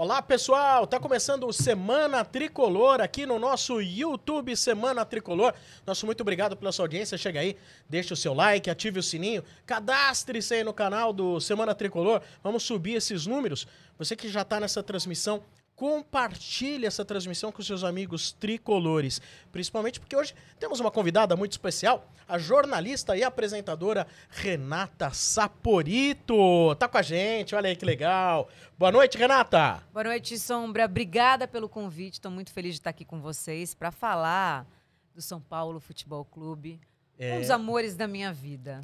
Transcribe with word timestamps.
Olá 0.00 0.22
pessoal, 0.22 0.86
tá 0.86 1.00
começando 1.00 1.44
o 1.44 1.52
Semana 1.52 2.24
Tricolor 2.24 3.00
aqui 3.00 3.26
no 3.26 3.36
nosso 3.36 3.80
YouTube 3.80 4.56
Semana 4.56 5.04
Tricolor. 5.04 5.52
Nosso 5.84 6.06
muito 6.06 6.20
obrigado 6.20 6.56
pela 6.56 6.70
sua 6.70 6.84
audiência. 6.84 7.18
Chega 7.18 7.40
aí, 7.40 7.56
deixe 7.88 8.12
o 8.12 8.16
seu 8.16 8.32
like, 8.32 8.70
ative 8.70 9.00
o 9.00 9.02
sininho, 9.02 9.42
cadastre-se 9.66 10.54
aí 10.54 10.62
no 10.62 10.72
canal 10.72 11.12
do 11.12 11.40
Semana 11.40 11.74
Tricolor. 11.74 12.22
Vamos 12.44 12.62
subir 12.62 12.94
esses 12.94 13.26
números. 13.26 13.66
Você 13.98 14.14
que 14.14 14.28
já 14.28 14.44
tá 14.44 14.60
nessa 14.60 14.84
transmissão, 14.84 15.42
compartilhe 15.78 16.86
essa 16.86 17.04
transmissão 17.04 17.52
com 17.52 17.62
seus 17.62 17.84
amigos 17.84 18.32
tricolores, 18.32 19.22
principalmente 19.52 20.00
porque 20.00 20.16
hoje 20.16 20.34
temos 20.58 20.80
uma 20.80 20.90
convidada 20.90 21.36
muito 21.36 21.52
especial, 21.52 22.10
a 22.26 22.36
jornalista 22.36 23.16
e 23.16 23.22
apresentadora 23.22 24.04
Renata 24.28 25.10
Saporito. 25.10 26.74
Tá 26.80 26.88
com 26.88 26.98
a 26.98 27.02
gente, 27.02 27.54
olha 27.54 27.68
aí 27.70 27.76
que 27.76 27.84
legal. 27.84 28.48
Boa 28.76 28.90
noite, 28.90 29.16
Renata. 29.16 29.80
Boa 29.92 30.02
noite, 30.02 30.36
Sombra. 30.36 30.84
Obrigada 30.84 31.46
pelo 31.46 31.68
convite. 31.68 32.14
Estou 32.14 32.32
muito 32.32 32.52
feliz 32.52 32.72
de 32.74 32.80
estar 32.80 32.90
aqui 32.90 33.04
com 33.04 33.20
vocês 33.20 33.72
para 33.72 33.92
falar 33.92 34.66
do 35.14 35.22
São 35.22 35.40
Paulo 35.40 35.78
Futebol 35.78 36.24
Clube, 36.24 36.80
É. 37.16 37.36
um 37.36 37.38
dos 37.40 37.50
amores 37.50 37.94
da 37.94 38.08
minha 38.08 38.32
vida. 38.32 38.80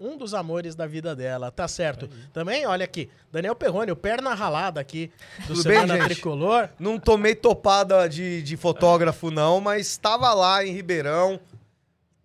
Um 0.00 0.16
dos 0.16 0.34
amores 0.34 0.74
da 0.74 0.86
vida 0.86 1.14
dela, 1.14 1.50
tá 1.50 1.66
certo. 1.66 2.08
Também, 2.32 2.66
olha 2.66 2.84
aqui, 2.84 3.08
Daniel 3.32 3.54
Perrone, 3.54 3.90
o 3.90 3.96
perna 3.96 4.34
ralada 4.34 4.80
aqui 4.80 5.10
do 5.46 5.54
Tudo 5.54 5.64
bem, 5.64 5.80
Semana 5.80 5.96
gente? 5.96 6.14
Tricolor. 6.14 6.68
Não 6.78 6.98
tomei 6.98 7.34
topada 7.34 8.08
de, 8.08 8.42
de 8.42 8.56
fotógrafo, 8.56 9.30
não, 9.30 9.60
mas 9.60 9.88
estava 9.88 10.32
lá 10.34 10.64
em 10.64 10.72
Ribeirão, 10.72 11.40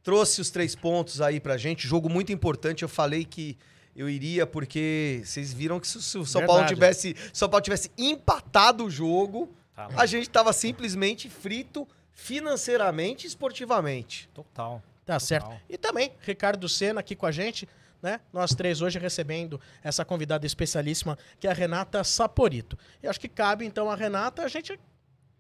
trouxe 0.04 0.42
os 0.42 0.50
três 0.52 0.76
pontos 0.76 1.22
aí 1.22 1.40
pra 1.40 1.58
gente. 1.58 1.88
Jogo 1.88 2.10
muito 2.10 2.32
importante. 2.32 2.84
Eu 2.84 2.90
falei 2.90 3.26
que 3.26 3.58
eu 3.96 4.10
iria, 4.10 4.46
porque 4.46 5.22
vocês 5.24 5.54
viram 5.54 5.80
que 5.80 5.88
se, 5.88 6.02
se 6.02 6.18
o 6.18 6.26
São 6.26 6.46
Paulo 6.46 6.66
tivesse. 6.66 7.16
São 7.32 7.50
Paulo 7.50 7.64
tivesse 7.64 7.90
empatado 7.98 8.86
o 8.86 8.90
jogo, 8.90 9.50
Tá, 9.76 9.90
a 9.98 10.06
gente 10.06 10.30
tava 10.30 10.54
simplesmente 10.54 11.30
frito 11.30 11.88
financeiramente 12.12 13.26
e 13.26 13.28
esportivamente. 13.28 14.30
Total. 14.34 14.82
Tá 15.06 15.14
Total. 15.14 15.20
certo. 15.20 15.52
E 15.70 15.78
também, 15.78 16.12
Ricardo 16.22 16.68
Senna 16.70 17.00
aqui 17.00 17.16
com 17.16 17.26
a 17.26 17.32
gente, 17.32 17.68
né? 18.02 18.20
Nós 18.32 18.52
três 18.56 18.82
hoje 18.82 19.00
recebendo 19.00 19.60
essa 19.84 20.04
convidada 20.06 20.46
especialíssima, 20.46 21.18
que 21.40 21.48
é 21.48 21.52
a 21.52 21.54
Renata 21.54 22.04
Saporito. 22.04 22.78
E 23.02 23.08
acho 23.08 23.20
que 23.20 23.28
cabe, 23.28 23.66
então, 23.66 23.90
a 23.90 23.96
Renata 23.96 24.44
a 24.44 24.48
gente 24.48 24.80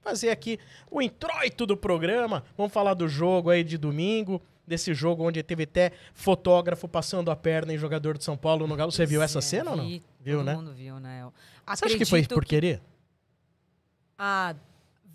fazer 0.02 0.30
aqui 0.30 0.60
o 0.92 1.02
introito 1.02 1.66
do 1.66 1.78
programa. 1.78 2.44
Vamos 2.58 2.74
falar 2.74 2.94
do 2.94 3.08
jogo 3.08 3.50
aí 3.50 3.64
de 3.64 3.78
domingo, 3.78 4.42
desse 4.68 4.94
jogo 4.94 5.26
onde 5.26 5.42
teve 5.44 5.64
até 5.64 5.92
fotógrafo 6.14 6.88
passando 6.88 7.32
a 7.32 7.36
perna 7.36 7.74
em 7.74 7.78
jogador 7.78 8.18
de 8.18 8.24
São 8.24 8.36
Paulo 8.38 8.68
no 8.68 8.76
Galo. 8.76 8.92
Você 8.92 9.06
viu 9.06 9.22
essa 9.22 9.42
cena 9.42 9.72
ou 9.72 9.78
não? 9.78 9.86
vi, 9.86 10.04
Viu, 10.20 10.38
todo 10.38 10.46
né? 10.46 10.56
mundo 10.56 10.74
viu, 10.74 11.00
né? 11.00 11.26
Você 11.68 11.86
acha 11.86 11.98
que 11.98 12.06
foi 12.06 12.26
por 12.26 12.44
querer? 12.46 12.82
Ah, 14.18 14.56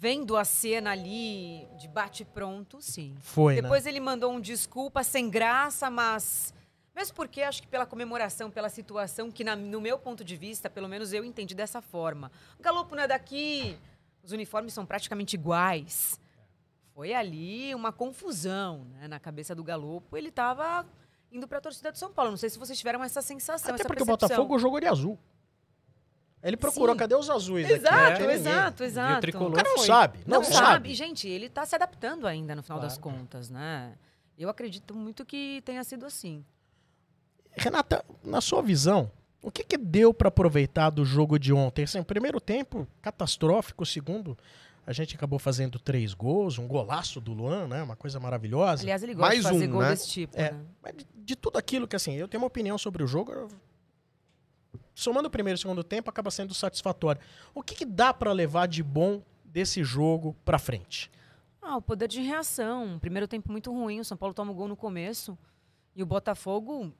vendo 0.01 0.37
a 0.37 0.45
cena 0.45 0.93
ali 0.93 1.67
de 1.77 1.89
bate-pronto, 1.89 2.81
sim. 2.81 3.17
Foi, 3.21 3.57
né? 3.57 3.63
Depois 3.63 3.85
ele 3.85 3.99
mandou 3.99 4.33
um 4.33 4.41
desculpa 4.41 5.03
sem 5.03 5.29
graça, 5.29 5.91
mas. 5.91 6.55
Mesmo 6.95 7.15
porque 7.15 7.43
acho 7.43 7.63
que 7.63 7.69
pela 7.69 7.85
comemoração, 7.87 8.51
pela 8.51 8.69
situação, 8.69 9.31
que 9.31 9.43
na- 9.45 9.55
no 9.57 9.81
meu 9.81 9.99
ponto 9.99 10.25
de 10.25 10.37
vista, 10.37 10.69
pelo 10.71 10.89
menos 10.89 11.13
eu 11.13 11.25
entendi 11.25 11.55
dessa 11.55 11.81
forma. 11.81 12.31
O 12.59 12.63
Galopo 12.63 12.95
não 12.97 13.03
é 13.05 13.09
daqui, 13.09 13.77
os 14.23 14.33
uniformes 14.33 14.73
são 14.73 14.85
praticamente 14.87 15.35
iguais. 15.35 16.21
Foi 16.95 17.15
ali 17.15 17.73
uma 17.75 17.93
confusão 17.93 18.85
né, 18.95 19.07
na 19.07 19.21
cabeça 19.21 19.55
do 19.55 19.63
Galopo. 19.63 20.17
Ele 20.17 20.29
estava 20.29 20.85
indo 21.31 21.47
para 21.47 21.59
a 21.59 21.61
torcida 21.61 21.93
do 21.93 21.99
São 21.99 22.13
Paulo. 22.13 22.33
Não 22.33 22.37
sei 22.39 22.51
se 22.51 22.59
vocês 22.59 22.77
tiveram 22.77 23.03
essa 23.05 23.23
sensação, 23.23 23.73
Até 23.75 23.83
essa 23.83 23.89
porque 23.89 24.03
o 24.03 24.07
percepção. 24.07 24.29
Botafogo 24.29 24.59
jogou 24.59 24.81
de 24.81 24.87
azul. 24.89 25.17
Ele 26.43 26.57
procurou, 26.57 26.95
Sim. 26.95 26.99
cadê 26.99 27.15
os 27.17 27.29
azuis 27.29 27.65
aqui? 27.67 27.75
Exato, 27.75 28.21
ninguém. 28.21 28.31
exato, 28.37 28.85
exato. 28.85 29.21
tricolor 29.21 29.51
O 29.51 29.55
cara 29.55 29.69
não 29.69 29.77
foi. 29.79 29.87
sabe, 29.87 30.19
não, 30.27 30.39
Não, 30.39 30.45
sabe. 30.45 30.57
sabe. 30.57 30.91
E, 30.91 30.95
gente, 30.95 31.27
ele 31.29 31.49
tá 31.49 31.67
se 31.67 31.75
adaptando 31.75 32.27
ainda 32.27 32.55
no 32.55 32.63
final 32.63 32.79
Claro. 32.79 32.89
das 32.89 32.97
contas, 32.99 33.51
né? 33.51 33.95
Eu 34.39 34.49
acredito 34.49 34.95
muito 34.95 35.25
que 35.27 35.61
tenha 35.65 35.83
sido 35.83 36.07
assim. 36.07 36.45
Renata, 37.57 38.05
na 38.23 38.41
sua 38.41 38.63
visão, 38.63 39.11
o 39.43 39.51
que, 39.51 39.65
que 39.65 39.77
deu 39.77 40.15
pra 40.15 40.29
aproveitar 40.29 40.91
do 40.91 41.05
jogo 41.05 41.39
de 41.39 41.53
ontem? 41.53 41.83
Assim, 41.85 42.03
primeiro 42.05 42.41
tempo, 42.41 42.87
catastrófico. 43.03 43.85
Segundo, 43.85 44.39
a 44.87 44.93
gente 44.93 45.17
acabou 45.17 45.41
fazendo 45.41 45.79
três 45.79 46.15
gols, 46.15 46.57
um 46.57 46.69
golaço 46.69 47.21
do 47.21 47.33
Luan, 47.33 47.67
né? 47.67 47.83
Uma 47.83 47.97
coisa 47.97 48.21
maravilhosa. 48.21 48.83
Aliás, 48.85 49.03
ele 49.03 49.15
gosta 49.15 49.29
Mais 49.35 49.45
de 49.45 49.51
fazer 49.53 49.69
um, 49.69 49.73
gol 49.73 49.83
né? 49.83 49.89
desse 49.91 50.09
tipo, 50.09 50.39
É. 50.39 50.53
né? 50.53 50.61
Mas 50.81 50.95
de, 50.97 51.07
de 51.17 51.35
tudo 51.37 51.59
aquilo 51.59 51.89
que, 51.89 51.97
assim, 51.97 52.15
eu 52.15 52.29
tenho 52.29 52.41
uma 52.43 52.47
opinião 52.47 52.79
sobre 52.79 53.03
o 53.03 53.07
jogo. 53.09 53.33
eu- 53.33 53.49
Somando 54.95 55.29
o 55.29 55.31
primeiro 55.31 55.57
e 55.57 55.59
o 55.59 55.61
segundo 55.61 55.85
tempo, 55.85 56.11
acaba 56.11 56.31
sendo 56.31 56.53
satisfatório. 56.55 57.21
O 57.55 57.63
que, 57.63 57.75
que 57.75 57.85
dá 57.85 58.13
pra 58.13 58.33
levar 58.33 58.67
de 58.67 58.83
bom 58.83 59.23
desse 59.45 59.85
jogo 59.85 60.37
pra 60.45 60.59
frente? 60.59 61.11
Ah, 61.63 61.77
o 61.77 61.83
poder 61.83 62.09
de 62.09 62.21
reação. 62.21 62.99
Primeiro 62.99 63.29
tempo 63.29 63.51
muito 63.51 63.73
ruim, 63.73 64.01
o 64.01 64.05
São 64.05 64.17
Paulo 64.17 64.35
toma 64.35 64.53
o 64.53 64.55
gol 64.55 64.69
no 64.69 64.77
começo 64.77 65.39
e 65.95 66.03
o 66.03 66.07
Botafogo 66.07 66.93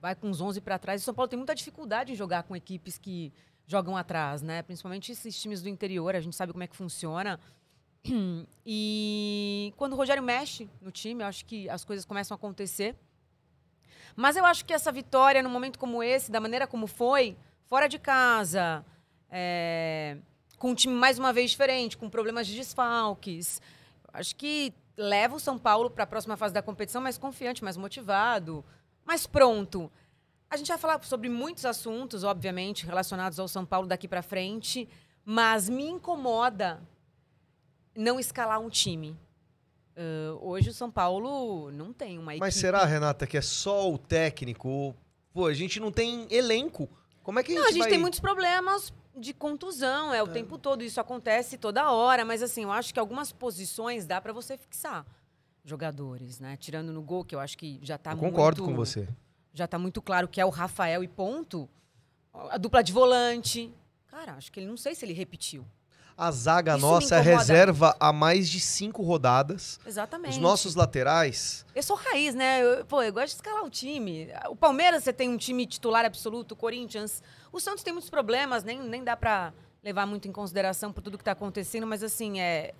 vai 0.00 0.14
com 0.14 0.28
uns 0.28 0.40
11 0.40 0.60
para 0.60 0.78
trás. 0.78 1.02
O 1.02 1.04
São 1.04 1.14
Paulo 1.14 1.28
tem 1.28 1.36
muita 1.36 1.54
dificuldade 1.54 2.12
em 2.12 2.16
jogar 2.16 2.42
com 2.42 2.56
equipes 2.56 2.98
que 2.98 3.32
jogam 3.66 3.96
atrás, 3.96 4.42
né? 4.42 4.62
Principalmente 4.62 5.12
esses 5.12 5.40
times 5.40 5.62
do 5.62 5.68
interior, 5.68 6.14
a 6.16 6.20
gente 6.20 6.34
sabe 6.34 6.52
como 6.52 6.64
é 6.64 6.66
que 6.66 6.76
funciona. 6.76 7.38
E 8.64 9.72
quando 9.76 9.92
o 9.92 9.96
Rogério 9.96 10.22
mexe 10.22 10.68
no 10.80 10.90
time, 10.90 11.22
eu 11.22 11.26
acho 11.26 11.44
que 11.44 11.68
as 11.68 11.84
coisas 11.84 12.04
começam 12.04 12.34
a 12.34 12.36
acontecer. 12.36 12.96
Mas 14.16 14.36
eu 14.36 14.44
acho 14.44 14.64
que 14.64 14.72
essa 14.72 14.92
vitória, 14.92 15.42
num 15.42 15.50
momento 15.50 15.78
como 15.78 16.02
esse, 16.02 16.30
da 16.30 16.40
maneira 16.40 16.66
como 16.66 16.86
foi, 16.86 17.36
fora 17.66 17.88
de 17.88 17.98
casa, 17.98 18.84
é, 19.30 20.16
com 20.58 20.70
um 20.70 20.74
time 20.74 20.94
mais 20.94 21.18
uma 21.18 21.32
vez 21.32 21.50
diferente, 21.50 21.96
com 21.96 22.08
problemas 22.08 22.46
de 22.46 22.54
desfalques, 22.54 23.60
acho 24.12 24.36
que 24.36 24.74
leva 24.96 25.36
o 25.36 25.40
São 25.40 25.58
Paulo 25.58 25.90
para 25.90 26.04
a 26.04 26.06
próxima 26.06 26.36
fase 26.36 26.52
da 26.52 26.62
competição 26.62 27.00
mais 27.00 27.16
confiante, 27.16 27.64
mais 27.64 27.76
motivado, 27.76 28.64
mais 29.04 29.26
pronto. 29.26 29.90
A 30.50 30.56
gente 30.56 30.68
vai 30.68 30.78
falar 30.78 31.02
sobre 31.02 31.28
muitos 31.28 31.64
assuntos, 31.64 32.24
obviamente, 32.24 32.84
relacionados 32.84 33.40
ao 33.40 33.48
São 33.48 33.64
Paulo 33.64 33.86
daqui 33.86 34.06
para 34.06 34.22
frente, 34.22 34.88
mas 35.24 35.68
me 35.68 35.86
incomoda 35.86 36.82
não 37.96 38.20
escalar 38.20 38.60
um 38.60 38.68
time. 38.68 39.16
Ah, 39.96 40.36
hoje 40.40 40.70
o 40.70 40.74
São 40.74 40.90
Paulo 40.90 41.70
não 41.70 41.92
tem 41.92 42.18
uma 42.18 42.32
equipe. 42.32 42.40
Mas 42.40 42.54
será, 42.54 42.84
Renata, 42.84 43.26
que 43.26 43.36
é 43.36 43.42
só 43.42 43.90
o 43.92 43.98
técnico? 43.98 44.94
Pô, 45.32 45.46
a 45.46 45.54
gente 45.54 45.80
não 45.80 45.90
tem 45.90 46.26
elenco. 46.30 46.88
Como 47.22 47.38
é 47.38 47.42
que 47.42 47.52
a 47.52 47.54
gente 47.54 47.62
Não, 47.62 47.68
a 47.68 47.72
gente 47.72 47.82
vai... 47.82 47.90
tem 47.90 47.98
muitos 47.98 48.20
problemas 48.20 48.92
de 49.16 49.32
contusão, 49.34 50.12
é 50.12 50.22
o 50.22 50.26
tempo 50.26 50.56
todo, 50.56 50.82
isso 50.82 51.00
acontece 51.00 51.58
toda 51.58 51.90
hora, 51.90 52.24
mas 52.24 52.42
assim, 52.42 52.62
eu 52.62 52.72
acho 52.72 52.92
que 52.94 52.98
algumas 52.98 53.30
posições 53.30 54.06
dá 54.06 54.20
para 54.20 54.32
você 54.32 54.56
fixar 54.56 55.06
jogadores, 55.64 56.40
né? 56.40 56.56
Tirando 56.56 56.92
no 56.92 57.02
gol, 57.02 57.24
que 57.24 57.34
eu 57.34 57.40
acho 57.40 57.56
que 57.56 57.78
já 57.82 57.98
tá 57.98 58.12
Eu 58.12 58.16
concordo 58.16 58.62
muito, 58.62 58.74
com 58.74 58.76
você. 58.76 59.08
Já 59.52 59.66
tá 59.66 59.78
muito 59.78 60.00
claro 60.00 60.26
que 60.26 60.40
é 60.40 60.44
o 60.44 60.48
Rafael 60.48 61.04
e 61.04 61.08
ponto. 61.08 61.68
A 62.32 62.56
dupla 62.56 62.82
de 62.82 62.92
volante. 62.92 63.72
Cara, 64.08 64.32
acho 64.32 64.50
que 64.50 64.58
ele 64.58 64.66
não 64.66 64.76
sei 64.76 64.94
se 64.94 65.04
ele 65.04 65.12
repetiu. 65.12 65.66
A 66.16 66.30
zaga 66.30 66.72
Isso 66.76 66.80
nossa 66.86 67.16
é 67.16 67.20
reserva 67.20 67.96
há 67.98 68.12
mais 68.12 68.48
de 68.48 68.60
cinco 68.60 69.02
rodadas. 69.02 69.80
Exatamente. 69.86 70.32
Os 70.32 70.38
nossos 70.38 70.74
laterais. 70.74 71.64
Eu 71.74 71.82
sou 71.82 71.96
raiz, 71.96 72.34
né? 72.34 72.62
Eu, 72.62 72.84
pô, 72.84 73.02
eu 73.02 73.12
gosto 73.12 73.28
de 73.28 73.34
escalar 73.34 73.64
o 73.64 73.70
time. 73.70 74.28
O 74.48 74.56
Palmeiras, 74.56 75.04
você 75.04 75.12
tem 75.12 75.28
um 75.28 75.36
time 75.36 75.66
titular 75.66 76.04
absoluto, 76.04 76.52
o 76.52 76.56
Corinthians. 76.56 77.22
O 77.52 77.58
Santos 77.60 77.82
tem 77.82 77.92
muitos 77.92 78.10
problemas, 78.10 78.62
nem, 78.62 78.80
nem 78.80 79.02
dá 79.02 79.16
pra 79.16 79.52
levar 79.82 80.06
muito 80.06 80.28
em 80.28 80.32
consideração 80.32 80.92
por 80.92 81.02
tudo 81.02 81.18
que 81.18 81.24
tá 81.24 81.32
acontecendo, 81.32 81.86
mas 81.86 82.02
assim, 82.02 82.40
é. 82.40 82.74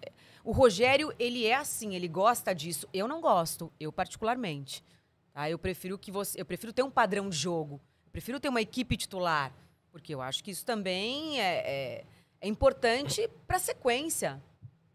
O 0.44 0.50
Rogério, 0.50 1.14
ele 1.18 1.46
é 1.46 1.54
assim, 1.54 1.94
ele 1.94 2.08
gosta 2.08 2.52
disso. 2.52 2.88
Eu 2.92 3.06
não 3.06 3.20
gosto, 3.20 3.72
eu 3.78 3.92
particularmente. 3.92 4.84
Tá? 5.32 5.48
Eu 5.48 5.58
prefiro 5.58 5.98
que 5.98 6.10
você. 6.10 6.40
Eu 6.40 6.44
prefiro 6.44 6.72
ter 6.72 6.82
um 6.82 6.90
padrão 6.90 7.28
de 7.28 7.36
jogo. 7.36 7.80
Eu 8.06 8.10
prefiro 8.10 8.40
ter 8.40 8.48
uma 8.48 8.60
equipe 8.60 8.96
titular. 8.96 9.52
Porque 9.92 10.14
eu 10.14 10.22
acho 10.22 10.42
que 10.42 10.50
isso 10.50 10.64
também 10.64 11.38
é, 11.38 11.54
é, 11.58 12.04
é 12.42 12.48
importante 12.48 13.30
pra 13.46 13.58
sequência. 13.60 14.42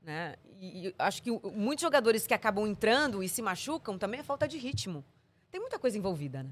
Né? 0.03 0.35
E, 0.59 0.89
e 0.89 0.95
acho 0.99 1.23
que 1.23 1.31
muitos 1.55 1.81
jogadores 1.81 2.27
que 2.27 2.33
acabam 2.33 2.67
entrando 2.67 3.23
e 3.23 3.29
se 3.29 3.41
machucam 3.41 3.97
também 3.97 4.19
é 4.19 4.23
falta 4.23 4.47
de 4.47 4.57
ritmo. 4.57 5.03
Tem 5.49 5.61
muita 5.61 5.79
coisa 5.79 5.97
envolvida, 5.97 6.43
né? 6.43 6.49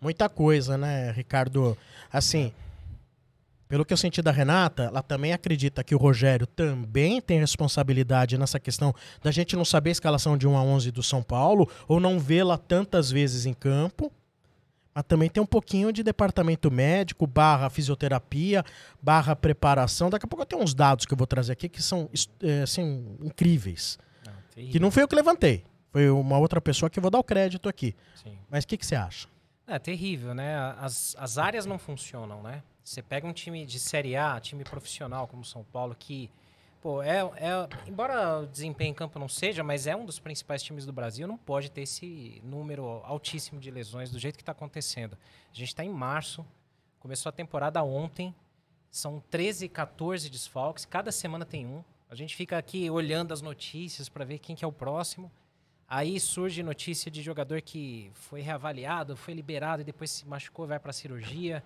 Muita 0.00 0.28
coisa, 0.28 0.76
né, 0.76 1.12
Ricardo? 1.12 1.78
Assim, 2.12 2.52
pelo 3.68 3.84
que 3.84 3.92
eu 3.92 3.96
senti 3.96 4.20
da 4.20 4.32
Renata, 4.32 4.82
ela 4.82 5.00
também 5.00 5.32
acredita 5.32 5.84
que 5.84 5.94
o 5.94 5.98
Rogério 5.98 6.44
também 6.44 7.20
tem 7.20 7.38
responsabilidade 7.38 8.36
nessa 8.36 8.58
questão 8.58 8.92
da 9.22 9.30
gente 9.30 9.54
não 9.54 9.64
saber 9.64 9.90
a 9.90 9.92
escalação 9.92 10.36
de 10.36 10.46
1 10.48 10.56
a 10.56 10.62
11 10.62 10.90
do 10.90 11.04
São 11.04 11.22
Paulo 11.22 11.70
ou 11.86 12.00
não 12.00 12.18
vê-la 12.18 12.58
tantas 12.58 13.12
vezes 13.12 13.46
em 13.46 13.54
campo. 13.54 14.12
Mas 14.94 15.04
também 15.04 15.30
tem 15.30 15.42
um 15.42 15.46
pouquinho 15.46 15.92
de 15.92 16.02
departamento 16.02 16.70
médico, 16.70 17.26
barra 17.26 17.70
fisioterapia, 17.70 18.64
barra 19.00 19.34
preparação. 19.34 20.10
Daqui 20.10 20.26
a 20.26 20.28
pouco 20.28 20.42
eu 20.42 20.46
tenho 20.46 20.62
uns 20.62 20.74
dados 20.74 21.06
que 21.06 21.14
eu 21.14 21.16
vou 21.18 21.26
trazer 21.26 21.52
aqui 21.52 21.68
que 21.68 21.82
são 21.82 22.10
é, 22.42 22.62
assim, 22.62 23.16
incríveis. 23.22 23.98
Não, 24.24 24.66
Que 24.66 24.78
não 24.78 24.90
foi 24.90 25.02
eu 25.02 25.08
que 25.08 25.14
levantei. 25.14 25.64
Foi 25.90 26.08
uma 26.10 26.38
outra 26.38 26.60
pessoa 26.60 26.88
que 26.88 26.98
eu 26.98 27.02
vou 27.02 27.10
dar 27.10 27.18
o 27.18 27.24
crédito 27.24 27.68
aqui. 27.68 27.94
Sim. 28.14 28.38
Mas 28.50 28.64
o 28.64 28.66
que, 28.66 28.76
que 28.76 28.86
você 28.86 28.94
acha? 28.94 29.28
É 29.66 29.78
terrível, 29.78 30.34
né? 30.34 30.56
As, 30.78 31.14
as 31.18 31.38
áreas 31.38 31.64
não 31.64 31.78
funcionam, 31.78 32.42
né? 32.42 32.62
Você 32.84 33.00
pega 33.00 33.26
um 33.26 33.32
time 33.32 33.64
de 33.64 33.78
Série 33.78 34.16
A, 34.16 34.40
time 34.40 34.64
profissional 34.64 35.28
como 35.28 35.44
São 35.44 35.64
Paulo, 35.64 35.94
que, 35.98 36.28
pô, 36.82 37.00
é, 37.00 37.20
é 37.20 37.68
embora 37.88 38.40
o 38.40 38.46
desempenho 38.46 38.90
em 38.90 38.94
campo 38.94 39.18
não 39.18 39.28
seja, 39.28 39.62
mas 39.62 39.86
é 39.86 39.94
um 39.94 40.04
dos 40.04 40.18
principais 40.18 40.62
times 40.62 40.84
do 40.84 40.92
Brasil, 40.92 41.28
não 41.28 41.38
pode 41.38 41.70
ter 41.70 41.82
esse 41.82 42.42
número 42.44 42.84
altíssimo 43.04 43.60
de 43.60 43.70
lesões 43.70 44.10
do 44.10 44.18
jeito 44.18 44.36
que 44.36 44.42
está 44.42 44.52
acontecendo. 44.52 45.16
A 45.50 45.54
gente 45.54 45.68
está 45.68 45.84
em 45.84 45.88
março, 45.88 46.44
começou 46.98 47.30
a 47.30 47.32
temporada 47.32 47.82
ontem, 47.84 48.34
são 48.90 49.22
13, 49.30 49.68
14 49.68 50.28
desfalques, 50.28 50.84
cada 50.84 51.12
semana 51.12 51.46
tem 51.46 51.64
um. 51.64 51.84
A 52.10 52.14
gente 52.16 52.34
fica 52.34 52.58
aqui 52.58 52.90
olhando 52.90 53.32
as 53.32 53.40
notícias 53.40 54.08
para 54.08 54.24
ver 54.24 54.38
quem 54.40 54.54
que 54.56 54.64
é 54.64 54.68
o 54.68 54.72
próximo. 54.72 55.30
Aí 55.88 56.18
surge 56.18 56.62
notícia 56.62 57.10
de 57.10 57.22
jogador 57.22 57.62
que 57.62 58.10
foi 58.14 58.40
reavaliado, 58.40 59.16
foi 59.16 59.34
liberado 59.34 59.82
e 59.82 59.84
depois 59.84 60.10
se 60.10 60.26
machucou, 60.26 60.66
vai 60.66 60.78
para 60.78 60.92
cirurgia. 60.92 61.62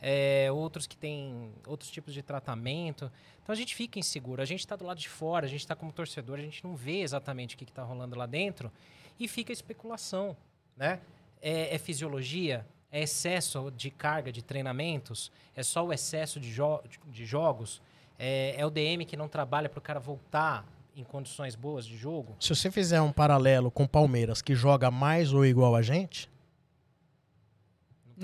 É, 0.00 0.50
outros 0.50 0.86
que 0.86 0.96
têm 0.96 1.52
outros 1.66 1.90
tipos 1.90 2.14
de 2.14 2.22
tratamento. 2.22 3.10
Então 3.42 3.52
a 3.52 3.56
gente 3.56 3.74
fica 3.74 3.98
inseguro. 3.98 4.40
A 4.40 4.44
gente 4.44 4.60
está 4.60 4.76
do 4.76 4.84
lado 4.84 4.98
de 4.98 5.08
fora, 5.08 5.46
a 5.46 5.48
gente 5.48 5.60
está 5.60 5.74
como 5.74 5.92
torcedor, 5.92 6.38
a 6.38 6.42
gente 6.42 6.64
não 6.64 6.74
vê 6.74 7.00
exatamente 7.00 7.54
o 7.54 7.58
que 7.58 7.64
está 7.64 7.82
rolando 7.82 8.16
lá 8.16 8.26
dentro 8.26 8.72
e 9.18 9.28
fica 9.28 9.52
especulação, 9.52 10.34
né? 10.76 10.98
É, 11.42 11.74
é, 11.74 11.78
fisiologia, 11.78 12.66
é 12.90 13.02
excesso 13.02 13.70
de 13.70 13.90
carga 13.90 14.32
de 14.32 14.42
treinamentos, 14.42 15.30
é 15.54 15.62
só 15.62 15.86
o 15.86 15.92
excesso 15.92 16.40
de, 16.40 16.50
jo 16.50 16.80
de 17.06 17.24
jogos. 17.24 17.82
É, 18.18 18.54
é 18.58 18.66
o 18.66 18.70
DM 18.70 19.04
que 19.04 19.16
não 19.16 19.28
trabalha 19.28 19.68
para 19.68 19.78
o 19.78 19.82
cara 19.82 20.00
voltar 20.00 20.66
em 20.96 21.04
condições 21.04 21.54
boas 21.54 21.86
de 21.86 21.96
jogo. 21.96 22.36
Se 22.40 22.54
você 22.54 22.70
fizer 22.70 23.00
um 23.00 23.12
paralelo 23.12 23.70
com 23.70 23.86
Palmeiras, 23.86 24.42
que 24.42 24.54
joga 24.54 24.90
mais 24.90 25.32
ou 25.32 25.44
igual 25.44 25.74
a 25.74 25.82
gente, 25.82 26.28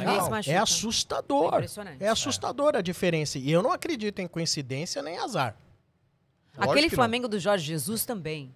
não, 0.05 0.37
é 0.47 0.57
assustador. 0.57 1.65
É, 2.01 2.05
é 2.05 2.09
assustador 2.09 2.77
a 2.77 2.81
diferença. 2.81 3.39
E 3.39 3.51
eu 3.51 3.63
não 3.63 3.73
acredito 3.73 4.19
em 4.21 4.29
coincidência 4.29 5.03
nem 5.03 5.19
azar. 5.19 5.57
Aquele 6.57 6.91
Flamengo 6.91 7.29
do 7.29 7.39
Jorge 7.39 7.65
Jesus 7.65 8.05
também. 8.05 8.55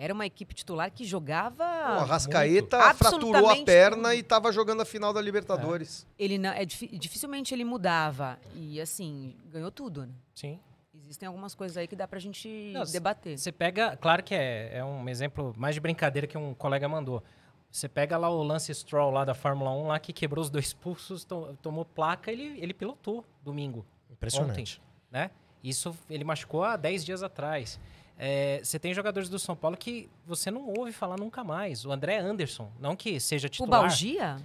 Era 0.00 0.14
uma 0.14 0.24
equipe 0.24 0.54
titular 0.54 0.92
que 0.92 1.04
jogava. 1.04 1.64
O 1.64 2.00
Arrascaeta 2.02 2.94
fraturou 2.94 3.48
a 3.48 3.64
perna 3.64 4.14
e 4.14 4.20
estava 4.20 4.52
jogando 4.52 4.80
a 4.80 4.84
final 4.84 5.12
da 5.12 5.20
Libertadores. 5.20 6.06
É. 6.16 6.24
Ele 6.24 6.38
não, 6.38 6.50
é, 6.50 6.64
dificilmente 6.64 7.52
ele 7.52 7.64
mudava. 7.64 8.38
E 8.54 8.80
assim, 8.80 9.34
ganhou 9.50 9.72
tudo, 9.72 10.06
né? 10.06 10.12
Sim. 10.32 10.60
Existem 10.94 11.26
algumas 11.26 11.52
coisas 11.52 11.76
aí 11.76 11.88
que 11.88 11.96
dá 11.96 12.06
pra 12.06 12.20
gente 12.20 12.70
não, 12.72 12.84
debater. 12.84 13.36
Você 13.38 13.50
pega, 13.50 13.96
claro 13.96 14.22
que 14.22 14.34
é, 14.34 14.78
é 14.78 14.84
um 14.84 15.08
exemplo 15.08 15.52
mais 15.56 15.74
de 15.74 15.80
brincadeira 15.80 16.28
que 16.28 16.38
um 16.38 16.54
colega 16.54 16.88
mandou. 16.88 17.22
Você 17.70 17.88
pega 17.88 18.16
lá 18.16 18.30
o 18.30 18.42
Lance 18.42 18.74
Stroll 18.74 19.10
lá 19.10 19.24
da 19.24 19.34
Fórmula 19.34 19.70
1, 19.70 19.86
lá 19.88 19.98
que 19.98 20.12
quebrou 20.12 20.42
os 20.42 20.50
dois 20.50 20.72
pulsos, 20.72 21.24
to, 21.24 21.56
tomou 21.62 21.84
placa, 21.84 22.32
ele, 22.32 22.58
ele 22.58 22.72
pilotou 22.72 23.24
domingo. 23.44 23.84
Impressionante. 24.10 24.80
Ontem, 24.80 24.82
né? 25.10 25.30
Isso 25.62 25.94
ele 26.08 26.24
machucou 26.24 26.64
há 26.64 26.76
10 26.76 27.04
dias 27.04 27.22
atrás. 27.22 27.78
É, 28.16 28.60
você 28.62 28.78
tem 28.78 28.92
jogadores 28.92 29.28
do 29.28 29.38
São 29.38 29.54
Paulo 29.54 29.76
que 29.76 30.08
você 30.26 30.50
não 30.50 30.68
ouve 30.68 30.92
falar 30.92 31.16
nunca 31.18 31.44
mais. 31.44 31.84
O 31.84 31.92
André 31.92 32.18
Anderson, 32.18 32.70
não 32.80 32.96
que 32.96 33.20
seja 33.20 33.48
titular. 33.48 33.80
O 33.80 33.82
Balgia? 33.82 34.36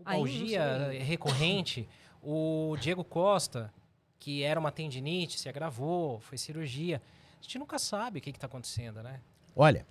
O 0.00 0.04
Balgia 0.04 0.60
é 0.60 1.02
recorrente. 1.02 1.88
o 2.22 2.76
Diego 2.80 3.04
Costa, 3.04 3.72
que 4.18 4.42
era 4.42 4.58
uma 4.58 4.72
tendinite, 4.72 5.38
se 5.38 5.48
agravou, 5.48 6.20
foi 6.20 6.38
cirurgia. 6.38 7.02
A 7.40 7.42
gente 7.42 7.58
nunca 7.58 7.78
sabe 7.78 8.18
o 8.18 8.22
que 8.22 8.30
está 8.30 8.46
acontecendo, 8.46 9.02
né? 9.02 9.20
Olha, 9.54 9.86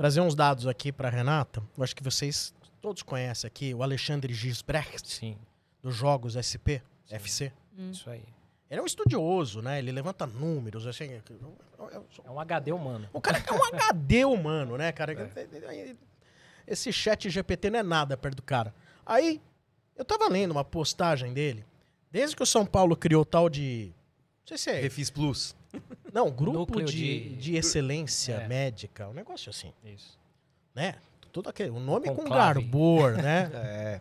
trazer 0.00 0.22
uns 0.22 0.34
dados 0.34 0.66
aqui 0.66 0.90
para 0.90 1.10
Renata. 1.10 1.62
Eu 1.76 1.84
acho 1.84 1.94
que 1.94 2.02
vocês 2.02 2.54
todos 2.80 3.02
conhecem 3.02 3.46
aqui 3.46 3.74
o 3.74 3.82
Alexandre 3.82 4.32
Gisbrecht, 4.32 5.06
Sim. 5.06 5.36
dos 5.82 5.94
Jogos 5.94 6.36
SP, 6.40 6.80
Sim. 7.04 7.14
FC. 7.16 7.52
Hum. 7.78 7.90
Isso 7.90 8.08
aí. 8.08 8.24
Ele 8.70 8.80
é 8.80 8.82
um 8.82 8.86
estudioso, 8.86 9.60
né? 9.60 9.78
Ele 9.78 9.92
levanta 9.92 10.26
números, 10.26 10.86
assim. 10.86 11.20
É 12.24 12.30
um 12.30 12.40
HD 12.40 12.72
humano. 12.72 13.10
O 13.12 13.20
cara 13.20 13.44
é 13.46 13.52
um 13.52 13.62
HD 13.62 14.24
humano, 14.24 14.78
né, 14.78 14.90
cara? 14.90 15.12
É. 15.12 15.94
Esse 16.66 16.90
chat 16.90 17.28
GPT 17.28 17.68
não 17.68 17.80
é 17.80 17.82
nada 17.82 18.16
perto 18.16 18.36
do 18.36 18.42
cara. 18.42 18.74
Aí, 19.04 19.38
eu 19.94 20.04
tava 20.04 20.28
lendo 20.30 20.52
uma 20.52 20.64
postagem 20.64 21.34
dele. 21.34 21.62
Desde 22.10 22.34
que 22.34 22.42
o 22.42 22.46
São 22.46 22.64
Paulo 22.64 22.96
criou 22.96 23.22
tal 23.22 23.50
de. 23.50 23.92
Não 24.40 24.46
sei 24.46 24.56
se 24.56 24.70
é. 24.70 24.80
Refis 24.80 25.10
Plus. 25.10 25.54
Não, 26.12 26.30
grupo 26.32 26.82
de, 26.82 27.30
de, 27.30 27.36
de, 27.36 27.56
excelência 27.56 28.34
é. 28.34 28.48
médica, 28.48 29.08
um 29.08 29.12
negócio 29.12 29.50
assim. 29.50 29.72
Isso. 29.84 30.18
Né? 30.74 30.96
Tudo 31.32 31.48
aquele. 31.48 31.70
O 31.70 31.80
nome 31.80 32.08
Conclave. 32.08 32.28
com 32.28 32.34
garbor, 32.34 33.12
né? 33.12 33.50
é 33.54 34.00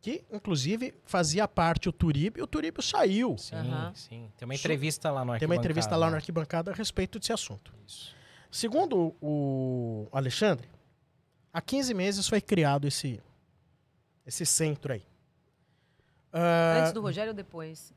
que 0.00 0.24
inclusive 0.32 0.94
fazia 1.04 1.46
parte 1.46 1.88
o 1.88 1.92
Turibe, 1.92 2.40
e 2.40 2.42
o 2.42 2.46
Turibe 2.46 2.82
saiu. 2.82 3.36
Sim, 3.36 3.56
uhum. 3.56 3.94
sim. 3.94 4.32
Tem 4.36 4.46
uma 4.46 4.54
entrevista 4.54 5.10
lá 5.10 5.24
no 5.24 5.38
Tem 5.38 5.46
uma 5.46 5.56
entrevista 5.56 5.94
lá 5.94 6.08
no 6.08 6.16
Arquibancada 6.16 6.70
a 6.70 6.74
respeito 6.74 7.18
desse 7.18 7.32
assunto. 7.32 7.72
Isso. 7.86 8.14
Segundo 8.50 9.14
o 9.20 10.08
Alexandre, 10.10 10.68
há 11.52 11.60
15 11.60 11.94
meses 11.94 12.26
foi 12.26 12.40
criado 12.40 12.88
esse, 12.88 13.20
esse 14.26 14.46
centro 14.46 14.94
aí. 14.94 15.04
Uh, 16.32 16.80
Antes 16.80 16.92
do 16.92 17.00
Rogério 17.00 17.30
ou 17.30 17.36
depois? 17.36 17.92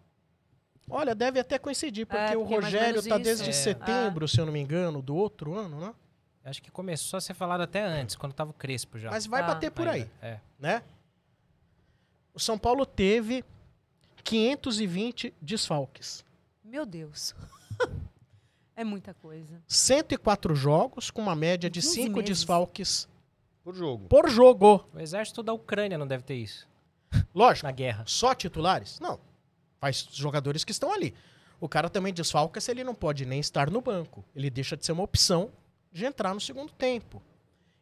Olha, 0.89 1.15
deve 1.15 1.39
até 1.39 1.57
coincidir, 1.57 2.05
porque 2.05 2.33
é, 2.33 2.37
o 2.37 2.43
Rogério 2.43 2.99
está 2.99 3.17
desde 3.17 3.49
é. 3.49 3.53
setembro, 3.53 4.25
ah. 4.25 4.27
se 4.27 4.39
eu 4.39 4.45
não 4.45 4.53
me 4.53 4.59
engano, 4.59 5.01
do 5.01 5.15
outro 5.15 5.55
ano, 5.55 5.79
né? 5.79 5.93
Acho 6.45 6.61
que 6.61 6.69
começou 6.69 7.17
a 7.17 7.21
ser 7.21 7.33
falado 7.33 7.61
até 7.61 7.81
antes, 7.81 8.17
quando 8.17 8.33
estava 8.33 8.51
o 8.51 8.53
Crespo 8.53 8.99
já. 8.99 9.09
Mas 9.09 9.25
vai 9.25 9.41
ah. 9.41 9.47
bater 9.47 9.71
por 9.71 9.87
aí, 9.87 10.09
é. 10.21 10.39
né? 10.59 10.83
o 12.33 12.39
São 12.39 12.57
Paulo 12.57 12.85
teve 12.85 13.45
520 14.23 15.33
desfalques. 15.41 16.25
Meu 16.63 16.85
Deus. 16.85 17.35
é 18.75 18.83
muita 18.83 19.13
coisa. 19.13 19.61
104 19.67 20.55
jogos, 20.55 21.11
com 21.11 21.21
uma 21.21 21.35
média 21.35 21.69
de 21.69 21.81
5 21.81 22.21
desfalques 22.23 23.07
por 23.63 23.75
jogo. 23.75 24.07
Por 24.07 24.29
jogo. 24.29 24.89
O 24.93 24.99
exército 24.99 25.43
da 25.43 25.53
Ucrânia 25.53 25.97
não 25.97 26.07
deve 26.07 26.23
ter 26.23 26.35
isso. 26.35 26.67
Lógico. 27.33 27.67
Na 27.67 27.71
guerra. 27.71 28.03
Só 28.07 28.33
titulares? 28.33 28.99
Não. 28.99 29.19
Faz 29.83 30.07
jogadores 30.13 30.63
que 30.63 30.71
estão 30.71 30.93
ali. 30.93 31.13
O 31.59 31.67
cara 31.67 31.89
também 31.89 32.13
desfalca 32.13 32.61
se 32.61 32.71
ele 32.71 32.85
não 32.85 32.95
pode 32.95 33.25
nem 33.25 33.41
estar 33.41 33.69
no 33.69 33.81
banco. 33.81 34.23
Ele 34.33 34.49
deixa 34.49 34.77
de 34.77 34.85
ser 34.85 34.93
uma 34.93 35.03
opção 35.03 35.51
de 35.91 36.05
entrar 36.05 36.33
no 36.33 36.39
segundo 36.39 36.71
tempo. 36.71 37.21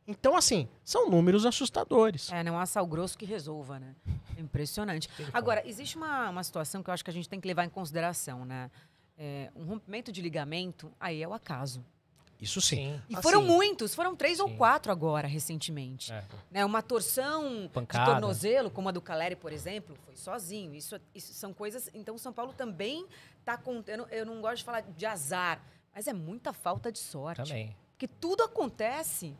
Então, 0.08 0.36
assim, 0.36 0.68
são 0.84 1.12
números 1.12 1.46
assustadores. 1.46 2.32
É, 2.32 2.42
não 2.42 2.58
há 2.58 2.66
sal 2.66 2.88
grosso 2.88 3.16
que 3.16 3.24
resolva, 3.24 3.78
né? 3.78 3.96
É 4.36 4.42
impressionante. 4.42 5.08
Agora, 5.32 5.62
existe 5.64 5.96
uma, 5.96 6.32
uma 6.32 6.44
situação 6.44 6.82
que 6.82 6.90
eu 6.90 6.94
acho 6.96 7.04
que 7.04 7.12
a 7.12 7.14
gente 7.14 7.30
tem 7.30 7.40
que 7.40 7.48
levar 7.48 7.66
em 7.66 7.70
consideração, 7.70 8.46
né? 8.46 8.72
É, 9.16 9.52
um 9.56 9.64
rompimento 9.64 10.12
de 10.12 10.24
ligamento, 10.24 10.92
aí 11.00 11.22
é 11.22 11.28
o 11.28 11.34
acaso. 11.36 11.86
Isso 12.42 12.60
sim. 12.60 13.00
E 13.08 13.14
assim, 13.14 13.22
foram 13.22 13.44
muitos, 13.44 13.94
foram 13.94 14.16
três 14.16 14.38
sim. 14.38 14.44
ou 14.44 14.50
quatro 14.56 14.92
agora, 14.92 15.28
recentemente. 15.28 16.12
É. 16.12 16.24
Né, 16.50 16.66
uma 16.66 16.82
torção 16.82 17.70
Pancada. 17.72 18.06
de 18.06 18.12
tornozelo, 18.12 18.72
como 18.72 18.90
a 18.90 18.92
do 18.92 19.00
Caleri, 19.00 19.36
por 19.36 19.54
exemplo, 19.54 19.96
foi 20.04 20.16
sozinho. 20.16 20.74
Isso, 20.74 21.00
isso 21.14 21.34
são 21.34 21.54
coisas. 21.54 21.90
Então, 21.94 22.18
São 22.18 22.34
Paulo 22.34 22.52
também 22.52 23.06
está 23.40 23.56
contando. 23.58 24.08
Eu 24.10 24.26
não 24.26 24.42
gosto 24.42 24.58
de 24.58 24.64
falar 24.64 24.82
de 24.82 25.06
azar, 25.06 25.62
mas 25.94 26.08
é 26.08 26.14
muita 26.14 26.52
falta 26.52 26.92
de 26.92 26.98
sorte. 26.98 27.44
Também. 27.44 27.76
Porque 27.92 28.08
tudo 28.08 28.42
acontece 28.42 29.38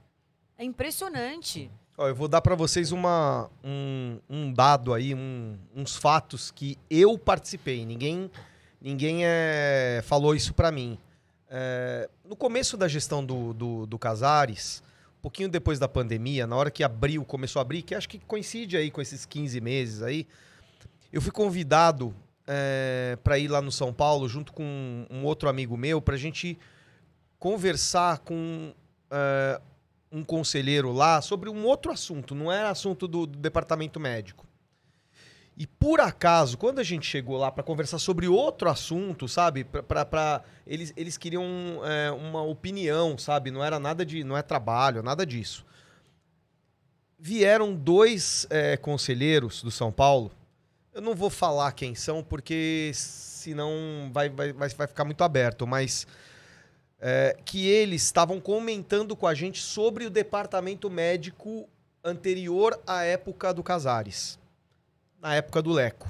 é 0.56 0.64
impressionante. 0.64 1.72
Ó, 1.98 2.08
eu 2.08 2.14
vou 2.14 2.28
dar 2.28 2.42
para 2.42 2.54
vocês 2.54 2.92
uma, 2.92 3.50
um, 3.64 4.20
um 4.30 4.54
dado 4.54 4.94
aí, 4.94 5.16
um, 5.16 5.58
uns 5.76 5.96
fatos 5.96 6.52
que 6.52 6.78
eu 6.88 7.18
participei. 7.18 7.84
Ninguém, 7.84 8.30
ninguém 8.80 9.26
é, 9.26 10.02
falou 10.06 10.36
isso 10.36 10.54
para 10.54 10.72
mim. 10.72 11.00
É, 11.54 12.10
no 12.24 12.34
começo 12.34 12.78
da 12.78 12.88
gestão 12.88 13.26
do, 13.26 13.54
do, 13.54 13.86
do 13.86 14.00
Casares, 14.00 14.82
um 15.20 15.22
pouquinho 15.22 15.50
depois 15.50 15.78
da 15.78 15.88
pandemia, 15.88 16.48
na 16.48 16.56
hora 16.56 16.72
que 16.72 16.82
abriu, 16.82 17.26
começou 17.26 17.60
a 17.60 17.62
abrir, 17.62 17.82
que 17.82 17.94
acho 17.94 18.08
que 18.08 18.20
coincide 18.20 18.78
aí 18.78 18.90
com 18.90 19.02
esses 19.02 19.26
15 19.26 19.60
meses 19.60 20.02
aí, 20.02 20.26
eu 21.12 21.22
fui 21.22 21.32
convidado 21.32 22.16
é, 22.48 23.18
para 23.22 23.38
ir 23.38 23.50
lá 23.50 23.62
no 23.62 23.70
São 23.70 23.94
Paulo 23.94 24.30
junto 24.30 24.54
com 24.54 25.06
um 25.12 25.26
outro 25.26 25.50
amigo 25.50 25.76
meu 25.76 26.02
para 26.02 26.16
a 26.16 26.18
gente 26.18 26.58
conversar 27.38 28.20
com 28.20 28.74
é, 29.12 29.60
um 30.10 30.24
conselheiro 30.24 30.94
lá 30.94 31.22
sobre 31.22 31.50
um 31.50 31.66
outro 31.66 31.92
assunto, 31.92 32.34
não 32.34 32.50
era 32.50 32.70
assunto 32.70 33.10
do, 33.10 33.26
do 33.28 33.38
departamento 33.38 34.00
médico. 34.00 34.48
E 35.58 35.68
por 35.68 36.00
acaso, 36.00 36.58
quando 36.58 36.80
a 36.80 36.84
gente 36.84 37.06
chegou 37.06 37.38
lá 37.38 37.52
para 37.52 37.64
conversar 37.64 38.00
sobre 38.00 38.28
outro 38.28 38.70
assunto, 38.70 39.28
sabe? 39.28 39.64
Pra, 39.64 40.06
pra, 40.06 40.44
eles, 40.66 40.94
eles 40.96 41.18
queriam 41.18 41.46
é, 41.84 42.12
uma 42.12 42.42
opinião, 42.42 43.18
sabe? 43.18 43.52
Não 43.52 43.64
era 43.64 43.80
nada 43.80 44.06
de. 44.06 44.24
Não 44.24 44.38
é 44.38 44.42
trabalho, 44.42 45.04
nada 45.04 45.26
disso. 45.26 45.66
Vieram 47.20 47.76
dois 47.76 48.48
é, 48.50 48.78
conselheiros 48.78 49.62
do 49.62 49.70
São 49.70 49.92
Paulo. 49.92 50.32
Eu 50.94 51.02
não 51.02 51.14
vou 51.14 51.30
falar 51.30 51.72
quem 51.74 51.96
são, 51.96 52.24
porque 52.24 52.92
senão 52.94 54.10
vai, 54.12 54.30
vai, 54.30 54.52
vai, 54.52 54.70
vai 54.70 54.88
ficar 54.88 55.06
muito 55.06 55.24
aberto, 55.24 55.66
mas 55.68 56.08
é, 57.00 57.36
que 57.44 57.68
eles 57.68 58.04
estavam 58.04 58.40
comentando 58.40 59.16
com 59.16 59.26
a 59.26 59.34
gente 59.34 59.60
sobre 59.60 60.06
o 60.06 60.10
departamento 60.10 60.90
médico 60.90 61.68
anterior 62.04 62.80
à 62.86 63.04
época 63.04 63.54
do 63.54 63.64
Casares, 63.64 64.38
na 65.22 65.36
época 65.36 65.62
do 65.62 65.72
Leco. 65.72 66.10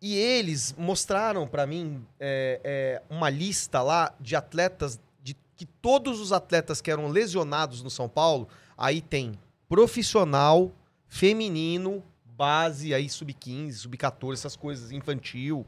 E 0.00 0.16
eles 0.16 0.74
mostraram 0.76 1.46
pra 1.46 1.66
mim 1.66 2.04
é, 2.18 2.60
é, 2.62 3.02
uma 3.08 3.30
lista 3.30 3.80
lá 3.80 4.14
de 4.20 4.36
atletas, 4.36 5.00
de 5.22 5.36
que 5.56 5.64
todos 5.64 6.20
os 6.20 6.32
atletas 6.32 6.80
que 6.80 6.90
eram 6.90 7.08
lesionados 7.08 7.82
no 7.82 7.90
São 7.90 8.08
Paulo, 8.08 8.48
aí 8.76 9.00
tem 9.00 9.38
profissional, 9.68 10.72
feminino, 11.06 12.02
base, 12.24 12.94
aí 12.94 13.08
sub-15, 13.08 13.72
sub-14, 13.72 14.32
essas 14.34 14.56
coisas, 14.56 14.92
infantil. 14.92 15.66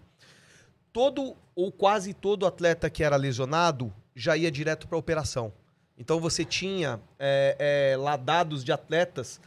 Todo 0.92 1.36
ou 1.54 1.72
quase 1.72 2.14
todo 2.14 2.46
atleta 2.46 2.90
que 2.90 3.02
era 3.02 3.16
lesionado 3.16 3.92
já 4.14 4.36
ia 4.36 4.50
direto 4.50 4.86
pra 4.86 4.98
operação. 4.98 5.52
Então 5.98 6.20
você 6.20 6.44
tinha 6.44 7.00
é, 7.18 7.92
é, 7.92 7.96
lá 7.96 8.16
dados 8.16 8.64
de 8.64 8.72
atletas 8.72 9.40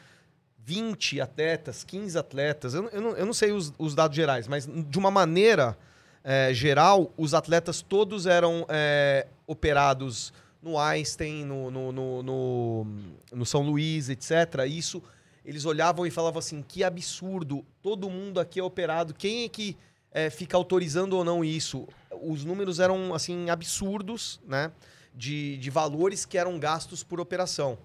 20 0.65 1.19
atletas, 1.19 1.83
15 1.83 2.17
atletas, 2.17 2.73
eu, 2.73 2.87
eu 2.89 3.01
não, 3.01 3.09
eu 3.11 3.25
não 3.25 3.33
sei 3.33 3.51
os, 3.51 3.73
os 3.77 3.93
dados 3.93 4.15
gerais, 4.15 4.47
mas 4.47 4.65
de 4.65 4.97
uma 4.97 5.11
maneira 5.11 5.77
eh, 6.23 6.53
geral, 6.53 7.11
os 7.17 7.33
atletas 7.33 7.81
todos 7.81 8.25
eram 8.25 8.65
eh, 8.69 9.27
operados 9.45 10.31
no 10.61 10.79
Einstein, 10.79 11.43
no, 11.43 11.69
no, 11.69 11.91
no, 11.91 12.23
no- 12.23 12.87
no 13.33 13.45
São 13.45 13.61
Luís, 13.61 14.07
etc. 14.07 14.31
Isso, 14.65 15.03
eles 15.43 15.65
olhavam 15.65 16.05
e 16.07 16.11
falavam 16.11 16.39
assim, 16.39 16.61
que 16.65 16.81
absurdo, 16.83 17.65
todo 17.81 18.09
mundo 18.09 18.39
aqui 18.39 18.61
é 18.61 18.63
operado, 18.63 19.13
quem 19.13 19.43
é 19.43 19.49
que 19.49 19.75
eh, 20.13 20.29
fica 20.29 20.55
autorizando 20.55 21.13
ou 21.17 21.25
não 21.25 21.43
isso? 21.43 21.85
Os 22.21 22.45
números 22.45 22.79
eram, 22.79 23.13
assim, 23.13 23.49
absurdos, 23.49 24.39
né? 24.47 24.71
De, 25.13 25.57
de 25.57 25.69
valores 25.69 26.25
que 26.25 26.37
eram 26.37 26.57
gastos 26.57 27.03
por 27.03 27.19
operação. 27.19 27.77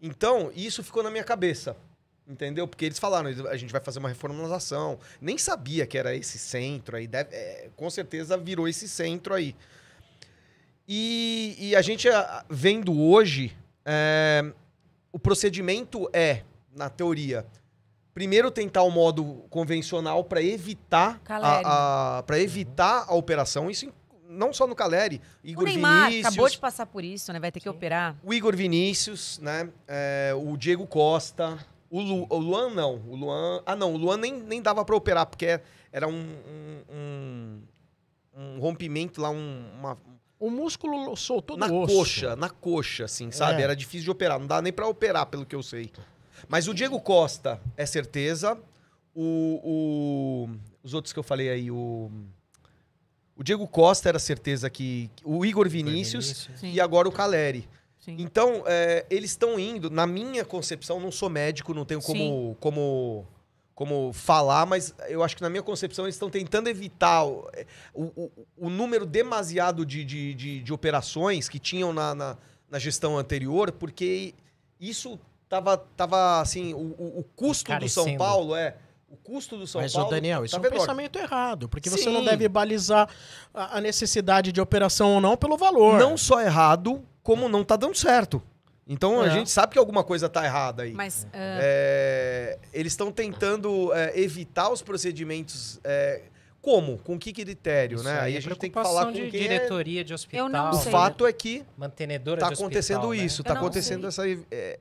Então, 0.00 0.52
isso 0.54 0.84
ficou 0.84 1.02
na 1.02 1.10
minha 1.10 1.24
cabeça. 1.24 1.76
Entendeu? 2.28 2.66
Porque 2.66 2.84
eles 2.84 2.98
falaram, 2.98 3.28
a 3.48 3.56
gente 3.56 3.70
vai 3.70 3.80
fazer 3.80 4.00
uma 4.00 4.08
reformulação. 4.08 4.98
Nem 5.20 5.38
sabia 5.38 5.86
que 5.86 5.96
era 5.96 6.14
esse 6.14 6.38
centro 6.38 6.96
aí. 6.96 7.06
deve- 7.06 7.34
é, 7.34 7.70
com 7.76 7.88
certeza 7.88 8.36
virou 8.36 8.66
esse 8.66 8.88
centro 8.88 9.32
aí. 9.32 9.54
E, 10.88 11.56
e 11.58 11.76
a 11.76 11.82
gente 11.82 12.08
vendo 12.48 12.98
hoje, 13.00 13.56
é, 13.84 14.44
o 15.12 15.18
procedimento 15.18 16.08
é, 16.12 16.42
na 16.74 16.88
teoria, 16.88 17.46
primeiro 18.14 18.50
tentar 18.50 18.82
o 18.82 18.90
modo 18.90 19.44
convencional 19.50 20.24
para 20.24 20.42
evitar 20.42 21.20
Caleri. 21.20 21.62
a, 21.66 22.22
para 22.26 22.38
evitar 22.40 23.04
a 23.08 23.14
operação. 23.14 23.70
Isso 23.70 23.92
não 24.28 24.52
só 24.52 24.66
no 24.66 24.74
Caleri, 24.74 25.20
O 25.42 25.46
Igor 25.48 25.64
Neymar 25.64 26.06
Vinícius, 26.10 26.26
acabou 26.26 26.48
de 26.50 26.58
passar 26.58 26.86
por 26.86 27.04
isso, 27.04 27.32
né? 27.32 27.38
Vai 27.40 27.50
ter 27.52 27.60
que 27.60 27.68
operar. 27.68 28.16
o 28.22 28.34
Igor 28.34 28.54
Vinícius, 28.56 29.38
né? 29.38 29.70
É, 29.88 30.32
o 30.36 30.56
Diego 30.56 30.86
Costa. 30.86 31.58
O, 31.88 32.00
Lu- 32.00 32.26
o 32.28 32.36
Luan 32.38 32.70
não. 32.70 32.96
O 33.06 33.14
Luan. 33.16 33.62
Ah, 33.64 33.76
não. 33.76 33.94
O 33.94 33.96
Luan 33.96 34.16
nem, 34.16 34.32
nem 34.32 34.60
dava 34.60 34.84
pra 34.84 34.96
operar, 34.96 35.26
porque 35.26 35.60
era 35.92 36.08
um, 36.08 36.36
um, 36.90 37.62
um- 38.36 38.58
rompimento 38.60 39.20
lá, 39.20 39.30
um- 39.30 39.64
uma. 39.78 39.98
O 40.38 40.50
músculo 40.50 41.16
soltou 41.16 41.56
Na 41.56 41.66
do 41.66 41.74
osso. 41.76 41.94
coxa, 41.94 42.36
na 42.36 42.50
coxa, 42.50 43.04
assim, 43.06 43.30
sabe? 43.30 43.60
É. 43.60 43.64
Era 43.64 43.74
difícil 43.76 44.04
de 44.04 44.10
operar. 44.10 44.38
Não 44.38 44.46
dá 44.46 44.60
nem 44.60 44.72
pra 44.72 44.86
operar, 44.86 45.26
pelo 45.26 45.46
que 45.46 45.54
eu 45.56 45.62
sei. 45.62 45.90
Mas 46.48 46.68
o 46.68 46.74
Diego 46.74 47.00
Costa 47.00 47.60
é 47.76 47.86
certeza. 47.86 48.58
O, 49.14 49.60
o- 49.64 50.50
os 50.82 50.92
outros 50.92 51.12
que 51.12 51.18
eu 51.18 51.22
falei 51.22 51.48
aí, 51.48 51.70
o. 51.70 52.10
O 53.34 53.42
Diego 53.42 53.66
Costa 53.66 54.08
era 54.08 54.18
certeza 54.18 54.68
que. 54.68 55.10
O 55.24 55.44
Igor 55.44 55.68
Vinícius. 55.68 56.50
Sim. 56.56 56.72
E 56.72 56.80
agora 56.80 57.08
o 57.08 57.12
Caleri. 57.12 57.66
Sim. 58.06 58.16
Então, 58.20 58.62
é, 58.66 59.04
eles 59.10 59.30
estão 59.32 59.58
indo, 59.58 59.90
na 59.90 60.06
minha 60.06 60.44
concepção, 60.44 61.00
não 61.00 61.10
sou 61.10 61.28
médico, 61.28 61.74
não 61.74 61.84
tenho 61.84 62.00
como, 62.00 62.56
como, 62.60 63.26
como 63.74 64.12
falar, 64.12 64.64
mas 64.64 64.94
eu 65.08 65.24
acho 65.24 65.34
que 65.36 65.42
na 65.42 65.50
minha 65.50 65.62
concepção 65.62 66.04
eles 66.04 66.14
estão 66.14 66.30
tentando 66.30 66.68
evitar 66.68 67.24
o, 67.24 67.48
o, 67.92 68.02
o- 68.04 68.32
o 68.56 68.70
número 68.70 69.04
demasiado 69.04 69.84
de, 69.84 70.04
de, 70.04 70.34
de, 70.34 70.62
de 70.62 70.72
operações 70.72 71.48
que 71.48 71.58
tinham 71.58 71.92
na, 71.92 72.14
na, 72.14 72.36
na 72.70 72.78
gestão 72.78 73.18
anterior, 73.18 73.72
porque 73.72 74.32
isso 74.80 75.18
tava, 75.48 75.76
tava 75.76 76.40
assim, 76.40 76.72
o, 76.74 76.78
o, 76.78 77.18
o 77.18 77.24
custo 77.34 77.76
do 77.76 77.88
São. 77.88 78.16
Paulo 78.16 78.54
é. 78.54 78.76
O 79.08 79.16
custo 79.16 79.56
do 79.56 79.66
São 79.66 79.80
Mas, 79.80 79.92
Paulo. 79.92 80.08
ô 80.08 80.10
Daniel, 80.10 80.44
isso 80.44 80.54
é 80.56 80.58
um 80.58 80.62
enorme. 80.62 80.78
pensamento 80.80 81.18
errado, 81.18 81.68
porque 81.68 81.88
você 81.90 82.04
Sim. 82.04 82.12
não 82.12 82.24
deve 82.24 82.48
balizar 82.48 83.08
a 83.52 83.80
necessidade 83.80 84.50
de 84.52 84.60
operação 84.60 85.14
ou 85.14 85.20
não 85.20 85.36
pelo 85.36 85.56
valor. 85.56 85.98
Não 85.98 86.16
só 86.16 86.40
errado, 86.40 87.02
como 87.26 87.48
não 87.48 87.64
tá 87.64 87.74
dando 87.74 87.96
certo. 87.96 88.40
Então 88.86 89.20
a 89.20 89.26
É. 89.26 89.30
gente 89.30 89.50
sabe 89.50 89.72
que 89.72 89.78
alguma 89.80 90.04
coisa 90.04 90.28
tá 90.28 90.44
errada 90.44 90.84
aí. 90.84 90.92
Mas 90.92 91.26
ah, 91.32 91.58
É, 91.60 92.56
eles 92.72 92.92
estão 92.92 93.10
tentando 93.10 93.92
é, 93.92 94.16
evitar 94.18 94.70
os 94.70 94.80
procedimentos. 94.80 95.80
é, 95.82 96.22
como? 96.62 96.98
Com 96.98 97.18
que 97.18 97.32
critério, 97.32 97.96
Isso 97.96 98.04
né? 98.04 98.20
Aí 98.20 98.34
é 98.34 98.38
a 98.38 98.40
gente 98.40 98.56
tem 98.58 98.70
que 98.70 98.74
falar 98.80 99.06
com 99.06 99.12
de 99.12 99.28
quem 99.30 99.40
é... 99.40 99.42
diretoria 99.42 100.04
de 100.04 100.14
hospital. 100.14 100.48
não 100.48 100.70
O 100.70 100.74
sei. 100.74 100.92
fato 100.92 101.26
é 101.26 101.32
que 101.32 101.64
Mantenedora 101.76 102.38
tá 102.40 102.46
de 102.46 102.52
hospital, 102.52 102.66
acontecendo 102.68 103.10
né? 103.10 103.16
isso, 103.24 103.40
Eu 103.40 103.44
tá 103.44 103.54
não 103.54 103.60
acontecendo 103.60 104.06
essa, 104.06 104.22
é, 104.52 104.78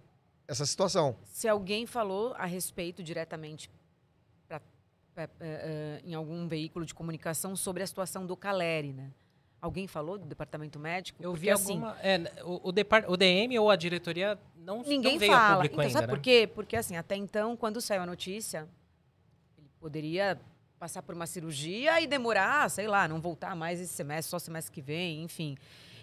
essa 0.48 0.66
situação. 0.68 1.16
se 1.26 1.48
alguém 1.48 1.88
falou 1.88 2.34
a 2.38 2.46
respeito 2.46 3.02
diretamente 3.04 3.70
pra- 4.48 4.62
pra- 5.16 5.30
em 6.04 6.14
algum 6.14 6.48
veículo 6.48 6.86
de 6.86 6.94
comunicação 6.94 7.56
sobre 7.56 7.82
a 7.82 7.88
situação 7.88 8.24
do 8.26 8.36
Caleri, 8.38 8.94
né? 8.94 9.10
Alguém 9.66 9.88
falou 9.88 10.18
do 10.18 10.26
departamento 10.26 10.78
médico? 10.78 11.22
Eu 11.24 11.34
vi 11.34 11.50
assim, 11.50 11.74
alguma. 11.74 11.98
É, 12.04 12.22
o, 12.44 12.70
o, 12.70 12.72
depart- 12.72 13.06
o 13.10 13.18
DM 13.18 13.58
ou 13.58 13.70
a 13.72 13.76
diretoria 13.76 14.38
não, 14.56 14.84
Ninguém 14.84 15.14
não 15.14 15.20
veio 15.20 15.34
a 15.34 15.36
fala. 15.36 15.56
público 15.56 15.74
Então, 15.74 15.82
ainda. 15.86 15.94
sabe 15.94 16.08
né? 16.08 16.14
por 16.14 16.22
quê? 16.22 16.50
Porque, 16.54 16.76
assim, 16.76 16.96
até 16.96 17.16
então, 17.16 17.58
quando 17.58 17.82
saiu 17.82 18.04
a 18.04 18.06
notícia, 18.06 18.68
ele 19.58 19.68
poderia 19.80 20.40
passar 20.78 21.02
por 21.02 21.16
uma 21.16 21.26
cirurgia 21.26 22.00
e 22.00 22.06
demorar, 22.06 22.70
sei 22.70 22.88
lá, 22.88 23.08
não 23.08 23.20
voltar 23.20 23.56
mais 23.56 23.80
esse 23.82 23.92
semestre, 23.94 24.30
só 24.30 24.38
semestre 24.38 24.72
que 24.72 24.82
vem, 24.82 25.24
enfim. 25.24 25.58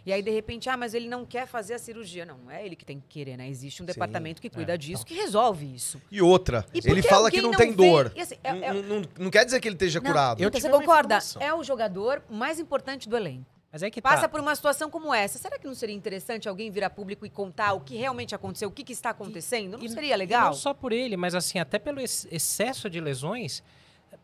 E 0.04 0.12
aí, 0.12 0.20
de 0.20 0.30
repente, 0.30 0.68
ah, 0.68 0.76
mas 0.76 0.94
ele 0.94 1.06
não 1.08 1.24
quer 1.24 1.46
fazer 1.46 1.74
a 1.74 1.78
cirurgia. 1.78 2.26
Não, 2.26 2.36
não 2.38 2.50
é 2.50 2.64
ele 2.66 2.74
que 2.74 2.84
tem 2.84 2.98
que 2.98 3.06
querer, 3.08 3.36
né? 3.36 3.48
Existe 3.48 3.82
um 3.82 3.86
departamento 3.86 4.42
que 4.42 4.50
cuida 4.50 4.74
É, 4.74 4.76
disso, 4.76 5.06
que 5.06 5.14
resolve 5.14 5.72
isso. 5.74 6.02
E 6.10 6.20
outra, 6.20 6.66
E 6.74 6.78
ele 6.84 7.02
fala 7.02 7.30
que 7.30 7.36
alguém 7.38 7.50
não, 7.52 7.56
tem 7.58 7.70
vê- 7.70 7.76
dor. 7.76 8.12
Assim, 8.20 8.34
é- 8.42 8.48
é- 8.48 8.72
Não, 8.72 8.82
não- 8.82 9.02
não 9.18 9.30
quer 9.30 9.44
dizer 9.44 9.60
que 9.60 9.68
ele 9.68 9.76
esteja 9.76 10.00
não, 10.00 10.06
curado. 10.10 10.42
Eu 10.42 10.48
então, 10.48 10.60
você 10.60 10.68
concorda? 10.68 11.18
É 11.38 11.54
o 11.54 11.62
jogador 11.62 12.20
mais 12.28 12.58
importante 12.58 13.08
do 13.08 13.16
elenco. 13.16 13.46
Mas 13.70 13.82
é 13.82 13.90
que 13.90 14.02
Passa 14.02 14.22
tá. 14.22 14.28
por 14.28 14.38
uma 14.40 14.54
situação 14.54 14.90
como 14.90 15.14
essa. 15.14 15.38
Será 15.38 15.58
que 15.58 15.66
não 15.66 15.74
seria 15.74 15.94
interessante 15.94 16.46
alguém 16.48 16.70
vir 16.70 16.84
a 16.84 16.90
público 16.90 17.24
e 17.24 17.30
contar 17.30 17.72
o 17.72 17.80
que 17.80 17.96
realmente 17.96 18.34
aconteceu, 18.34 18.68
o 18.68 18.72
que, 18.72 18.84
que 18.84 18.92
está 18.92 19.10
acontecendo? 19.10 19.78
Não 19.78 19.84
E- 19.84 19.88
seria 19.88 20.14
legal? 20.16 20.46
não 20.48 20.52
só 20.54 20.74
por 20.74 20.92
ele, 20.92 21.16
mas 21.16 21.34
assim, 21.34 21.58
até 21.58 21.78
pelo 21.78 21.98
ex- 22.00 22.26
excesso 22.30 22.90
de 22.90 23.00
lesões. 23.00 23.62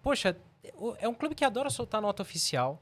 Poxa, 0.02 0.36
o- 0.76 0.94
é 0.98 1.08
um 1.08 1.14
clube 1.14 1.34
que 1.34 1.44
adora 1.46 1.70
soltar 1.70 2.02
nota 2.02 2.20
oficial. 2.22 2.78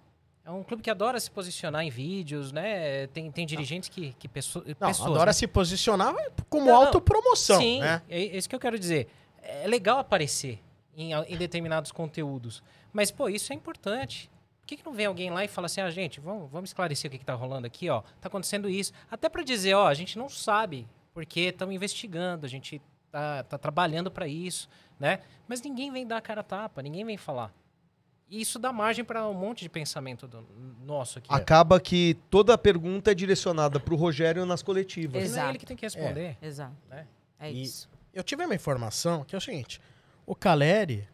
É 0.46 0.50
um 0.52 0.62
clube 0.62 0.80
que 0.80 0.88
adora 0.88 1.18
se 1.18 1.28
posicionar 1.28 1.82
em 1.82 1.90
vídeos, 1.90 2.52
né? 2.52 3.08
Tem, 3.08 3.28
tem 3.32 3.44
dirigentes 3.44 3.88
que, 3.88 4.12
que 4.16 4.28
pesso- 4.28 4.62
Não, 4.78 4.88
pessoas. 4.88 5.10
adora 5.10 5.26
né? 5.30 5.32
se 5.32 5.44
posicionar 5.48 6.14
como 6.48 6.66
Não, 6.66 6.76
autopromoção, 6.76 7.58
Sim, 7.60 7.80
né? 7.80 8.00
é 8.08 8.36
isso 8.36 8.48
que 8.48 8.54
eu 8.54 8.60
quero 8.60 8.78
dizer. 8.78 9.08
É 9.42 9.66
legal 9.66 9.98
aparecer 9.98 10.62
em, 10.96 11.12
em 11.12 11.36
determinados 11.36 11.90
conteúdos. 11.90 12.62
Mas, 12.92 13.10
pô, 13.10 13.28
isso 13.28 13.52
é 13.52 13.56
importante. 13.56 14.30
Por 14.60 14.68
que, 14.68 14.76
que 14.76 14.86
não 14.86 14.92
vem 14.92 15.06
alguém 15.06 15.30
lá 15.30 15.44
e 15.44 15.48
fala 15.48 15.66
assim, 15.66 15.80
ah, 15.80 15.90
gente, 15.90 16.20
vamos, 16.20 16.48
vamos 16.48 16.70
esclarecer 16.70 17.08
o 17.08 17.10
que, 17.12 17.18
que 17.18 17.24
tá 17.24 17.34
rolando 17.34 17.66
aqui, 17.66 17.90
ó. 17.90 18.02
Tá 18.20 18.28
acontecendo 18.28 18.70
isso. 18.70 18.92
Até 19.10 19.28
para 19.28 19.42
dizer, 19.42 19.74
ó, 19.74 19.88
a 19.88 19.94
gente 19.94 20.16
não 20.16 20.28
sabe, 20.28 20.86
porque 21.12 21.40
estamos 21.40 21.74
investigando, 21.74 22.46
a 22.46 22.48
gente 22.48 22.80
tá, 23.10 23.42
tá 23.42 23.58
trabalhando 23.58 24.12
para 24.12 24.28
isso, 24.28 24.68
né? 24.98 25.18
Mas 25.48 25.60
ninguém 25.60 25.90
vem 25.90 26.06
dar 26.06 26.18
a 26.18 26.20
cara 26.20 26.40
a 26.42 26.44
tapa, 26.44 26.82
ninguém 26.82 27.04
vem 27.04 27.16
falar. 27.16 27.52
E 28.28 28.40
isso 28.40 28.58
dá 28.58 28.72
margem 28.72 29.04
para 29.04 29.26
um 29.28 29.34
monte 29.34 29.60
de 29.60 29.68
pensamento 29.68 30.26
do- 30.26 30.44
nosso 30.84 31.18
aqui. 31.18 31.28
Acaba 31.32 31.78
que 31.80 32.14
toda 32.28 32.54
a 32.54 32.58
pergunta 32.58 33.12
é 33.12 33.14
direcionada 33.14 33.78
pro 33.78 33.94
Rogério 33.94 34.44
nas 34.44 34.62
coletivas. 34.62 35.12
Não 35.14 35.20
é 35.20 35.24
Exato. 35.24 35.48
ele 35.50 35.58
que 35.58 35.66
tem 35.66 35.76
que 35.76 35.86
responder. 35.86 36.36
Exato. 36.42 36.74
né? 36.88 37.06
É 37.38 37.52
E- 37.52 37.62
isso. 37.62 37.88
Eu 38.12 38.24
tive 38.24 38.44
uma 38.44 38.54
informação 38.54 39.24
que 39.24 39.34
é 39.34 39.38
o 39.38 39.40
seguinte: 39.40 39.80
o 40.26 40.34
Caleri 40.34 41.08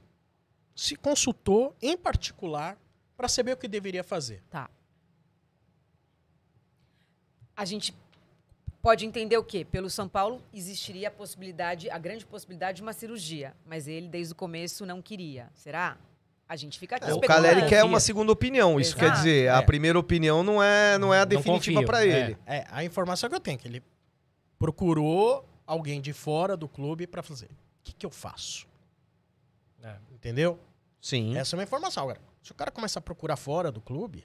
se 0.75 0.97
consultou 0.97 1.77
em 1.83 1.97
particular 1.99 2.79
para 3.17 3.29
saber 3.29 3.53
o 3.53 3.57
que 3.59 3.69
deveria 3.69 4.03
fazer. 4.03 4.43
Tá. 4.51 4.71
A 7.57 7.65
gente 7.65 7.95
pode 8.81 9.05
entender 9.05 9.37
o 9.37 9.45
quê? 9.45 9.65
Pelo 9.65 9.91
São 9.91 10.09
Paulo 10.09 10.43
existiria 10.53 11.09
a 11.09 11.11
possibilidade, 11.11 11.91
a 11.91 11.99
grande 11.99 12.25
possibilidade 12.25 12.77
de 12.77 12.83
uma 12.83 12.93
cirurgia, 12.93 13.55
mas 13.67 13.87
ele 13.87 14.09
desde 14.09 14.33
o 14.33 14.37
começo 14.37 14.87
não 14.87 15.03
queria. 15.03 15.51
Será? 15.55 15.99
A 16.53 16.57
gente 16.57 16.79
fica 16.79 16.97
aqui 16.97 17.09
É, 17.09 17.15
o. 17.15 17.21
Caleri 17.21 17.67
quer 17.67 17.83
uma 17.83 17.99
segunda 17.99 18.31
opinião. 18.31 18.79
Isso 18.79 18.91
Exato. 18.91 19.01
quer 19.07 19.17
dizer, 19.17 19.49
a 19.49 19.61
É. 19.61 19.63
primeira 19.63 19.99
opinião 19.99 20.43
não 20.43 20.63
é, 20.63 20.99
não 20.99 21.15
é 21.15 21.21
a 21.21 21.25
definitiva 21.25 21.83
para 21.83 22.05
é. 22.05 22.09
ele. 22.09 22.39
É, 22.45 22.67
a 22.71 22.85
informação 22.85 23.31
que 23.31 23.35
eu 23.35 23.41
tenho 23.41 23.55
é 23.55 23.59
que 23.59 23.67
ele 23.67 23.83
procurou 24.59 25.49
alguém 25.67 25.99
de 25.99 26.13
fora 26.13 26.55
do 26.55 26.69
clube 26.69 27.07
para 27.07 27.23
fazer. 27.23 27.47
O 27.47 27.49
que, 27.85 27.95
que 27.95 28.05
eu 28.05 28.11
faço? 28.11 28.67
É. 29.83 29.97
Entendeu? 30.13 30.59
Sim. 31.01 31.39
Essa 31.39 31.57
é 31.57 31.59
uma 31.59 31.63
informação. 31.63 32.03
Agora, 32.03 32.21
se 32.43 32.53
o 32.53 32.55
cara 32.55 32.71
começar 32.71 32.99
a 33.01 33.03
procurar 33.03 33.37
fora 33.37 33.73
do 33.73 33.81
clube, 33.81 34.23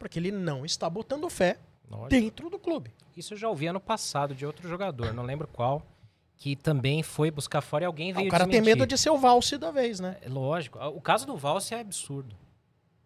porque 0.00 0.18
ele 0.18 0.32
não 0.32 0.66
está 0.66 0.90
botando 0.90 1.30
fé 1.30 1.58
Lógico. 1.88 2.08
dentro 2.08 2.50
do 2.50 2.58
clube. 2.58 2.92
Isso 3.16 3.34
eu 3.34 3.38
já 3.38 3.48
ouvi 3.48 3.68
ano 3.68 3.78
passado 3.78 4.34
de 4.34 4.44
outro 4.44 4.68
jogador, 4.68 5.14
não 5.14 5.22
lembro 5.22 5.46
qual. 5.46 5.80
Que 6.36 6.54
também 6.54 7.02
foi 7.02 7.30
buscar 7.30 7.60
fora 7.60 7.84
e 7.84 7.86
alguém 7.86 8.12
Ah, 8.12 8.16
veio 8.16 8.28
o 8.28 8.30
cara 8.30 8.44
tem 8.44 8.52
desmentir. 8.52 8.76
medo 8.78 8.86
de 8.86 8.98
ser 8.98 9.10
o 9.10 9.16
valse 9.16 9.56
da 9.56 9.70
vez, 9.70 10.00
né? 10.00 10.16
É 10.20 10.28
lógico. 10.28 10.78
O 10.88 11.00
caso 11.00 11.26
do 11.26 11.36
Valse 11.36 11.74
é 11.74 11.80
absurdo. 11.80 12.34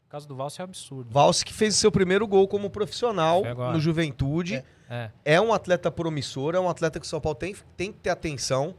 O 0.06 0.10
caso 0.10 0.26
do 0.26 0.34
Valse 0.34 0.60
é 0.60 0.64
absurdo. 0.64 1.08
Valse 1.12 1.44
que 1.44 1.52
fez 1.52 1.76
o 1.76 1.78
seu 1.78 1.92
primeiro 1.92 2.26
gol 2.26 2.48
como 2.48 2.68
profissional 2.68 3.42
no 3.72 3.78
Juventude. 3.80 4.64
É. 4.92 5.10
É. 5.24 5.40
um 5.40 5.52
atleta 5.52 5.88
promissor, 5.92 6.56
é 6.56 6.60
um 6.60 6.68
atleta 6.68 6.98
que 6.98 7.06
o 7.06 7.08
São 7.08 7.20
Paulo 7.20 7.36
tem, 7.38 7.54
tem 7.76 7.92
que 7.92 7.98
ter 8.00 8.10
atenção, 8.10 8.74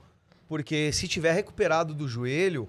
porque 0.50 0.92
se 0.92 1.08
tiver 1.08 1.32
recuperado 1.32 1.94
do 1.94 2.06
joelho, 2.06 2.68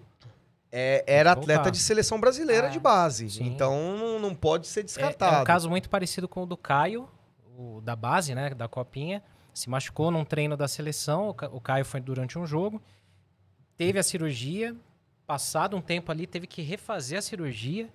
é- 0.71 1.03
era 1.05 1.33
atleta 1.33 1.69
de 1.69 1.79
seleção 1.79 2.21
brasileira 2.21 2.69
É, 2.69 2.71
de 2.71 2.79
base. 2.79 3.29
sim. 3.29 3.45
Então 3.45 3.97
não, 3.99 4.21
não 4.21 4.33
pode 4.37 4.69
ser 4.69 4.81
É, 4.81 4.83
descartado. 4.85 5.39
é 5.39 5.41
um 5.41 5.45
caso 5.45 5.69
muito 5.69 5.91
parecido 5.91 6.29
com 6.29 6.45
o 6.45 6.47
do 6.47 6.57
Caio, 6.57 7.09
o 7.59 7.81
da 7.81 7.97
base, 7.97 8.33
né, 8.33 8.51
da 8.51 8.69
Copinha. 8.69 9.21
Se 9.55 9.69
machucou 9.69 10.11
num 10.11 10.25
treino 10.25 10.57
da 10.57 10.67
seleção, 10.67 11.29
o 11.29 11.35
Ca- 11.35 11.49
o 11.51 11.61
Caio 11.61 11.85
foi 11.85 12.01
durante 12.01 12.39
um 12.39 12.47
jogo, 12.47 12.81
teve 13.77 13.99
a 13.99 14.03
cirurgia, 14.03 14.75
passado 15.27 15.77
um 15.77 15.81
tempo 15.81 16.11
ali, 16.11 16.27
teve 16.27 16.47
que 16.47 16.63
refazer 16.63 17.19
a 17.19 17.23
cirurgia, 17.23 17.89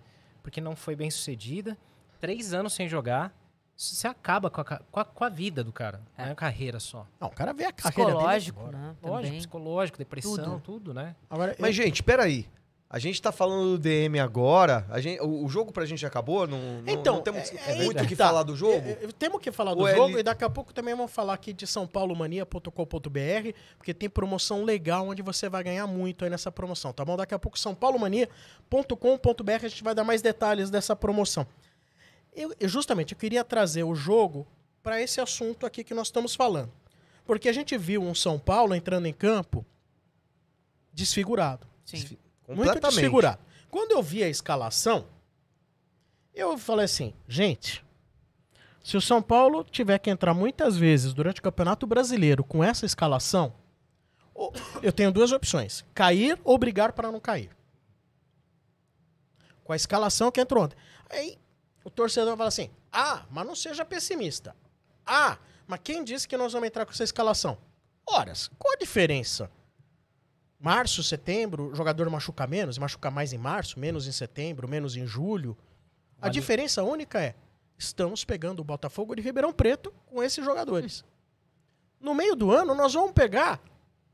porque 0.44 0.62
não 0.62 0.76
foi 0.76 0.96
bem 0.96 1.10
sucedida. 1.10 1.78
Três 2.20 2.54
anos 2.54 2.74
sem 2.74 2.88
jogar, 2.88 3.36
isso 3.76 3.96
você 3.96 4.08
acaba 4.08 4.50
com 4.50 4.62
a, 4.62 4.64
com 4.66 5.00
a, 5.00 5.06
com 5.06 5.24
a 5.24 5.30
vida 5.30 5.64
do 5.64 5.72
cara, 5.72 6.02
não 6.18 6.26
é 6.26 6.32
a 6.32 6.36
carreira 6.36 6.80
só. 6.80 7.06
Não, 7.20 7.28
o 7.28 7.32
cara 7.32 7.54
vê 7.54 7.66
a 7.66 7.72
carreira 7.72 8.12
dele. 8.12 8.18
Psicológico, 8.18 8.60
Agora. 8.60 8.78
né? 8.78 8.96
Lógico, 9.04 9.38
psicológico, 9.38 9.98
depressão, 9.98 10.36
Tudo. 10.36 10.60
tudo, 10.60 10.94
né? 10.94 11.16
Agora, 11.30 11.56
Mas, 11.60 11.76
gente, 11.76 12.02
peraí. 12.04 12.48
A 12.90 13.00
gente 13.00 13.22
tá 13.22 13.34
falando 13.34 13.72
do 13.72 13.78
DM 13.78 14.18
agora. 14.18 14.86
A 14.90 15.02
gente, 15.02 15.20
o, 15.22 15.44
o 15.44 15.50
jogo 15.50 15.74
pra 15.74 15.86
gente 15.86 16.06
acabou? 16.06 16.48
Não, 16.48 16.58
Então, 16.88 17.16
não 17.16 17.22
temos 17.22 17.52
é- 17.52 17.74
é 17.74 17.84
muito 17.84 17.98
o 17.98 18.02
aí 18.02 18.08
que 18.08 18.16
tá. 18.16 18.28
falar 18.28 18.44
do 18.44 18.56
jogo? 18.56 18.88
É, 18.88 18.92
é, 19.04 19.08
temos 19.20 19.42
que 19.42 19.52
falar 19.52 19.74
do 19.74 19.82
Ou 19.82 19.90
jogo 19.90 20.10
ele- 20.12 20.20
e 20.22 20.24
daqui 20.24 20.46
a 20.46 20.50
pouco 20.50 20.74
também 20.74 20.96
vamos 20.96 21.12
falar 21.12 21.34
aqui 21.34 21.52
de 21.52 21.68
sãopaulomania.com.br, 21.68 23.52
porque 23.78 23.94
tem 23.94 24.10
promoção 24.10 24.64
legal 24.64 25.06
onde 25.10 25.22
você 25.22 25.50
vai 25.50 25.64
ganhar 25.66 25.86
muito 25.86 26.24
aí 26.24 26.30
nessa 26.30 26.50
promoção, 26.50 26.94
tá 26.94 27.04
bom? 27.04 27.18
Daqui 27.18 27.34
a 27.34 27.40
pouco 27.40 27.60
sãopaulomania.com.br 27.60 29.52
a 29.66 29.68
gente 29.68 29.84
vai 29.84 29.94
dar 29.94 30.06
mais 30.06 30.22
detalhes 30.22 30.70
dessa 30.70 30.96
promoção. 30.96 31.46
Eu, 32.34 32.54
eu- 32.58 32.70
justamente, 32.70 33.14
eu 33.14 33.18
queria 33.20 33.44
trazer 33.44 33.84
o 33.84 33.96
jogo 33.96 34.48
para 34.82 35.02
esse 35.02 35.20
assunto 35.20 35.66
aqui 35.66 35.84
que 35.84 35.94
nós 35.94 36.08
estamos 36.08 36.36
falando. 36.36 36.72
Porque 37.26 37.50
a 37.50 37.54
gente 37.54 37.78
viu 37.78 38.02
um 38.02 38.16
São 38.16 38.40
Paulo 38.40 38.74
entrando 38.74 39.08
em 39.08 39.14
campo 39.14 39.66
desfigurado. 40.94 41.68
Sim. 41.84 42.18
Muito 42.48 42.80
desfigurado. 42.80 43.40
Quando 43.70 43.92
eu 43.92 44.02
vi 44.02 44.24
a 44.24 44.30
escalação, 44.30 45.08
eu 46.34 46.58
falei 46.58 46.86
assim, 46.86 47.14
gente, 47.28 47.84
se 48.84 48.96
o 48.96 49.02
São 49.02 49.22
Paulo 49.22 49.66
tiver 49.66 50.00
que 50.00 50.10
entrar 50.10 50.34
muitas 50.34 50.78
vezes 50.78 51.14
durante 51.14 51.40
o 51.40 51.44
Campeonato 51.44 51.86
Brasileiro 51.86 52.44
com 52.44 52.64
essa 52.64 52.86
escalação, 52.86 53.54
eu 54.82 54.94
tenho 54.94 55.12
duas 55.12 55.32
opções: 55.32 55.84
cair 55.94 56.40
ou 56.44 56.58
brigar 56.58 56.94
para 56.94 57.12
não 57.12 57.20
cair. 57.20 57.50
Com 59.64 59.74
a 59.74 59.76
escalação 59.76 60.32
que 60.32 60.40
entrou 60.40 60.64
ontem. 60.64 60.78
Aí 61.10 61.38
o 61.84 61.90
torcedor 61.90 62.38
fala 62.38 62.48
assim: 62.48 62.70
ah, 62.92 63.26
mas 63.30 63.46
não 63.46 63.56
seja 63.56 63.84
pessimista. 63.84 64.56
Ah, 65.06 65.38
mas 65.66 65.82
quem 65.84 66.04
disse 66.04 66.28
que 66.28 66.38
nós 66.38 66.54
vamos 66.54 66.68
entrar 66.68 66.86
com 66.86 66.92
essa 66.92 67.04
escalação? 67.04 67.58
Horas, 68.06 68.50
qual 68.58 68.74
a 68.74 68.78
diferença? 68.78 69.52
Março, 70.60 71.04
setembro, 71.04 71.72
o 71.72 71.76
jogador 71.76 72.10
machuca 72.10 72.48
menos, 72.48 72.78
machuca 72.78 73.12
mais 73.12 73.32
em 73.32 73.38
março, 73.38 73.80
menos 73.80 74.08
em 74.08 74.12
setembro, 74.12 74.68
menos 74.68 74.96
em 74.96 75.06
julho. 75.06 75.56
A 76.20 76.30
diferença 76.30 76.84
única 76.84 77.22
é: 77.22 77.36
estamos 77.78 78.26
pegando 78.26 78.60
o 78.60 78.64
Botafogo 78.64 79.16
de 79.16 79.22
Ribeirão 79.22 79.54
Preto 79.54 79.94
com 80.08 80.24
esses 80.24 80.44
jogadores. 80.44 81.06
No 82.00 82.14
meio 82.14 82.36
do 82.36 82.52
ano, 82.52 82.74
nós 82.74 82.94
vamos 82.94 83.12
pegar 83.12 83.62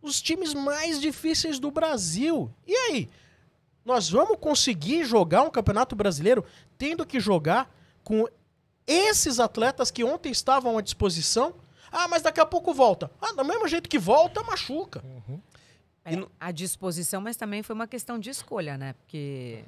os 0.01 0.21
times 0.21 0.53
mais 0.53 0.99
difíceis 0.99 1.59
do 1.59 1.71
Brasil. 1.71 2.53
E 2.67 2.75
aí? 2.75 3.09
Nós 3.85 4.09
vamos 4.09 4.37
conseguir 4.39 5.05
jogar 5.05 5.43
um 5.43 5.49
campeonato 5.49 5.95
brasileiro 5.95 6.45
tendo 6.77 7.05
que 7.05 7.19
jogar 7.19 7.73
com 8.03 8.27
esses 8.85 9.39
atletas 9.39 9.91
que 9.91 10.03
ontem 10.03 10.31
estavam 10.31 10.77
à 10.77 10.81
disposição? 10.81 11.55
Ah, 11.91 12.07
mas 12.07 12.21
daqui 12.21 12.39
a 12.39 12.45
pouco 12.45 12.73
volta. 12.73 13.11
Ah, 13.21 13.33
do 13.33 13.45
mesmo 13.45 13.67
jeito 13.67 13.89
que 13.89 13.99
volta, 13.99 14.41
machuca. 14.43 15.03
E 15.03 15.52
É, 16.05 16.15
no- 16.15 16.29
à 16.39 16.51
disposição, 16.51 17.21
mas 17.21 17.37
também 17.37 17.63
foi 17.63 17.73
uma 17.73 17.87
questão 17.87 18.19
de 18.19 18.29
escolha, 18.29 18.77
né? 18.77 18.93
Porque 18.93 19.63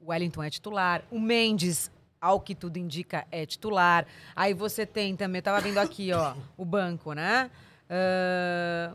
o 0.00 0.10
Wellington 0.10 0.42
é 0.42 0.50
titular, 0.50 1.02
o 1.10 1.18
Mendes, 1.18 1.90
ao 2.20 2.40
que 2.40 2.54
tudo 2.54 2.76
indica, 2.78 3.26
é 3.30 3.46
titular. 3.46 4.06
Aí 4.36 4.52
você 4.52 4.84
tem 4.84 5.16
também, 5.16 5.38
eu 5.38 5.42
tava 5.42 5.60
vendo 5.60 5.78
aqui, 5.78 6.12
ó, 6.12 6.34
o 6.56 6.64
banco, 6.64 7.12
né? 7.14 7.50
Ah, 7.88 8.94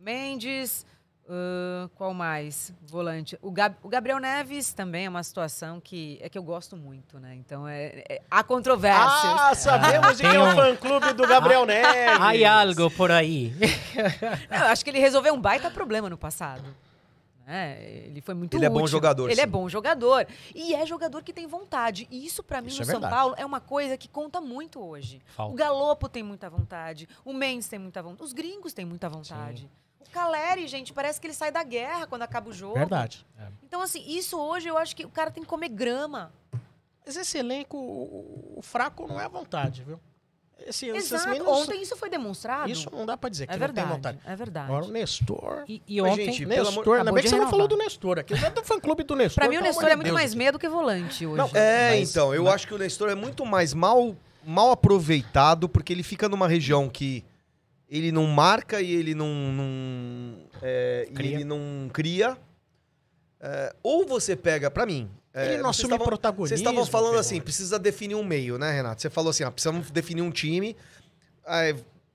Mendes, 0.00 0.86
ah, 1.28 1.88
qual 1.94 2.14
mais? 2.14 2.72
Volante. 2.86 3.38
O, 3.42 3.50
Gab- 3.50 3.76
o 3.82 3.88
Gabriel 3.88 4.18
Neves 4.18 4.72
também 4.72 5.06
é 5.06 5.08
uma 5.08 5.22
situação 5.22 5.80
que 5.80 6.18
é 6.22 6.28
que 6.28 6.38
eu 6.38 6.42
gosto 6.42 6.76
muito, 6.76 7.18
né? 7.20 7.34
Então 7.36 7.66
é, 7.68 8.04
é- 8.08 8.22
há 8.30 8.42
controvérsias. 8.42 9.06
Ah, 9.40 9.54
sabemos 9.54 10.16
de 10.16 10.22
Tem 10.22 10.30
quem 10.32 10.40
é 10.40 10.42
o 10.42 10.46
um- 10.48 10.54
fã-clube 10.54 11.12
do 11.12 11.26
Gabriel 11.26 11.64
Neves. 11.66 12.20
Hay 12.20 12.44
algo 12.44 12.90
por 12.90 13.10
aí. 13.10 13.52
Não, 14.50 14.58
eu 14.58 14.66
acho 14.66 14.84
que 14.84 14.90
ele 14.90 14.98
resolveu 14.98 15.34
um 15.34 15.40
baita 15.40 15.70
problema 15.70 16.08
no 16.08 16.16
passado. 16.18 16.64
Né? 17.48 17.82
Ele 17.82 18.20
foi 18.20 18.34
muito 18.34 18.54
Ele 18.56 18.66
é 18.66 18.68
bom 18.68 18.76
útil. 18.80 18.88
jogador, 18.88 19.30
Ele 19.30 19.40
é 19.40 19.44
sim. 19.44 19.50
bom 19.50 19.68
jogador. 19.68 20.26
E 20.54 20.74
é 20.74 20.84
jogador 20.84 21.22
que 21.22 21.32
tem 21.32 21.46
vontade. 21.46 22.06
E 22.10 22.24
isso, 22.26 22.42
pra 22.42 22.60
mim, 22.60 22.68
Isso 22.68 22.76
no 22.78 22.82
é 22.82 22.84
São 22.84 23.00
verdade. 23.00 23.14
Paulo, 23.14 23.34
é 23.38 23.46
uma 23.46 23.60
coisa 23.60 23.96
que 23.96 24.06
conta 24.06 24.40
muito 24.40 24.78
hoje. 24.80 25.22
Falta. 25.34 25.52
O 25.52 25.56
Galopo 25.56 26.08
tem 26.08 26.22
muita 26.22 26.50
vontade. 26.50 27.08
O 27.24 27.32
Mendes 27.32 27.66
tem 27.66 27.78
muita 27.78 28.02
vontade. 28.02 28.22
Os 28.22 28.32
gringos 28.34 28.72
têm 28.74 28.84
muita 28.84 29.08
vontade. 29.08 29.68
O 29.98 30.10
Caleri, 30.10 30.66
gente, 30.68 30.92
parece 30.92 31.20
que 31.20 31.26
ele 31.26 31.34
sai 31.34 31.50
da 31.50 31.62
guerra 31.64 32.06
quando 32.06 32.22
acaba 32.22 32.50
o 32.50 32.52
jogo. 32.52 32.74
Verdade. 32.74 33.26
Então, 33.62 33.80
assim, 33.80 34.04
isso 34.06 34.38
hoje 34.38 34.68
eu 34.68 34.76
acho 34.76 34.94
que 34.94 35.04
o 35.06 35.10
cara 35.10 35.30
tem 35.30 35.42
que 35.42 35.48
comer 35.48 35.68
grama. 35.70 36.30
Mas 37.04 37.16
esse 37.16 37.38
elenco, 37.38 37.76
o, 37.78 38.54
o 38.58 38.62
fraco 38.62 39.06
não 39.06 39.18
é 39.18 39.24
a 39.24 39.28
vontade, 39.28 39.82
viu? 39.82 39.98
Esses 40.66 41.12
Exato. 41.12 41.48
Ontem 41.50 41.80
isso 41.80 41.96
foi 41.96 42.10
demonstrado. 42.10 42.70
Isso 42.70 42.90
não 42.92 43.06
dá 43.06 43.16
pra 43.16 43.30
dizer 43.30 43.46
que 43.46 43.52
é 43.54 43.56
não 43.56 43.66
tem 43.66 43.74
verdade. 43.74 43.94
vontade. 43.94 44.18
É 44.26 44.36
verdade. 44.36 44.66
Agora 44.66 44.84
o 44.84 44.88
Nestor. 44.90 45.64
E, 45.68 45.82
e 45.86 46.02
Mas, 46.02 46.12
ontem, 46.12 46.24
gente, 46.26 46.46
pelo 46.46 46.68
amor- 46.68 46.74
Nestor, 46.76 46.98
ainda 46.98 47.12
bem 47.12 47.22
que 47.22 47.28
você 47.30 47.36
não 47.36 47.48
falou 47.50 47.68
do 47.68 47.76
Nestor 47.76 48.18
aqui. 48.18 48.34
Já 48.36 48.50
tem 48.50 48.64
fã-clube 48.64 49.02
do 49.04 49.16
Nestor. 49.16 49.40
Pra 49.42 49.48
mim, 49.48 49.56
o 49.56 49.62
Nestor 49.62 49.84
é 49.88 49.94
muito 49.96 50.04
Deus. 50.06 50.14
mais 50.14 50.34
meia 50.34 50.52
do 50.52 50.58
que 50.58 50.68
volante 50.68 51.24
hoje. 51.24 51.36
Não, 51.38 51.50
É, 51.54 51.90
Mas- 51.98 52.10
então, 52.10 52.34
eu 52.34 52.48
acho 52.48 52.66
que 52.66 52.74
o 52.74 52.78
Nestor 52.78 53.08
é 53.08 53.14
muito 53.14 53.46
mais 53.46 53.72
mal, 53.72 54.14
mal 54.44 54.70
aproveitado, 54.72 55.68
porque 55.68 55.92
ele 55.92 56.02
fica 56.02 56.28
numa 56.28 56.48
região 56.48 56.88
que 56.88 57.24
ele 57.88 58.12
não 58.12 58.26
marca 58.26 58.80
e 58.82 58.92
ele 58.92 59.14
não. 59.14 59.28
não 59.28 60.38
é, 60.60 61.06
e 61.08 61.12
Cria. 61.14 61.34
ele 61.36 61.44
não 61.44 61.88
cria. 61.92 62.36
É, 63.40 63.72
ou 63.82 64.04
você 64.06 64.34
pega, 64.36 64.70
pra 64.70 64.84
mim. 64.84 65.08
É, 65.40 65.52
Ele 65.54 65.62
não 65.62 65.70
assume 65.70 65.88
estavam- 65.88 66.06
protagonismo. 66.06 66.48
Vocês 66.48 66.60
estavam 66.60 66.84
falando 66.86 67.18
assim, 67.18 67.40
precisa 67.40 67.78
definir 67.78 68.14
um 68.14 68.24
meio, 68.24 68.58
né, 68.58 68.72
Renato? 68.72 69.00
Você 69.02 69.10
falou 69.10 69.30
assim, 69.30 69.44
ah, 69.44 69.50
precisamos 69.50 69.90
definir 69.90 70.22
um 70.22 70.30
time. 70.30 70.76
Aí, 71.46 71.74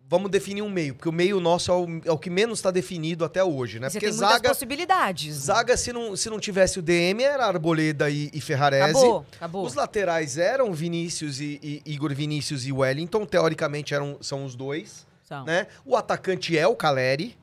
vamos 0.09 0.29
definir 0.29 0.61
um 0.61 0.69
meio, 0.69 0.93
porque 0.93 1.09
o 1.09 1.11
meio 1.11 1.39
nosso 1.39 1.71
é 1.71 1.73
o, 1.73 1.87
é 2.05 2.11
o 2.11 2.17
que 2.19 2.29
menos 2.29 2.59
está 2.59 2.69
definido 2.69 3.25
até 3.25 3.43
hoje, 3.43 3.79
né? 3.79 3.89
Você 3.89 3.93
Porque 3.99 4.05
tem 4.11 4.15
muitas 4.15 4.29
zaga, 4.35 4.49
possibilidades. 4.49 5.35
zaga 5.35 5.75
se, 5.75 5.91
não, 5.91 6.15
se 6.15 6.29
não 6.29 6.39
tivesse 6.39 6.77
o 6.77 6.81
DM, 6.81 7.23
era 7.23 7.45
Arboleda 7.47 8.09
e, 8.11 8.29
e 8.31 8.39
Ferrarese. 8.39 8.91
Acabou, 8.91 9.25
acabou. 9.35 9.65
Os 9.65 9.73
laterais 9.73 10.37
eram 10.37 10.71
Vinícius 10.73 11.39
e, 11.39 11.59
e- 11.63 11.81
Igor 11.93 12.13
Vinícius 12.13 12.65
e 12.67 12.71
Wellington, 12.71 13.25
teoricamente 13.25 13.93
eram, 13.95 14.17
são 14.21 14.45
os 14.45 14.55
dois, 14.55 15.07
São. 15.23 15.45
né? 15.45 15.65
O 15.83 15.95
atacante 15.95 16.55
é 16.55 16.67
o 16.67 16.75
Caleri, 16.75 17.35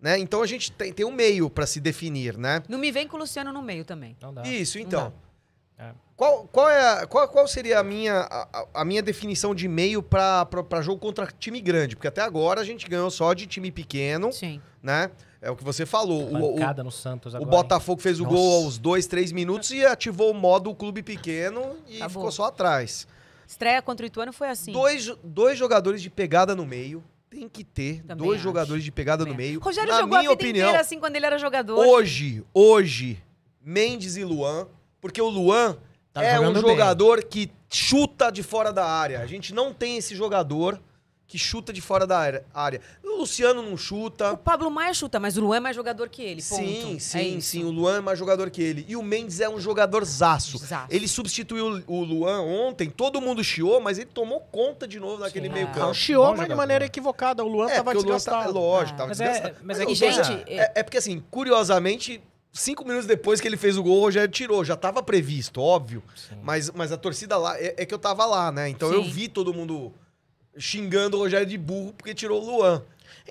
né? 0.00 0.18
Então 0.18 0.42
a 0.42 0.46
gente 0.46 0.72
tem, 0.72 0.92
tem 0.92 1.06
um 1.06 1.12
meio 1.12 1.48
pra 1.48 1.64
se 1.64 1.78
definir, 1.78 2.36
né? 2.36 2.60
Não 2.68 2.78
me 2.78 2.90
vem 2.90 3.06
com 3.06 3.16
o 3.16 3.20
Luciano 3.20 3.52
no 3.52 3.62
meio 3.62 3.84
também. 3.84 4.16
não 4.20 4.34
dá. 4.34 4.42
Isso, 4.42 4.78
Não 4.78 4.84
então. 4.84 5.12
Qual, 6.16 6.48
qual, 6.50 6.70
é 6.70 7.02
a- 7.02 7.06
qual, 7.06 7.28
qual 7.28 7.46
seria 7.46 7.78
a 7.78 7.82
minha, 7.82 8.14
a, 8.20 8.48
a- 8.60 8.66
a 8.74 8.84
minha 8.86 9.02
definição 9.02 9.54
de 9.54 9.68
meio 9.68 10.02
pra 10.02 10.46
jogo 10.80 10.98
contra 10.98 11.26
time 11.38 11.60
grande? 11.60 11.94
Porque 11.94 12.08
até 12.08 12.22
agora 12.22 12.60
a 12.60 12.64
gente 12.64 12.88
ganhou 12.88 13.10
só 13.10 13.34
de 13.34 13.46
time 13.46 13.70
pequeno, 13.70 14.32
Sim. 14.32 14.60
né? 14.82 15.10
É 15.42 15.50
o 15.50 15.56
que 15.56 15.62
você 15.62 15.84
falou. 15.84 16.22
O, 16.32 16.56
o, 16.56 16.82
no 16.82 16.90
Santos 16.90 17.34
o 17.34 17.36
agora. 17.36 17.50
Botafogo 17.50 18.00
fez 18.00 18.18
o 18.18 18.24
Nossa. 18.24 18.34
gol 18.34 18.64
aos 18.64 18.78
dois, 18.78 19.06
três 19.06 19.30
minutos 19.30 19.70
e 19.70 19.84
ativou 19.84 20.30
o 20.30 20.34
modo 20.34 20.74
clube 20.74 21.02
pequeno 21.02 21.76
e 21.86 21.96
Acabou. 21.98 22.08
ficou 22.22 22.32
só 22.32 22.46
atrás. 22.46 23.06
Estreia 23.46 23.82
contra 23.82 24.04
o 24.04 24.06
Ituano 24.06 24.32
foi 24.32 24.48
assim. 24.48 24.72
Dois, 24.72 25.06
dois 25.22 25.58
jogadores 25.58 26.00
de 26.00 26.08
pegada 26.08 26.56
no 26.56 26.64
meio. 26.64 27.04
Tem 27.28 27.46
que 27.48 27.62
ter 27.62 28.02
Também 28.02 28.16
dois 28.26 28.36
acho. 28.36 28.44
jogadores 28.44 28.82
de 28.82 28.90
pegada 28.90 29.24
no 29.24 29.32
Também. 29.32 29.48
meio. 29.48 29.60
Rogério 29.60 29.92
Na 29.92 30.00
jogou 30.00 30.16
a 30.16 30.20
minha 30.20 30.30
vida 30.30 30.42
opinião, 30.42 30.66
inteira 30.68 30.80
assim 30.80 30.98
quando 30.98 31.14
ele 31.16 31.26
era 31.26 31.36
jogador. 31.38 31.76
hoje, 31.86 32.42
hoje, 32.54 33.22
Mendes 33.62 34.16
e 34.16 34.24
Luan, 34.24 34.66
porque 35.00 35.20
o 35.20 35.28
Luan 35.28 35.76
Tá 36.20 36.24
é 36.24 36.34
um 36.40 36.46
jogando 36.46 36.62
bem. 36.62 36.70
jogador 36.72 37.24
que 37.24 37.50
chuta 37.70 38.30
de 38.30 38.42
fora 38.42 38.72
da 38.72 38.84
área. 38.86 39.20
A 39.20 39.26
gente 39.26 39.52
não 39.54 39.72
tem 39.72 39.96
esse 39.96 40.14
jogador 40.14 40.80
que 41.28 41.36
chuta 41.38 41.72
de 41.72 41.80
fora 41.80 42.06
da 42.06 42.18
área-. 42.54 42.80
O 43.02 43.18
Luciano 43.18 43.60
não 43.60 43.72
O 43.74 43.76
chuta. 43.78 44.36
Pablo 44.36 44.70
Maia 44.70 44.94
chuta, 44.94 45.18
mas 45.18 45.36
o 45.36 45.40
Luan 45.40 45.56
é 45.56 45.60
mais 45.60 45.74
jogador 45.74 46.08
que 46.08 46.22
ele. 46.22 46.40
Ponto. 46.40 46.62
Sim, 46.64 46.96
É 46.96 47.00
sim, 47.00 47.36
isso. 47.38 47.48
sim. 47.48 47.64
O 47.64 47.70
Luan 47.70 47.96
é 47.96 48.00
mais 48.00 48.16
jogador 48.18 48.48
que 48.48 48.62
ele. 48.62 48.84
E 48.88 48.94
o 48.96 49.02
Mendes 49.02 49.40
é 49.40 49.48
um 49.48 49.58
jogador 49.58 50.04
zaço. 50.04 50.56
Zaço. 50.58 50.86
Ele 50.88 51.08
substituiu 51.08 51.82
o 51.88 52.04
Luan 52.04 52.42
ontem, 52.42 52.88
todo 52.88 53.20
mundo 53.20 53.42
chiou, 53.42 53.80
mas 53.80 53.98
ele 53.98 54.06
tomou 54.12 54.40
conta 54.52 54.86
de 54.86 55.00
novo 55.00 55.18
naquele 55.18 55.48
Sim. 55.48 55.52
meio 55.54 55.66
Ah. 55.66 55.70
campo. 55.72 55.86
Não, 55.86 55.94
chiou, 55.94 56.22
mas 56.26 56.32
de 56.34 56.36
jogador. 56.42 56.56
maneira 56.56 56.84
equivocada. 56.86 57.44
O 57.44 57.48
Luan 57.48 57.66
É, 57.70 57.76
tava 57.76 57.84
porque 57.92 57.98
o 57.98 58.02
Luan 58.02 58.06
tá, 58.06 58.14
é 58.14 58.16
desgastado. 58.18 58.52
lógico, 58.52 58.94
Ah. 58.94 58.96
tava 58.98 59.08
Mas 59.08 59.20
é- 59.20 59.24
desgastado. 59.32 59.56
mas 59.64 59.80
é 59.80 59.82
o 59.82 59.86
que, 59.86 59.92
E, 59.92 59.96
gente, 59.96 60.32
é, 60.46 60.72
é 60.76 60.82
porque 60.84 60.98
assim, 60.98 61.22
curiosamente, 61.28 62.22
cinco 62.56 62.84
minutos 62.84 63.06
depois 63.06 63.40
que 63.40 63.46
ele 63.46 63.56
fez 63.56 63.76
o 63.76 63.82
gol, 63.82 63.98
o 63.98 64.00
Rogério 64.00 64.28
tirou. 64.28 64.64
Já 64.64 64.76
tava 64.76 65.02
previsto, 65.02 65.60
óbvio. 65.60 66.02
Sim. 66.14 66.38
Mas, 66.42 66.70
mas 66.70 66.92
a 66.92 66.96
torcida 66.96 67.36
lá, 67.36 67.58
é, 67.58 67.74
é 67.78 67.86
que 67.86 67.94
eu 67.94 67.98
tava 67.98 68.24
lá, 68.26 68.50
né? 68.50 68.68
Então 68.68 68.92
eu 68.92 69.04
Sim. 69.04 69.10
vi 69.10 69.28
todo 69.28 69.52
mundo 69.54 69.92
xingando 70.58 71.16
o 71.16 71.20
Rogério 71.20 71.46
de 71.46 71.58
burro 71.58 71.92
porque 71.92 72.14
tirou 72.14 72.42
o 72.42 72.44
Luan. 72.44 72.82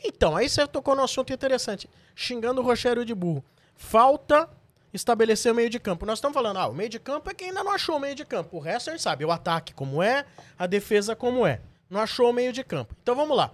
Então, 0.03 0.35
aí 0.35 0.47
você 0.47 0.67
tocou 0.67 0.95
num 0.95 1.03
assunto 1.03 1.33
interessante. 1.33 1.89
Xingando 2.15 2.61
o 2.61 2.63
Rogério 2.63 3.05
de 3.05 3.13
burro. 3.13 3.43
Falta 3.75 4.49
estabelecer 4.93 5.51
o 5.51 5.55
meio 5.55 5.69
de 5.69 5.79
campo. 5.79 6.05
Nós 6.05 6.19
estamos 6.19 6.33
falando, 6.33 6.57
ah, 6.57 6.67
o 6.67 6.73
meio 6.73 6.89
de 6.89 6.99
campo 6.99 7.29
é 7.29 7.33
quem 7.33 7.49
ainda 7.49 7.63
não 7.63 7.71
achou 7.71 7.97
o 7.97 7.99
meio 7.99 8.15
de 8.15 8.25
campo. 8.25 8.57
O 8.57 8.59
resto 8.59 8.89
a 8.89 8.93
gente 8.93 9.01
sabe, 9.01 9.25
o 9.25 9.31
ataque 9.31 9.73
como 9.73 10.01
é, 10.01 10.25
a 10.57 10.65
defesa 10.65 11.15
como 11.15 11.45
é. 11.45 11.61
Não 11.89 11.99
achou 11.99 12.29
o 12.29 12.33
meio 12.33 12.53
de 12.53 12.63
campo. 12.63 12.95
Então 13.01 13.15
vamos 13.15 13.35
lá. 13.35 13.51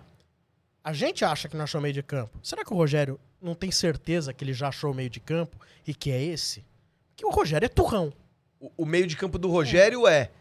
A 0.84 0.94
gente 0.94 1.24
acha 1.24 1.48
que 1.48 1.56
não 1.56 1.64
achou 1.64 1.80
o 1.80 1.82
meio 1.82 1.94
de 1.94 2.02
campo. 2.04 2.40
Será 2.42 2.66
que 2.66 2.74
o 2.74 2.76
Rogério 2.76 3.20
não 3.42 3.54
tem 3.54 3.70
certeza 3.72 4.34
que 4.34 4.44
ele 4.44 4.54
já 4.54 4.70
achou 4.70 4.92
o 4.92 4.94
meio 4.96 5.10
de 5.10 5.20
campo 5.20 5.58
e 5.86 5.94
que 5.94 6.12
é 6.12 6.22
esse? 6.22 6.66
Que 7.16 7.26
o 7.26 7.30
Rogério 7.30 7.66
é 7.66 7.70
turrão. 7.70 8.12
O, 8.60 8.72
o 8.78 8.86
meio 8.86 9.06
de 9.06 9.16
campo 9.16 9.38
do 9.38 9.48
Rogério 9.50 10.08
é 10.08 10.32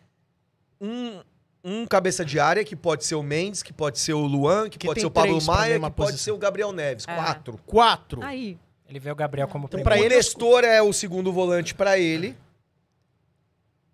um, 0.80 1.20
um 1.62 1.86
cabeça 1.86 2.24
de 2.24 2.40
área, 2.40 2.64
que 2.64 2.74
pode 2.74 3.04
ser 3.04 3.16
o 3.16 3.22
Mendes, 3.22 3.62
que 3.62 3.72
pode 3.72 3.98
ser 3.98 4.14
o 4.14 4.20
Luan, 4.26 4.68
que, 4.70 4.78
Que 4.78 4.86
pode 4.86 5.00
ser 5.00 5.06
o 5.06 5.10
Pablo 5.10 5.42
Maia, 5.44 5.64
que 5.64 5.72
mesma 5.72 5.90
pode 5.90 6.12
posição. 6.12 6.24
ser 6.24 6.30
o 6.32 6.38
Gabriel 6.38 6.72
Neves. 6.72 7.04
É. 7.06 7.14
Quatro. 7.14 7.60
Quatro. 7.66 8.22
Aí. 8.22 8.58
Ele 8.88 8.98
vê 8.98 9.10
o 9.10 9.14
Gabriel 9.14 9.46
como 9.46 9.66
Então, 9.66 9.78
primeiro. 9.80 9.90
pra 10.00 10.02
o 10.02 10.04
ele, 10.06 10.16
Nestor 10.16 10.64
é 10.64 10.80
o 10.82 10.92
segundo 10.92 11.32
volante 11.32 11.74
pra 11.74 11.98
ele. 11.98 12.36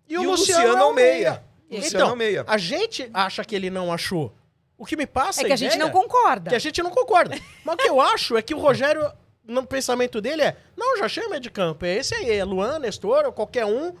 E 0.09 0.17
o, 0.17 0.23
Luciano, 0.23 0.77
é 0.77 0.83
o 0.85 0.93
meia. 0.93 1.43
O 1.69 1.75
Luciano 1.75 1.87
Então, 1.97 2.09
é 2.09 2.13
o 2.13 2.15
meia. 2.15 2.45
a 2.47 2.57
gente 2.57 3.09
acha 3.13 3.43
que 3.43 3.53
ele 3.55 3.69
não 3.69 3.91
achou. 3.91 4.33
O 4.77 4.85
que 4.85 4.95
me 4.95 5.07
passa 5.07 5.41
É 5.41 5.45
que 5.45 5.53
a 5.53 5.55
gente 5.55 5.73
ideia 5.75 5.83
não 5.85 5.91
concorda. 5.91 6.49
que 6.49 6.55
a 6.55 6.59
gente 6.59 6.81
não 6.83 6.91
concorda. 6.91 7.35
Mas 7.65 7.75
o 7.75 7.77
que 7.77 7.89
eu 7.89 7.99
acho 7.99 8.37
é 8.37 8.41
que 8.41 8.53
o 8.53 8.59
Rogério, 8.59 9.11
no 9.43 9.65
pensamento 9.65 10.21
dele, 10.21 10.43
é: 10.43 10.57
não, 10.75 10.97
já 10.97 11.07
meio 11.29 11.41
de 11.41 11.49
campo. 11.49 11.83
É 11.85 11.95
esse 11.95 12.13
aí, 12.13 12.31
é 12.31 12.43
Luan, 12.45 12.79
Nestor, 12.79 13.25
ou 13.25 13.31
qualquer 13.31 13.65
um 13.65 13.93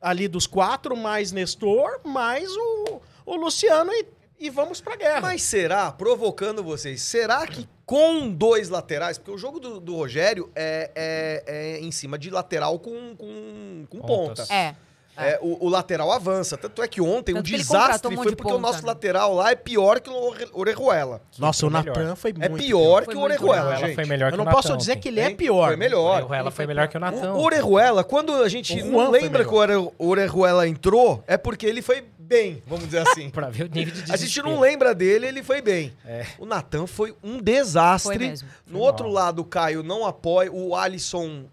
ali 0.00 0.26
dos 0.28 0.46
quatro, 0.46 0.96
mais 0.96 1.32
Nestor, 1.32 2.00
mais 2.04 2.50
o, 2.56 3.00
o 3.24 3.36
Luciano 3.36 3.92
e, 3.92 4.06
e 4.38 4.50
vamos 4.50 4.80
pra 4.80 4.96
guerra. 4.96 5.20
Mas 5.22 5.42
será, 5.42 5.90
provocando 5.92 6.62
vocês, 6.62 7.02
será 7.02 7.46
que 7.46 7.68
com 7.86 8.28
dois 8.28 8.68
laterais, 8.68 9.16
porque 9.16 9.30
o 9.30 9.38
jogo 9.38 9.60
do, 9.60 9.78
do 9.78 9.94
Rogério 9.94 10.50
é, 10.56 10.90
é- 10.94 11.44
é 11.46 11.80
em 11.80 11.92
cima 11.92 12.18
de 12.18 12.30
lateral 12.30 12.78
com, 12.80 13.14
com, 13.16 13.86
com 13.88 13.98
Pontas. 14.00 14.48
ponta. 14.48 14.52
É. 14.52 14.74
É, 15.16 15.38
o, 15.40 15.66
o 15.66 15.68
lateral 15.68 16.10
avança. 16.12 16.56
Tanto 16.56 16.82
é 16.82 16.88
que 16.88 17.00
ontem 17.00 17.34
Tanto 17.34 17.46
o 17.46 17.50
que 17.50 17.56
desastre 17.56 18.12
um 18.12 18.16
foi 18.16 18.30
de 18.30 18.36
porque 18.36 18.50
o 18.52 18.56
ponta, 18.56 18.66
nosso 18.68 18.82
né? 18.82 18.88
lateral 18.88 19.34
lá 19.34 19.50
é 19.50 19.54
pior 19.54 20.00
que 20.00 20.10
o 20.10 20.14
Ore- 20.14 20.48
Orejuela. 20.52 21.22
Nossa, 21.38 21.66
o 21.66 21.70
foi 21.70 21.80
melhor. 21.80 21.96
Natan 21.96 22.16
foi 22.16 22.34
É 22.38 22.48
muito 22.48 22.64
pior 22.64 23.04
Foi 23.04 23.14
que 23.14 23.18
o 23.18 23.22
Orejuela, 23.22 23.70
Ela 23.74 23.76
gente. 23.86 23.94
foi 23.94 24.04
melhor 24.04 24.26
Eu 24.28 24.32
que 24.32 24.36
não 24.38 24.44
o 24.44 24.54
posso 24.54 24.68
Natão 24.68 24.76
dizer 24.78 24.96
que 24.96 25.08
ele 25.08 25.20
é 25.20 25.30
pior. 25.30 25.68
Foi 25.68 25.76
melhor. 25.76 26.26
Ela 26.34 26.50
foi 26.50 26.66
melhor 26.66 26.88
que 26.88 26.96
o 26.96 27.00
Natão. 27.00 27.36
O 27.36 27.42
Orejuela, 27.44 28.04
quando 28.04 28.32
a 28.34 28.48
gente 28.48 28.80
O 28.82 28.86
não 28.90 29.10
lembra 29.10 29.44
que 29.44 29.50
o 29.52 29.56
Ore- 29.56 29.76
o 29.76 29.92
Orejuela 30.08 30.68
entrou, 30.68 31.22
é 31.26 31.36
porque 31.36 31.66
ele 31.66 31.80
foi 31.82 32.04
bem, 32.18 32.62
vamos 32.66 32.84
dizer 32.86 33.06
assim. 33.08 33.30
Pra 33.36 33.48
ver 33.48 33.64
o 33.64 33.68
nível 33.72 33.94
de 33.94 34.02
A 34.12 34.16
gente 34.16 34.18
desespero. 34.18 34.50
não 34.50 34.60
lembra 34.60 34.94
dele, 34.94 35.26
ele 35.26 35.42
foi 35.42 35.62
bem. 35.62 35.92
É. 36.04 36.26
O 36.38 36.44
Natan 36.44 36.86
foi 36.86 37.14
um 37.22 37.38
desastre. 37.40 38.18
Foi 38.18 38.28
mesmo. 38.28 38.48
No 38.66 38.78
Foi 38.78 38.86
outro 38.86 39.04
mal. 39.04 39.12
lado, 39.14 39.42
o 39.42 39.44
Caio 39.44 39.82
não 39.82 40.04
apoia. 40.04 40.50
O 40.52 40.74
Alisson 40.74 41.44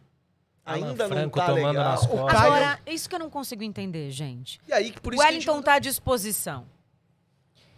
Alan 0.66 0.90
ainda 0.90 1.08
não 1.08 1.16
Franco 1.18 1.40
tá 1.40 1.46
tomando 1.48 1.68
legal. 1.68 1.84
nas 1.92 2.06
costas. 2.06 2.32
Caio... 2.40 2.54
Agora, 2.54 2.80
isso 2.88 3.10
que 3.10 3.16
eu 3.16 3.20
não 3.20 3.30
consigo 3.30 3.64
entender, 3.64 4.10
gente. 4.12 4.60
E 4.68 4.74
aí, 4.74 4.94
por 4.94 5.12
O 5.12 5.16
isso 5.16 5.22
que 5.22 5.28
a 5.28 5.32
Wellington 5.32 5.56
gente... 5.56 5.66
tá 5.66 5.74
à 5.74 5.80
disposição. 5.80 6.66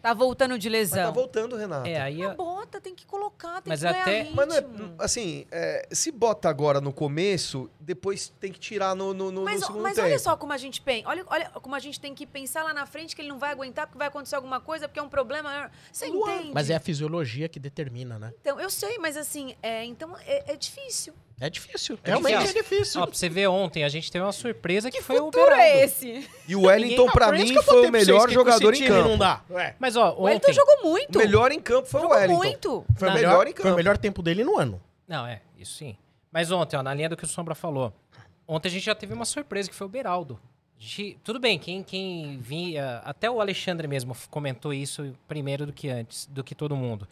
Tá 0.05 0.13
voltando 0.13 0.59
de 0.59 0.69
Mas 0.69 0.91
lesão. 0.91 1.05
tá 1.05 1.09
voltando, 1.09 1.55
Renato. 1.55 1.87
É, 1.87 1.99
aí... 1.99 2.19
Mas 2.19 2.35
bota, 2.35 2.79
tem 2.79 2.93
que 2.93 3.07
colocar, 3.07 3.59
tem 3.63 3.71
Mas 3.71 3.79
que 3.79 3.87
até- 3.87 4.21
ritmo. 4.21 4.35
Mas 4.35 4.47
não 4.47 4.55
é, 4.55 4.63
assim, 4.99 5.47
é, 5.49 5.87
se 5.91 6.11
bota 6.11 6.47
agora 6.47 6.79
no 6.79 6.93
começo, 6.93 7.71
depois 7.79 8.31
tem 8.39 8.51
que 8.51 8.59
tirar 8.59 8.95
no, 8.95 9.15
no, 9.15 9.31
no, 9.31 9.43
Mas, 9.43 9.61
no 9.61 9.65
segundo 9.65 9.81
mas 9.81 9.95
tempo. 9.95 10.05
olha 10.07 10.19
só 10.19 10.37
como 10.37 10.53
a 10.53 10.57
gente 10.57 10.79
pensa. 10.79 11.09
Olha, 11.09 11.23
olha 11.25 11.49
como 11.49 11.73
a 11.73 11.79
gente 11.79 11.99
tem 11.99 12.13
que 12.13 12.27
pensar 12.27 12.61
lá 12.61 12.71
na 12.71 12.85
frente 12.85 13.15
que 13.15 13.21
ele 13.23 13.29
não 13.29 13.39
vai 13.39 13.49
aguentar 13.51 13.87
porque 13.87 13.97
vai 13.97 14.07
acontecer 14.07 14.35
alguma 14.35 14.59
coisa, 14.59 14.87
porque 14.87 14.99
é 14.99 15.01
um 15.01 15.09
problema. 15.09 15.71
Você 15.91 16.05
entende? 16.05 16.51
Mas 16.53 16.69
é 16.69 16.75
a 16.75 16.79
fisiologia 16.79 17.49
que 17.49 17.59
determina, 17.59 18.19
né? 18.19 18.31
Então, 18.41 18.59
eu 18.59 18.69
sei, 18.69 18.99
mas 18.99 19.17
assim, 19.17 19.55
é, 19.63 19.83
então 19.85 20.15
é, 20.19 20.53
é 20.53 20.55
difícil. 20.55 21.15
É 21.39 21.49
difícil. 21.49 21.99
É 22.03 22.09
Realmente 22.11 22.37
difícil. 22.39 22.59
é 22.59 22.63
difícil. 22.63 23.01
Ó, 23.01 23.05
pra 23.07 23.15
você 23.15 23.27
ver 23.27 23.47
ontem, 23.47 23.83
a 23.83 23.89
gente 23.89 24.09
teve 24.09 24.23
uma 24.23 24.31
surpresa 24.31 24.89
que, 24.89 25.01
foi 25.01 25.19
o 25.19 25.25
futuro 25.25 25.43
Beraldo. 25.45 25.61
é 25.63 25.83
esse? 25.83 26.29
E 26.47 26.55
o 26.55 26.61
Wellington, 26.61 27.01
Ninguém- 27.01 27.13
pra 27.13 27.31
mim, 27.33 27.45
que 27.53 27.61
foi 27.61 27.87
o 27.87 27.91
melhor 27.91 28.27
que 28.27 28.33
jogador 28.33 28.73
em 28.73 28.87
campo. 28.87 29.09
Não 29.09 29.17
dá. 29.17 29.41
É. 29.51 29.73
Mas, 29.77 29.97
ó, 29.97 30.13
O 30.17 30.23
Wellington 30.23 30.47
ontem... 30.47 30.53
jogou 30.53 30.83
muito. 30.91 31.15
O 31.15 31.19
melhor 31.21 31.51
em 31.51 31.59
campo 31.59 31.87
foi 31.89 31.99
jogou 32.01 32.15
o 32.15 32.19
Wellington. 32.19 32.37
muito. 32.43 32.85
Foi 32.95 33.07
o 33.07 33.11
Não, 33.11 33.17
melhor 33.17 33.47
em 33.47 33.51
Foi 33.51 33.59
o 33.61 33.63
campo. 33.63 33.75
melhor 33.75 33.97
tempo 33.97 34.21
dele 34.23 34.43
no 34.45 34.57
ano. 34.57 34.81
Não, 35.05 35.27
é, 35.27 35.41
isso 35.57 35.73
sim. 35.77 35.97
Mas 36.31 36.51
ontem, 36.51 36.77
ó, 36.77 36.81
na 36.83 36.93
linha 36.93 37.09
do 37.09 37.17
que 37.17 37.25
o 37.25 37.27
Sombra 37.27 37.53
falou, 37.53 37.93
ontem 38.47 38.69
a 38.69 38.71
gente 38.71 38.85
já 38.85 38.95
teve 38.95 39.13
uma 39.13 39.25
surpresa, 39.25 39.69
que 39.69 39.75
foi 39.75 39.87
o 39.87 39.89
Beraldo. 39.89 40.39
Gente- 40.77 41.19
tudo 41.23 41.37
bem, 41.39 41.59
quem, 41.59 41.83
quem 41.83 42.37
via... 42.39 43.01
Até 43.03 43.29
o 43.29 43.41
Alexandre 43.41 43.87
mesmo 43.89 44.15
comentou 44.29 44.73
isso 44.73 45.13
primeiro 45.27 45.65
do 45.65 45.73
que 45.73 45.89
antes, 45.89 46.25
do 46.27 46.43
que 46.45 46.55
todo 46.55 46.75
mundo. 46.77 47.07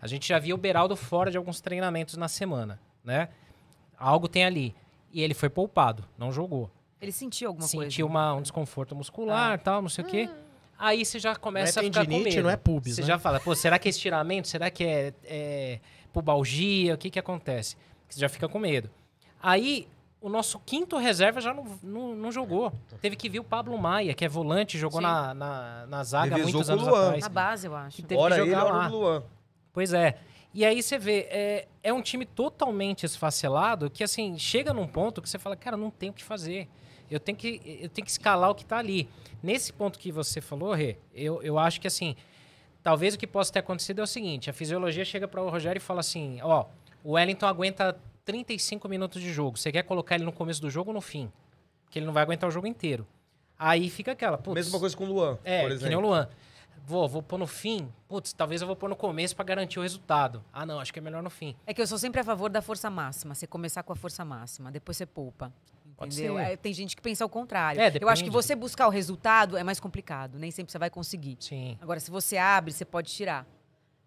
A 0.00 0.06
gente 0.06 0.28
já 0.28 0.38
via 0.38 0.54
o 0.54 0.58
Beraldo 0.58 0.94
fora 0.96 1.28
de 1.30 1.36
alguns 1.36 1.60
treinamentos 1.60 2.16
na 2.16 2.28
semana, 2.28 2.80
né? 3.04 3.28
Algo 3.98 4.28
tem 4.28 4.44
ali. 4.44 4.74
E 5.12 5.22
ele 5.22 5.34
foi 5.34 5.48
poupado, 5.48 6.04
não 6.18 6.32
jogou. 6.32 6.70
Ele 7.00 7.12
sentiu 7.12 7.48
alguma 7.48 7.68
coisa. 7.68 7.90
Sentiu 7.90 8.06
uma, 8.06 8.34
um 8.34 8.42
desconforto 8.42 8.94
muscular, 8.96 9.58
tal, 9.60 9.82
não 9.82 9.88
sei 9.88 10.04
o 10.04 10.06
quê. 10.06 10.28
Aí 10.78 11.04
você 11.04 11.18
já 11.18 11.36
começa 11.36 11.80
Não 11.80 11.86
é 11.86 11.90
a 11.90 11.92
ficar 11.92 12.06
com 12.06 12.18
medo. 12.18 12.42
não 12.42 12.50
é 12.50 12.56
pubis, 12.56 12.96
Você 12.96 13.02
né? 13.02 13.06
já 13.06 13.18
fala, 13.18 13.38
pô, 13.38 13.54
será 13.54 13.78
que 13.78 13.88
é 13.88 13.90
estiramento? 13.90 14.48
Será 14.48 14.70
que 14.70 14.82
é, 14.84 15.14
é 15.24 15.80
pubalgia? 16.12 16.94
O 16.94 16.98
que 16.98 17.10
que 17.10 17.18
acontece? 17.18 17.76
Você 18.08 18.18
já 18.20 18.28
fica 18.28 18.48
com 18.48 18.58
medo. 18.58 18.90
Aí, 19.40 19.86
o 20.20 20.28
nosso 20.28 20.58
quinto 20.58 20.96
reserva 20.96 21.40
já 21.40 21.52
não, 21.54 21.64
não, 21.82 22.14
não 22.16 22.32
jogou. 22.32 22.72
Teve 23.00 23.14
que 23.14 23.28
vir 23.28 23.38
o 23.40 23.44
Pablo 23.44 23.76
Maia, 23.78 24.14
que 24.14 24.24
é 24.24 24.28
volante, 24.28 24.78
jogou 24.78 25.00
Sim. 25.00 25.06
na, 25.06 25.34
na, 25.34 25.86
na 25.86 26.04
zaga 26.04 26.34
há 26.34 26.38
Revezou 26.38 26.52
muitos 26.54 26.70
anos 26.70 26.86
Luan. 26.86 27.04
atrás. 27.06 27.22
Na 27.22 27.28
base, 27.28 27.66
eu 27.66 27.76
acho. 27.76 28.02
Teve 28.02 28.20
Ora 28.20 28.34
que 28.34 28.40
ele, 28.40 28.50
jogar 28.50 28.64
ora 28.64 28.74
lá. 28.76 28.88
o 28.88 28.90
Luan. 28.90 29.22
Pois 29.72 29.92
é. 29.92 30.18
E 30.54 30.64
aí 30.64 30.80
você 30.80 30.96
vê, 30.96 31.26
é, 31.30 31.68
é 31.82 31.92
um 31.92 32.00
time 32.00 32.24
totalmente 32.24 33.04
esfacelado 33.04 33.90
que, 33.90 34.04
assim, 34.04 34.38
chega 34.38 34.72
num 34.72 34.86
ponto 34.86 35.20
que 35.20 35.28
você 35.28 35.38
fala, 35.38 35.56
cara, 35.56 35.76
não 35.76 35.90
tem 35.90 36.10
o 36.10 36.12
que 36.12 36.22
fazer. 36.22 36.68
Eu 37.10 37.18
tenho 37.18 37.36
que, 37.36 37.60
eu 37.82 37.88
tenho 37.88 38.04
que 38.04 38.10
escalar 38.10 38.50
o 38.50 38.54
que 38.54 38.64
tá 38.64 38.78
ali. 38.78 39.08
Nesse 39.42 39.72
ponto 39.72 39.98
que 39.98 40.12
você 40.12 40.40
falou, 40.40 40.72
Rê, 40.72 40.96
eu, 41.12 41.42
eu 41.42 41.58
acho 41.58 41.80
que, 41.80 41.88
assim, 41.88 42.14
talvez 42.84 43.14
o 43.14 43.18
que 43.18 43.26
possa 43.26 43.52
ter 43.52 43.58
acontecido 43.58 44.00
é 44.00 44.04
o 44.04 44.06
seguinte, 44.06 44.48
a 44.48 44.52
fisiologia 44.52 45.04
chega 45.04 45.26
para 45.26 45.42
o 45.42 45.50
Rogério 45.50 45.80
e 45.80 45.82
fala 45.82 46.00
assim, 46.00 46.38
ó, 46.40 46.66
o 47.02 47.12
Wellington 47.12 47.46
aguenta 47.46 47.98
35 48.24 48.88
minutos 48.88 49.20
de 49.20 49.32
jogo. 49.32 49.58
Você 49.58 49.72
quer 49.72 49.82
colocar 49.82 50.14
ele 50.14 50.24
no 50.24 50.32
começo 50.32 50.60
do 50.60 50.70
jogo 50.70 50.90
ou 50.90 50.94
no 50.94 51.00
fim? 51.00 51.32
Porque 51.84 51.98
ele 51.98 52.06
não 52.06 52.12
vai 52.12 52.22
aguentar 52.22 52.48
o 52.48 52.52
jogo 52.52 52.66
inteiro. 52.66 53.04
Aí 53.58 53.90
fica 53.90 54.12
aquela, 54.12 54.38
putz, 54.38 54.54
Mesma 54.54 54.78
coisa 54.78 54.96
com 54.96 55.04
o 55.04 55.08
Luan, 55.08 55.38
é, 55.44 55.62
por 55.62 55.68
que 55.68 55.68
nem 55.68 55.68
o 55.68 55.72
exemplo. 55.72 56.00
Luan. 56.00 56.28
Vou, 56.86 57.08
vou 57.08 57.22
pôr 57.22 57.38
no 57.38 57.46
fim. 57.46 57.90
Putz, 58.06 58.32
talvez 58.32 58.60
eu 58.60 58.66
vou 58.66 58.76
pôr 58.76 58.88
no 58.88 58.96
começo 58.96 59.34
pra 59.34 59.44
garantir 59.44 59.78
o 59.78 59.82
resultado. 59.82 60.44
Ah, 60.52 60.66
não, 60.66 60.78
acho 60.78 60.92
que 60.92 60.98
é 60.98 61.02
melhor 61.02 61.22
no 61.22 61.30
fim. 61.30 61.56
É 61.66 61.72
que 61.72 61.80
eu 61.80 61.86
sou 61.86 61.96
sempre 61.96 62.20
a 62.20 62.24
favor 62.24 62.50
da 62.50 62.60
força 62.60 62.90
máxima. 62.90 63.34
Você 63.34 63.46
começar 63.46 63.82
com 63.82 63.92
a 63.92 63.96
força 63.96 64.24
máxima, 64.24 64.70
depois 64.70 64.96
você 64.96 65.06
poupa. 65.06 65.52
Entendeu? 66.02 66.38
É, 66.38 66.56
tem 66.56 66.72
gente 66.74 66.94
que 66.96 67.02
pensa 67.02 67.24
ao 67.24 67.28
contrário. 67.28 67.80
É, 67.80 67.92
eu 68.00 68.08
acho 68.08 68.24
que 68.24 68.30
você 68.30 68.54
buscar 68.54 68.86
o 68.86 68.90
resultado 68.90 69.56
é 69.56 69.62
mais 69.62 69.80
complicado. 69.80 70.38
Nem 70.38 70.50
sempre 70.50 70.72
você 70.72 70.78
vai 70.78 70.90
conseguir. 70.90 71.36
Sim. 71.40 71.78
Agora, 71.80 72.00
se 72.00 72.10
você 72.10 72.36
abre, 72.36 72.72
você 72.72 72.84
pode 72.84 73.10
tirar. 73.12 73.46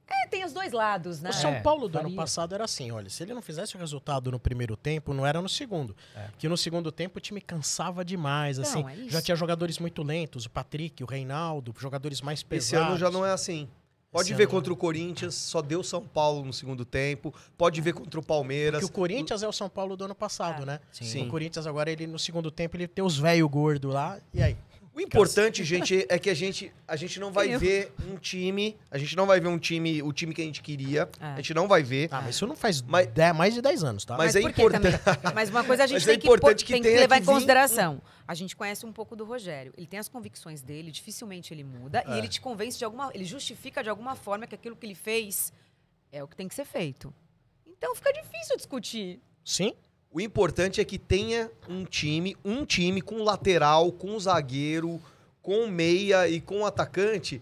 É, 0.09 0.27
tem 0.27 0.43
os 0.45 0.53
dois 0.53 0.71
lados, 0.71 1.21
né? 1.21 1.29
O 1.29 1.33
São 1.33 1.51
É, 1.51 1.59
Paulo 1.59 1.87
do 1.89 1.97
ano 1.99 2.15
passado 2.15 2.55
era 2.55 2.63
assim, 2.63 2.91
olha, 2.91 3.09
se 3.09 3.21
ele 3.23 3.33
não 3.33 3.41
fizesse 3.41 3.75
o 3.75 3.79
resultado 3.79 4.31
no 4.31 4.39
primeiro 4.39 4.75
tempo, 4.77 5.13
não 5.13 5.25
era 5.25 5.41
no 5.41 5.49
segundo. 5.49 5.95
É. 6.15 6.27
Que 6.37 6.47
no 6.47 6.55
segundo 6.57 6.91
tempo 6.91 7.17
o 7.17 7.21
time 7.21 7.41
cansava 7.41 8.03
demais, 8.05 8.57
assim. 8.59 8.81
Não, 8.81 8.89
é 8.89 8.95
isso. 8.95 9.09
já 9.09 9.21
tinha 9.21 9.35
jogadores 9.35 9.79
muito 9.79 10.01
lentos, 10.03 10.45
o 10.45 10.49
Patrick, 10.49 11.03
o 11.03 11.07
Reinaldo, 11.07 11.73
jogadores 11.77 12.21
mais 12.21 12.41
pesados. 12.43 12.67
Esse 12.67 12.75
ano 12.75 12.97
já 12.97 13.11
não 13.11 13.25
é 13.25 13.31
assim. 13.31 13.67
Pode 14.09 14.29
Esse 14.29 14.37
ver 14.37 14.43
ano 14.43 14.51
contra 14.51 14.71
o 14.73 14.77
Corinthians, 14.77 15.35
só 15.35 15.61
deu 15.61 15.83
São 15.83 16.01
Paulo 16.01 16.43
no 16.45 16.53
segundo 16.53 16.85
tempo. 16.85 17.33
Pode 17.57 17.81
ver 17.81 17.93
contra 17.93 18.17
o 18.17 18.23
Palmeiras. 18.23 18.79
Porque 18.79 18.91
o 18.91 18.95
Corinthians 18.95 19.43
é 19.43 19.47
o 19.47 19.51
São 19.51 19.69
Paulo 19.69 19.97
do 19.97 20.05
ano 20.05 20.15
passado, 20.15 20.63
É. 20.63 20.65
né? 20.65 20.79
Sim. 20.89 21.27
O 21.27 21.29
Corinthians 21.29 21.67
agora, 21.67 21.91
ele 21.91 22.07
no 22.07 22.17
segundo 22.17 22.49
tempo, 22.49 22.77
ele 22.77 22.87
tem 22.87 23.03
os 23.03 23.17
velho 23.17 23.47
gordo 23.49 23.89
lá, 23.89 24.17
e 24.33 24.41
aí? 24.41 24.57
O 24.97 25.01
importante, 25.01 25.63
gente, 25.63 26.07
é 26.09 26.17
que 26.17 26.27
a 26.27 26.33
gente, 26.33 26.73
a 26.87 26.95
gente 26.95 27.19
não 27.19 27.31
vai 27.31 27.53
Eu. 27.53 27.59
ver 27.59 27.93
um 28.09 28.17
time. 28.17 28.75
A 28.89 28.97
gente 28.97 29.15
não 29.15 29.27
vai 29.27 29.39
ver 29.39 29.47
um 29.47 29.59
time, 29.59 30.01
o 30.01 30.11
time 30.11 30.33
que 30.33 30.41
a 30.41 30.45
gente 30.45 30.61
queria. 30.63 31.07
É. 31.19 31.25
A 31.25 31.35
gente 31.35 31.53
não 31.53 31.67
vai 31.67 31.83
ver. 31.83 32.09
Ah, 32.11 32.19
mas 32.21 32.35
isso 32.35 32.47
não 32.47 32.55
faz 32.55 32.81
Mas- 32.81 33.05
dez- 33.07 33.35
mais 33.35 33.53
de 33.53 33.61
10 33.61 33.83
anos, 33.83 34.03
tá? 34.05 34.17
Mas 34.17 34.35
é 34.35 34.41
por 34.41 34.51
quê 34.51 34.61
importante. 34.63 34.97
Mas 35.35 35.49
uma 35.51 35.63
coisa 35.63 35.83
a 35.83 35.87
gente 35.87 35.97
Mas 35.99 36.07
é 36.07 36.11
tem, 36.13 36.19
que, 36.19 36.25
pôr- 36.27 36.37
importante 36.39 36.65
que 36.65 36.73
tem 36.73 36.81
que 36.81 36.89
levar 36.89 37.17
que 37.17 37.21
em 37.21 37.25
consideração. 37.25 38.01
A 38.27 38.33
gente 38.33 38.55
conhece 38.55 38.85
um 38.87 38.91
pouco 38.91 39.15
do 39.15 39.23
Rogério. 39.23 39.71
Ele 39.77 39.85
tem 39.85 39.99
as 39.99 40.09
convicções 40.09 40.63
dele, 40.63 40.91
dificilmente 40.91 41.53
ele 41.53 41.63
muda. 41.63 42.03
É. 42.07 42.15
E 42.15 42.17
ele 42.17 42.27
te 42.27 42.41
convence 42.41 42.77
de 42.77 42.83
alguma... 42.83 43.11
Ele 43.13 43.23
justifica 43.23 43.83
de 43.83 43.89
alguma 43.89 44.15
forma 44.15 44.47
que 44.47 44.55
aquilo 44.55 44.75
que 44.75 44.85
ele 44.85 44.95
fez 44.95 45.53
é 46.11 46.23
o 46.23 46.27
que 46.27 46.35
tem 46.35 46.47
que 46.47 46.55
ser 46.55 46.65
feito. 46.65 47.13
Então 47.67 47.93
fica 47.95 48.11
difícil 48.11 48.57
discutir. 48.57 49.21
Sim. 49.45 49.73
O 50.17 50.19
importante 50.19 50.81
é 50.81 50.83
que 50.83 50.97
tenha 50.97 51.51
um 51.69 51.85
time, 51.85 52.35
um 52.43 52.65
time 52.65 53.03
com 53.03 53.21
lateral, 53.21 53.91
com 53.91 54.19
zagueiro, 54.19 54.99
com 55.43 55.67
meia 55.67 56.27
e 56.27 56.41
com 56.41 56.65
atacante 56.65 57.39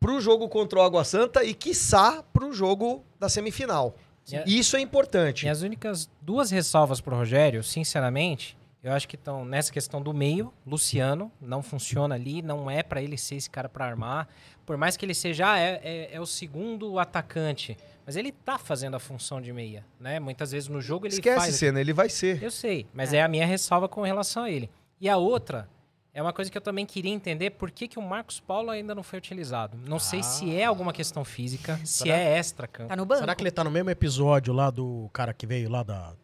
pro 0.00 0.20
jogo 0.20 0.48
contra 0.48 0.80
o 0.80 0.82
Água 0.82 1.04
Santa 1.04 1.44
e, 1.44 1.54
quiçá, 1.54 2.24
pro 2.32 2.52
jogo 2.52 3.04
da 3.20 3.28
semifinal. 3.28 3.94
Sim. 4.24 4.42
Isso 4.44 4.76
é 4.76 4.80
importante. 4.80 5.46
E 5.46 5.48
as 5.48 5.62
únicas 5.62 6.10
duas 6.20 6.50
ressalvas 6.50 7.00
pro 7.00 7.14
Rogério, 7.14 7.62
sinceramente, 7.62 8.58
eu 8.82 8.92
acho 8.92 9.06
que 9.06 9.14
estão 9.14 9.44
nessa 9.44 9.72
questão 9.72 10.02
do 10.02 10.12
meio. 10.12 10.52
Luciano 10.66 11.30
não 11.40 11.62
funciona 11.62 12.16
ali, 12.16 12.42
não 12.42 12.68
é 12.68 12.82
pra 12.82 13.00
ele 13.00 13.16
ser 13.16 13.36
esse 13.36 13.48
cara 13.48 13.68
pra 13.68 13.86
armar. 13.86 14.28
Por 14.66 14.76
mais 14.76 14.96
que 14.96 15.06
ele 15.06 15.14
seja, 15.14 15.52
ah, 15.52 15.60
é, 15.60 15.80
é, 15.84 16.14
é 16.14 16.20
o 16.20 16.26
segundo 16.26 16.98
atacante, 16.98 17.78
mas 18.04 18.16
ele 18.16 18.32
tá 18.32 18.58
fazendo 18.58 18.94
a 18.94 19.00
função 19.00 19.40
de 19.40 19.52
meia, 19.52 19.84
né? 19.98 20.20
Muitas 20.20 20.52
vezes 20.52 20.68
no 20.68 20.80
jogo 20.80 21.06
ele 21.06 21.14
Esquece, 21.14 21.36
faz. 21.36 21.54
Senna, 21.54 21.80
ele 21.80 21.92
vai 21.92 22.08
ser. 22.08 22.42
Eu 22.42 22.50
sei, 22.50 22.86
mas 22.92 23.12
é. 23.12 23.22
a 23.22 23.28
minha 23.28 23.46
ressalva 23.46 23.88
com 23.88 24.02
relação 24.02 24.44
a 24.44 24.50
ele. 24.50 24.70
E 25.00 25.08
a 25.08 25.16
outra 25.16 25.68
é 26.12 26.22
uma 26.22 26.32
coisa 26.32 26.50
que 26.50 26.56
eu 26.56 26.62
também 26.62 26.86
queria 26.86 27.12
entender 27.12 27.50
por 27.50 27.70
que, 27.70 27.88
que 27.88 27.98
o 27.98 28.02
Marcos 28.02 28.38
Paulo 28.38 28.70
ainda 28.70 28.94
não 28.94 29.02
foi 29.02 29.18
utilizado. 29.18 29.76
Não 29.88 29.98
sei 29.98 30.22
se 30.22 30.54
é 30.54 30.64
alguma 30.64 30.92
questão 30.92 31.24
física, 31.24 31.76
se 31.78 32.04
Será? 32.04 32.16
é 32.16 32.38
extra 32.38 32.68
campo. 32.68 32.88
Tá 32.88 32.96
no 32.96 33.04
banco. 33.04 33.20
Será 33.20 33.34
que 33.34 33.42
ele 33.42 33.50
tá 33.50 33.64
no 33.64 33.70
mesmo 33.70 33.90
episódio 33.90 34.54
lá 34.54 34.70
do 34.70 35.10
cara 35.12 35.34
que 35.34 35.46
veio 35.46 35.68
lá 35.68 35.82
da, 35.82 36.14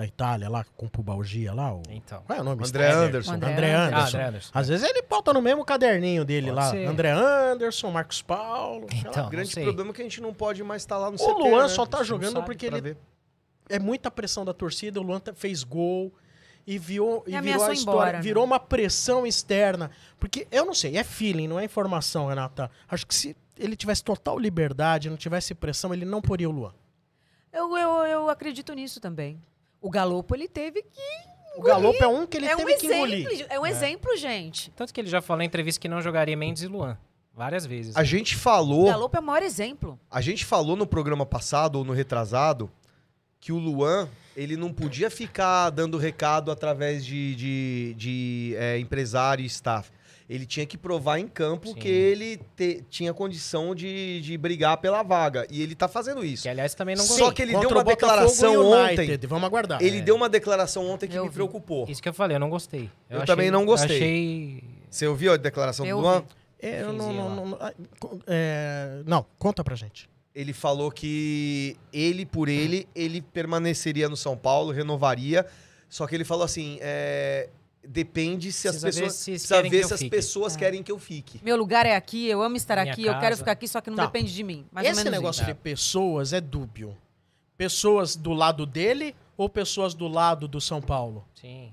da 0.00 0.06
Itália, 0.06 0.48
lá 0.48 0.64
com 0.76 0.88
pubalgia 0.88 1.52
lá? 1.52 1.74
O... 1.74 1.82
Então. 1.90 2.22
Qual 2.26 2.38
é 2.38 2.40
o 2.40 2.44
nome? 2.44 2.64
André. 2.66 2.90
Anderson. 2.90 3.32
André 3.34 3.52
André 3.52 3.72
Anderson. 3.74 3.94
Ah, 3.94 3.98
Anderson. 4.00 4.16
André 4.16 4.28
Anderson. 4.28 4.50
Às 4.54 4.68
vezes 4.68 4.88
ele 4.88 5.02
bota 5.02 5.32
no 5.32 5.42
mesmo 5.42 5.64
caderninho 5.64 6.24
dele 6.24 6.46
Pode 6.46 6.56
lá. 6.56 6.70
ser. 6.70 6.86
André 6.86 7.10
Anderson, 7.10 7.90
Marcos 7.90 8.22
Paulo. 8.22 8.86
Então, 8.92 9.26
O 9.26 9.30
grande 9.30 9.52
problema 9.54 9.90
é 9.90 9.92
que 9.92 10.00
a 10.00 10.04
gente 10.04 10.20
não 10.20 10.32
pode 10.34 10.62
mais 10.62 10.82
estar 10.82 10.96
lá 10.98 11.10
no 11.10 11.16
O 11.16 11.18
CT, 11.18 11.32
Luan 11.48 11.62
né? 11.62 11.68
só 11.68 11.84
tá 11.86 12.02
jogando 12.02 12.32
sabe 12.32 12.46
porque 12.46 12.66
ele 12.66 12.80
ver. 12.80 12.96
é 13.68 13.78
muita 13.78 14.10
pressão 14.10 14.44
da 14.44 14.52
torcida. 14.54 14.98
O 15.00 15.02
Luan 15.02 15.20
tá- 15.20 15.34
fez 15.34 15.62
gol 15.62 16.12
e, 16.66 16.78
viu, 16.78 17.22
E 17.26 17.34
e 17.34 17.40
virou 17.40 17.64
a 17.64 17.72
história. 17.72 17.98
embora, 17.98 18.12
né? 18.18 18.20
virou 18.22 18.44
uma 18.44 18.58
pressão 18.60 19.26
externa. 19.26 19.90
Porque 20.18 20.46
eu 20.50 20.64
não 20.64 20.74
sei, 20.74 20.96
é 20.96 21.04
feeling, 21.04 21.46
não 21.48 21.58
é 21.60 21.64
informação, 21.64 22.26
Renata. 22.26 22.70
Acho 22.88 23.06
que 23.06 23.14
se 23.14 23.36
ele 23.58 23.76
tivesse 23.76 24.02
total 24.02 24.38
liberdade, 24.38 25.10
não 25.10 25.16
tivesse 25.18 25.54
pressão, 25.54 25.92
ele 25.92 26.04
não 26.06 26.22
poria 26.22 26.48
o 26.48 26.52
Luan. 26.52 26.72
Eu, 27.52 27.76
eu, 27.76 27.90
eu 28.06 28.28
acredito 28.30 28.72
nisso 28.72 29.00
também. 29.00 29.40
O 29.80 29.90
Galopo, 29.90 30.34
ele 30.34 30.48
teve 30.48 30.82
que. 30.82 31.30
O 31.56 31.62
Galopo 31.62 32.02
é 32.02 32.06
um 32.06 32.26
que 32.26 32.36
ele 32.36 32.46
é 32.46 32.54
um 32.54 32.58
teve 32.58 32.74
que 32.76 32.86
exemplo. 32.86 33.06
engolir. 33.06 33.46
É 33.48 33.58
um 33.58 33.66
exemplo, 33.66 34.16
gente. 34.16 34.70
Tanto 34.72 34.92
que 34.94 35.00
ele 35.00 35.08
já 35.08 35.20
falou 35.20 35.42
em 35.42 35.46
entrevista 35.46 35.80
que 35.80 35.88
não 35.88 36.00
jogaria 36.00 36.36
Mendes 36.36 36.62
e 36.62 36.66
Luan. 36.66 36.96
Várias 37.34 37.64
vezes. 37.64 37.96
A 37.96 38.04
gente 38.04 38.36
O 38.36 38.38
falou, 38.38 38.86
Galopo 38.86 39.16
é 39.16 39.20
o 39.20 39.22
maior 39.22 39.42
exemplo. 39.42 39.98
a 40.10 40.20
gente 40.20 40.44
falou 40.44 40.76
no 40.76 40.86
programa 40.86 41.24
passado 41.24 41.76
ou 41.76 41.84
no 41.84 41.92
retrasado 41.92 42.70
que 43.40 43.52
o 43.52 43.58
Luan 43.58 44.08
ele 44.36 44.56
não 44.56 44.72
podia 44.72 45.10
ficar 45.10 45.70
dando 45.70 45.96
recado 45.96 46.50
através 46.50 47.04
de, 47.04 47.34
de, 47.34 47.94
de, 47.96 48.54
é, 48.56 48.78
empresário 48.78 49.42
e 49.42 49.46
staff. 49.46 49.90
Ele 50.32 50.46
tinha 50.46 50.64
que 50.64 50.78
provar 50.78 51.18
em 51.18 51.26
campo 51.26 51.70
Sim. 51.70 51.74
que 51.74 51.88
ele 51.88 52.40
te- 52.56 52.84
tinha 52.88 53.12
condição 53.12 53.74
de, 53.74 54.20
de 54.20 54.38
brigar 54.38 54.76
pela 54.76 55.02
vaga. 55.02 55.44
E 55.50 55.60
ele 55.60 55.74
tá 55.74 55.88
fazendo 55.88 56.24
isso. 56.24 56.44
Que, 56.44 56.48
aliás, 56.48 56.72
também 56.72 56.94
não 56.94 57.02
Só 57.04 57.32
que 57.32 57.42
ele 57.42 57.50
Contra 57.52 57.68
deu 57.68 57.76
uma 57.78 57.82
declaração 57.84 58.70
ontem. 58.72 59.18
Vamos 59.26 59.44
aguardar. 59.44 59.82
Ele 59.82 59.98
É. 59.98 60.00
deu 60.02 60.14
uma 60.14 60.28
declaração 60.28 60.88
ontem 60.88 61.08
que 61.08 61.16
Eu 61.18 61.24
me 61.24 61.28
vi. 61.30 61.34
preocupou. 61.34 61.84
Isso 61.88 62.00
que 62.00 62.08
eu 62.08 62.14
falei, 62.14 62.36
eu 62.36 62.40
não 62.40 62.48
gostei. 62.48 62.88
Eu 63.08 63.24
também 63.24 63.50
não 63.50 63.66
gostei. 63.66 63.96
Achei... 63.96 64.64
Você 64.88 65.04
ouviu 65.08 65.32
a 65.32 65.36
declaração 65.36 65.84
Eu 65.84 65.96
do 65.96 66.02
Luan? 66.02 66.22
É, 66.62 66.82
eu 66.82 66.92
não, 66.92 67.12
não, 67.12 67.34
não, 67.34 67.46
não- 67.48 67.58
ah, 67.60 67.72
é, 68.28 69.02
não, 69.06 69.26
conta 69.36 69.64
pra 69.64 69.74
gente. 69.74 70.08
Ele 70.32 70.52
falou 70.52 70.92
que 70.92 71.76
ele, 71.92 72.24
por 72.24 72.48
ele, 72.48 72.86
ele 72.94 73.20
permaneceria 73.20 74.08
no 74.08 74.16
São 74.16 74.36
Paulo, 74.36 74.70
renovaria. 74.70 75.44
Só 75.88 76.06
que 76.06 76.14
ele 76.14 76.24
falou 76.24 76.44
assim: 76.44 76.78
é, 76.80 77.48
depende 77.86 78.52
se 78.52 78.68
as 78.68 78.76
Precisa 78.76 78.86
ver 79.00 79.06
pessoas. 79.06 79.14
se 79.14 79.30
precisa 79.32 79.54
querem 79.56 79.70
ver 79.70 79.76
que 79.78 79.84
eu 79.84 79.88
se 79.88 79.94
as 79.94 80.00
fique. 80.00 80.10
pessoas 80.16 80.54
É. 80.54 80.58
querem 80.58 80.82
que 80.82 80.92
eu 80.92 80.98
fique. 80.98 81.40
Meu 81.42 81.56
lugar 81.56 81.86
é 81.86 81.96
aqui, 81.96 82.26
eu 82.26 82.42
amo 82.42 82.56
estar 82.56 82.78
Minha 82.80 82.92
aqui, 82.92 83.02
eu 83.06 83.12
quero 83.14 83.22
casa. 83.22 83.36
ficar 83.36 83.52
aqui, 83.52 83.66
só 83.68 83.80
que 83.80 83.90
não 83.90 83.96
Tá. 83.96 84.06
depende 84.06 84.32
de 84.34 84.42
mim. 84.42 84.66
Mais 84.70 84.86
ou 84.86 84.92
Esse 84.92 85.04
menos 85.04 85.18
negócio 85.18 85.42
isso. 85.42 85.50
de 85.52 85.54
pessoas 85.58 86.32
é 86.32 86.40
dúbio. 86.40 86.96
Pessoas 87.56 88.16
do 88.16 88.32
lado 88.32 88.64
dele 88.66 89.14
ou 89.36 89.48
pessoas 89.48 89.94
do 89.94 90.08
lado 90.08 90.48
do 90.48 90.60
São 90.60 90.80
Paulo? 90.80 91.24
Sim. 91.34 91.72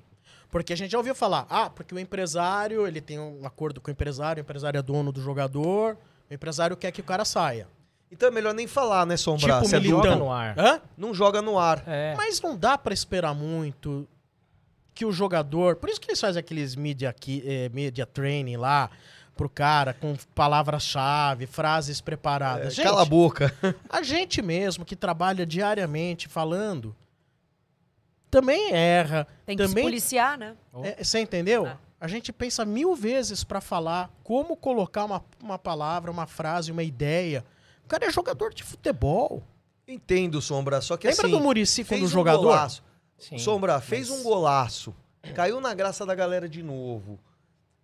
Porque 0.50 0.72
a 0.74 0.78
gente 0.78 0.91
já 0.91 0.98
ouviu 0.98 1.13
falar, 1.13 1.46
ah, 1.50 1.70
porque 1.70 1.93
o 1.93 2.00
empresário, 2.00 2.88
ele 2.88 3.02
tem 3.02 3.20
um 3.20 3.46
acordo 3.46 3.80
com 3.82 3.89
o 3.89 3.91
empresário, 3.91 4.41
o 4.41 4.43
empresário 4.46 4.78
é 4.78 4.82
dono 4.82 5.12
do 5.12 5.22
jogador, 5.22 5.98
o 6.30 6.34
empresário 6.34 6.76
quer 6.78 6.91
que 6.91 7.02
o 7.02 7.04
cara 7.04 7.26
saia. 7.26 7.67
Então 8.10 8.30
é 8.30 8.32
melhor 8.32 8.54
nem 8.54 8.65
falar, 8.67 9.06
né, 9.06 9.17
Sombra? 9.17 9.62
Tipo 9.62 9.67
militão. 9.76 9.98
dúvida, 9.98 10.13
Joga 10.13 10.15
no 10.26 10.32
ar. 10.32 10.58
Hã? 10.58 10.82
não 10.98 11.13
joga 11.13 11.41
no 11.41 11.60
ar. 11.60 11.84
É. 11.86 12.15
Mas 12.15 12.39
não 12.41 12.56
dá 12.58 12.78
pra 12.78 12.93
esperar 12.93 13.34
muito 13.36 14.08
que 14.97 15.05
o 15.05 15.12
jogador. 15.12 15.75
Por 15.75 15.89
isso 15.89 16.01
que 16.01 16.10
eles 16.10 16.19
fazem 16.19 16.39
aqueles 16.39 16.75
media, 16.75 17.10
aqui, 17.10 17.43
eh, 17.45 17.69
media 17.69 18.03
training 18.03 18.57
lá 18.57 18.89
pro 19.36 19.47
cara, 19.47 19.93
com 19.93 20.15
palavras-chave, 20.33 21.45
frases 21.45 22.01
preparadas. 22.01 22.67
É, 22.67 22.69
gente, 22.71 22.86
cala 22.86 23.03
a 23.03 23.05
boca. 23.05 23.53
a 23.88 24.01
gente 24.01 24.41
mesmo 24.41 24.83
que 24.83 24.95
trabalha 24.95 25.45
diariamente 25.45 26.27
falando 26.27 26.95
também 28.31 28.73
erra. 28.73 29.27
Tem 29.45 29.55
que 29.55 29.67
se 29.67 29.75
policiar, 29.75 30.36
né? 30.36 30.55
É, 30.81 31.03
você 31.03 31.19
entendeu? 31.19 31.67
É. 31.67 31.77
A 32.01 32.07
gente 32.07 32.33
pensa 32.33 32.65
mil 32.65 32.95
vezes 32.95 33.43
pra 33.43 33.62
falar 33.62 34.12
como 34.23 34.57
colocar 34.57 35.05
uma, 35.05 35.23
uma 35.39 35.60
palavra, 35.60 36.10
uma 36.10 36.25
frase, 36.25 36.71
uma 36.71 36.83
ideia. 36.83 37.45
O 37.86 37.88
cara 37.88 38.07
é 38.07 38.12
jogador 38.12 38.51
de 38.51 38.63
futebol. 38.63 39.43
Entendo, 39.88 40.41
Sombra. 40.41 40.81
Só 40.81 40.97
que 40.97 41.07
Lembra 41.07 41.27
assim. 41.27 41.38
do 41.38 41.39
Murici 41.39 41.83
fez 41.83 42.01
quando 42.01 42.07
um 42.07 42.12
jogador? 42.12 42.41
golaço. 42.41 42.87
Sim, 43.17 43.38
Sombra, 43.38 43.80
fez 43.82 44.10
mas- 44.10 44.19
um 44.19 44.23
golaço. 44.23 44.95
Caiu 45.36 45.60
na 45.60 45.73
graça 45.73 46.06
da 46.06 46.15
galera 46.15 46.47
de 46.47 46.62
novo. 46.63 47.19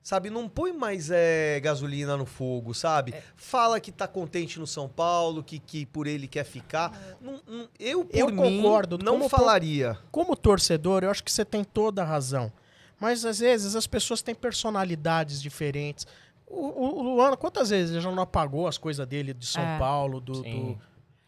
Sabe, 0.01 0.29
não 0.29 0.49
põe 0.49 0.73
mais 0.73 1.09
é, 1.09 1.59
gasolina 1.61 2.17
no 2.17 2.25
fogo, 2.25 2.73
sabe? 2.73 3.13
É. 3.13 3.23
Fala 3.37 3.79
que 3.79 3.89
tá 3.89 4.05
contente 4.05 4.59
no 4.59 4.67
São 4.67 4.89
Paulo, 4.89 5.41
que, 5.41 5.57
que 5.59 5.85
por 5.85 6.07
ele 6.07 6.27
quer 6.27 6.43
ficar. 6.43 6.91
Não- 7.21 7.41
não- 7.47 7.69
eu, 7.79 8.03
por 8.03 8.17
Eu 8.17 8.27
mim, 8.29 8.35
concordo. 8.61 8.97
não 8.97 9.13
Como 9.13 9.29
falaria. 9.29 9.97
Como 10.11 10.35
torcedor, 10.35 11.03
eu 11.05 11.09
acho 11.09 11.23
que 11.23 11.31
você 11.31 11.45
tem 11.45 11.63
toda 11.63 12.01
a 12.01 12.05
razão. 12.05 12.51
Mas 12.99 13.23
às 13.23 13.39
vezes 13.39 13.75
as 13.77 13.87
pessoas 13.87 14.21
têm 14.21 14.35
personalidades 14.35 15.41
diferentes. 15.41 16.05
O, 16.45 16.59
o- 16.67 16.99
o 16.99 17.01
Luan, 17.15 17.35
quantas 17.37 17.69
vezes 17.69 17.91
ele 17.93 18.01
já 18.01 18.11
não 18.11 18.23
apagou 18.23 18.67
as 18.67 18.77
coisas 18.77 19.07
dele 19.07 19.33
de 19.33 19.45
São 19.45 19.63
É. 19.63 19.79
Paulo, 19.79 20.19
do, 20.19 20.41
do- 20.43 20.77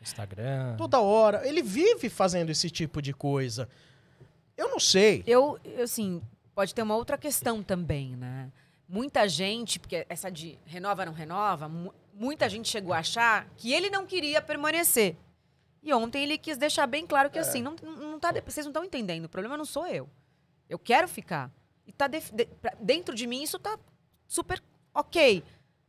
Instagram. 0.02 0.76
toda 0.78 1.00
hora. 1.00 1.48
Ele 1.48 1.62
vive 1.64 2.10
fazendo 2.10 2.50
esse 2.50 2.70
tipo 2.70 3.02
de 3.02 3.14
coisa. 3.14 3.68
Eu 4.58 4.70
não 4.70 4.80
sei. 4.80 5.24
Eu, 5.28 5.60
assim, 5.84 6.22
pode 6.54 6.74
ter 6.74 6.82
uma 6.82 6.96
outra 6.96 7.18
questão 7.18 7.62
também, 7.64 8.16
né? 8.16 8.52
Muita 8.88 9.28
gente, 9.28 9.80
porque 9.80 10.06
essa 10.08 10.30
de 10.32 10.58
renova, 10.66 11.06
não 11.06 11.14
renova, 11.14 11.68
mu- 11.68 11.94
muita 12.14 12.48
gente 12.48 12.70
chegou 12.70 12.94
a 12.94 13.00
achar 13.00 13.48
que 13.58 13.74
ele 13.74 13.90
não 13.90 14.06
queria 14.06 14.42
permanecer. 14.42 15.16
E 15.84 15.94
ontem 15.94 16.24
ele 16.24 16.38
quis 16.38 16.58
deixar 16.58 16.88
bem 16.88 17.06
claro 17.06 17.30
que, 17.30 17.38
assim, 17.40 17.62
não, 17.62 17.76
não 17.84 18.20
tá, 18.20 18.32
de- 18.32 18.42
vocês 18.42 18.66
não 18.66 18.72
estão 18.72 18.84
entendendo, 18.84 19.26
o 19.26 19.30
problema 19.30 19.58
não 19.58 19.66
sou 19.66 19.86
eu. 19.88 20.10
Eu 20.70 20.80
quero 20.80 21.08
ficar. 21.08 21.52
E 21.86 21.92
tá 21.92 22.08
de- 22.08 22.22
pra- 22.62 22.76
dentro 22.80 23.14
de 23.14 23.28
mim 23.28 23.44
isso 23.44 23.60
tá 23.60 23.78
super 24.28 24.62
ok. 24.94 25.44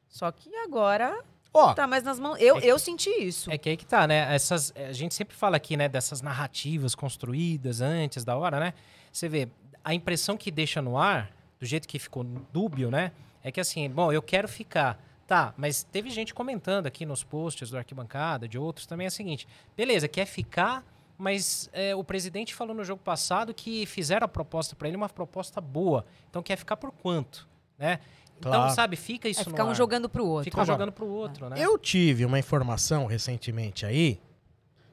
Só 0.09 0.31
que 0.33 0.55
agora 0.57 1.23
Ó, 1.57 1.75
tá 1.75 1.87
mais 1.87 2.03
nas 2.03 2.19
mãos. 2.21 2.37
Eu, 2.41 2.57
É 2.59 2.61
que- 2.61 2.67
eu 2.67 2.79
senti 2.79 3.11
isso. 3.11 3.51
É 3.51 3.57
que 3.59 3.69
aí 3.69 3.77
que 3.77 3.87
tá, 3.87 4.07
né? 4.07 4.35
Essas, 4.35 4.73
a 4.77 4.93
gente 4.93 5.15
sempre 5.15 5.37
fala 5.37 5.57
aqui, 5.57 5.77
né, 5.77 5.89
dessas 5.89 6.21
narrativas 6.23 6.95
construídas 6.95 7.81
antes 7.81 8.25
da 8.25 8.37
hora, 8.37 8.61
né? 8.61 8.75
Você 9.13 9.29
vê, 9.29 9.49
a 9.85 9.95
impressão 9.95 10.37
que 10.37 10.51
deixa 10.51 10.83
no 10.83 10.99
ar, 10.99 11.31
do 11.59 11.65
jeito 11.67 11.87
que 11.89 11.99
ficou 11.99 12.25
dúbio, 12.53 12.91
né? 12.91 13.13
É 13.43 13.51
que 13.53 13.61
assim, 13.61 13.89
bom, 13.89 14.13
eu 14.13 14.21
quero 14.23 14.49
ficar. 14.49 15.03
Tá, 15.27 15.53
mas 15.57 15.83
teve 15.83 16.09
gente 16.11 16.33
comentando 16.33 16.87
aqui 16.87 17.05
nos 17.05 17.25
posts 17.25 17.69
do 17.71 17.77
Arquibancada, 17.77 18.47
de 18.47 18.57
outros 18.59 18.87
também, 18.87 19.07
é 19.07 19.09
o 19.09 19.11
seguinte: 19.11 19.49
beleza, 19.77 20.07
quer 20.07 20.25
ficar, 20.25 20.85
mas 21.19 21.69
é, 21.73 21.97
o 21.97 22.05
presidente 22.05 22.55
falou 22.55 22.73
no 22.75 22.85
jogo 22.85 23.03
passado 23.03 23.53
que 23.53 23.87
fizeram 23.87 24.25
a 24.25 24.29
proposta 24.29 24.77
pra 24.77 24.87
ele, 24.87 24.97
uma 24.97 25.09
proposta 25.09 25.61
boa. 25.61 26.05
Então 26.31 26.43
quer 26.45 26.57
ficar 26.57 26.77
por 26.77 26.93
quanto, 26.93 27.49
né? 27.77 27.99
Então, 28.39 28.53
Claro. 28.53 28.75
sabe, 28.75 28.97
fica 28.97 29.29
isso 29.29 29.41
É 29.41 29.45
no 29.45 29.51
ficar 29.51 29.65
um 29.65 29.71
ar. 29.71 29.75
jogando 29.75 30.09
pro 30.09 30.25
outro. 30.27 30.45
Fica 30.45 30.61
um 30.61 30.65
jogando 30.65 30.93
pro 30.93 31.07
outro, 31.07 31.49
né? 31.49 31.57
Eu 31.59 31.79
tive 31.79 32.25
uma 32.25 32.39
informação 32.39 33.07
recentemente 33.07 33.87
aí 33.87 34.21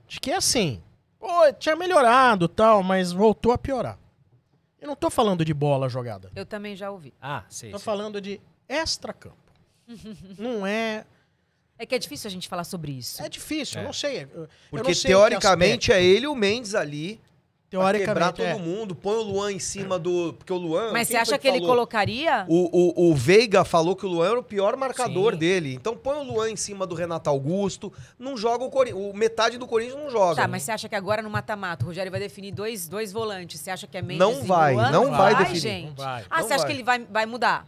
de 0.07 0.19
que 0.19 0.31
assim, 0.31 0.81
pô, 1.19 1.51
tinha 1.59 1.75
melhorado 1.75 2.47
tal, 2.47 2.81
mas 2.83 3.11
voltou 3.11 3.51
a 3.51 3.57
piorar. 3.57 3.97
Eu 4.79 4.87
não 4.87 4.95
tô 4.95 5.09
falando 5.09 5.43
de 5.45 5.53
bola 5.53 5.87
jogada. 5.89 6.31
Eu 6.35 6.45
também 6.45 6.75
já 6.75 6.89
ouvi. 6.91 7.13
Ah, 7.21 7.43
sei. 7.49 7.71
Tô 7.71 7.77
sei. 7.79 7.85
falando 7.85 8.19
de 8.21 8.39
extra-campo. 8.67 9.37
não 10.37 10.65
é. 10.65 11.05
É 11.77 11.85
que 11.85 11.95
é 11.95 11.99
difícil 11.99 12.27
a 12.27 12.31
gente 12.31 12.47
falar 12.47 12.63
sobre 12.63 12.91
isso. 12.93 13.21
É 13.21 13.27
difícil, 13.27 13.77
eu 13.79 13.83
É. 13.83 13.85
não 13.85 13.93
sei. 13.93 14.23
eu- 14.23 14.41
eu 14.43 14.49
Porque 14.69 14.87
não 14.89 14.93
sei 14.95 15.11
teoricamente 15.11 15.91
é 15.91 16.01
ele 16.03 16.25
e 16.25 16.27
o 16.27 16.35
Mendes 16.35 16.75
ali. 16.75 17.19
Pra 17.79 17.91
quebrar 17.99 18.31
teoricamente 18.31 18.35
todo 18.35 18.45
é. 18.45 18.77
mundo. 18.77 18.95
Põe 18.95 19.15
o 19.15 19.21
Luan 19.21 19.51
em 19.51 19.59
cima 19.59 19.97
do. 19.99 20.33
Porque 20.33 20.53
o 20.53 20.57
Luan. 20.57 20.91
Mas 20.91 21.07
você 21.07 21.17
acha 21.17 21.37
que 21.37 21.47
ele 21.47 21.57
falou? 21.59 21.75
colocaria? 21.75 22.45
O, 22.47 23.07
o, 23.07 23.11
o 23.11 23.15
Veiga 23.15 23.63
falou 23.65 23.95
que 23.95 24.05
o 24.05 24.09
Luan 24.09 24.29
era 24.29 24.39
o 24.39 24.43
pior 24.43 24.75
marcador 24.75 25.33
Sim. 25.33 25.39
dele. 25.39 25.73
Então 25.73 25.95
põe 25.95 26.17
o 26.17 26.23
Luan 26.23 26.51
em 26.51 26.55
cima 26.55 26.85
do 26.85 26.95
Renato 26.95 27.29
Augusto. 27.29 27.91
Não 28.19 28.37
joga 28.37 28.63
o 28.63 28.69
Corinthians. 28.69 29.03
O 29.03 29.13
metade 29.13 29.57
do 29.57 29.65
Corinthians 29.67 29.97
não 29.99 30.09
joga. 30.09 30.35
Tá, 30.35 30.47
mas 30.47 30.63
você 30.63 30.71
acha 30.71 30.87
que 30.87 30.95
agora 30.95 31.21
no 31.21 31.29
mata-mata 31.29 31.83
o 31.83 31.87
Rogério 31.87 32.11
vai 32.11 32.19
definir 32.19 32.51
dois, 32.51 32.87
dois 32.87 33.11
volantes? 33.11 33.59
Você 33.59 33.71
acha 33.71 33.87
que 33.87 33.97
é 33.97 34.01
Mendes 34.01 34.19
Não 34.19 34.43
vai, 34.43 34.73
Luan? 34.73 34.91
não 34.91 35.11
vai 35.11 35.33
vai 35.33 35.35
definir. 35.43 35.59
gente. 35.59 35.87
Não 35.87 35.95
vai. 35.95 36.25
Ah, 36.29 36.41
Não 36.41 36.47
você 36.47 36.53
acha 36.53 36.63
vai. 36.63 36.67
que 36.71 36.77
ele 36.77 36.83
vai, 36.83 36.99
vai 37.09 37.25
mudar? 37.25 37.65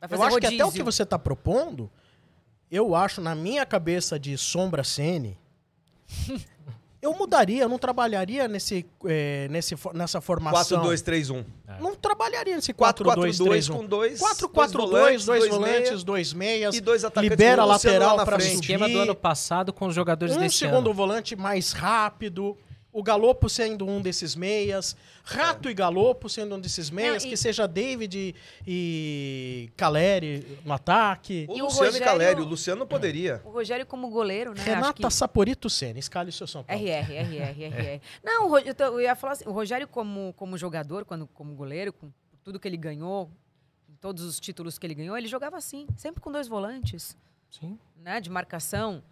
Vai 0.00 0.08
fazer 0.08 0.22
Eu 0.22 0.26
acho 0.26 0.36
que 0.38 0.44
rodízio? 0.46 0.64
até 0.64 0.70
o 0.70 0.72
que 0.72 0.82
você 0.82 1.06
tá 1.06 1.18
propondo, 1.18 1.90
eu 2.70 2.94
acho, 2.94 3.20
na 3.20 3.34
minha 3.34 3.64
cabeça 3.66 4.18
de 4.18 4.36
sombra 4.38 4.82
Sene, 4.82 5.38
eu 7.02 7.12
mudaria, 7.14 7.62
eu 7.62 7.68
não 7.68 7.78
trabalharia 7.78 8.46
nesse, 8.46 8.86
eh, 9.06 9.48
nesse, 9.50 9.74
nessa 9.92 10.20
formação. 10.20 10.84
4-2-3-1. 10.84 11.44
Não 11.80 11.96
trabalharia 11.96 12.54
nesse 12.54 12.72
4-4-2 12.72 13.38
4-2-3-1. 13.40 13.72
com 13.76 13.84
dois. 13.84 14.20
4-4-2, 14.20 15.24
dois 15.26 15.48
volantes, 15.48 16.04
dois 16.04 16.32
meias. 16.32 16.76
E 16.76 16.80
dois 16.80 17.04
atacantes. 17.04 17.28
libera 17.30 17.64
lateral 17.64 18.24
pra 18.24 18.38
frente. 18.38 18.54
Esquema 18.54 18.88
do 18.88 18.98
ano 19.00 19.16
passado 19.16 19.72
com 19.72 19.86
os 19.88 19.94
jogadores 19.96 20.36
Um 20.36 20.38
desse 20.38 20.58
segundo 20.58 20.86
ano. 20.90 20.94
volante 20.94 21.34
mais 21.34 21.72
rápido. 21.72 22.56
O 22.92 23.02
Galopo 23.02 23.48
sendo 23.48 23.86
um 23.88 24.02
desses 24.02 24.36
meias. 24.36 24.94
Rato 25.24 25.70
e 25.70 25.74
Galopo 25.74 26.28
sendo 26.28 26.54
um 26.56 26.60
desses 26.60 26.90
meias. 26.90 27.22
Não, 27.22 27.28
e- 27.28 27.30
Que 27.30 27.36
seja 27.38 27.66
David 27.66 28.34
e 28.66 29.70
Caleri 29.76 30.58
no 30.64 30.72
ataque. 30.74 31.46
O 31.48 31.56
E 31.56 31.62
o 31.62 31.64
Luciano 31.64 31.86
e 31.86 31.88
Rogério- 31.92 32.06
Caleri. 32.06 32.40
O 32.40 32.44
Luciano 32.44 32.78
não 32.80 32.86
poderia. 32.86 33.40
O 33.44 33.50
Rogério 33.50 33.86
como 33.86 34.10
goleiro, 34.10 34.52
né? 34.54 34.62
Renata 34.62 35.08
que... 35.08 35.10
Saporito 35.14 35.70
Senna, 35.70 35.98
escale 35.98 36.28
o 36.28 36.32
seu 36.32 36.46
São 36.46 36.62
Paulo. 36.64 36.82
RR, 36.82 37.14
RR, 37.14 37.64
RR. 37.64 38.00
Não, 38.22 38.46
o 38.46 38.48
Ro- 38.50 38.58
eu, 38.58 38.74
tô- 38.74 38.84
eu 38.84 39.00
ia 39.00 39.14
falar 39.16 39.32
assim, 39.34 39.44
o 39.48 39.52
Rogério 39.52 39.88
como, 39.88 40.34
como 40.36 40.58
jogador, 40.58 41.04
quando, 41.04 41.26
como 41.28 41.54
goleiro, 41.54 41.92
com 41.92 42.10
tudo 42.44 42.60
que 42.60 42.68
ele 42.68 42.76
ganhou, 42.76 43.30
todos 44.00 44.22
os 44.24 44.38
títulos 44.40 44.78
que 44.78 44.86
ele 44.86 44.94
ganhou, 44.94 45.16
ele 45.16 45.28
jogava 45.28 45.56
assim, 45.56 45.86
sempre 45.96 46.20
com 46.20 46.30
dois 46.32 46.48
volantes, 46.48 47.16
Sim. 47.50 47.78
né? 47.96 48.20
De 48.20 48.28
marcação. 48.28 49.02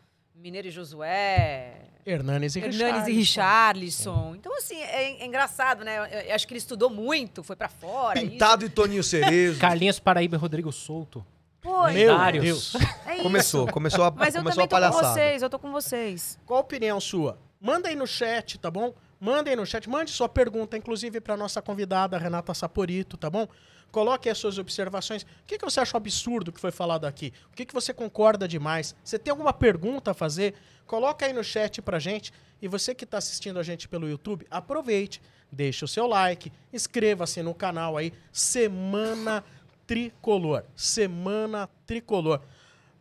Mineiro 0.41 0.69
e 0.69 0.71
Josué, 0.71 1.75
Hernanes 2.07 2.57
e 2.57 2.61
Hernanes 2.61 3.07
e 3.07 3.13
Richarlison. 3.13 3.13
Richarlison. 3.13 4.35
Então, 4.37 4.57
assim, 4.57 4.77
é, 4.77 5.21
é 5.21 5.27
engraçado, 5.27 5.85
né? 5.85 5.99
Eu, 5.99 6.21
eu 6.21 6.35
acho 6.35 6.47
que 6.47 6.55
ele 6.55 6.59
estudou 6.59 6.89
muito, 6.89 7.43
foi 7.43 7.55
pra 7.55 7.69
fora. 7.69 8.19
isso. 8.19 8.31
Pintado 8.31 8.65
e 8.65 8.71
Toninho 8.71 9.03
Cerezo. 9.05 9.61
Carlinhos 9.61 9.99
Paraíba 9.99 10.37
e 10.37 10.39
Rodrigo 10.39 10.73
Souto. 10.73 11.25
Pô, 11.61 11.87
Meu. 11.89 12.17
Deus. 12.33 12.75
é 13.05 13.17
isso. 13.17 13.23
Começou, 13.23 13.67
começou 13.67 14.05
a, 14.05 14.11
Mas 14.11 14.35
eu 14.35 14.41
começou 14.41 14.67
também 14.67 14.89
a 14.89 14.91
tô 14.91 14.97
com 14.97 15.03
vocês, 15.05 15.43
eu 15.43 15.51
tô 15.51 15.59
com 15.59 15.71
vocês. 15.71 16.39
Qual 16.47 16.57
a 16.59 16.63
opinião 16.63 16.99
sua? 16.99 17.39
Manda 17.61 17.91
aí 17.91 17.95
no 17.95 18.07
chat, 18.07 18.59
tá 18.59 18.71
bom? 18.71 18.95
Manda 19.21 19.51
aí 19.51 19.57
no 19.57 19.67
chat, 19.67 19.87
mande 19.91 20.11
sua 20.11 20.31
pergunta, 20.31 20.79
inclusive 20.79 21.21
para 21.21 21.37
nossa 21.37 21.61
convidada 21.61 22.17
Renata 22.17 22.55
Saporito, 22.55 23.19
tá 23.19 23.29
bom? 23.29 23.47
Coloque 23.91 24.29
as 24.29 24.39
suas 24.39 24.59
observações. 24.59 25.23
O 25.23 25.27
que, 25.47 25.59
que 25.59 25.65
você 25.65 25.81
acha 25.81 25.97
absurdo 25.97 26.53
que 26.53 26.61
foi 26.61 26.71
falado 26.71 27.07
aqui? 27.07 27.33
O 27.53 27.57
que, 27.57 27.65
que 27.65 27.75
você 27.75 27.93
concorda 27.93 28.47
demais? 28.47 28.95
Você 29.03 29.19
tem 29.19 29.31
alguma 29.31 29.53
pergunta 29.53 30.13
a 30.13 30.15
fazer? 30.15 30.55
Coloca 30.87 31.27
aí 31.27 31.33
no 31.33 31.43
chat 31.43 31.83
pra 31.83 31.99
gente. 31.99 32.33
E 32.63 32.69
você 32.69 32.95
que 32.95 33.05
está 33.05 33.19
assistindo 33.19 33.59
a 33.59 33.63
gente 33.63 33.89
pelo 33.89 34.09
YouTube, 34.09 34.47
aproveite, 34.51 35.21
deixe 35.51 35.85
o 35.85 35.89
seu 35.89 36.07
like, 36.07 36.53
inscreva-se 36.73 37.43
no 37.43 37.55
canal 37.55 37.97
aí, 37.97 38.13
Semana 38.33 39.43
Tricolor. 39.87 40.65
Semana 40.77 41.69
Tricolor. 41.87 42.41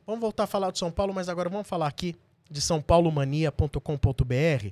Vamos 0.08 0.22
voltar 0.22 0.46
a 0.46 0.48
falar 0.48 0.72
de 0.72 0.80
São 0.80 0.92
Paulo, 0.92 1.14
mas 1.14 1.30
agora 1.30 1.50
vamos 1.50 1.68
falar 1.68 1.88
aqui 1.88 2.16
de 2.50 2.62
sãopaulomania.com.br. 2.62 4.68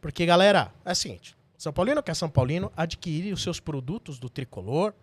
Porque, 0.00 0.24
galera, 0.24 0.72
é 0.84 0.92
o 0.92 0.94
seguinte: 0.94 1.36
São 1.56 1.72
Paulino 1.72 2.00
que 2.02 2.12
é 2.12 2.14
São 2.14 2.28
Paulino, 2.28 2.70
adquire 2.76 3.32
os 3.32 3.42
seus 3.42 3.58
produtos 3.58 4.20
do 4.20 4.28
tricolor 4.28 4.94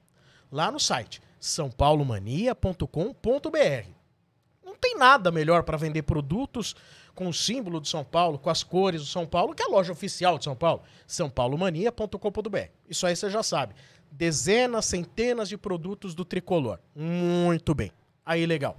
lá 0.52 0.72
no 0.72 0.80
site 0.80 1.22
sãopaulomania.com.br. 1.40 3.90
Não 4.64 4.76
tem 4.76 4.98
nada 4.98 5.32
melhor 5.32 5.64
para 5.64 5.78
vender 5.78 6.04
produtos 6.04 6.76
com 7.14 7.30
o 7.30 7.34
símbolo 7.34 7.80
de 7.80 7.88
São 7.88 8.04
Paulo, 8.04 8.38
com 8.38 8.50
as 8.50 8.64
cores 8.64 9.02
do 9.02 9.08
São 9.08 9.26
Paulo, 9.26 9.56
que 9.56 9.64
é 9.64 9.66
a 9.66 9.70
loja 9.70 9.92
oficial 9.92 10.38
de 10.38 10.44
São 10.44 10.56
Paulo, 10.56 10.84
sãopaulomania.com.br. 11.08 12.70
Isso 12.90 13.08
aí 13.08 13.16
você 13.16 13.30
já 13.30 13.42
sabe. 13.42 13.74
Dezenas, 14.12 14.86
centenas 14.86 15.48
de 15.48 15.58
produtos 15.58 16.14
do 16.14 16.26
tricolor. 16.26 16.80
Muito 16.96 17.74
bem. 17.74 17.92
Aí, 18.26 18.46
legal. 18.46 18.78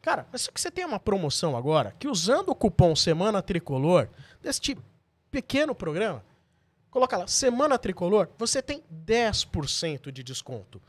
Cara, 0.00 0.26
mas 0.30 0.42
só 0.42 0.52
que 0.52 0.60
você 0.60 0.70
tem 0.70 0.84
uma 0.84 1.00
promoção 1.00 1.56
agora 1.56 1.94
que 1.98 2.06
usando 2.06 2.50
o 2.50 2.54
cupom 2.54 2.94
Semana 2.94 3.42
Tricolor, 3.42 4.08
deste 4.40 4.78
pequeno 5.30 5.74
programa, 5.74 6.24
coloca 6.90 7.16
lá, 7.16 7.26
Semana 7.26 7.76
Tricolor, 7.76 8.28
você 8.38 8.62
tem 8.62 8.84
10% 9.04 10.12
de 10.12 10.22
desconto. 10.22 10.80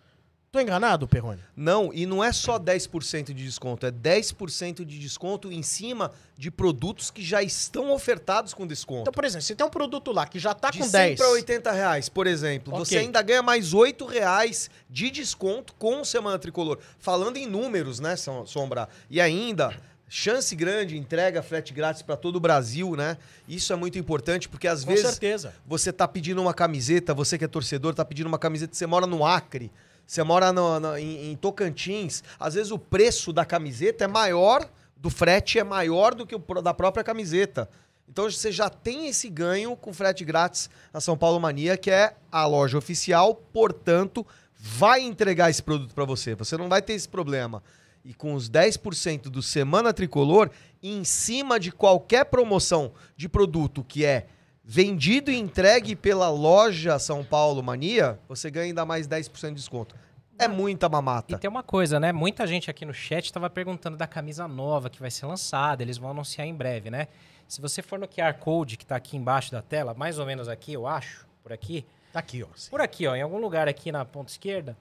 Tô 0.49 0.61
enganado, 0.61 1.07
Perrone? 1.07 1.41
Não, 1.55 1.93
e 1.93 2.05
não 2.05 2.23
é 2.23 2.31
só 2.31 2.57
10% 2.57 3.25
de 3.33 3.43
desconto, 3.43 3.85
é 3.85 3.91
10% 3.91 4.85
de 4.85 4.97
desconto 4.97 5.51
em 5.51 5.61
cima 5.61 6.11
de 6.37 6.49
produtos 6.49 7.11
que 7.11 7.21
já 7.21 7.43
estão 7.43 7.91
ofertados 7.91 8.53
com 8.53 8.65
desconto. 8.65 9.01
Então, 9.01 9.13
por 9.13 9.25
exemplo, 9.25 9.45
se 9.45 9.55
tem 9.55 9.65
um 9.65 9.69
produto 9.69 10.11
lá 10.11 10.25
que 10.25 10.39
já 10.39 10.53
tá 10.53 10.69
de 10.71 10.77
com 10.79 10.85
100 10.85 10.91
10, 10.91 11.17
para 11.19 11.29
80 11.31 11.71
reais, 11.73 12.07
por 12.09 12.25
exemplo, 12.27 12.73
Ok. 12.73 12.85
você 12.85 12.97
ainda 12.99 13.21
ganha 13.21 13.43
mais 13.43 13.73
8 13.73 14.05
reais 14.05 14.69
de 14.89 15.11
desconto 15.11 15.73
com 15.75 15.99
o 16.01 16.05
Semana 16.05 16.39
Tricolor. 16.39 16.79
Falando 16.97 17.35
em 17.35 17.45
números, 17.45 17.99
né, 17.99 18.15
Som- 18.15 18.45
Sombra? 18.45 18.87
E 19.09 19.19
ainda, 19.19 19.77
chance 20.07 20.55
grande, 20.55 20.97
entrega 20.97 21.43
frete 21.43 21.73
grátis 21.73 22.01
para 22.01 22.15
todo 22.15 22.37
o 22.37 22.39
Brasil, 22.39 22.95
né? 22.95 23.17
Isso 23.49 23.73
é 23.73 23.75
muito 23.75 23.99
importante, 23.99 24.47
porque 24.47 24.67
às 24.67 24.85
com 24.85 24.91
vezes 24.91 25.07
certeza. 25.07 25.53
você 25.67 25.91
tá 25.91 26.07
pedindo 26.07 26.41
uma 26.41 26.53
camiseta, 26.53 27.13
você 27.13 27.37
que 27.37 27.43
é 27.43 27.47
torcedor, 27.49 27.93
tá 27.93 28.05
pedindo 28.05 28.27
uma 28.27 28.39
camiseta, 28.39 28.73
você 28.73 28.87
mora 28.87 29.05
no 29.05 29.25
Acre, 29.25 29.69
você 30.07 30.23
mora 30.23 30.51
no- 30.53 30.79
no- 30.79 30.97
em, 30.97 31.31
em 31.31 31.35
Tocantins, 31.35 32.23
às 32.39 32.53
vezes 32.55 32.71
o 32.71 32.79
preço 32.79 33.31
da 33.33 33.43
camiseta 33.45 34.05
é 34.05 34.07
maior, 34.07 34.67
do 34.95 35.09
frete 35.09 35.59
é 35.59 35.63
maior 35.63 36.15
do 36.15 36.25
que 36.25 36.33
o 36.35 36.39
da 36.61 36.73
própria 36.73 37.03
camiseta. 37.03 37.69
Então 38.09 38.29
você 38.31 38.51
já 38.51 38.69
tem 38.69 39.07
esse 39.09 39.29
ganho 39.29 39.75
com 39.75 39.93
frete 39.93 40.23
grátis 40.23 40.69
na 40.93 41.01
São 41.01 41.17
Paulo 41.17 41.39
Mania, 41.41 41.75
que 41.77 41.91
é 41.91 42.15
a 42.31 42.45
loja 42.47 42.77
oficial, 42.77 43.35
portanto, 43.35 44.25
vai 44.57 45.01
entregar 45.01 45.49
esse 45.49 45.61
produto 45.61 45.93
para 45.93 46.05
você. 46.05 46.33
Você 46.35 46.55
não 46.57 46.69
vai 46.69 46.81
ter 46.81 46.93
esse 46.93 47.07
problema. 47.07 47.61
E 48.05 48.13
com 48.13 48.33
os 48.33 48.49
10% 48.49 49.23
do 49.23 49.41
Semana 49.41 49.93
Tricolor, 49.93 50.49
em 50.81 51.03
cima 51.03 51.59
de 51.59 51.69
qualquer 51.71 52.23
promoção 52.25 52.93
de 53.17 53.27
produto 53.27 53.83
que 53.83 54.05
é 54.05 54.27
vendido 54.69 55.31
e 55.31 55.37
entregue 55.37 55.95
pela 55.95 56.29
loja 56.29 56.99
São 56.99 57.23
Paulo 57.23 57.63
Mania, 57.63 58.19
você 58.27 58.51
ganha 58.51 58.65
ainda 58.65 58.85
mais 58.85 59.07
10% 59.07 59.47
de 59.49 59.53
desconto. 59.55 59.95
É 60.37 60.45
muita 60.47 60.87
E 60.87 60.89
mamata. 60.89 61.37
tem 61.39 61.49
uma 61.49 61.63
coisa, 61.63 61.99
né? 61.99 62.11
Muita 62.11 62.45
gente 62.45 62.69
aqui 62.69 62.85
no 62.85 62.93
chat 62.93 63.25
estava 63.25 63.49
perguntando 63.49 63.95
da 63.95 64.05
camisa 64.05 64.45
nova 64.47 64.89
que 64.89 64.99
vai 64.99 65.09
ser 65.09 65.25
lançada, 65.25 65.81
eles 65.81 65.97
vão 65.97 66.11
anunciar 66.11 66.45
em 66.45 66.53
breve, 66.53 66.91
né? 66.91 67.07
Se 67.47 67.61
você 67.61 67.81
for 67.81 67.97
no 67.97 68.07
QR 68.07 68.33
Code 68.33 68.75
que 68.77 68.83
está 68.83 68.97
aqui 68.97 69.15
embaixo 69.15 69.51
da 69.53 69.61
tela, 69.61 69.93
mais 69.93 70.19
ou 70.19 70.25
menos 70.25 70.49
aqui, 70.49 70.73
eu 70.73 70.85
acho, 70.85 71.25
por 71.41 71.53
aqui, 71.53 71.85
Tá 72.11 72.19
aqui, 72.19 72.43
ó. 72.43 72.47
por 72.69 72.81
aqui, 72.81 73.07
ó, 73.07 73.15
em 73.15 73.21
algum 73.21 73.37
lugar 73.39 73.67
aqui 73.69 73.89
na 73.91 74.03
ponta 74.03 74.29
esquerda, 74.31 74.77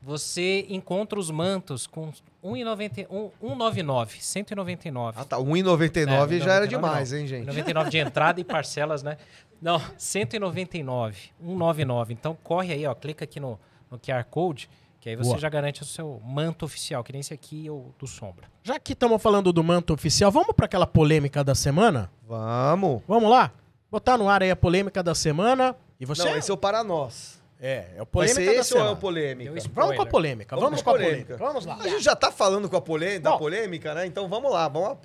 você 0.00 0.64
encontra 0.68 1.18
os 1.18 1.30
mantos 1.30 1.86
com 1.86 2.10
1,90 2.42 3.06
1,99, 3.42 4.20
199. 4.20 5.18
Ah, 5.20 5.24
tá. 5.24 5.36
1,99 5.38 6.36
É, 6.36 6.40
já 6.40 6.52
era 6.54 6.66
1,99 6.66 6.68
demais, 6.68 7.12
não. 7.12 7.18
hein, 7.18 7.26
gente? 7.26 7.46
99 7.46 7.90
de 7.90 7.98
entrada 7.98 8.40
e 8.40 8.44
parcelas, 8.44 9.02
né? 9.02 9.16
Não, 9.60 9.80
199, 9.96 11.30
199. 11.40 12.12
Então 12.12 12.36
corre 12.42 12.72
aí, 12.72 12.86
ó, 12.86 12.94
clica 12.94 13.24
aqui 13.24 13.40
no, 13.40 13.58
no 13.90 13.98
QR 13.98 14.24
Code, 14.24 14.70
que 15.00 15.08
aí 15.08 15.16
você 15.16 15.30
Boa. 15.30 15.38
já 15.40 15.48
garante 15.48 15.82
o 15.82 15.84
seu 15.84 16.20
manto 16.24 16.64
oficial, 16.64 17.02
que 17.02 17.12
nem 17.12 17.20
esse 17.20 17.34
aqui 17.34 17.68
ou 17.68 17.92
do 17.98 18.06
Sombra. 18.06 18.46
Já 18.62 18.78
que 18.78 18.92
estamos 18.92 19.20
falando 19.20 19.52
do 19.52 19.64
manto 19.64 19.92
oficial, 19.92 20.30
vamos 20.30 20.54
para 20.54 20.66
aquela 20.66 20.86
polêmica 20.86 21.42
da 21.42 21.54
semana? 21.54 22.10
Vamos. 22.26 23.02
Vamos 23.06 23.28
lá? 23.30 23.52
Botar 23.90 24.16
no 24.18 24.28
ar 24.28 24.42
aí 24.42 24.50
a 24.50 24.56
polêmica 24.56 25.02
da 25.02 25.14
semana. 25.14 25.74
E 25.98 26.04
você? 26.04 26.24
Não, 26.24 26.36
esse 26.36 26.50
é 26.50 26.54
o 26.54 26.56
para 26.56 26.84
nós. 26.84 27.42
É, 27.60 27.88
é 27.90 27.92
o 27.94 27.96
Vai 27.96 28.06
polêmica 28.06 28.40
ser 28.40 28.54
da 28.54 28.60
esse 28.60 28.74
ou 28.74 28.80
é 28.86 28.90
o 28.90 28.96
polêmica? 28.96 29.50
Vamos 29.74 29.96
com 29.96 30.02
a 30.02 30.06
polêmica, 30.06 30.54
vamos, 30.56 30.64
Vamos 30.70 30.82
com 30.82 30.90
a 30.90 30.92
polêmica. 30.92 31.36
polêmica. 31.36 31.36
Vamos 31.44 31.66
lá. 31.66 31.76
A 31.80 31.88
gente 31.88 32.04
já 32.04 32.14
tá 32.14 32.30
falando 32.30 32.68
com 32.70 32.76
a 32.76 32.80
polêmica, 32.80 33.20
da 33.30 33.36
polêmica, 33.36 33.94
né? 33.94 34.06
Então 34.06 34.28
vamos 34.28 34.52
lá, 34.52 34.68
vamos, 34.68 34.96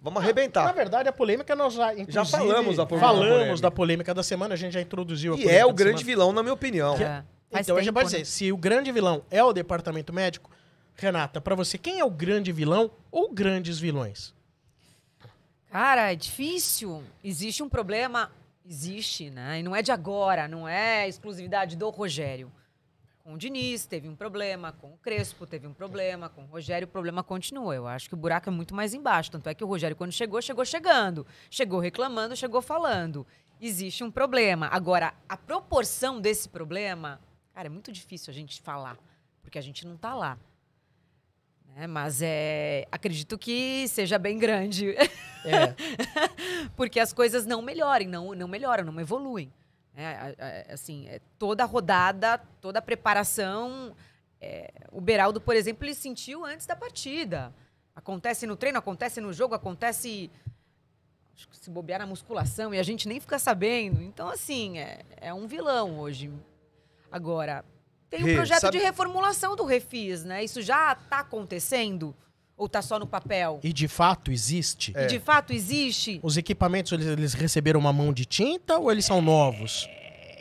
vamos 0.00 0.22
arrebentar. 0.22 0.64
Na 0.64 0.72
verdade, 0.72 1.08
a 1.08 1.12
polêmica 1.12 1.54
nós 1.54 1.74
já, 1.74 1.92
inclusive, 1.92 2.24
falamos 2.26 2.76
da 2.78 2.86
polêmica. 2.86 3.12
falamos 3.14 3.60
da 3.60 3.70
polêmica 3.70 4.14
da 4.14 4.22
semana, 4.22 4.54
a 4.54 4.56
gente 4.56 4.72
já 4.72 4.80
introduziu 4.80 5.34
a 5.34 5.36
E 5.36 5.40
polêmica 5.42 5.60
é 5.60 5.64
o 5.66 5.68
da 5.68 5.74
grande 5.74 5.98
semana. 5.98 6.16
vilão, 6.16 6.32
na 6.32 6.42
minha 6.42 6.54
opinião. 6.54 6.94
É, 6.94 7.22
faz 7.50 7.66
Então, 7.66 7.76
a 7.76 7.82
gente 7.82 7.92
pode 7.92 8.06
né? 8.10 8.20
dizer, 8.20 8.24
se 8.24 8.50
o 8.50 8.56
grande 8.56 8.90
vilão 8.90 9.22
é 9.30 9.44
o 9.44 9.52
departamento 9.52 10.14
médico, 10.14 10.50
Renata, 10.94 11.42
pra 11.42 11.54
você, 11.54 11.76
quem 11.76 12.00
é 12.00 12.04
o 12.06 12.10
grande 12.10 12.52
vilão 12.52 12.90
ou 13.10 13.30
grandes 13.30 13.78
vilões? 13.78 14.34
Cara, 15.70 16.10
é 16.10 16.16
difícil. 16.16 17.02
Existe 17.22 17.62
um 17.62 17.68
problema, 17.68 18.30
existe, 18.68 19.30
né? 19.30 19.60
E 19.60 19.62
não 19.62 19.74
é 19.74 19.82
de 19.82 19.92
agora, 19.92 20.48
não 20.48 20.68
é 20.68 21.08
exclusividade 21.08 21.76
do 21.76 21.88
Rogério. 21.88 22.52
Com 23.22 23.34
o 23.34 23.38
Diniz 23.38 23.86
teve 23.86 24.08
um 24.08 24.14
problema, 24.14 24.72
com 24.72 24.92
o 24.92 24.96
Crespo 24.98 25.46
teve 25.46 25.66
um 25.66 25.72
problema, 25.72 26.28
com 26.28 26.42
o 26.42 26.46
Rogério 26.46 26.86
o 26.86 26.90
problema 26.90 27.24
continua. 27.24 27.74
Eu 27.74 27.86
acho 27.86 28.08
que 28.08 28.14
o 28.14 28.16
buraco 28.16 28.48
é 28.48 28.52
muito 28.52 28.74
mais 28.74 28.94
embaixo. 28.94 29.32
Tanto 29.32 29.48
é 29.48 29.54
que 29.54 29.64
o 29.64 29.66
Rogério, 29.66 29.96
quando 29.96 30.12
chegou, 30.12 30.40
chegou 30.40 30.64
chegando. 30.64 31.26
Chegou 31.50 31.80
reclamando, 31.80 32.36
chegou 32.36 32.62
falando. 32.62 33.26
Existe 33.60 34.04
um 34.04 34.10
problema. 34.10 34.68
Agora, 34.68 35.12
a 35.28 35.36
proporção 35.36 36.20
desse 36.20 36.48
problema, 36.48 37.20
cara, 37.52 37.66
é 37.66 37.70
muito 37.70 37.90
difícil 37.90 38.30
a 38.30 38.34
gente 38.34 38.62
falar, 38.62 38.96
porque 39.42 39.58
a 39.58 39.62
gente 39.62 39.84
não 39.86 39.96
tá 39.96 40.14
lá. 40.14 40.38
Né? 41.76 41.86
Mas 41.86 42.22
é, 42.22 42.88
acredito 42.90 43.36
que 43.36 43.86
seja 43.88 44.18
bem 44.18 44.38
grande. 44.38 44.96
É. 45.44 45.74
porque 46.74 46.98
as 46.98 47.12
coisas 47.12 47.44
não 47.44 47.60
melhorem, 47.60 48.08
não, 48.08 48.34
não 48.34 48.48
melhoram, 48.48 48.90
não 48.90 48.98
evoluem. 48.98 49.52
É, 49.94 50.66
assim, 50.72 51.06
é, 51.08 51.20
toda 51.38 51.62
a 51.62 51.66
rodada, 51.66 52.38
toda 52.60 52.78
a 52.78 52.82
preparação. 52.82 53.94
é, 54.40 54.72
o 54.90 55.00
Beraldo, 55.00 55.40
por 55.40 55.54
exemplo, 55.54 55.84
ele 55.84 55.94
sentiu 55.94 56.44
antes 56.44 56.66
da 56.66 56.74
partida. 56.74 57.52
Acontece 57.94 58.46
no 58.46 58.56
treino, 58.56 58.78
acontece 58.78 59.20
no 59.20 59.32
jogo, 59.32 59.54
acontece. 59.54 60.30
Acho 61.34 61.48
que 61.48 61.56
se 61.58 61.70
bobear 61.70 62.00
na 62.00 62.06
musculação 62.06 62.72
e 62.72 62.78
a 62.78 62.82
gente 62.82 63.06
nem 63.06 63.20
fica 63.20 63.38
sabendo. 63.38 64.02
Então, 64.02 64.28
assim, 64.28 64.78
é, 64.78 65.02
é 65.18 65.34
um 65.34 65.46
vilão 65.46 65.98
hoje. 65.98 66.32
Agora, 67.10 67.64
tem 68.10 68.22
um 68.22 68.26
Rê, 68.26 68.34
projeto 68.34 68.60
sabe- 68.60 68.78
de 68.78 68.84
reformulação 68.84 69.54
do 69.56 69.64
Refis, 69.64 70.24
né? 70.24 70.42
Isso 70.44 70.62
já 70.62 70.92
está 70.92 71.20
acontecendo? 71.20 72.14
Ou 72.56 72.66
está 72.66 72.80
só 72.80 72.98
no 72.98 73.06
papel? 73.06 73.60
E 73.62 73.70
de 73.72 73.86
fato 73.86 74.30
existe. 74.32 74.92
É. 74.96 75.04
E 75.04 75.06
de 75.08 75.18
fato 75.20 75.52
existe? 75.52 76.18
Os 76.22 76.36
equipamentos, 76.38 76.90
eles, 76.92 77.06
eles 77.06 77.34
receberam 77.34 77.78
uma 77.78 77.92
mão 77.92 78.12
de 78.12 78.24
tinta 78.24 78.78
ou 78.78 78.90
eles 78.90 79.04
são 79.04 79.20
novos? 79.20 79.86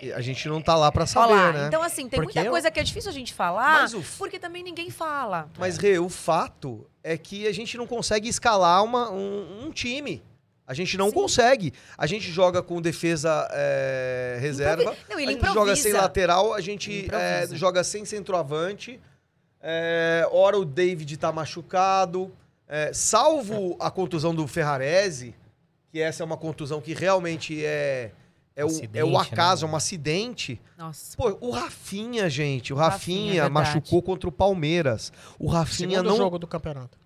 E 0.02 0.12
A 0.14 0.22
gente 0.22 0.48
não 0.48 0.62
tá 0.62 0.76
lá 0.76 0.92
pra 0.92 1.02
Olha 1.04 1.08
saber, 1.08 1.34
lá, 1.34 1.52
né? 1.54 1.68
então 1.68 1.82
assim, 1.82 2.08
tem 2.08 2.20
Porque 2.22 2.38
muita 2.40 2.48
eu- 2.48 2.52
coisa 2.52 2.70
que 2.72 2.80
é 2.80 2.84
difícil 2.84 3.10
a 3.10 3.14
gente 3.14 3.34
falar, 3.34 3.86
f- 3.90 4.18
porque 4.18 4.38
também 4.40 4.62
ninguém 4.64 4.90
fala. 4.90 5.50
Mas, 5.58 5.78
Rê, 5.78 5.98
o 6.00 6.08
fato 6.10 6.86
é 7.04 7.18
que 7.18 7.48
a 7.48 7.52
gente 7.54 7.76
não 7.78 7.88
consegue 7.88 8.30
escalar 8.30 8.84
uma- 8.84 9.10
um, 9.12 9.66
um 9.68 9.72
time. 9.72 10.22
A 10.68 10.74
gente 10.74 10.98
não 10.98 11.10
Sim. 11.10 11.14
consegue. 11.14 11.74
A 11.98 12.08
gente 12.08 12.32
joga 12.32 12.62
com 12.62 12.82
defesa 12.82 13.48
é, 13.52 14.38
reserva. 14.42 14.82
Improvi- 14.82 15.00
Não, 15.10 15.20
ele 15.20 15.30
a 15.30 15.34
gente 15.34 15.46
joga 15.54 15.76
sem 15.76 15.92
improvisa. 15.92 16.02
lateral, 16.02 16.54
a 16.54 16.62
gente 16.62 16.92
é, 16.92 17.06
Improvisa. 17.06 17.56
joga 17.56 17.84
sem 17.84 18.04
centroavante. 18.06 19.00
É, 19.62 20.28
ora 20.32 20.58
o 20.58 20.66
David 20.66 21.18
tá 21.18 21.32
machucado. 21.32 22.32
É, 22.68 22.92
salvo 22.94 23.76
a 23.80 23.92
contusão 23.92 24.34
do 24.34 24.48
Ferrarese, 24.48 25.36
que 25.92 26.02
essa 26.02 26.24
é 26.24 26.26
uma 26.26 26.38
contusão 26.38 26.82
que 26.82 26.94
realmente 26.96 27.64
é, 27.64 28.12
é, 28.56 28.66
o, 28.66 28.70
é 28.94 29.04
o 29.04 29.18
acaso, 29.20 29.66
né? 29.66 29.70
é 29.70 29.74
um 29.74 29.76
acidente. 29.76 30.60
Nossa. 30.78 31.16
Pô, 31.16 31.38
o 31.42 31.52
Rafinha, 31.52 32.28
gente, 32.28 32.74
o 32.74 32.76
Rafinha, 32.76 33.44
Rafinha, 33.44 33.50
machucou 33.50 34.02
contra 34.02 34.28
o 34.28 34.32
Palmeiras. 34.32 35.14
O 35.38 35.48
Rafinha 35.48 35.98
Segundo 36.00 36.10
não, 36.10 36.18
jogo 36.18 36.40
do 36.40 36.48
campeonato. 36.48 36.98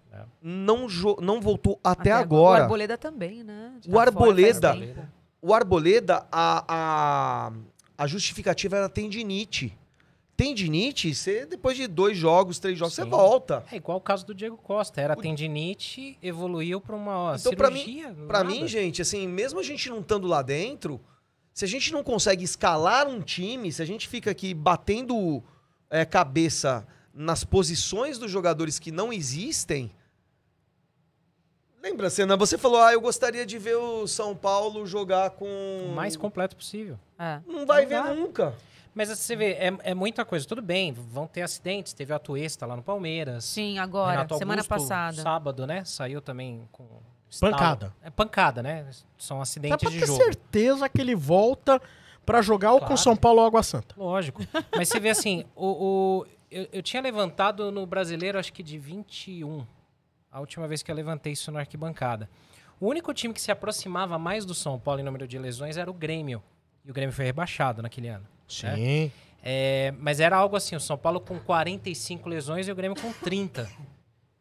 Não, 0.42 0.88
não 1.22 1.42
voltou 1.42 1.80
até, 1.84 2.14
O 2.14 2.18
agora. 2.18 2.64
Arboleda 2.64 2.98
também, 2.98 3.44
né? 3.44 3.74
O 3.88 3.92
Tá 3.94 4.02
Arboleda- 4.02 4.74
tempo. 4.76 5.02
O 5.42 5.54
Arboleda, 5.54 6.26
a, 6.32 6.66
a, 6.68 7.52
a 7.98 8.08
justificativa 8.08 8.78
era 8.78 8.90
tendinite. 8.90 9.78
Tendinite, 10.36 11.14
você, 11.14 11.46
depois 11.46 11.76
de 11.76 11.86
dois 11.86 12.18
jogos, 12.18 12.60
três 12.60 12.78
jogos, 12.78 12.94
você 12.94 13.04
Sim. 13.04 13.10
volta. 13.10 13.64
É 13.70 13.76
igual 13.76 13.98
o 13.98 14.02
caso 14.02 14.26
do 14.26 14.34
Diego 14.34 14.56
Costa. 14.58 15.02
Era 15.02 15.14
tendinite, 15.16 16.18
evoluiu 16.24 16.80
para 16.80 16.96
uma 16.96 17.36
Então, 17.38 17.54
pra 17.54 17.70
mim- 17.70 17.80
cirurgia. 17.80 18.16
Pra 18.26 18.44
mim, 18.44 18.66
gente, 18.68 19.02
assim, 19.02 19.28
mesmo 19.28 19.60
a 19.60 19.64
gente 19.64 19.90
não 19.90 20.00
estando 20.00 20.28
lá 20.28 20.42
dentro, 20.42 21.00
se 21.54 21.66
a 21.66 21.68
gente 21.68 21.92
não 21.92 22.02
consegue 22.04 22.44
escalar 22.46 23.06
um 23.08 23.22
time, 23.22 23.70
se 23.70 23.82
a 23.82 23.86
gente 23.86 24.08
fica 24.08 24.32
aqui 24.32 24.54
batendo 24.54 25.44
é, 25.90 26.06
cabeça 26.06 26.88
nas 27.14 27.44
posições 27.44 28.18
dos 28.18 28.32
jogadores 28.32 28.80
que 28.80 28.92
não 28.94 29.12
existem. 29.12 29.92
Lembra, 31.82 32.10
Senna? 32.10 32.36
Você 32.36 32.58
falou, 32.58 32.82
ah, 32.82 32.92
eu 32.94 33.00
gostaria 33.02 33.46
de 33.46 33.58
ver 33.58 33.76
o 33.76 34.06
São 34.08 34.36
Paulo 34.36 34.86
jogar 34.86 35.30
com. 35.32 35.46
O 35.46 35.94
mais 35.96 36.18
completo 36.18 36.56
possível. 36.56 37.00
É. 37.18 37.40
Não 37.48 37.66
vai 37.66 37.86
Não 37.86 38.04
ver 38.06 38.16
nunca. 38.16 38.54
Mas 38.94 39.08
você 39.10 39.36
vê, 39.36 39.52
é, 39.54 39.74
é 39.84 39.94
muita 39.94 40.26
coisa. 40.26 40.46
Tudo 40.46 40.62
bem, 40.62 40.92
vão 40.92 41.26
ter 41.28 41.42
acidentes. 41.42 41.94
Teve 41.94 42.12
a 42.14 42.20
Tuesta 42.20 42.66
lá 42.66 42.76
no 42.76 42.84
Palmeiras. 42.84 43.46
Sim, 43.46 43.78
agora, 43.80 44.12
Renato 44.12 44.38
semana 44.38 44.62
Augusto, 44.62 44.70
passada. 44.70 45.22
Sábado, 45.22 45.66
né? 45.66 45.86
Saiu 45.86 46.22
também 46.22 46.68
com. 46.72 46.86
estalo. 47.30 47.54
Pancada. 47.54 47.96
É 48.04 48.10
pancada, 48.10 48.62
né? 48.64 48.86
São 49.18 49.38
Dá 49.38 49.44
acidentes 49.44 49.78
pra 49.78 49.90
de 49.90 50.00
ter 50.00 50.06
jogo. 50.06 50.18
certeza 50.22 50.90
que 50.90 51.00
ele 51.00 51.16
volta 51.16 51.82
pra 52.26 52.42
jogar 52.42 52.74
ou 52.74 52.80
com 52.80 52.88
Claro. 52.88 53.02
São 53.02 53.16
Paulo 53.16 53.40
ou 53.40 53.48
Água 53.48 53.64
Santa. 53.64 53.96
Lógico. 53.98 54.42
Mas 54.76 54.90
você 54.90 55.00
vê 55.00 55.10
assim, 55.12 55.46
o, 55.56 55.66
o- 56.22 56.26
eu, 56.52 56.68
eu 56.74 56.82
tinha 56.84 57.02
levantado 57.02 57.72
no 57.72 57.86
brasileiro, 57.86 58.38
acho 58.38 58.52
que 58.52 58.64
de 58.64 58.78
21. 58.78 59.66
A 60.32 60.40
última 60.40 60.68
vez 60.68 60.84
que 60.84 60.92
eu 60.92 60.96
levantei 60.96 61.34
isso 61.34 61.52
na 61.52 61.60
arquibancada. 61.60 62.30
O 62.80 62.88
único 62.88 63.14
time 63.14 63.34
que 63.34 63.42
se 63.42 63.52
aproximava 63.52 64.18
mais 64.18 64.46
do 64.46 64.54
São 64.54 64.80
Paulo 64.80 65.02
em 65.02 65.04
número 65.04 65.28
de 65.28 65.38
lesões 65.38 65.76
era 65.78 65.90
o 65.90 65.94
Grêmio. 65.94 66.42
E 66.86 66.92
o 66.92 66.94
Grêmio 66.94 67.14
foi 67.14 67.26
rebaixado 67.26 67.82
naquele 67.82 68.08
ano. 68.08 68.26
Sim. 68.48 69.12
É, 69.44 69.94
mas 70.00 70.20
era 70.20 70.38
algo 70.38 70.56
assim, 70.56 70.76
o 70.76 70.80
São 70.80 70.98
Paulo 70.98 71.20
com 71.20 71.40
45 71.40 72.28
lesões 72.30 72.68
e 72.68 72.72
o 72.72 72.76
Grêmio 72.76 73.00
com 73.00 73.12
30. 73.12 73.70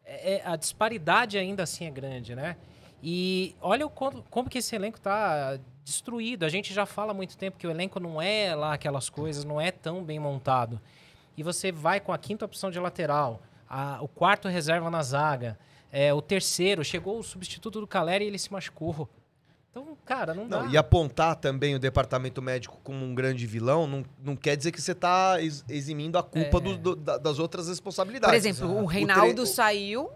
É, 0.05 0.35
é, 0.35 0.43
a 0.47 0.57
disparidade 0.57 1.37
ainda 1.39 1.63
assim 1.63 1.87
é 1.87 1.91
grande, 1.91 2.35
né? 2.35 2.57
E 3.03 3.55
olha 3.61 3.87
o 3.87 3.91
como, 3.91 4.23
como 4.31 4.49
que 4.51 4.59
esse 4.59 4.75
elenco 4.75 5.01
tá 5.01 5.59
destruído. 5.85 6.45
A 6.45 6.49
gente 6.49 6.73
já 6.75 6.85
fala 6.85 7.13
há 7.13 7.15
muito 7.15 7.37
tempo 7.37 7.57
que 7.59 7.67
o 7.67 7.71
elenco 7.71 7.99
não 8.01 8.21
é 8.21 8.55
lá 8.55 8.75
aquelas 8.75 9.09
coisas, 9.09 9.45
não 9.45 9.61
é 9.61 9.71
tão 9.71 10.03
bem 10.05 10.19
montado. 10.19 10.81
E 11.37 11.43
você 11.43 11.71
vai 11.73 12.01
com 12.01 12.13
a 12.13 12.19
quinta 12.19 12.45
opção 12.45 12.71
de 12.71 12.79
lateral, 12.81 13.41
a- 13.69 13.99
o 14.01 14.09
quarto 14.09 14.49
reserva 14.49 14.91
na 14.91 15.03
zaga, 15.03 15.59
é, 15.91 16.13
o 16.13 16.21
terceiro, 16.23 16.85
chegou 16.85 17.19
o 17.19 17.23
substituto 17.23 17.81
do 17.81 17.87
Caleri 17.87 18.25
e 18.25 18.29
ele 18.29 18.39
se 18.39 18.53
machucou. 18.53 19.09
Então, 19.71 19.97
cara, 20.05 20.35
não, 20.35 20.49
dá. 20.49 20.63
Não, 20.63 20.71
e 20.71 20.77
apontar 20.77 21.37
também 21.37 21.75
o 21.75 21.79
departamento 21.79 22.41
médico 22.43 22.81
como 22.83 23.05
um 23.05 23.15
grande 23.15 23.47
vilão 23.47 23.87
não, 23.87 24.05
não 24.23 24.35
quer 24.35 24.57
dizer 24.57 24.73
que 24.73 24.81
você 24.81 24.95
tá 24.95 25.37
ex- 25.41 25.65
eximindo 25.69 26.17
a 26.19 26.23
culpa 26.23 26.57
É. 26.57 26.61
do- 26.61 26.77
do- 26.79 26.97
da- 26.97 27.19
das 27.19 27.39
outras 27.39 27.69
responsabilidades. 27.69 28.31
Por 28.31 28.37
exemplo, 28.37 28.65
exato. 28.65 28.81
o 28.81 28.83
O 28.85 28.87
Reinaldo 28.87 29.35
tre- 29.35 29.43
o- 29.43 29.47
saiu, 29.47 30.11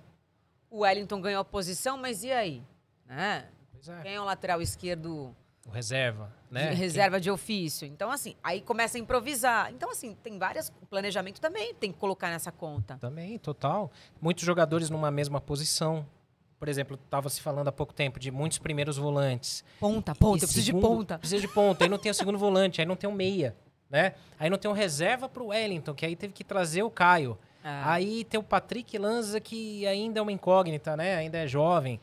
o 0.70 0.80
Wellington 0.80 1.20
ganhou 1.20 1.40
a 1.40 1.44
posição, 1.44 1.96
mas 1.98 2.24
e 2.24 2.32
aí? 2.32 2.62
Né? 3.06 3.46
Pois 3.72 3.88
é, 3.88 4.02
Quem 4.02 4.14
é 4.14 4.20
o 4.20 4.24
lateral 4.24 4.60
esquerdo 4.62 5.36
o 5.66 5.70
reserva, 5.70 6.32
de 6.60 6.66
né? 6.66 6.74
reserva 6.74 7.20
de 7.20 7.30
ofício? 7.30 7.86
Então, 7.86 8.10
assim, 8.10 8.34
aí 8.42 8.60
começa 8.60 8.98
a 8.98 9.00
improvisar. 9.00 9.72
Então, 9.72 9.90
assim, 9.90 10.14
tem 10.22 10.38
várias. 10.38 10.68
O 10.82 10.86
planejamento 10.86 11.40
também 11.40 11.74
tem 11.74 11.90
que 11.90 11.98
colocar 11.98 12.28
nessa 12.30 12.52
conta. 12.52 12.98
Também, 12.98 13.38
total. 13.38 13.90
Muitos 14.20 14.44
jogadores 14.44 14.90
numa 14.90 15.10
mesma 15.10 15.40
posição. 15.40 16.06
Por 16.58 16.68
exemplo, 16.68 16.98
estava 17.02 17.28
se 17.28 17.40
falando 17.40 17.68
há 17.68 17.72
pouco 17.72 17.92
tempo 17.92 18.20
de 18.20 18.30
muitos 18.30 18.58
primeiros 18.58 18.96
volantes. 18.96 19.64
Ponta, 19.80 20.14
ponta, 20.14 20.44
eu 20.44 20.48
preciso 20.48 20.66
de 20.66 20.72
ponta. 20.72 21.18
Precisa 21.18 21.40
de 21.40 21.48
ponta. 21.48 21.84
Aí 21.84 21.90
não 21.90 21.98
tem 21.98 22.12
o 22.12 22.14
segundo 22.14 22.38
volante, 22.38 22.80
aí 22.80 22.86
não 22.86 22.94
tem 22.94 23.10
o 23.10 23.12
meia, 23.12 23.56
né? 23.90 24.14
Aí 24.38 24.48
não 24.48 24.56
tem 24.56 24.70
um 24.70 24.74
reserva 24.74 25.28
para 25.28 25.42
o 25.42 25.48
Wellington, 25.48 25.92
que 25.92 26.06
aí 26.06 26.14
teve 26.14 26.32
que 26.32 26.44
trazer 26.44 26.84
o 26.84 26.90
Caio. 26.90 27.36
Ah, 27.64 27.94
Aí 27.94 28.24
tem 28.24 28.38
o 28.38 28.42
Patrick 28.42 28.96
Lanza, 28.98 29.40
que 29.40 29.86
ainda 29.86 30.18
é 30.18 30.22
uma 30.22 30.32
incógnita, 30.32 30.96
né? 30.96 31.16
Ainda 31.16 31.38
é 31.38 31.46
jovem. 31.46 32.00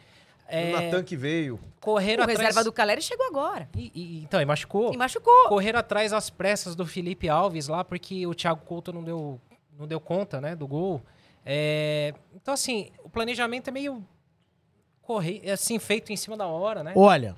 O 0.51 0.55
É, 0.55 0.71
Natan 0.71 1.03
que 1.03 1.15
veio. 1.15 1.59
correram 1.79 2.21
o 2.21 2.23
atrás... 2.23 2.39
reserva 2.39 2.63
do 2.63 2.71
Caleri 2.73 3.01
chegou 3.01 3.27
agora. 3.27 3.69
E- 3.77 3.91
e- 3.93 4.23
então, 4.23 4.41
e 4.41 4.45
machucou. 4.45 4.93
E 4.93 4.97
machucou. 4.97 5.47
Correram 5.47 5.79
atrás 5.79 6.11
às 6.11 6.29
pressas 6.29 6.75
do 6.75 6.85
Felipe 6.85 7.29
Alves 7.29 7.67
lá, 7.67 7.83
porque 7.83 8.25
o 8.25 8.33
Thiago 8.33 8.61
Couto 8.65 8.91
não 8.91 9.03
deu, 9.03 9.39
não 9.77 9.87
deu 9.87 9.99
conta, 9.99 10.41
né, 10.41 10.55
do 10.55 10.67
gol. 10.67 11.01
É, 11.45 12.13
então, 12.35 12.53
assim, 12.53 12.89
o 13.03 13.09
planejamento 13.09 13.67
é 13.67 13.71
meio 13.71 14.03
corre, 15.01 15.41
é, 15.43 15.51
assim, 15.51 15.77
feito 15.79 16.11
em 16.11 16.17
cima 16.17 16.35
da 16.37 16.45
hora, 16.47 16.83
né? 16.83 16.93
Olha, 16.95 17.35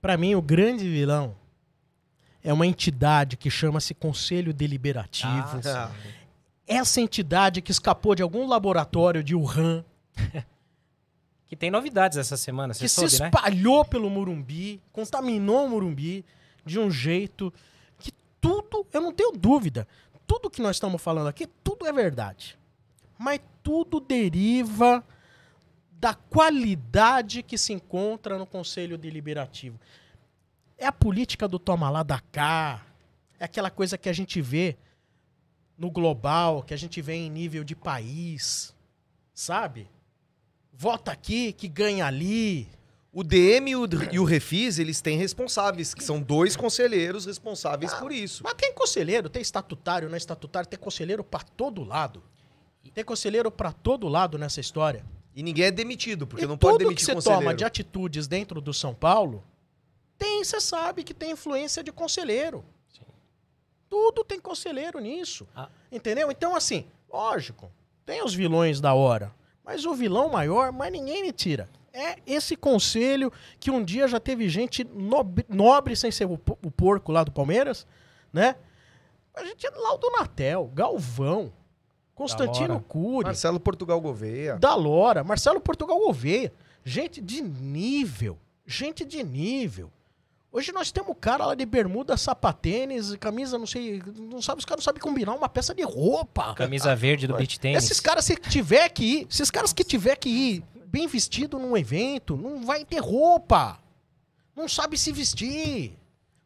pra 0.00 0.16
mim 0.16 0.34
o 0.34 0.42
grande 0.42 0.88
vilão 0.88 1.34
é 2.42 2.52
uma 2.52 2.66
entidade 2.66 3.36
que 3.36 3.50
chama-se 3.50 3.94
Conselho 3.94 4.54
Deliberativo. 4.54 5.60
Ah, 5.66 5.90
Essa 6.66 7.00
entidade 7.00 7.60
que 7.60 7.70
escapou 7.70 8.14
de 8.14 8.22
algum 8.22 8.46
laboratório 8.46 9.22
de 9.22 9.34
Wuhan, 9.34 9.84
Que 11.48 11.56
tem 11.56 11.70
novidades 11.70 12.18
essa 12.18 12.36
semana, 12.36 12.74
você 12.74 12.80
que 12.80 12.88
soube, 12.90 13.10
se 13.10 13.22
né? 13.22 13.28
espalhou 13.28 13.82
pelo 13.82 14.10
Murumbi, 14.10 14.82
contaminou 14.92 15.64
o 15.64 15.70
Murumbi 15.70 16.24
de 16.64 16.78
um 16.78 16.90
jeito 16.90 17.52
que 17.98 18.12
tudo, 18.38 18.86
eu 18.92 19.00
não 19.00 19.12
tenho 19.12 19.32
dúvida, 19.32 19.88
tudo 20.26 20.50
que 20.50 20.60
nós 20.60 20.76
estamos 20.76 21.00
falando 21.00 21.28
aqui, 21.28 21.46
tudo 21.64 21.86
é 21.86 21.92
verdade. 21.92 22.58
Mas 23.18 23.40
tudo 23.62 23.98
deriva 23.98 25.02
da 25.90 26.14
qualidade 26.14 27.42
que 27.42 27.56
se 27.56 27.72
encontra 27.72 28.38
no 28.38 28.46
Conselho 28.46 28.98
Deliberativo. 28.98 29.80
É 30.76 30.86
a 30.86 30.92
política 30.92 31.48
do 31.48 31.58
toma 31.58 31.88
lá 31.88 32.02
da 32.02 32.20
cá, 32.20 32.86
é 33.40 33.44
aquela 33.46 33.70
coisa 33.70 33.96
que 33.96 34.08
a 34.08 34.12
gente 34.12 34.40
vê 34.42 34.76
no 35.78 35.90
global, 35.90 36.62
que 36.62 36.74
a 36.74 36.76
gente 36.76 37.00
vê 37.00 37.14
em 37.14 37.30
nível 37.30 37.64
de 37.64 37.74
país, 37.74 38.74
sabe? 39.32 39.88
Vota 40.80 41.10
aqui 41.10 41.52
que 41.52 41.66
ganha 41.66 42.06
ali. 42.06 42.68
O 43.12 43.24
DM 43.24 43.72
e 43.72 43.74
o, 43.76 43.88
e 44.12 44.20
o 44.20 44.22
Refis, 44.22 44.78
eles 44.78 45.00
têm 45.00 45.18
responsáveis, 45.18 45.92
que 45.92 46.04
são 46.04 46.20
dois 46.20 46.54
conselheiros 46.54 47.26
responsáveis 47.26 47.92
por 47.94 48.12
isso. 48.12 48.44
Mas 48.44 48.54
tem 48.54 48.72
conselheiro, 48.72 49.28
tem 49.28 49.42
estatutário, 49.42 50.08
não 50.08 50.14
é 50.14 50.18
estatutário, 50.18 50.68
tem 50.68 50.78
conselheiro 50.78 51.24
pra 51.24 51.40
todo 51.40 51.82
lado. 51.82 52.22
Tem 52.94 53.04
conselheiro 53.04 53.50
pra 53.50 53.72
todo 53.72 54.06
lado 54.06 54.38
nessa 54.38 54.60
história. 54.60 55.04
E 55.34 55.42
ninguém 55.42 55.64
é 55.64 55.70
demitido, 55.72 56.28
porque 56.28 56.44
e 56.44 56.46
não 56.46 56.56
pode 56.56 56.74
tudo 56.74 56.78
que 56.78 56.84
demitir 56.84 57.06
você 57.06 57.14
conselheiro. 57.14 57.44
toma 57.44 57.54
de 57.56 57.64
atitudes 57.64 58.28
dentro 58.28 58.60
do 58.60 58.72
São 58.72 58.94
Paulo, 58.94 59.42
tem, 60.16 60.44
você 60.44 60.60
sabe 60.60 61.02
que 61.02 61.12
tem 61.12 61.32
influência 61.32 61.82
de 61.82 61.90
conselheiro. 61.90 62.64
Tudo 63.88 64.22
tem 64.22 64.38
conselheiro 64.38 65.00
nisso. 65.00 65.48
Ah. 65.56 65.68
Entendeu? 65.90 66.30
Então, 66.30 66.54
assim, 66.54 66.86
lógico, 67.12 67.68
tem 68.06 68.22
os 68.22 68.32
vilões 68.32 68.80
da 68.80 68.94
hora. 68.94 69.34
Mas 69.68 69.84
o 69.84 69.92
vilão 69.94 70.30
maior, 70.30 70.72
mas 70.72 70.90
ninguém 70.90 71.20
me 71.22 71.30
tira. 71.30 71.68
É 71.92 72.16
esse 72.26 72.56
conselho 72.56 73.30
que 73.60 73.70
um 73.70 73.84
dia 73.84 74.08
já 74.08 74.18
teve 74.18 74.48
gente 74.48 74.82
nobre, 74.82 75.44
nobre 75.46 75.94
sem 75.94 76.10
ser 76.10 76.24
o, 76.24 76.38
po- 76.38 76.58
o 76.64 76.70
porco 76.70 77.12
lá 77.12 77.22
do 77.22 77.30
Palmeiras, 77.30 77.86
né? 78.32 78.56
A 79.34 79.44
gente 79.44 79.66
é 79.66 79.70
lá 79.70 79.92
o 79.92 79.98
Donatel, 79.98 80.70
Galvão, 80.74 81.52
Constantino. 82.14 82.80
Cury, 82.80 83.26
Marcelo 83.26 83.60
Portugal 83.60 84.00
Gouveia. 84.00 84.56
da 84.56 84.74
Lora, 84.74 85.22
Marcelo 85.22 85.60
Portugal 85.60 85.98
Gouveia. 85.98 86.50
Gente 86.82 87.20
de 87.20 87.42
nível. 87.42 88.38
Gente 88.66 89.04
de 89.04 89.22
nível. 89.22 89.90
Hoje 90.50 90.72
nós 90.72 90.90
temos 90.90 91.14
cara 91.20 91.44
lá 91.44 91.54
de 91.54 91.66
bermuda, 91.66 92.16
sapatênis, 92.16 93.14
camisa, 93.16 93.58
não 93.58 93.66
sei, 93.66 94.02
não 94.16 94.40
sabe, 94.40 94.60
os 94.60 94.64
caras 94.64 94.82
não 94.82 94.84
sabem 94.84 95.00
combinar 95.00 95.34
uma 95.34 95.48
peça 95.48 95.74
de 95.74 95.82
roupa. 95.82 96.54
Camisa 96.54 96.96
verde 96.96 97.26
do 97.26 97.36
beach 97.36 97.60
tênis. 97.60 97.84
Esses 97.84 98.00
caras, 98.00 98.24
se 98.24 98.34
tiver 98.36 98.88
que 98.88 99.04
ir, 99.04 99.26
esses 99.30 99.50
caras 99.50 99.74
que 99.74 99.84
tiver 99.84 100.16
que 100.16 100.28
ir 100.28 100.64
bem 100.86 101.06
vestido 101.06 101.58
num 101.58 101.76
evento, 101.76 102.34
não 102.36 102.64
vai 102.64 102.84
ter 102.84 102.98
roupa. 102.98 103.78
Não 104.56 104.66
sabe 104.66 104.96
se 104.96 105.12
vestir. 105.12 105.96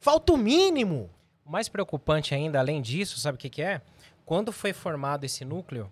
Falta 0.00 0.32
o 0.32 0.36
mínimo. 0.36 1.08
O 1.46 1.50
mais 1.50 1.68
preocupante 1.68 2.34
ainda, 2.34 2.58
além 2.58 2.82
disso, 2.82 3.20
sabe 3.20 3.36
o 3.36 3.38
que, 3.38 3.48
que 3.48 3.62
é? 3.62 3.80
Quando 4.26 4.52
foi 4.52 4.72
formado 4.72 5.24
esse 5.24 5.44
núcleo, 5.44 5.90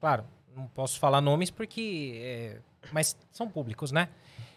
claro, 0.00 0.24
não 0.56 0.66
posso 0.66 0.98
falar 0.98 1.20
nomes 1.20 1.50
porque. 1.50 2.14
é, 2.16 2.58
mas 2.92 3.16
são 3.32 3.48
públicos, 3.48 3.92
né? 3.92 4.08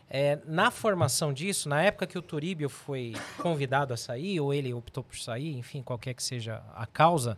É, 0.10 0.40
na 0.46 0.72
formação 0.72 1.34
disso, 1.34 1.68
na 1.68 1.84
época 1.84 2.08
que 2.08 2.18
o 2.18 2.22
Turíbio 2.22 2.70
foi 2.70 3.14
convidado 3.40 3.94
a 3.94 3.98
sair, 3.98 4.40
ou 4.40 4.54
ele 4.54 4.74
optou 4.74 5.04
por 5.04 5.18
sair, 5.18 5.58
enfim, 5.58 5.82
qualquer 5.82 6.14
que 6.14 6.24
seja 6.24 6.64
a 6.74 6.86
causa, 6.86 7.38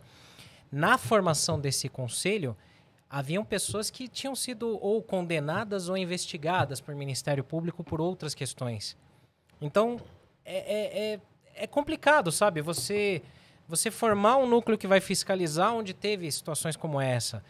na 0.70 0.96
formação 0.96 1.58
desse 1.58 1.88
conselho, 1.88 2.56
haviam 3.08 3.44
pessoas 3.44 3.90
que 3.90 4.06
tinham 4.06 4.36
sido 4.36 4.78
ou 4.80 5.02
condenadas 5.02 5.88
ou 5.88 5.96
investigadas 5.96 6.80
por 6.80 6.94
Ministério 6.94 7.42
Público 7.42 7.82
por 7.82 8.00
outras 8.00 8.34
questões. 8.34 8.96
Então, 9.60 10.00
é, 10.44 10.56
é, 10.56 11.14
é, 11.14 11.20
é 11.56 11.66
complicado, 11.66 12.30
sabe? 12.30 12.62
Você, 12.62 13.20
você 13.66 13.90
formar 13.90 14.36
um 14.36 14.46
núcleo 14.46 14.78
que 14.78 14.86
vai 14.86 15.00
fiscalizar 15.00 15.74
onde 15.74 15.92
teve 15.92 16.30
situações 16.30 16.76
como 16.76 17.00
essa. 17.00 17.42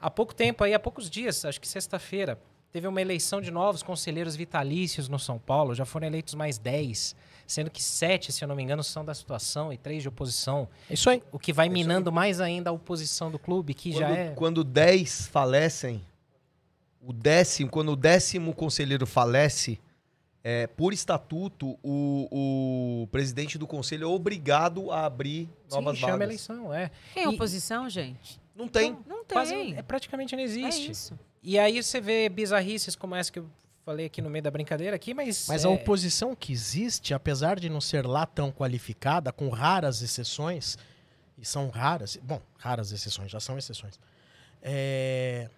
Há 0.00 0.10
pouco 0.10 0.34
tempo, 0.34 0.64
aí, 0.64 0.72
há 0.72 0.80
poucos 0.80 1.10
dias, 1.10 1.44
acho 1.44 1.60
que 1.60 1.68
sexta-feira, 1.68 2.38
teve 2.72 2.86
uma 2.88 3.00
eleição 3.00 3.40
de 3.40 3.50
novos 3.50 3.82
conselheiros 3.82 4.34
vitalícios 4.34 5.08
no 5.08 5.18
São 5.18 5.38
Paulo. 5.38 5.74
Já 5.74 5.84
foram 5.84 6.06
eleitos 6.06 6.34
mais 6.34 6.58
10, 6.58 7.14
sendo 7.46 7.70
que 7.70 7.82
sete, 7.82 8.32
se 8.32 8.42
eu 8.42 8.48
não 8.48 8.56
me 8.56 8.62
engano, 8.62 8.82
são 8.82 9.04
da 9.04 9.14
situação 9.14 9.72
e 9.72 9.76
três 9.76 10.02
de 10.02 10.08
oposição. 10.08 10.66
Isso 10.88 11.10
aí. 11.10 11.22
O 11.30 11.38
que 11.38 11.52
vai 11.52 11.68
minando 11.68 12.10
mais 12.10 12.40
ainda 12.40 12.70
a 12.70 12.72
oposição 12.72 13.30
do 13.30 13.38
clube, 13.38 13.74
que 13.74 13.92
já 13.92 14.06
Quando, 14.08 14.16
é. 14.18 14.28
quando 14.30 14.64
10 14.64 15.26
falecem, 15.26 16.00
o 17.00 17.12
décimo, 17.12 17.68
quando 17.70 17.92
o 17.92 17.96
décimo 17.96 18.54
conselheiro 18.54 19.06
falece, 19.06 19.78
é, 20.44 20.66
por 20.66 20.92
estatuto, 20.94 21.78
o, 21.82 23.02
o 23.02 23.06
presidente 23.08 23.58
do 23.58 23.66
conselho 23.66 24.04
é 24.04 24.06
obrigado 24.06 24.90
a 24.90 25.04
abrir 25.04 25.48
novas 25.70 25.96
Sim, 25.96 26.00
chama 26.00 26.12
vagas. 26.12 26.26
eleição, 26.28 26.72
é. 26.74 26.90
Tem 27.12 27.24
E- 27.24 27.26
oposição, 27.28 27.88
gente? 27.90 28.40
Não 28.56 28.66
tem. 28.68 28.96
Não 29.06 29.24
Quase, 29.24 29.52
tem. 29.54 29.76
é, 29.76 29.82
praticamente 29.82 30.34
não 30.34 30.42
É 30.42 30.44
existe. 30.44 30.90
isso. 30.90 31.18
E 31.42 31.58
aí 31.58 31.82
você 31.82 32.00
vê 32.00 32.28
bizarrices 32.28 32.94
como 32.94 33.14
essa 33.14 33.32
que 33.32 33.40
eu 33.40 33.50
falei 33.84 34.06
aqui 34.06 34.22
no 34.22 34.30
meio 34.30 34.42
da 34.42 34.50
brincadeira 34.50 34.94
aqui, 34.94 35.12
mas. 35.12 35.46
Mas 35.48 35.64
é, 35.64 35.66
a 35.66 35.70
oposição 35.70 36.36
que 36.36 36.52
existe, 36.52 37.12
apesar 37.12 37.58
de 37.58 37.68
não 37.68 37.80
ser 37.80 38.06
lá 38.06 38.24
tão 38.24 38.52
qualificada, 38.52 39.32
com 39.32 39.48
raras 39.48 40.02
exceções, 40.02 40.78
e 41.36 41.44
são 41.44 41.68
raras, 41.68 42.16
bom, 42.22 42.40
raras 42.58 42.92
exceções, 42.92 43.30
já 43.30 43.40
são 43.40 43.58
exceções, 43.58 43.98
é, 44.62 45.48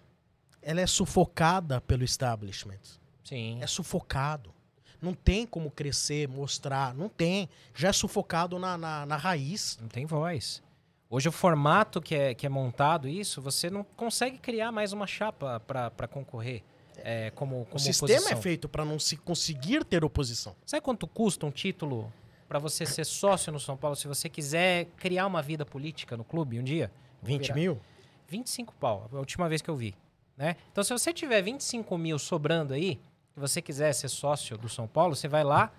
ela 0.61 0.81
é 0.81 0.87
sufocada 0.87 1.79
pelo 1.79 2.03
establishment. 2.03 2.81
Sim. 3.23 3.59
É 3.61 3.67
sufocado. 3.67 4.53
Não 5.01 5.13
tem 5.13 5.45
como 5.45 5.69
crescer, 5.69 6.27
mostrar, 6.27 6.95
não 6.95 7.07
tem. 7.07 7.47
Já 7.75 7.89
é 7.89 7.93
sufocado 7.93 8.57
na, 8.57 8.77
na, 8.77 9.05
na 9.05 9.17
raiz. 9.17 9.77
Não 9.79 9.87
tem 9.87 10.05
voz. 10.05 10.63
Hoje 11.09 11.29
o 11.29 11.31
formato 11.31 12.01
que 12.01 12.15
é, 12.15 12.33
que 12.33 12.45
é 12.45 12.49
montado 12.49 13.07
isso, 13.07 13.41
você 13.41 13.69
não 13.69 13.83
consegue 13.95 14.37
criar 14.37 14.71
mais 14.71 14.91
uma 14.91 15.05
chapa 15.05 15.59
para 15.59 16.07
concorrer 16.07 16.63
é, 16.97 17.31
como, 17.31 17.65
como 17.65 17.75
o 17.75 17.79
sistema 17.79 18.13
oposição. 18.13 18.37
é 18.37 18.41
feito 18.41 18.67
para 18.67 18.83
não 18.83 18.97
se 18.97 19.15
conseguir 19.17 19.83
ter 19.83 20.03
oposição. 20.03 20.55
Sabe 20.65 20.81
quanto 20.81 21.07
custa 21.07 21.45
um 21.45 21.51
título 21.51 22.11
para 22.47 22.59
você 22.59 22.85
ser 22.85 23.05
sócio 23.05 23.51
no 23.51 23.59
São 23.59 23.77
Paulo 23.77 23.95
se 23.95 24.07
você 24.07 24.29
quiser 24.29 24.85
criar 24.97 25.27
uma 25.27 25.41
vida 25.41 25.65
política 25.65 26.17
no 26.17 26.23
clube 26.23 26.59
um 26.59 26.63
dia? 26.63 26.91
20 27.21 27.41
Virar. 27.41 27.55
mil? 27.55 27.81
25 28.27 28.73
pau, 28.75 29.09
a 29.11 29.17
última 29.17 29.47
vez 29.47 29.61
que 29.61 29.69
eu 29.69 29.75
vi. 29.75 29.95
Né? 30.35 30.55
Então, 30.71 30.83
se 30.83 30.91
você 30.91 31.13
tiver 31.13 31.41
25 31.41 31.97
mil 31.97 32.17
sobrando 32.17 32.73
aí, 32.73 32.99
e 33.35 33.39
você 33.39 33.61
quiser 33.61 33.93
ser 33.93 34.07
sócio 34.07 34.57
do 34.57 34.69
São 34.69 34.87
Paulo, 34.87 35.15
você 35.15 35.27
vai 35.27 35.43
lá 35.43 35.71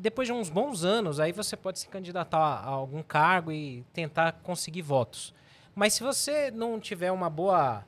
e 0.00 0.02
depois 0.02 0.26
de 0.26 0.32
uns 0.32 0.48
bons 0.48 0.82
anos, 0.82 1.20
aí 1.20 1.30
você 1.30 1.54
pode 1.54 1.78
se 1.78 1.86
candidatar 1.86 2.38
a 2.38 2.68
algum 2.68 3.02
cargo 3.02 3.52
e 3.52 3.84
tentar 3.92 4.32
conseguir 4.32 4.80
votos. 4.80 5.34
Mas 5.74 5.92
se 5.92 6.02
você 6.02 6.50
não 6.50 6.80
tiver 6.80 7.12
uma 7.12 7.28
boa 7.28 7.84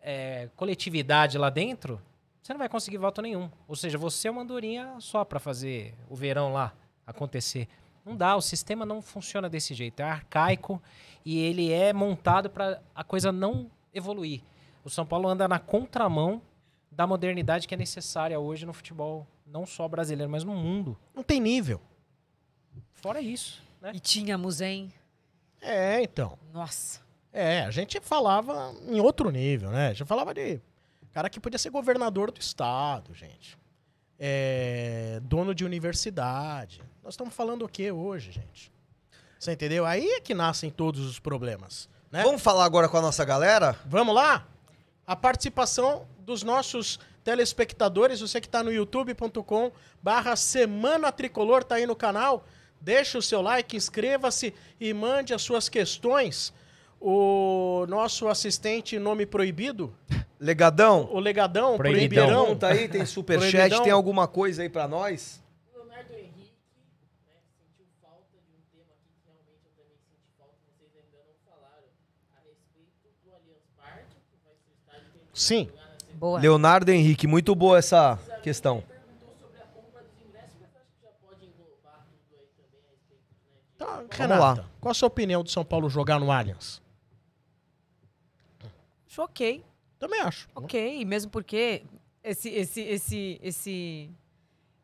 é, 0.00 0.48
coletividade 0.56 1.36
lá 1.36 1.50
dentro, 1.50 2.00
você 2.40 2.54
não 2.54 2.58
vai 2.58 2.70
conseguir 2.70 2.96
voto 2.96 3.20
nenhum. 3.20 3.50
Ou 3.68 3.76
seja, 3.76 3.98
você 3.98 4.28
é 4.28 4.30
uma 4.30 4.40
andorinha 4.40 4.94
só 4.98 5.26
para 5.26 5.38
fazer 5.38 5.94
o 6.08 6.16
verão 6.16 6.54
lá 6.54 6.72
acontecer. 7.06 7.68
Não 8.02 8.16
dá, 8.16 8.34
o 8.34 8.40
sistema 8.40 8.86
não 8.86 9.02
funciona 9.02 9.46
desse 9.46 9.74
jeito. 9.74 10.00
É 10.00 10.04
arcaico 10.04 10.82
e 11.22 11.38
ele 11.38 11.70
é 11.70 11.92
montado 11.92 12.48
para 12.48 12.80
a 12.94 13.04
coisa 13.04 13.30
não 13.30 13.70
evoluir. 13.92 14.40
O 14.82 14.88
São 14.88 15.04
Paulo 15.04 15.28
anda 15.28 15.46
na 15.46 15.58
contramão 15.58 16.40
da 16.90 17.06
modernidade 17.06 17.68
que 17.68 17.74
é 17.74 17.76
necessária 17.76 18.40
hoje 18.40 18.64
no 18.64 18.72
futebol, 18.72 19.26
não 19.46 19.64
só 19.64 19.88
brasileiro, 19.88 20.30
mas 20.30 20.44
no 20.44 20.54
mundo. 20.54 20.98
Não 21.14 21.22
tem 21.22 21.40
nível. 21.40 21.80
Fora 22.92 23.20
isso, 23.20 23.62
né? 23.80 23.92
E 23.94 24.00
tínhamos, 24.00 24.60
hein? 24.60 24.92
É, 25.60 26.02
então. 26.02 26.38
Nossa. 26.52 27.00
É, 27.32 27.60
a 27.60 27.70
gente 27.70 28.00
falava 28.00 28.74
em 28.88 28.98
outro 29.00 29.30
nível, 29.30 29.70
né? 29.70 29.88
A 29.88 29.92
gente 29.92 30.06
falava 30.06 30.32
de 30.32 30.60
cara 31.12 31.30
que 31.30 31.40
podia 31.40 31.58
ser 31.58 31.70
governador 31.70 32.30
do 32.30 32.40
estado, 32.40 33.14
gente. 33.14 33.58
É, 34.18 35.20
dono 35.22 35.54
de 35.54 35.64
universidade. 35.64 36.82
Nós 37.02 37.14
estamos 37.14 37.34
falando 37.34 37.64
o 37.64 37.68
que 37.68 37.90
hoje, 37.90 38.32
gente? 38.32 38.72
Você 39.38 39.52
entendeu? 39.52 39.86
Aí 39.86 40.06
é 40.06 40.20
que 40.20 40.34
nascem 40.34 40.70
todos 40.70 41.06
os 41.06 41.18
problemas. 41.18 41.88
Né? 42.10 42.22
Vamos 42.22 42.42
falar 42.42 42.64
agora 42.64 42.88
com 42.88 42.96
a 42.96 43.02
nossa 43.02 43.24
galera? 43.24 43.78
Vamos 43.86 44.14
lá? 44.14 44.46
A 45.06 45.14
participação 45.14 46.06
dos 46.18 46.42
nossos 46.42 46.98
telespectadores, 47.26 48.20
você 48.20 48.40
que 48.40 48.46
está 48.46 48.62
no 48.62 48.72
youtube.com 48.72 49.72
barra 50.00 50.36
Semana 50.36 51.10
Tricolor, 51.10 51.64
tá 51.64 51.74
aí 51.74 51.84
no 51.84 51.96
canal. 51.96 52.46
Deixa 52.80 53.18
o 53.18 53.22
seu 53.22 53.42
like, 53.42 53.76
inscreva-se 53.76 54.54
e 54.80 54.94
mande 54.94 55.34
as 55.34 55.42
suas 55.42 55.68
questões. 55.68 56.54
O 57.00 57.84
nosso 57.88 58.28
assistente 58.28 58.96
nome 59.00 59.26
proibido, 59.26 59.92
Legadão, 60.38 61.08
o 61.10 61.18
Legadão, 61.18 61.76
Proibidão. 61.76 62.26
Proibirão. 62.26 62.44
pergunta 62.44 62.68
aí, 62.68 62.88
tem 62.88 63.04
superchat, 63.04 63.82
tem 63.82 63.92
alguma 63.92 64.28
coisa 64.28 64.62
aí 64.62 64.68
pra 64.68 64.86
nós? 64.86 65.42
Leonardo 65.74 66.12
Henrique, 66.12 66.54
né, 67.26 67.42
sentiu 67.58 67.86
falta 68.00 68.38
de 68.38 68.54
um 68.54 68.62
tema 68.70 68.94
aqui 68.94 69.10
que 69.10 69.26
realmente 69.26 69.66
eu 69.66 69.72
também 69.74 69.98
senti 70.06 70.30
falta, 70.38 70.54
vocês 70.78 70.94
ainda 70.94 71.26
não 71.26 71.34
falaram 71.42 71.90
a 72.36 72.40
respeito 72.46 73.10
do 73.24 73.34
Allianz 73.34 73.66
Parque, 73.76 74.14
que 74.30 74.38
vai 74.46 74.54
ser 74.54 74.70
o 74.70 74.78
estádio 74.78 75.10
que 75.10 75.18
a 75.18 75.22
gente 75.26 75.34
Sim. 75.34 75.85
Boa. 76.26 76.40
Leonardo 76.40 76.90
Henrique, 76.90 77.24
muito 77.24 77.54
boa 77.54 77.78
essa 77.78 78.18
questão. 78.42 78.80
perguntou 78.80 79.32
sobre 79.38 79.60
a 79.60 79.66
compra 79.66 80.02
dos 80.02 80.26
ingressos, 80.26 80.56
mas 80.60 80.74
acho 80.74 80.90
que 80.92 81.06
já 81.06 81.12
pode 81.24 81.46
englobar 81.46 82.04
tudo 82.04 82.40
aí 82.40 82.48
também 82.56 82.80
a 82.82 82.90
respeito, 82.90 83.22
né, 83.32 83.46
de 83.46 83.74
Então, 83.76 83.86
Vamos 83.86 84.16
Renata, 84.16 84.62
lá. 84.62 84.70
qual 84.80 84.90
a 84.90 84.94
sua 84.94 85.06
opinião 85.06 85.44
do 85.44 85.50
São 85.50 85.64
Paulo 85.64 85.88
jogar 85.88 86.18
no 86.18 86.32
Allianz? 86.32 86.82
Acho 89.06 89.22
ok. 89.22 89.64
Também 90.00 90.20
acho. 90.20 90.48
Ok, 90.52 91.04
mesmo 91.04 91.30
porque 91.30 91.84
esse, 92.24 92.48
esse, 92.48 92.80
esse, 92.80 93.40
esse, 93.40 94.10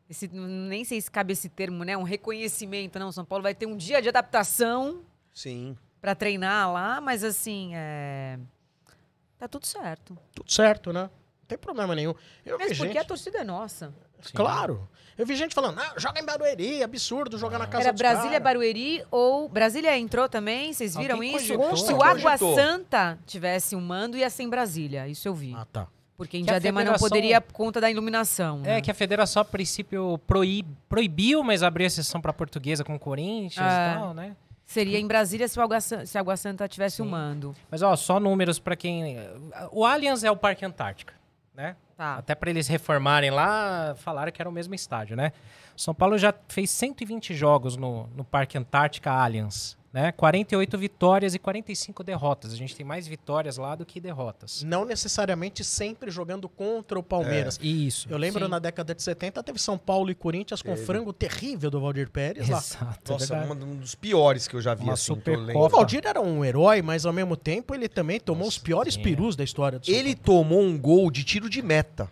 esse, 0.09 0.27
nem 0.29 0.85
sei 0.85 1.01
se 1.01 1.11
cabe 1.11 1.33
esse 1.33 1.49
termo, 1.49 1.83
né? 1.83 1.97
Um 1.97 2.03
reconhecimento, 2.03 2.97
não. 2.97 3.11
São 3.11 3.25
Paulo 3.25 3.43
vai 3.43 3.53
ter 3.53 3.65
um 3.65 3.75
dia 3.75 4.01
de 4.01 4.07
adaptação 4.07 5.01
Sim. 5.33 5.75
para 5.99 6.15
treinar 6.15 6.71
lá, 6.71 7.01
mas 7.01 7.21
assim, 7.21 7.71
é... 7.75 8.39
tá 9.37 9.45
tudo 9.49 9.67
certo. 9.67 10.17
Tudo 10.33 10.49
certo, 10.49 10.93
né? 10.93 11.09
Não 11.53 11.57
tem 11.59 11.65
problema 11.65 11.95
nenhum. 11.95 12.13
Eu 12.45 12.57
vi 12.57 12.63
Mesmo 12.65 12.77
porque 12.77 12.93
gente, 12.93 12.97
a 12.97 13.03
torcida 13.05 13.39
é 13.39 13.43
nossa. 13.43 13.93
claro. 14.33 14.87
Eu 15.15 15.27
vi 15.27 15.35
gente 15.35 15.53
falando, 15.53 15.79
ah, 15.79 15.93
joga 15.97 16.19
em 16.19 16.25
Barueri, 16.25 16.81
absurdo 16.81 17.37
jogar 17.37 17.59
na 17.59 17.67
casa 17.67 17.83
Era 17.89 17.93
Brasília, 17.93 18.31
cara. 18.31 18.43
Barueri 18.43 19.03
ou... 19.11 19.47
Brasília 19.47 19.95
entrou 19.99 20.27
também, 20.27 20.73
vocês 20.73 20.95
viram 20.95 21.15
Alguém 21.17 21.35
isso? 21.35 21.55
cogitou. 21.55 21.77
Se 21.77 21.93
o 21.93 22.01
Água 22.01 22.31
Cogitou. 22.31 22.55
Santa 22.55 23.19
tivesse 23.27 23.75
um 23.75 23.81
mando, 23.81 24.17
ia 24.17 24.27
ser 24.31 24.41
em 24.41 24.49
Brasília. 24.49 25.07
Isso 25.07 25.27
eu 25.27 25.35
vi. 25.35 25.53
Ah, 25.55 25.67
tá. 25.71 25.87
Porque 26.17 26.37
em 26.37 26.41
Que 26.41 26.47
Diadema 26.47 26.79
não 26.79 26.93
federação- 26.93 27.09
poderia 27.09 27.39
por 27.41 27.53
conta 27.53 27.79
da 27.79 27.91
iluminação. 27.91 28.61
É 28.63 28.75
né? 28.75 28.81
que 28.81 28.89
a 28.89 28.93
federação, 28.95 29.41
a 29.41 29.45
princípio, 29.45 30.17
proí- 30.25 30.65
proibiu, 30.89 31.43
mas 31.43 31.61
abriu 31.61 31.85
exceção 31.85 32.19
pra 32.19 32.33
portuguesa 32.33 32.83
com 32.83 32.95
o 32.95 32.99
Corinthians 32.99 33.65
É. 33.71 33.91
e 33.91 33.99
tal, 33.99 34.13
né? 34.15 34.35
Seria 34.65 34.97
em 34.97 35.05
Brasília 35.05 35.47
se 35.47 35.59
o 35.59 35.61
Água, 35.61 35.79
se 35.79 36.17
a 36.17 36.21
Água 36.21 36.35
Santa 36.37 36.67
tivesse 36.67 37.01
um 37.03 37.05
Sim. 37.05 37.11
mando. 37.11 37.55
Mas, 37.69 37.83
ó, 37.83 37.95
só 37.95 38.19
números 38.19 38.57
pra 38.57 38.75
quem... 38.75 39.17
O 39.71 39.85
Allianz 39.85 40.23
é 40.23 40.31
o 40.31 40.37
Parque 40.37 40.65
Antártica, 40.65 41.13
né? 41.53 41.75
Tá. 41.95 42.15
Até 42.15 42.35
pra 42.35 42.49
eles 42.49 42.67
reformarem 42.67 43.29
lá, 43.29 43.95
falaram 43.95 44.31
que 44.31 44.41
era 44.41 44.49
o 44.49 44.53
mesmo 44.53 44.73
estádio, 44.73 45.15
né? 45.15 45.31
São 45.75 45.93
Paulo 45.93 46.17
já 46.17 46.33
fez 46.47 46.69
120 46.69 47.33
jogos 47.33 47.77
no, 47.77 48.07
no 48.07 48.23
Parque 48.23 48.57
Antártica 48.57 49.11
Allianz, 49.11 49.77
né? 49.93 50.11
48 50.11 50.75
vitórias 50.75 51.35
e 51.35 51.39
45 51.39 52.03
derrotas. 52.03 52.51
A 52.51 52.55
gente 52.55 52.75
tem 52.75 52.83
mais 52.83 53.07
vitórias 53.07 53.57
lá 53.57 53.75
do 53.75 53.85
que 53.85 54.01
derrotas. 54.01 54.63
Não 54.63 54.83
necessariamente 54.83 55.63
sempre 55.63 56.09
jogando 56.09 56.49
contra 56.49 56.97
o 56.97 57.03
Palmeiras. 57.03 57.59
Isso. 57.61 58.07
Eu 58.09 58.17
lembro 58.17 58.45
Sim. 58.45 58.51
na 58.51 58.57
década 58.57 58.95
de 58.95 59.03
70 59.03 59.43
teve 59.43 59.59
São 59.59 59.77
Paulo 59.77 60.09
e 60.09 60.15
Corinthians 60.15 60.63
com 60.63 60.75
frango 60.75 61.13
terrível 61.13 61.69
do 61.69 61.79
Valdir 61.79 62.09
Pérez 62.09 62.49
lá. 62.49 62.57
Exato. 62.57 63.11
é 63.11 63.13
Nossa, 63.13 63.35
verdade. 63.35 63.63
um 63.63 63.75
dos 63.75 63.93
piores 63.93 64.47
que 64.47 64.55
eu 64.55 64.61
já 64.61 64.73
vi, 64.73 64.83
Uma 64.83 64.93
assim. 64.93 65.13
O 65.53 65.69
Valdir 65.69 66.01
era 66.05 66.19
um 66.19 66.43
herói, 66.43 66.81
mas 66.81 67.05
ao 67.05 67.13
mesmo 67.13 67.37
tempo 67.37 67.75
ele 67.75 67.87
também 67.87 68.19
tomou 68.19 68.47
os 68.47 68.57
piores 68.57 68.95
sim. 68.95 69.03
perus 69.03 69.35
da 69.35 69.43
história 69.43 69.77
do 69.77 69.85
São 69.85 69.93
Ele 69.93 70.15
tomou 70.15 70.61
um 70.61 70.77
gol 70.77 71.11
de 71.11 71.23
tiro 71.23 71.47
de 71.47 71.61
meta. 71.61 72.09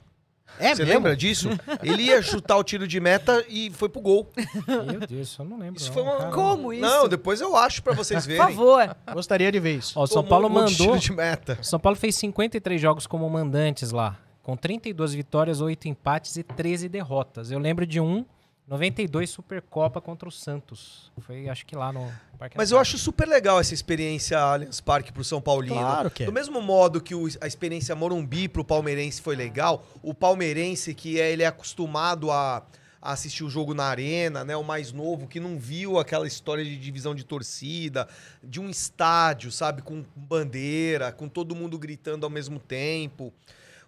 É 0.59 0.75
Você 0.75 0.83
mesmo? 0.83 0.93
lembra 0.93 1.15
disso? 1.15 1.49
Ele 1.81 2.03
ia 2.03 2.21
chutar 2.21 2.57
o 2.57 2.63
tiro 2.63 2.87
de 2.87 2.99
meta 2.99 3.43
e 3.49 3.69
foi 3.71 3.89
pro 3.89 3.99
gol. 4.01 4.29
Meu 4.67 4.99
Deus, 5.07 5.29
isso 5.29 5.41
eu 5.41 5.45
não 5.45 5.57
lembro. 5.57 5.79
Isso 5.79 5.87
não, 5.87 5.93
foi 5.93 6.03
uma... 6.03 6.17
cara. 6.17 6.31
Como 6.31 6.71
isso? 6.73 6.81
Não, 6.81 7.07
depois 7.07 7.41
eu 7.41 7.55
acho 7.55 7.81
pra 7.81 7.93
vocês 7.93 8.21
Por 8.23 8.27
verem. 8.27 8.45
favor. 8.47 8.95
Gostaria 9.13 9.51
de 9.51 9.59
ver 9.59 9.77
isso. 9.77 9.99
Ó, 9.99 10.03
o 10.03 10.07
São 10.07 10.23
Paulo 10.23 10.47
um 10.47 10.51
mandou. 10.51 10.69
tiro 10.73 10.99
de 10.99 11.11
meta. 11.13 11.57
São 11.61 11.79
Paulo 11.79 11.97
fez 11.97 12.15
53 12.15 12.79
jogos 12.79 13.07
como 13.07 13.27
mandantes 13.29 13.91
lá, 13.91 14.17
com 14.43 14.55
32 14.55 15.13
vitórias, 15.13 15.61
8 15.61 15.87
empates 15.87 16.35
e 16.35 16.43
13 16.43 16.87
derrotas. 16.89 17.49
Eu 17.51 17.57
lembro 17.59 17.85
de 17.85 17.99
um 17.99 18.23
92 18.71 19.29
Supercopa 19.29 19.99
contra 19.99 20.29
o 20.29 20.31
Santos. 20.31 21.11
Foi, 21.19 21.49
acho 21.49 21.65
que 21.65 21.75
lá 21.75 21.91
no 21.91 22.09
Parque 22.39 22.55
Mas 22.57 22.71
eu 22.71 22.79
acho 22.79 22.97
super 22.97 23.27
legal 23.27 23.59
essa 23.59 23.73
experiência 23.73 24.39
Allianz 24.39 24.79
Parque 24.79 25.11
pro 25.11 25.25
São 25.25 25.41
Paulino. 25.41 25.75
Claro 25.75 26.09
que 26.09 26.23
é. 26.23 26.25
Do 26.25 26.31
mesmo 26.31 26.61
modo 26.61 27.01
que 27.01 27.13
o- 27.13 27.27
a 27.41 27.47
experiência 27.47 27.93
Morumbi 27.95 28.47
pro 28.47 28.63
palmeirense 28.63 29.21
foi 29.21 29.35
legal, 29.35 29.85
o 30.01 30.13
palmeirense 30.13 30.93
que 30.93 31.19
é, 31.19 31.31
ele 31.33 31.43
é 31.43 31.47
acostumado 31.47 32.31
a, 32.31 32.65
a 33.01 33.11
assistir 33.11 33.43
o 33.43 33.49
jogo 33.49 33.73
na 33.73 33.83
arena, 33.83 34.45
né, 34.45 34.55
o 34.55 34.63
mais 34.63 34.93
novo, 34.93 35.27
que 35.27 35.39
não 35.41 35.59
viu 35.59 35.99
aquela 35.99 36.25
história 36.25 36.63
de 36.63 36.77
divisão 36.77 37.13
de 37.13 37.25
torcida, 37.25 38.07
de 38.41 38.61
um 38.61 38.69
estádio, 38.69 39.51
sabe, 39.51 39.81
com 39.81 40.05
bandeira, 40.15 41.11
com 41.11 41.27
todo 41.27 41.53
mundo 41.53 41.77
gritando 41.77 42.25
ao 42.25 42.29
mesmo 42.29 42.57
tempo. 42.57 43.33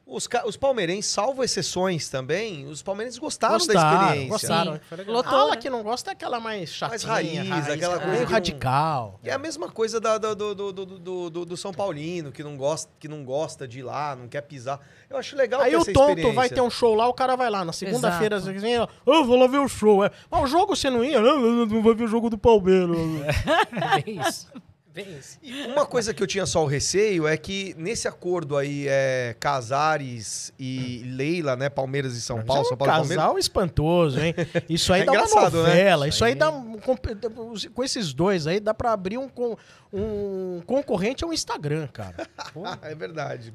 Os, 0.06 0.28
os 0.46 0.58
palmeirenses, 0.58 1.10
salvo 1.10 1.44
exceções 1.46 2.10
também, 2.10 2.68
os 2.68 2.84
palmeirenses 2.84 3.18
gostaram, 3.18 3.54
da 3.58 3.60
Gostaram, 3.60 4.02
experiência. 4.08 4.30
gostaram. 4.30 4.80
Foi 4.90 4.98
legal. 4.98 5.24
A 5.26 5.30
ala 5.30 5.56
que 5.58 5.70
não 5.70 5.82
gosta 5.82 6.12
é 6.12 6.14
aquela 6.14 6.42
mais 6.42 6.70
chatinha, 6.74 7.44
Mais 7.46 7.66
raiz, 7.66 7.70
aquela 7.70 7.98
coisa 8.00 8.12
meio 8.14 8.28
radical. 8.28 9.18
É 9.24 9.32
a 9.32 9.38
mesma 9.40 9.70
coisa 9.72 10.02
da- 10.02 10.18
do, 10.18 10.36
do, 10.36 10.54
do, 10.74 10.86
do, 11.30 11.46
do- 11.46 11.58
São 11.58 11.74
Paulino, 11.74 12.34
que 12.34 12.44
não, 12.44 12.58
gosta, 12.58 12.92
que 13.00 13.08
não 13.08 13.24
gosta 13.24 13.66
de 13.66 13.80
ir 13.80 13.84
lá, 13.84 14.14
não 14.14 14.28
quer 14.28 14.42
pisar. 14.42 14.80
Eu 15.10 15.18
acho 15.18 15.38
legal 15.38 15.62
Aí 15.62 15.72
ter 15.72 15.78
o 15.78 15.82
essa 15.82 15.94
tonto 15.94 16.10
experiência. 16.10 16.36
vai 16.36 16.50
ter 16.50 16.62
um 16.62 16.70
show 16.70 16.94
lá, 16.94 17.08
o 17.08 17.14
cara 17.14 17.38
vai 17.38 17.50
lá. 17.50 17.64
Na 17.64 17.72
segunda-feira, 17.74 18.36
assim, 18.36 18.78
ó, 18.78 18.88
eu 19.08 19.24
vou 19.24 19.38
lá 19.38 19.48
ver 19.48 19.60
o 19.60 19.70
show. 19.70 20.04
É. 20.04 20.12
Mas 20.30 20.44
o 20.44 20.48
jogo 20.48 20.76
você 20.76 20.90
não 20.90 21.04
ia? 21.04 21.22
Não, 21.24 21.40
não, 21.40 21.66
não 21.66 21.82
vai 21.82 21.96
ver 21.96 22.04
o 22.04 22.08
jogo 22.08 22.30
do 22.30 22.38
Palmeiras. 22.38 22.98
Bem 24.04 24.20
isso. 24.28 24.52
Bem 24.94 25.18
isso. 25.18 25.40
E 25.42 25.64
Uma 25.66 25.88
coisa 25.88 26.14
que 26.14 26.22
eu 26.22 26.28
tinha 26.28 26.46
só 26.46 26.64
o 26.64 26.68
receio 26.68 27.28
é 27.28 27.36
que 27.36 27.74
nesse 27.80 28.08
acordo 28.08 28.56
aí, 28.56 28.86
é, 28.88 29.36
Casares 29.40 30.54
e 30.60 31.02
Leila, 31.16 31.56
né, 31.56 31.68
Palmeiras 31.68 32.16
e 32.16 32.22
São 32.22 32.44
Paulo, 32.44 32.62
Isso 32.62 32.68
é 32.68 32.70
São 32.70 32.76
um 32.76 32.78
Paulo 32.78 32.92
e 32.92 32.96
Palmeiras... 33.00 33.24
casal 33.24 33.40
espantoso, 33.40 34.20
hein? 34.20 34.36
Isso 34.70 34.94
aí 34.94 35.02
É 35.02 35.06
dá 35.06 35.12
uma 35.14 35.20
né? 35.26 35.50
novela. 35.50 36.08
Isso 36.08 36.18
Isso 36.18 36.26
aí 36.26 36.34
aí- 36.34 36.38
dá. 36.38 36.52
Com 37.74 37.84
esses 37.84 38.14
dois 38.14 38.46
aí, 38.46 38.60
dá 38.60 38.74
pra 38.74 38.92
abrir 38.94 39.18
um, 39.18 39.30
um 39.92 40.62
concorrente 40.66 41.24
ao 41.24 41.34
Instagram, 41.34 41.88
cara. 41.88 42.28
é 42.84 42.94
verdade. 42.94 43.54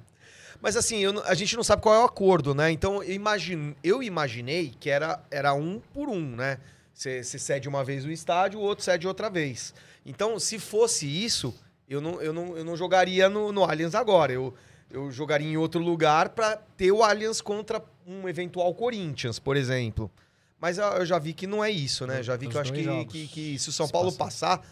Mas 0.60 0.76
assim, 0.76 0.98
eu 0.98 1.22
a 1.24 1.34
gente 1.34 1.54
não 1.56 1.62
sabe 1.62 1.82
qual 1.82 1.94
é 1.94 2.00
o 2.00 2.04
acordo, 2.04 2.52
né? 2.54 2.70
Então 2.72 3.00
eu, 3.02 3.12
imagine, 3.12 3.76
eu 3.84 4.02
imaginei 4.02 4.74
que 4.80 4.90
era, 4.90 5.20
era 5.30 5.54
um 5.54 5.80
por 5.94 6.08
um, 6.08 6.34
né? 6.34 6.58
Você 6.92 7.22
você 7.22 7.38
cede 7.38 7.68
uma 7.68 7.84
vez 7.84 8.04
o 8.04 8.10
estádio, 8.10 8.58
o 8.58 8.62
outro 8.62 8.84
cede 8.84 9.06
outra 9.06 9.30
vez. 9.30 9.72
Então, 10.08 10.38
se 10.40 10.58
fosse 10.58 11.06
isso, 11.06 11.54
eu 11.88 12.00
não, 12.00 12.20
eu 12.22 12.32
não, 12.32 12.56
eu 12.56 12.64
não 12.64 12.74
jogaria 12.76 13.28
no, 13.28 13.52
no 13.52 13.62
Allianz 13.62 13.94
agora. 13.94 14.32
Eu, 14.32 14.54
eu 14.90 15.10
jogaria 15.12 15.46
em 15.46 15.56
outro 15.58 15.80
lugar 15.80 16.30
para 16.30 16.56
ter 16.56 16.90
o 16.90 17.02
Allianz 17.02 17.40
contra 17.42 17.82
um 18.06 18.26
eventual 18.28 18.72
Corinthians, 18.74 19.38
por 19.38 19.54
exemplo. 19.56 20.10
Mas 20.58 20.78
eu, 20.78 20.84
eu 20.86 21.04
já 21.06 21.18
vi 21.18 21.34
que 21.34 21.46
não 21.46 21.62
é 21.62 21.70
isso, 21.70 22.06
né? 22.06 22.22
Já 22.22 22.36
vi 22.36 22.46
Os 22.46 22.52
que 22.52 22.56
eu 22.56 22.60
acho 22.62 22.72
que, 22.72 23.04
que, 23.04 23.28
que 23.28 23.58
se 23.58 23.68
o 23.68 23.72
São 23.72 23.86
Se 23.86 23.92
Paulo 23.92 24.10
passar. 24.12 24.58
passar, 24.58 24.68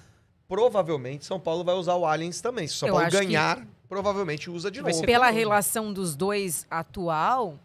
provavelmente 0.49 1.25
São 1.25 1.39
Paulo 1.39 1.63
vai 1.63 1.75
usar 1.75 1.95
o 1.97 2.07
Allianz 2.07 2.41
também. 2.41 2.67
Se 2.67 2.75
o 2.75 2.77
São 2.79 2.89
Eu 2.89 2.95
Paulo 2.95 3.07
acho 3.07 3.17
que- 3.19 3.25
ganhar, 3.27 3.67
provavelmente 3.89 4.49
usa 4.51 4.71
de 4.71 4.81
Vai 4.81 4.93
novo. 4.93 5.05
Pela 5.05 5.31
relação 5.31 5.93
dos 5.93 6.17
dois 6.17 6.67
atual, 6.71 7.59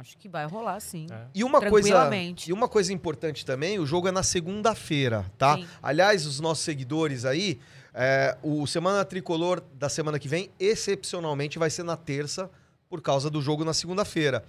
acho 0.00 0.16
que 0.16 0.28
vai 0.28 0.46
rolar 0.46 0.80
sim. 0.80 1.06
É. 1.10 1.26
E 1.34 1.44
uma 1.44 1.60
coisa, 1.60 2.10
e 2.46 2.52
uma 2.52 2.68
coisa 2.68 2.90
importante 2.90 3.44
também, 3.44 3.78
o 3.78 3.84
jogo 3.84 4.08
é 4.08 4.10
na 4.10 4.22
segunda-feira, 4.22 5.30
tá? 5.36 5.56
Sim. 5.56 5.68
Aliás, 5.82 6.24
os 6.26 6.40
nossos 6.40 6.64
seguidores 6.64 7.26
aí, 7.26 7.60
é, 7.92 8.36
o 8.42 8.66
Semana 8.66 9.04
Tricolor 9.04 9.62
da 9.74 9.90
semana 9.90 10.18
que 10.18 10.26
vem, 10.26 10.50
excepcionalmente, 10.58 11.58
vai 11.58 11.68
ser 11.68 11.82
na 11.82 11.96
terça, 11.96 12.50
por 12.88 13.02
causa 13.02 13.28
do 13.28 13.42
jogo 13.42 13.62
na 13.62 13.74
segunda-feira. 13.74 14.42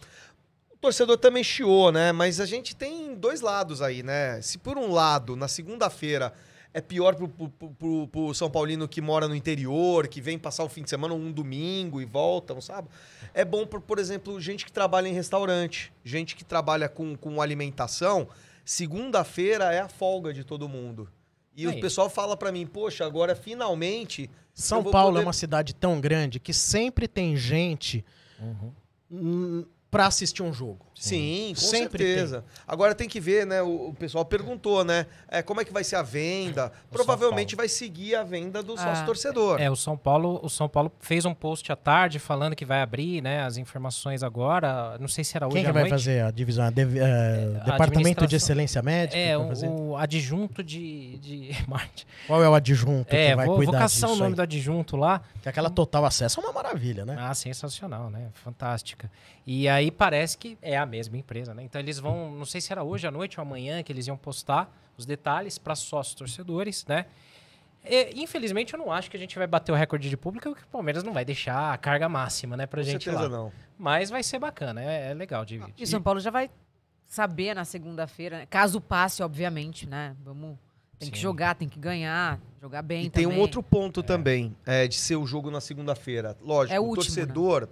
O 0.71 0.77
torcedor 0.77 1.17
também 1.17 1.43
chiou, 1.43 1.91
né? 1.91 2.11
Mas 2.11 2.39
a 2.39 2.45
gente 2.45 2.73
tem 2.75 3.13
dois 3.13 3.41
lados 3.41 3.81
aí, 3.81 4.01
né? 4.01 4.41
Se 4.41 4.57
por 4.57 4.77
um 4.77 4.91
lado, 4.91 5.35
na 5.35 5.49
segunda-feira, 5.49 6.33
é 6.73 6.79
pior 6.81 7.15
pro, 7.15 7.27
pro, 7.27 7.49
pro- 7.49 8.07
pro 8.07 8.33
São 8.33 8.49
Paulino 8.49 8.87
que 8.87 9.01
mora 9.01 9.27
no 9.27 9.35
interior, 9.35 10.07
que 10.07 10.21
vem 10.21 10.39
passar 10.39 10.63
o 10.63 10.69
fim 10.69 10.83
de 10.83 10.89
semana 10.89 11.13
um 11.13 11.31
domingo 11.31 11.99
e 12.01 12.05
volta, 12.05 12.53
não 12.53 12.61
sabe? 12.61 12.87
É 13.33 13.43
bom, 13.43 13.65
por, 13.65 13.81
por 13.81 13.99
exemplo, 13.99 14.39
gente 14.39 14.65
que 14.65 14.71
trabalha 14.71 15.07
em 15.07 15.13
restaurante, 15.13 15.91
gente 16.03 16.35
que 16.35 16.43
trabalha 16.45 16.87
com, 16.87 17.15
com 17.15 17.41
alimentação. 17.41 18.27
Segunda-feira 18.63 19.65
é 19.73 19.79
a 19.81 19.89
folga 19.89 20.33
de 20.33 20.43
todo 20.43 20.67
mundo. 20.69 21.09
E 21.55 21.67
Aí. 21.67 21.77
o 21.77 21.81
pessoal 21.81 22.09
fala 22.09 22.37
pra 22.37 22.51
mim, 22.51 22.65
poxa, 22.65 23.05
agora 23.05 23.35
finalmente. 23.35 24.29
São 24.53 24.83
Paulo 24.83 25.11
poder- 25.13 25.23
é 25.23 25.25
uma 25.27 25.33
cidade 25.33 25.75
tão 25.75 25.99
grande 25.99 26.39
que 26.39 26.53
sempre 26.53 27.07
tem 27.07 27.35
gente 27.35 28.03
Uhum. 28.39 28.71
hum, 29.11 29.65
pra 29.89 30.07
assistir 30.07 30.41
um 30.41 30.53
jogo. 30.53 30.85
Sim, 31.03 31.53
com 31.55 31.61
Sempre 31.61 32.03
certeza. 32.03 32.45
Agora 32.67 32.93
tem 32.93 33.09
que 33.09 33.19
ver, 33.19 33.45
né? 33.45 33.61
O, 33.61 33.87
o 33.89 33.93
pessoal 33.93 34.23
perguntou, 34.23 34.83
né? 34.85 35.07
É, 35.27 35.41
como 35.41 35.59
é 35.59 35.65
que 35.65 35.73
vai 35.73 35.83
ser 35.83 35.95
a 35.95 36.03
venda? 36.03 36.71
Provavelmente 36.91 37.55
vai 37.55 37.67
seguir 37.67 38.15
a 38.15 38.23
venda 38.23 38.61
do 38.61 38.77
sócio 38.77 39.03
Ah. 39.03 39.05
torcedor. 39.05 39.59
É, 39.59 39.69
o 39.69 39.75
São 39.75 39.97
Paulo, 39.97 40.39
o 40.43 40.49
São 40.49 40.69
Paulo 40.69 40.91
fez 40.99 41.25
um 41.25 41.33
post 41.33 41.71
à 41.71 41.75
tarde 41.75 42.19
falando 42.19 42.55
que 42.55 42.63
vai 42.65 42.81
abrir, 42.81 43.21
né, 43.21 43.41
as 43.43 43.57
informações 43.57 44.21
agora. 44.21 44.97
Não 44.99 45.07
sei 45.07 45.23
se 45.23 45.35
era 45.35 45.47
hoje 45.47 45.55
Quem 45.55 45.63
que 45.63 45.69
à 45.69 45.73
vai 45.73 45.81
noite. 45.83 45.91
fazer 45.91 46.23
a 46.23 46.29
divisão? 46.31 46.65
A 46.65 46.69
dev- 46.69 46.97
eh, 46.97 47.59
a 47.61 47.71
Departamento 47.71 48.27
de 48.27 48.35
Excelência 48.35 48.81
Médica? 48.81 49.17
É, 49.17 49.35
o, 49.35 49.41
vai 49.41 49.49
fazer? 49.49 49.67
o 49.69 49.97
adjunto 49.97 50.63
de, 50.63 51.17
de. 51.17 51.49
Qual 52.27 52.43
é 52.43 52.47
o 52.47 52.53
adjunto 52.53 53.13
É, 53.13 53.29
que 53.31 53.35
vai 53.35 53.45
vou, 53.47 53.55
cuidar 53.55 53.71
vou 53.71 53.81
caçar 53.81 54.09
o 54.09 54.13
disso 54.13 54.23
nome 54.23 54.33
aí? 54.33 54.35
do 54.35 54.41
adjunto 54.43 54.95
lá. 54.95 55.21
Que 55.41 55.49
aquela 55.49 55.69
total 55.71 56.05
acesso 56.05 56.39
é 56.39 56.43
uma 56.43 56.53
maravilha, 56.53 57.03
né? 57.05 57.15
Ah, 57.19 57.33
sensacional, 57.33 58.09
né? 58.11 58.27
Fantástica. 58.35 59.09
E 59.47 59.67
aí 59.67 59.89
parece 59.89 60.37
que 60.37 60.55
é 60.61 60.77
a 60.77 60.85
mesma 60.91 61.17
empresa, 61.17 61.53
né? 61.53 61.63
Então 61.63 61.79
eles 61.81 61.97
vão, 61.99 62.31
não 62.31 62.45
sei 62.45 62.61
se 62.61 62.71
era 62.71 62.83
hoje 62.83 63.07
à 63.07 63.11
noite 63.11 63.39
ou 63.39 63.41
amanhã 63.45 63.81
que 63.81 63.91
eles 63.91 64.05
iam 64.07 64.17
postar 64.17 64.71
os 64.97 65.05
detalhes 65.05 65.57
para 65.57 65.73
sócios 65.75 66.13
torcedores, 66.15 66.85
né? 66.85 67.05
E, 67.83 68.21
infelizmente 68.21 68.73
eu 68.73 68.79
não 68.79 68.91
acho 68.91 69.09
que 69.09 69.17
a 69.17 69.19
gente 69.19 69.35
vai 69.37 69.47
bater 69.47 69.71
o 69.71 69.75
recorde 69.75 70.07
de 70.09 70.15
público, 70.17 70.49
porque 70.49 70.63
o 70.63 70.67
Palmeiras 70.67 71.03
não 71.03 71.13
vai 71.13 71.25
deixar 71.25 71.73
a 71.73 71.77
carga 71.77 72.07
máxima, 72.07 72.55
né, 72.55 72.67
pra 72.67 72.81
Com 72.81 72.85
gente 72.89 73.05
certeza 73.05 73.23
lá. 73.27 73.29
não. 73.29 73.51
Mas 73.77 74.09
vai 74.11 74.21
ser 74.21 74.37
bacana, 74.37 74.83
é, 74.83 75.11
é 75.11 75.13
legal 75.15 75.43
de, 75.43 75.59
E 75.77 75.87
São 75.87 75.99
Paulo 76.01 76.19
já 76.19 76.29
vai 76.29 76.49
saber 77.07 77.55
na 77.55 77.65
segunda-feira, 77.65 78.37
né? 78.39 78.45
caso 78.47 78.79
passe, 78.79 79.23
obviamente, 79.23 79.87
né? 79.89 80.15
Vamos, 80.23 80.57
tem 80.99 81.09
que 81.09 81.17
Sim. 81.17 81.23
jogar, 81.23 81.55
tem 81.55 81.67
que 81.67 81.79
ganhar, 81.79 82.39
jogar 82.61 82.83
bem 82.83 83.05
E 83.05 83.09
tem 83.09 83.23
também. 83.23 83.37
um 83.37 83.41
outro 83.41 83.63
ponto 83.63 84.03
também, 84.03 84.55
é, 84.65 84.87
de 84.87 84.95
ser 84.95 85.15
o 85.15 85.25
jogo 85.25 85.49
na 85.49 85.59
segunda-feira. 85.59 86.37
Lógico, 86.39 86.75
É 86.75 86.79
o 86.79 86.83
o 86.83 86.87
último, 86.89 87.03
torcedor 87.05 87.67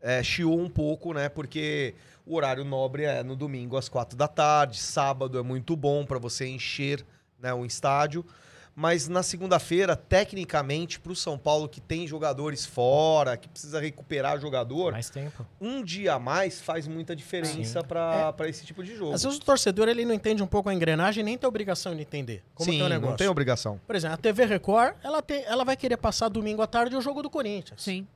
é, 0.00 0.22
chiou 0.22 0.58
um 0.58 0.68
pouco, 0.68 1.12
né? 1.12 1.28
Porque 1.28 1.94
o 2.26 2.36
horário 2.36 2.64
nobre 2.64 3.04
é 3.04 3.22
no 3.22 3.34
domingo 3.34 3.76
às 3.76 3.88
quatro 3.88 4.16
da 4.16 4.28
tarde, 4.28 4.78
sábado 4.78 5.38
é 5.38 5.42
muito 5.42 5.74
bom 5.74 6.04
para 6.04 6.18
você 6.18 6.46
encher 6.46 7.04
né, 7.40 7.52
o 7.54 7.64
estádio. 7.64 8.24
Mas 8.80 9.08
na 9.08 9.24
segunda-feira, 9.24 9.96
tecnicamente, 9.96 11.00
para 11.00 11.10
o 11.10 11.16
São 11.16 11.36
Paulo 11.36 11.68
que 11.68 11.80
tem 11.80 12.06
jogadores 12.06 12.64
fora, 12.64 13.36
que 13.36 13.48
precisa 13.48 13.80
recuperar 13.80 14.38
jogador, 14.38 14.92
Mais 14.92 15.10
tempo. 15.10 15.44
um 15.60 15.82
dia 15.82 16.14
a 16.14 16.18
mais 16.20 16.60
faz 16.60 16.86
muita 16.86 17.16
diferença 17.16 17.80
Sim. 17.80 17.86
para 17.88 18.48
esse 18.48 18.64
tipo 18.64 18.84
de 18.84 18.94
jogo. 18.94 19.14
Às 19.14 19.24
vezes 19.24 19.36
o 19.36 19.40
torcedor 19.40 19.88
ele 19.88 20.04
não 20.04 20.14
entende 20.14 20.44
um 20.44 20.46
pouco 20.46 20.68
a 20.68 20.74
engrenagem, 20.74 21.24
nem 21.24 21.36
tem 21.36 21.48
obrigação 21.48 21.92
de 21.96 22.02
entender 22.02 22.44
como 22.54 22.70
Sim, 22.70 22.76
que 22.76 22.82
é 22.82 22.86
o 22.86 22.88
não 22.88 22.94
negócio. 22.94 23.16
tem 23.16 23.26
obrigação. 23.26 23.80
Por 23.84 23.96
exemplo, 23.96 24.14
a 24.14 24.18
TV 24.18 24.44
Record, 24.44 24.94
ela, 25.02 25.20
tem, 25.22 25.42
ela 25.44 25.64
vai 25.64 25.76
querer 25.76 25.96
passar 25.96 26.28
domingo 26.28 26.62
à 26.62 26.66
tarde 26.68 26.94
o 26.94 27.00
jogo 27.00 27.20
do 27.20 27.28
Corinthians. 27.28 27.82
Sim. 27.82 28.06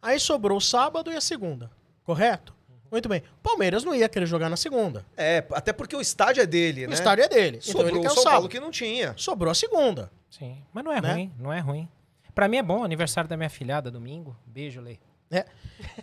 Aí 0.00 0.18
sobrou 0.20 0.58
o 0.58 0.60
sábado 0.60 1.10
e 1.12 1.16
a 1.16 1.20
segunda, 1.20 1.70
correto? 2.04 2.54
Muito 2.90 3.08
bem. 3.08 3.22
Palmeiras 3.42 3.84
não 3.84 3.94
ia 3.94 4.08
querer 4.08 4.24
jogar 4.26 4.48
na 4.48 4.56
segunda. 4.56 5.04
É, 5.16 5.44
até 5.52 5.72
porque 5.74 5.94
o 5.94 6.00
estádio 6.00 6.42
é 6.42 6.46
dele, 6.46 6.86
O 6.86 6.88
né? 6.88 6.94
estádio 6.94 7.24
é 7.24 7.28
dele. 7.28 7.58
então 7.58 7.72
Sobrou 7.72 7.88
ele 7.90 8.00
quer 8.00 8.08
o 8.08 8.10
o 8.12 8.14
São 8.14 8.22
sábado. 8.22 8.34
Paulo 8.36 8.48
que 8.48 8.60
não 8.60 8.70
tinha. 8.70 9.12
Sobrou 9.16 9.50
a 9.50 9.54
segunda. 9.54 10.10
Sim. 10.30 10.62
Mas 10.72 10.84
não 10.84 10.92
é 10.92 11.00
Né? 11.00 11.12
ruim, 11.12 11.32
não 11.38 11.52
é 11.52 11.60
ruim. 11.60 11.88
Pra 12.34 12.48
mim 12.48 12.56
é 12.58 12.62
bom, 12.62 12.82
aniversário 12.84 13.28
da 13.28 13.36
minha 13.36 13.50
filhada, 13.50 13.90
domingo. 13.90 14.34
Beijo, 14.46 14.80
Lei. 14.80 14.98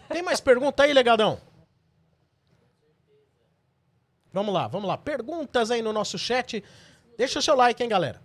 Tem 0.10 0.22
mais 0.22 0.40
pergunta 0.40 0.84
aí, 0.84 0.94
legadão? 0.94 1.40
Vamos 4.32 4.54
lá, 4.54 4.68
vamos 4.68 4.88
lá. 4.88 4.98
Perguntas 4.98 5.72
aí 5.72 5.82
no 5.82 5.94
nosso 5.94 6.20
chat. 6.20 6.64
Deixa 7.18 7.40
o 7.40 7.42
seu 7.42 7.56
like, 7.56 7.82
hein, 7.82 7.90
galera. 7.90 8.22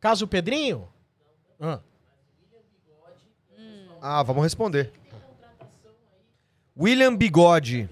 Caso 0.00 0.26
Pedrinho? 0.26 0.88
Ah. 1.60 1.80
Ah, 4.00 4.22
vamos 4.22 4.42
responder. 4.42 4.90
William 6.76 7.14
Bigode. 7.14 7.88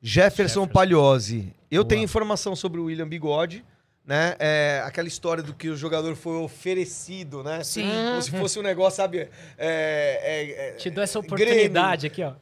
Jefferson 0.00 0.66
Palhose. 0.66 1.52
Eu 1.70 1.84
tenho 1.84 2.02
informação 2.02 2.56
sobre 2.56 2.80
o 2.80 2.84
William 2.84 3.06
Bigode, 3.08 3.64
né? 4.06 4.36
É 4.38 4.82
aquela 4.86 5.08
história 5.08 5.42
do 5.42 5.52
que 5.52 5.68
o 5.68 5.76
jogador 5.76 6.14
foi 6.16 6.36
oferecido, 6.36 7.42
né? 7.42 7.62
Sim. 7.62 7.82
Como 8.10 8.22
se 8.22 8.30
fosse 8.30 8.58
um 8.58 8.62
negócio, 8.62 8.96
sabe? 8.96 9.18
É, 9.18 9.28
é, 9.58 10.68
é, 10.68 10.72
Te 10.72 10.88
dou 10.88 11.04
essa 11.04 11.20
Grêmio. 11.20 11.34
oportunidade 11.44 12.06
aqui, 12.06 12.22
ó. 12.22 12.32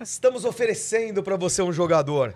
Estamos 0.00 0.44
oferecendo 0.44 1.22
pra 1.22 1.34
você 1.36 1.60
um 1.62 1.72
jogador. 1.72 2.34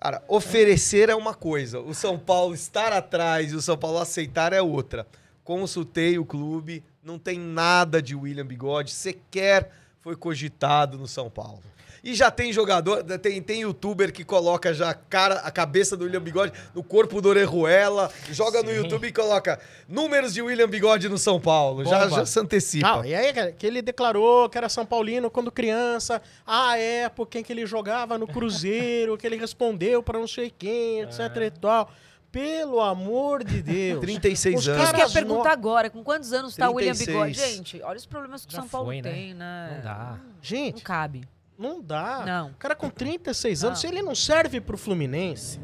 Cara, 0.00 0.24
oferecer 0.26 1.10
é 1.10 1.14
uma 1.14 1.34
coisa. 1.34 1.78
O 1.78 1.92
São 1.92 2.18
Paulo 2.18 2.54
estar 2.54 2.90
atrás 2.90 3.52
e 3.52 3.54
o 3.54 3.60
São 3.60 3.76
Paulo 3.76 3.98
aceitar 3.98 4.54
é 4.54 4.62
outra. 4.62 5.06
Consultei 5.44 6.18
o 6.18 6.24
clube, 6.24 6.82
não 7.04 7.18
tem 7.18 7.38
nada 7.38 8.00
de 8.00 8.14
William 8.16 8.46
Bigode, 8.46 8.92
sequer 8.92 9.70
foi 10.00 10.16
cogitado 10.16 10.96
no 10.96 11.06
São 11.06 11.28
Paulo. 11.28 11.62
E 12.02 12.14
já 12.14 12.30
tem 12.30 12.52
jogador, 12.52 13.02
tem, 13.18 13.42
tem 13.42 13.60
youtuber 13.62 14.12
que 14.12 14.24
coloca 14.24 14.72
já 14.72 14.90
a 14.90 14.94
cara, 14.94 15.34
a 15.40 15.50
cabeça 15.50 15.96
do 15.96 16.04
William 16.04 16.20
Bigode 16.22 16.52
no 16.74 16.82
corpo 16.82 17.20
do 17.20 17.28
Orejuela, 17.28 18.10
joga 18.30 18.62
no 18.62 18.70
Sim. 18.70 18.76
YouTube 18.76 19.06
e 19.08 19.12
coloca 19.12 19.60
números 19.88 20.32
de 20.32 20.40
William 20.42 20.68
Bigode 20.68 21.08
no 21.08 21.18
São 21.18 21.40
Paulo. 21.40 21.84
Já, 21.84 22.04
Bomba. 22.04 22.16
já 22.16 22.26
se 22.26 22.38
antecipa. 22.40 22.88
Não, 22.88 23.04
e 23.04 23.14
aí, 23.14 23.32
cara, 23.32 23.52
que 23.52 23.66
ele 23.66 23.82
declarou 23.82 24.48
que 24.48 24.56
era 24.56 24.68
São 24.68 24.86
Paulino 24.86 25.30
quando 25.30 25.52
criança, 25.52 26.22
a 26.46 26.78
época 26.78 27.38
em 27.38 27.42
que 27.42 27.52
ele 27.52 27.66
jogava 27.66 28.16
no 28.16 28.26
Cruzeiro, 28.26 29.18
que 29.18 29.26
ele 29.26 29.36
respondeu 29.36 30.02
pra 30.02 30.18
não 30.18 30.26
sei 30.26 30.50
quem, 30.50 31.00
etc 31.02 31.18
e 31.46 31.50
tal. 31.50 31.90
Pelo 32.32 32.80
amor 32.80 33.42
de 33.42 33.60
Deus. 33.60 34.00
36 34.00 34.60
Os 34.60 34.68
anos. 34.68 34.82
Isso 34.84 34.90
que 34.90 34.96
eu 34.96 34.98
ia 34.98 35.04
Caras 35.04 35.12
perguntar 35.12 35.44
no- 35.48 35.52
agora, 35.52 35.90
com 35.90 36.02
quantos 36.04 36.32
anos 36.32 36.54
tá 36.54 36.70
o 36.70 36.74
William 36.74 36.94
36. 36.94 37.36
Bigode? 37.36 37.54
Gente, 37.56 37.82
olha 37.82 37.96
os 37.98 38.06
problemas 38.06 38.46
que 38.46 38.52
o 38.52 38.56
São 38.56 38.68
Paulo 38.68 38.86
foi, 38.86 39.02
né? 39.02 39.10
tem, 39.10 39.34
né? 39.34 39.72
Não 39.74 39.82
dá. 39.82 40.10
Não 40.12 40.20
Gente, 40.40 40.82
cabe. 40.84 41.24
Não 41.60 41.80
dá. 41.82 42.24
Não. 42.24 42.48
O 42.48 42.54
cara 42.54 42.74
com 42.74 42.88
36 42.88 43.64
anos, 43.64 43.78
Não. 43.78 43.80
se 43.80 43.86
ele 43.94 44.02
não 44.02 44.14
serve 44.14 44.60
pro 44.60 44.78
Fluminense, 44.78 45.60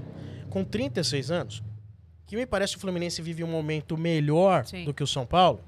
com 0.51 0.63
36 0.63 1.31
anos, 1.31 1.63
que 2.27 2.37
me 2.37 2.45
parece 2.45 2.73
que 2.75 2.79
o 2.79 2.81
Fluminense 2.81 3.23
vive 3.23 3.43
um 3.43 3.49
momento 3.49 3.97
melhor 3.97 4.67
Sim. 4.67 4.85
do 4.85 4.93
que 4.93 5.03
o 5.03 5.07
São 5.07 5.25
Paulo, 5.25 5.61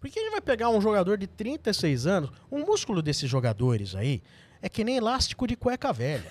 por 0.00 0.10
que 0.10 0.18
ele 0.18 0.30
vai 0.30 0.40
pegar 0.40 0.68
um 0.70 0.80
jogador 0.80 1.16
de 1.16 1.26
36 1.26 2.06
anos? 2.06 2.30
O 2.50 2.58
músculo 2.58 3.00
desses 3.00 3.30
jogadores 3.30 3.94
aí 3.94 4.22
é 4.60 4.68
que 4.68 4.82
nem 4.82 4.96
elástico 4.96 5.46
de 5.46 5.56
cueca 5.56 5.92
velha. 5.92 6.24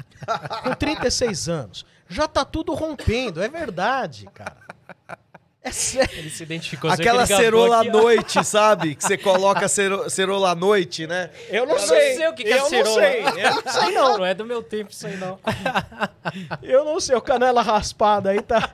com 0.62 0.74
36 0.74 1.48
anos. 1.48 1.86
Já 2.08 2.28
tá 2.28 2.44
tudo 2.44 2.74
rompendo, 2.74 3.42
é 3.42 3.48
verdade, 3.48 4.26
cara. 4.34 4.56
É 5.62 5.70
sério. 5.72 6.08
Ele 6.18 6.30
se 6.30 6.42
identificou. 6.42 6.90
Aquela 6.90 7.26
cerola 7.26 7.80
à 7.80 7.84
noite, 7.84 8.42
sabe? 8.44 8.94
Que 8.94 9.04
você 9.04 9.18
coloca 9.18 9.68
cero- 9.68 10.08
cerola 10.08 10.52
à 10.52 10.54
noite, 10.54 11.06
né? 11.06 11.28
Eu 11.50 11.66
não 11.66 11.74
Eu 11.74 11.80
não 11.80 11.86
sei. 11.86 12.16
sei 12.16 12.28
o 12.28 12.34
que 12.34 12.44
que 12.44 12.50
é 12.50 12.56
eu 12.56 12.62
não 12.62 12.68
cerola. 12.70 12.94
sei. 13.02 13.20
Eu 13.20 13.54
não 13.62 13.72
sei, 13.72 13.90
não. 13.92 14.18
Não 14.18 14.24
é 14.24 14.32
do 14.34 14.44
meu 14.46 14.62
tempo 14.62 14.90
isso 14.90 15.06
aí, 15.06 15.16
não. 15.18 15.38
Eu 16.62 16.84
não 16.84 16.98
sei. 16.98 17.14
O 17.14 17.20
canela 17.20 17.60
raspada 17.60 18.30
aí 18.30 18.40
tá. 18.40 18.70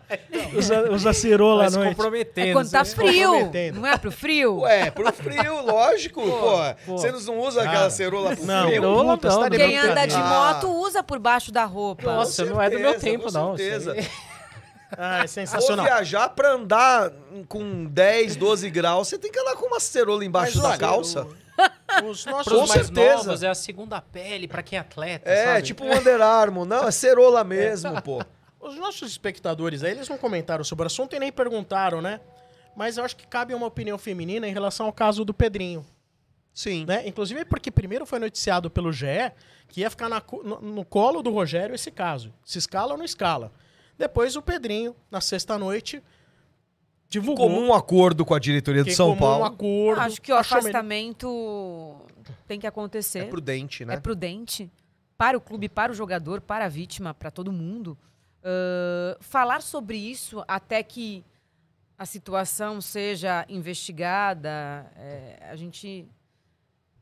Usa, 0.55 0.91
usa 0.93 1.13
cirola 1.13 1.59
Vai 1.59 1.67
à 1.67 1.71
se 1.71 1.77
noite. 1.77 1.89
comprometendo. 1.97 2.49
É 2.49 2.53
quando 2.53 2.71
tá 2.71 2.85
você- 2.85 2.95
frio. 2.95 3.51
Não 3.75 3.87
é 3.87 3.99
pro 3.99 4.13
frio? 4.13 4.61
Ué, 4.61 4.91
pro 4.93 5.13
frio, 5.13 5.63
lógico. 5.67 6.23
Pô, 6.23 6.61
pô. 6.87 6.99
Você 6.99 7.11
não 7.11 7.41
usa 7.41 7.61
Cara, 7.65 7.71
aquela 7.71 7.91
cerola 7.91 8.37
pro 8.37 8.45
Não, 8.47 8.63
frio? 8.69 8.75
Cerola 8.81 9.17
puta, 9.17 9.29
não, 9.29 9.41
tá 9.41 9.49
de 9.49 9.59
né? 9.59 9.67
Quem 9.67 9.79
anda 9.79 10.07
de 10.07 10.17
moto 10.17 10.69
usa 10.71 11.03
por 11.03 11.19
baixo 11.19 11.51
da 11.51 11.65
roupa. 11.65 12.03
Nossa, 12.15 12.45
Com 12.45 12.51
não 12.55 12.63
é 12.63 12.71
do 12.71 12.79
meu 12.79 12.99
tempo, 12.99 13.25
com 13.25 13.31
não. 13.33 13.57
certeza. 13.57 13.97
Ah, 14.97 15.25
é 15.25 15.27
sensacional. 15.27 15.85
viajar 15.85 16.29
pra 16.31 16.53
andar 16.53 17.11
com 17.49 17.87
10, 17.87 18.37
12 18.37 18.71
graus, 18.71 19.09
você 19.09 19.19
tem 19.19 19.33
que 19.33 19.39
andar 19.39 19.57
com 19.57 19.67
uma 19.67 19.81
cerola 19.81 20.25
embaixo 20.25 20.55
Mas, 20.59 20.63
da 20.63 20.69
olha, 20.71 20.79
calça. 20.79 21.27
Os 22.05 22.25
nossos 22.27 22.53
Com 22.53 22.63
os 22.63 22.69
mais 22.69 22.87
certeza. 22.87 23.25
novos, 23.25 23.43
é 23.43 23.49
a 23.49 23.55
segunda 23.55 24.01
pele, 24.01 24.47
pra 24.47 24.63
quem 24.63 24.79
é 24.79 24.81
atleta, 24.81 25.29
É, 25.31 25.45
sabe? 25.55 25.63
tipo 25.63 25.85
um 25.85 25.93
Under 25.93 26.21
Armour. 26.21 26.65
Não, 26.67 26.87
é 26.87 26.91
cerola 26.91 27.43
mesmo, 27.43 28.01
pô. 28.03 28.23
Os 28.61 28.77
nossos 28.77 29.11
espectadores 29.11 29.83
aí, 29.83 29.93
eles 29.93 30.09
não 30.09 30.19
comentaram 30.19 30.63
sobre 30.65 30.85
o 30.85 30.87
assunto 30.87 31.15
e 31.17 31.19
nem 31.21 31.31
perguntaram, 31.33 32.01
né? 32.03 32.21
Mas 32.77 32.97
eu 32.99 33.05
acho 33.05 33.17
que 33.17 33.27
cabe 33.27 33.55
uma 33.55 33.67
opinião 33.67 33.97
feminina 33.97 34.47
em 34.47 34.53
relação 34.53 34.87
ao 34.87 34.93
caso 34.93 35.25
do 35.25 35.33
Pedrinho, 35.33 35.85
Sim. 36.53 36.85
né? 36.85 37.07
Inclusive 37.07 37.45
porque 37.45 37.71
primeiro 37.71 38.05
foi 38.05 38.19
noticiado 38.19 38.71
pelo 38.71 38.93
GE 38.93 39.33
que 39.69 39.81
ia 39.81 39.91
ficar 39.91 40.09
na 40.09 40.23
no, 40.45 40.61
no 40.61 40.85
colo 40.85 41.23
do 41.23 41.31
Rogério 41.31 41.75
esse 41.75 41.91
caso. 41.91 42.33
Se 42.45 42.59
escala 42.59 42.93
ou 42.93 42.99
não 42.99 43.05
escala. 43.05 43.51
Depois 43.99 44.37
o 44.37 44.43
Pedrinho, 44.43 44.95
na 45.11 45.21
sexta-noite, 45.21 46.03
divulgou 47.09 47.49
Comum 47.49 47.73
acordo 47.73 48.25
com 48.25 48.35
a 48.35 48.39
diretoria 48.39 48.83
do 48.83 48.87
que 48.89 48.95
São 48.95 49.09
como 49.11 49.21
Paulo. 49.21 49.43
um 49.43 49.47
acordo. 49.47 50.01
Acho 50.01 50.21
que 50.21 50.33
o 50.33 50.37
afastamento 50.37 51.97
tem 52.47 52.59
que 52.61 52.67
acontecer. 52.67 53.21
É 53.21 53.25
prudente, 53.27 53.85
né? 53.85 53.95
É 53.95 54.01
prudente 54.01 54.71
para 55.17 55.37
o 55.37 55.41
clube, 55.41 55.69
para 55.69 55.93
o 55.93 55.95
jogador, 55.95 56.41
para 56.41 56.67
a 56.67 56.69
vítima, 56.69 57.15
para 57.15 57.31
todo 57.31 57.53
mundo. 57.53 57.97
Ahn, 58.45 59.17
falar 59.21 59.63
sobre 59.63 59.97
isso 59.97 60.45
até 60.47 60.83
que 60.83 61.25
a 61.99 62.05
situação 62.05 62.81
seja 62.81 63.47
investigada, 63.49 64.87
é, 64.97 65.39
a 65.51 65.57
gente. 65.57 66.07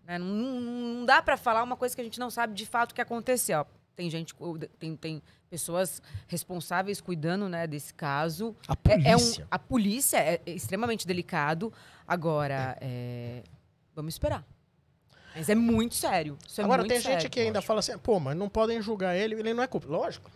né, 0.06 0.18
não, 0.18 0.26
não- 0.26 1.04
dá 1.04 1.20
para 1.20 1.36
falar 1.36 1.62
uma 1.62 1.76
coisa 1.76 1.94
que 1.94 2.00
a 2.00 2.04
gente 2.04 2.20
não 2.20 2.30
sabe 2.30 2.54
de 2.54 2.64
fato 2.64 2.92
o 2.92 2.94
que 2.94 3.00
aconteceu. 3.00 3.66
Tem 3.96 4.08
gente, 4.10 4.34
tem, 4.78 4.96
tem 4.96 5.22
pessoas 5.54 6.02
responsáveis 6.26 7.00
cuidando 7.00 7.48
né, 7.48 7.64
desse 7.68 7.94
caso. 7.94 8.56
A 8.66 8.72
É- 8.90 9.10
é 9.12 9.16
um- 9.16 9.20
polícia. 9.20 9.46
a 9.48 9.58
polícia 9.58 10.16
é 10.18 10.40
extremamente 10.46 11.06
delicado. 11.06 11.72
Agora, 12.08 12.76
é, 12.80 13.42
vamos 13.94 14.14
esperar. 14.14 14.44
Mas 15.36 15.48
é 15.48 15.54
muito 15.54 15.94
sério. 15.94 16.36
Isso 16.46 16.60
é 16.60 16.64
Agora, 16.64 16.82
muito 16.82 16.90
tem 16.90 17.00
sério. 17.00 17.20
gente 17.20 17.30
que 17.30 17.38
ainda 17.38 17.62
fala 17.62 17.78
assim, 17.80 17.96
pô, 17.98 18.18
mas 18.18 18.36
não 18.36 18.48
podem 18.48 18.82
julgar 18.82 19.14
ele, 19.16 19.34
ele 19.36 19.54
não 19.54 19.62
é 19.62 19.66
culpado. 19.68 19.92
Lógico, 19.92 20.28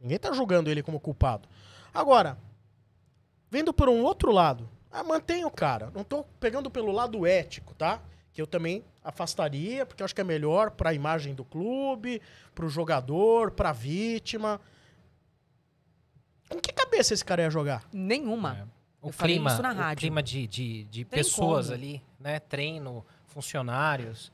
ninguém 0.00 0.18
tá 0.18 0.32
julgando 0.32 0.68
ele 0.68 0.82
como 0.82 0.98
culpado. 0.98 1.48
Agora, 1.92 2.36
vendo 3.50 3.72
por 3.72 3.88
um 3.88 4.02
outro 4.02 4.32
lado, 4.32 4.68
ah, 4.90 5.04
mantém 5.04 5.44
o 5.44 5.50
cara. 5.50 5.90
Não 5.94 6.02
tô 6.02 6.24
pegando 6.40 6.68
pelo 6.70 6.90
lado 6.92 7.24
ético, 7.26 7.74
tá? 7.74 8.00
Que 8.34 8.42
eu 8.42 8.46
também 8.46 8.84
afastaria, 9.02 9.86
porque 9.86 10.02
eu 10.02 10.04
acho 10.04 10.14
que 10.14 10.20
é 10.20 10.24
melhor 10.24 10.72
pra 10.72 10.92
imagem 10.92 11.34
do 11.34 11.44
clube, 11.44 12.20
pro 12.54 12.68
jogador, 12.68 13.52
pra 13.52 13.72
vítima. 13.72 14.60
Com 16.48 16.60
que 16.60 16.72
cabeça 16.72 17.14
esse 17.14 17.24
cara 17.24 17.42
ia 17.42 17.50
jogar? 17.50 17.88
Nenhuma. 17.92 18.58
É. 18.58 18.62
O 19.00 19.08
Eu 19.08 19.12
falei 19.12 19.36
clima, 19.36 19.52
isso 19.52 19.62
na 19.62 19.92
o 19.92 19.96
clima 19.96 20.22
de, 20.22 20.46
de, 20.48 20.84
de 20.84 21.04
pessoas 21.04 21.66
como. 21.66 21.78
ali, 21.78 22.02
né? 22.18 22.40
Treino, 22.40 23.06
funcionários. 23.26 24.32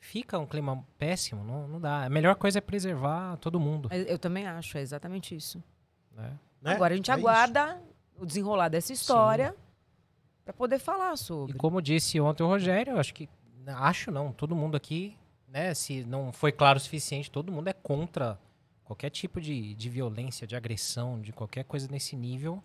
Fica 0.00 0.38
um 0.38 0.46
clima 0.46 0.84
péssimo, 0.98 1.44
não, 1.44 1.68
não 1.68 1.80
dá. 1.80 2.04
A 2.04 2.10
melhor 2.10 2.34
coisa 2.34 2.58
é 2.58 2.60
preservar 2.60 3.36
todo 3.36 3.60
mundo. 3.60 3.88
Eu, 3.92 4.02
eu 4.04 4.18
também 4.18 4.46
acho, 4.46 4.76
é 4.76 4.80
exatamente 4.80 5.36
isso. 5.36 5.62
Né? 6.16 6.36
Né? 6.60 6.72
Agora 6.72 6.94
a 6.94 6.96
gente 6.96 7.10
É 7.10 7.14
aguarda 7.14 7.80
o 8.18 8.26
desenrolar 8.26 8.68
dessa 8.68 8.92
história 8.92 9.54
para 10.50 10.52
poder 10.52 10.78
falar 10.78 11.16
sobre. 11.16 11.54
E 11.54 11.58
como 11.58 11.80
disse 11.80 12.20
ontem 12.20 12.42
o 12.42 12.46
Rogério, 12.46 12.94
eu 12.94 12.98
acho 12.98 13.14
que. 13.14 13.28
Acho 13.66 14.10
não, 14.10 14.32
todo 14.32 14.56
mundo 14.56 14.76
aqui, 14.76 15.16
né? 15.46 15.72
Se 15.74 16.04
não 16.04 16.32
foi 16.32 16.50
claro 16.50 16.78
o 16.78 16.80
suficiente, 16.80 17.30
todo 17.30 17.52
mundo 17.52 17.68
é 17.68 17.72
contra 17.72 18.38
qualquer 18.84 19.10
tipo 19.10 19.40
de, 19.40 19.74
de 19.74 19.88
violência, 19.88 20.46
de 20.46 20.56
agressão, 20.56 21.20
de 21.20 21.32
qualquer 21.32 21.64
coisa 21.64 21.86
nesse 21.88 22.16
nível. 22.16 22.62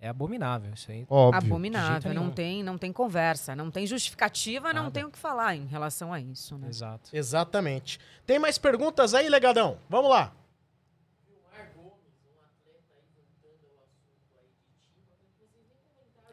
É 0.00 0.08
abominável 0.08 0.74
isso 0.74 0.90
aí. 0.90 1.06
Óbvio. 1.08 1.50
Abominável, 1.50 2.12
não 2.12 2.30
tem, 2.30 2.62
não 2.62 2.76
tem 2.76 2.92
conversa, 2.92 3.56
não 3.56 3.70
tem 3.70 3.86
justificativa, 3.86 4.72
não 4.72 4.84
Nada. 4.84 4.90
tem 4.92 5.04
o 5.04 5.10
que 5.10 5.18
falar 5.18 5.56
em 5.56 5.64
relação 5.64 6.12
a 6.12 6.20
isso, 6.20 6.58
né? 6.58 6.68
Exato. 6.68 7.10
Exatamente. 7.10 7.98
Tem 8.26 8.38
mais 8.38 8.58
perguntas 8.58 9.14
aí, 9.14 9.28
legadão? 9.30 9.78
Vamos 9.88 10.10
lá. 10.10 10.34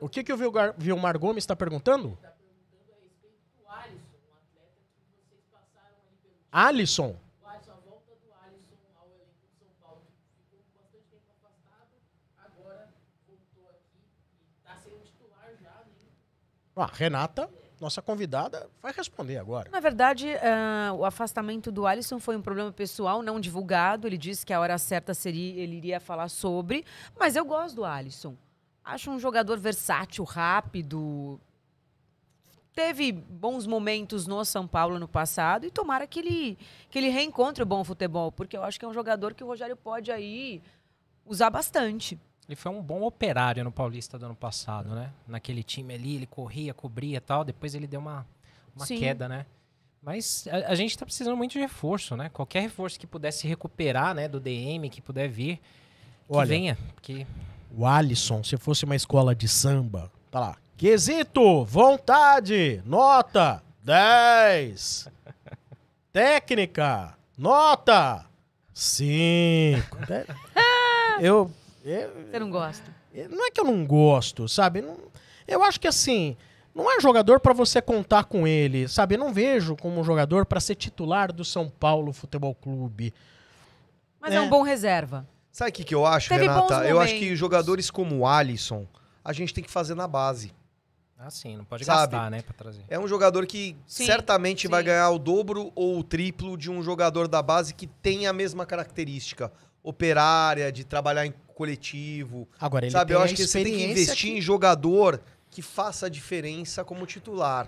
O 0.02 0.10
que, 0.10 0.24
que 0.24 0.34
o 0.34 0.38
Vilgar- 0.38 0.74
Vilmar 0.78 1.18
Gomes 1.18 1.44
está 1.44 1.56
perguntando? 1.56 2.18
Alisson. 6.52 7.16
Ah, 16.76 16.90
Renata, 16.92 17.50
nossa 17.80 18.02
convidada, 18.02 18.70
vai 18.82 18.92
responder 18.94 19.38
agora. 19.38 19.70
Na 19.70 19.80
verdade, 19.80 20.28
ah, 20.38 20.94
o 20.94 21.04
afastamento 21.06 21.72
do 21.72 21.86
Alisson 21.86 22.20
foi 22.20 22.36
um 22.36 22.42
problema 22.42 22.72
pessoal, 22.72 23.22
não 23.22 23.40
divulgado. 23.40 24.08
Ele 24.08 24.18
disse 24.18 24.46
que 24.46 24.54
a 24.54 24.60
hora 24.60 24.78
certa 24.78 25.14
seria, 25.14 25.62
ele 25.62 25.76
iria 25.76 26.00
falar 26.00 26.30
sobre. 26.30 26.86
Mas 27.20 27.36
eu 27.36 27.44
gosto 27.46 27.76
do 27.76 27.86
Alisson. 27.86 28.36
Acho 28.84 29.12
um 29.12 29.20
jogador 29.20 29.58
versátil, 29.60 30.24
rápido. 30.24 31.40
Teve 32.74 33.12
bons 33.12 33.68
momentos 33.68 34.26
no 34.26 34.44
São 34.46 34.68
Paulo 34.68 34.98
no 34.98 35.08
passado 35.08 35.66
e 35.66 35.72
tomara 35.72 36.08
que 36.08 36.20
ele, 36.20 36.58
que 36.90 36.98
ele 36.98 37.10
reencontre 37.10 37.62
o 37.62 37.66
bom 37.66 37.84
futebol, 37.84 38.32
porque 38.32 38.56
eu 38.56 38.64
acho 38.64 38.80
que 38.80 38.86
é 38.86 38.88
um 38.88 38.94
jogador 38.94 39.34
que 39.34 39.44
o 39.44 39.48
Rogério 39.48 39.76
pode 39.76 40.12
aí 40.12 40.62
usar 41.26 41.50
bastante. 41.50 42.18
Ele 42.48 42.56
foi 42.56 42.72
um 42.72 42.82
bom 42.82 43.04
operário 43.04 43.64
no 43.64 43.72
Paulista 43.72 44.18
do 44.18 44.26
ano 44.26 44.36
passado, 44.36 44.96
né? 44.96 45.12
Naquele 45.28 45.64
time 45.64 45.94
ali, 45.94 46.16
ele 46.16 46.26
corria, 46.26 46.74
cobria 46.74 47.18
e 47.18 47.22
tal. 47.22 47.44
Depois 47.44 47.76
ele 47.76 47.88
deu 47.88 48.00
uma, 48.00 48.26
uma 48.76 48.86
Sim. 48.86 48.98
queda, 48.98 49.30
né? 49.30 49.46
Mas 50.02 50.48
a, 50.48 50.72
a 50.72 50.76
gente 50.76 50.98
tá 50.98 51.06
precisando 51.06 51.38
muito 51.38 51.52
de 51.52 51.60
reforço, 51.60 52.18
né? 52.18 52.30
Qualquer 52.30 52.62
reforço 52.62 53.00
que 53.00 53.06
pudesse 53.06 53.48
recuperar, 53.48 54.16
né? 54.16 54.28
Do 54.28 54.40
DM, 54.40 54.90
que 54.90 55.02
puder 55.02 55.30
vir, 55.30 55.58
que 55.58 56.36
Olha. 56.36 56.48
venha. 56.48 56.78
Porque 56.96 57.28
O 57.76 57.86
Alisson, 57.86 58.44
se 58.44 58.58
fosse 58.58 58.84
uma 58.86 58.96
escola 58.96 59.34
de 59.34 59.48
samba, 59.48 60.12
tá 60.30 60.40
lá. 60.40 60.56
Quesito, 60.78 61.64
vontade, 61.66 62.82
nota 62.86 63.64
10. 63.84 65.08
Técnica, 66.12 67.16
nota 67.38 68.26
5. 68.74 69.80
Eu, 71.20 71.52
eu, 71.86 72.10
Você 72.32 72.40
não 72.40 72.50
gosta? 72.50 72.96
não 73.30 73.46
é 73.46 73.52
que 73.52 73.60
eu 73.62 73.66
não 73.66 73.86
gosto, 73.86 74.48
sabe? 74.50 74.82
Não- 74.82 74.98
eu 75.48 75.62
acho 75.64 75.80
que 75.80 75.88
assim, 75.88 76.36
não 76.74 76.90
é 76.92 77.00
jogador 77.00 77.40
pra 77.40 77.54
você 77.54 77.80
contar 77.80 78.24
com 78.24 78.48
ele, 78.48 78.88
sabe? 78.88 79.14
Eu 79.16 79.20
não 79.20 79.32
vejo 79.32 79.76
como 79.76 80.00
um 80.00 80.04
jogador 80.04 80.48
pra 80.48 80.60
ser 80.60 80.74
titular 80.74 81.32
do 81.32 81.46
São 81.46 81.70
Paulo 81.70 82.12
Futebol 82.12 82.56
Clube. 82.56 83.14
Mas 84.20 84.34
é, 84.34 84.38
É. 84.38 84.42
um 84.42 84.50
bom 84.50 84.64
reserva. 84.64 85.28
Sabe 85.52 85.70
o 85.70 85.74
que, 85.74 85.84
que 85.84 85.94
eu 85.96 86.06
acho, 86.06 86.30
Teve 86.30 86.42
Renata? 86.48 86.86
Eu 86.88 87.00
acho 87.00 87.14
que 87.16 87.36
jogadores 87.36 87.92
como 87.92 88.20
o 88.20 88.28
Alisson, 88.28 88.88
a 89.24 89.34
gente 89.34 89.54
tem 89.54 89.64
que 89.64 89.70
fazer 89.70 89.96
na 89.96 90.08
base. 90.08 90.54
assim, 91.18 91.56
não 91.58 91.66
pode 91.66 91.84
Sabe? 91.86 92.14
gastar, 92.14 92.32
né? 92.32 92.42
Pra 92.42 92.54
trazer. 92.54 92.84
É 92.88 92.98
um 92.98 93.08
jogador 93.08 93.46
que 93.46 93.76
Sim, 93.86 94.06
certamente 94.06 94.68
vai 94.68 94.82
sim. 94.82 94.88
ganhar 94.88 95.10
o 95.12 95.20
dobro 95.20 95.72
ou 95.76 96.00
o 96.00 96.04
triplo 96.04 96.58
de 96.58 96.72
um 96.72 96.82
jogador 96.82 97.28
da 97.28 97.42
base 97.42 97.74
que 97.74 97.86
tem 97.86 98.26
a 98.28 98.34
mesma 98.34 98.66
característica 98.66 99.52
operária, 99.84 100.72
de 100.72 100.84
trabalhar 100.84 101.26
em 101.26 101.34
coletivo. 101.54 102.48
Agora 102.60 102.86
ele 102.86 102.92
Sabe, 102.92 103.10
tem 103.10 103.18
eu 103.18 103.22
acho 103.24 103.36
que 103.36 103.46
você 103.46 103.64
tem 103.64 103.74
que 103.74 103.84
investir 103.84 104.32
em 104.32 104.42
jogador 104.42 105.22
que 105.50 105.62
faça 105.62 106.06
a 106.06 106.10
diferença 106.10 106.84
como 106.84 107.06
titular. 107.06 107.68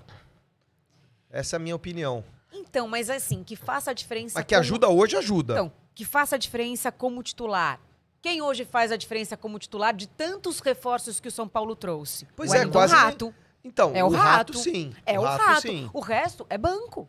Essa 1.30 1.56
é 1.56 1.58
a 1.58 1.60
minha 1.60 1.76
opinião. 1.76 2.24
Então, 2.52 2.88
mas 2.88 3.10
assim, 3.10 3.44
que 3.44 3.56
faça 3.56 3.92
a 3.92 3.94
diferença. 3.94 4.34
Mas 4.36 4.46
que 4.46 4.54
como- 4.56 4.60
ajuda 4.62 4.88
hoje, 4.90 5.16
ajuda. 5.18 5.54
Então, 5.54 5.72
que 5.96 6.06
faça 6.06 6.36
a 6.36 6.40
diferença 6.40 6.92
como 6.92 7.22
titular. 7.24 7.80
Quem 8.22 8.42
hoje 8.42 8.64
faz 8.66 8.92
a 8.92 8.96
diferença 8.98 9.36
como 9.36 9.60
titular 9.60 9.94
de 9.94 10.08
tantos 10.08 10.60
reforços 10.60 11.20
que 11.20 11.28
o 11.28 11.32
São 11.32 11.48
Paulo 11.48 11.76
trouxe? 11.76 12.26
Pois 12.36 12.52
o 12.52 12.56
é, 12.56 12.60
Wellington 12.60 12.80
quase- 12.80 12.94
Rato. 12.96 13.36
Então, 13.66 13.92
É 13.96 14.04
o 14.04 14.10
rato, 14.10 14.54
rato. 14.54 14.58
sim. 14.58 14.94
É 15.06 15.20
o 15.20 15.24
rato. 15.24 15.62
sim. 15.62 15.90
O 15.94 16.00
resto 16.02 16.46
é 16.50 16.58
banco. 16.58 17.08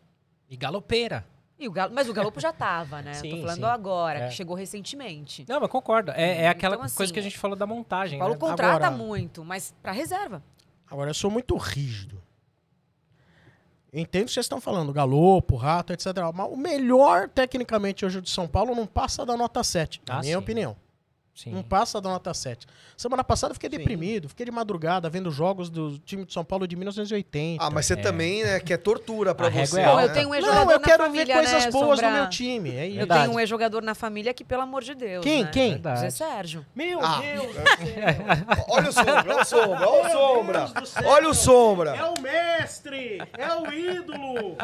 E 0.49 0.55
galopeira. 0.55 1.25
E 1.57 1.67
o 1.69 1.71
Galo, 1.71 1.93
mas 1.95 2.09
o 2.09 2.13
Galopo 2.13 2.37
já 2.39 2.51
tava, 2.51 3.01
né? 3.01 3.13
Sim, 3.23 3.29
Tô 3.31 3.37
falando 3.43 3.55
sim. 3.55 3.63
agora, 3.63 4.19
É. 4.19 4.27
que 4.27 4.33
chegou 4.33 4.55
recentemente. 4.57 5.45
Não, 5.47 5.59
mas 5.61 5.69
concordo. 5.69 6.11
É, 6.11 6.43
é 6.43 6.47
aquela 6.49 6.75
Então, 6.75 6.85
assim, 6.85 6.97
coisa 6.97 7.13
que 7.13 7.19
a 7.19 7.21
gente 7.21 7.37
falou 7.37 7.55
da 7.55 7.65
montagem, 7.65 8.17
O 8.17 8.19
Paulo 8.19 8.33
né? 8.33 8.39
contrata 8.41 8.87
Agora- 8.87 8.91
muito, 8.91 9.43
mas 9.45 9.73
pra 9.81 9.93
reserva. 9.93 10.43
Agora, 10.91 11.09
eu 11.09 11.13
sou 11.13 11.31
muito 11.31 11.55
rígido. 11.55 12.21
Entendo 13.97 14.23
o 14.23 14.25
que 14.25 14.33
vocês 14.33 14.43
estão 14.45 14.59
falando, 14.59 14.91
galopo, 14.91 15.55
rato, 15.55 15.93
etc. 15.93 16.07
Mas 16.33 16.51
o 16.51 16.57
melhor, 16.57 17.29
tecnicamente, 17.29 18.05
hoje 18.05 18.19
de 18.19 18.29
São 18.29 18.45
Paulo 18.47 18.75
não 18.75 18.85
passa 18.85 19.25
da 19.25 19.37
nota 19.37 19.63
7, 19.63 20.01
na 20.07 20.17
Ah, 20.17 20.21
minha 20.21 20.33
sim. 20.33 20.43
opinião. 20.43 20.75
Sim. 21.35 21.51
Não 21.51 21.61
passa 21.61 21.99
da 21.99 22.09
nota 22.09 22.33
7. 22.33 22.65
Semana 22.95 23.21
passada 23.21 23.51
eu 23.51 23.55
fiquei 23.55 23.69
Sim. 23.69 23.77
deprimido, 23.77 24.29
fiquei 24.29 24.45
de 24.45 24.51
madrugada 24.53 25.09
vendo 25.09 25.29
jogos 25.29 25.69
do 25.69 25.99
time 25.99 26.23
de 26.23 26.31
São 26.31 26.45
Paulo 26.45 26.65
de 26.65 26.77
1980. 26.77 27.61
Ah, 27.61 27.69
mas 27.69 27.85
você 27.85 27.93
É. 27.93 27.97
também, 27.97 28.41
né, 28.41 28.57
quer 28.61 28.77
tortura 28.77 29.35
pra 29.35 29.47
A 29.47 29.49
você. 29.49 29.81
é 29.81 29.85
né? 29.97 30.03
eu 30.05 30.13
tenho 30.13 30.27
um 30.27 30.29
não, 30.29 30.35
ex-jogador 30.37 30.71
eu 30.71 30.79
na 30.79 30.85
quero 30.85 31.03
família, 31.03 31.25
ver 31.25 31.33
coisas 31.33 31.65
né, 31.65 31.71
boas 31.71 31.99
Sombra? 31.99 32.09
no 32.09 32.17
meu 32.21 32.29
time. 32.29 32.69
É. 32.73 32.87
Eu 33.01 33.05
tenho 33.05 33.31
um 33.33 33.39
ex-jogador 33.39 33.81
na 33.83 33.93
família 33.93 34.33
que, 34.33 34.45
pelo 34.45 34.61
amor 34.61 34.81
de 34.81 34.95
Deus. 34.95 35.23
Quem? 35.25 35.43
né? 35.43 35.49
Quem? 35.51 35.71
Verdade. 35.71 35.95
José 35.97 36.09
Sérgio. 36.11 36.65
Meu 36.73 37.01
Ah. 37.03 37.19
Deus! 37.19 37.55
Olha 38.69 38.89
o 38.89 38.93
sombra, 38.93 39.25
olha 39.33 39.41
o 39.41 39.45
sombra, 39.45 39.89
olha 39.89 40.05
o 40.07 40.11
sombra. 40.11 40.65
Do 40.67 40.85
céu. 40.85 41.03
Olha 41.05 41.29
o 41.29 41.33
sombra. 41.33 41.95
É 41.97 42.03
o 42.05 42.21
mestre! 42.21 43.21
É 43.37 43.55
o 43.55 43.73
ídolo! 43.73 44.57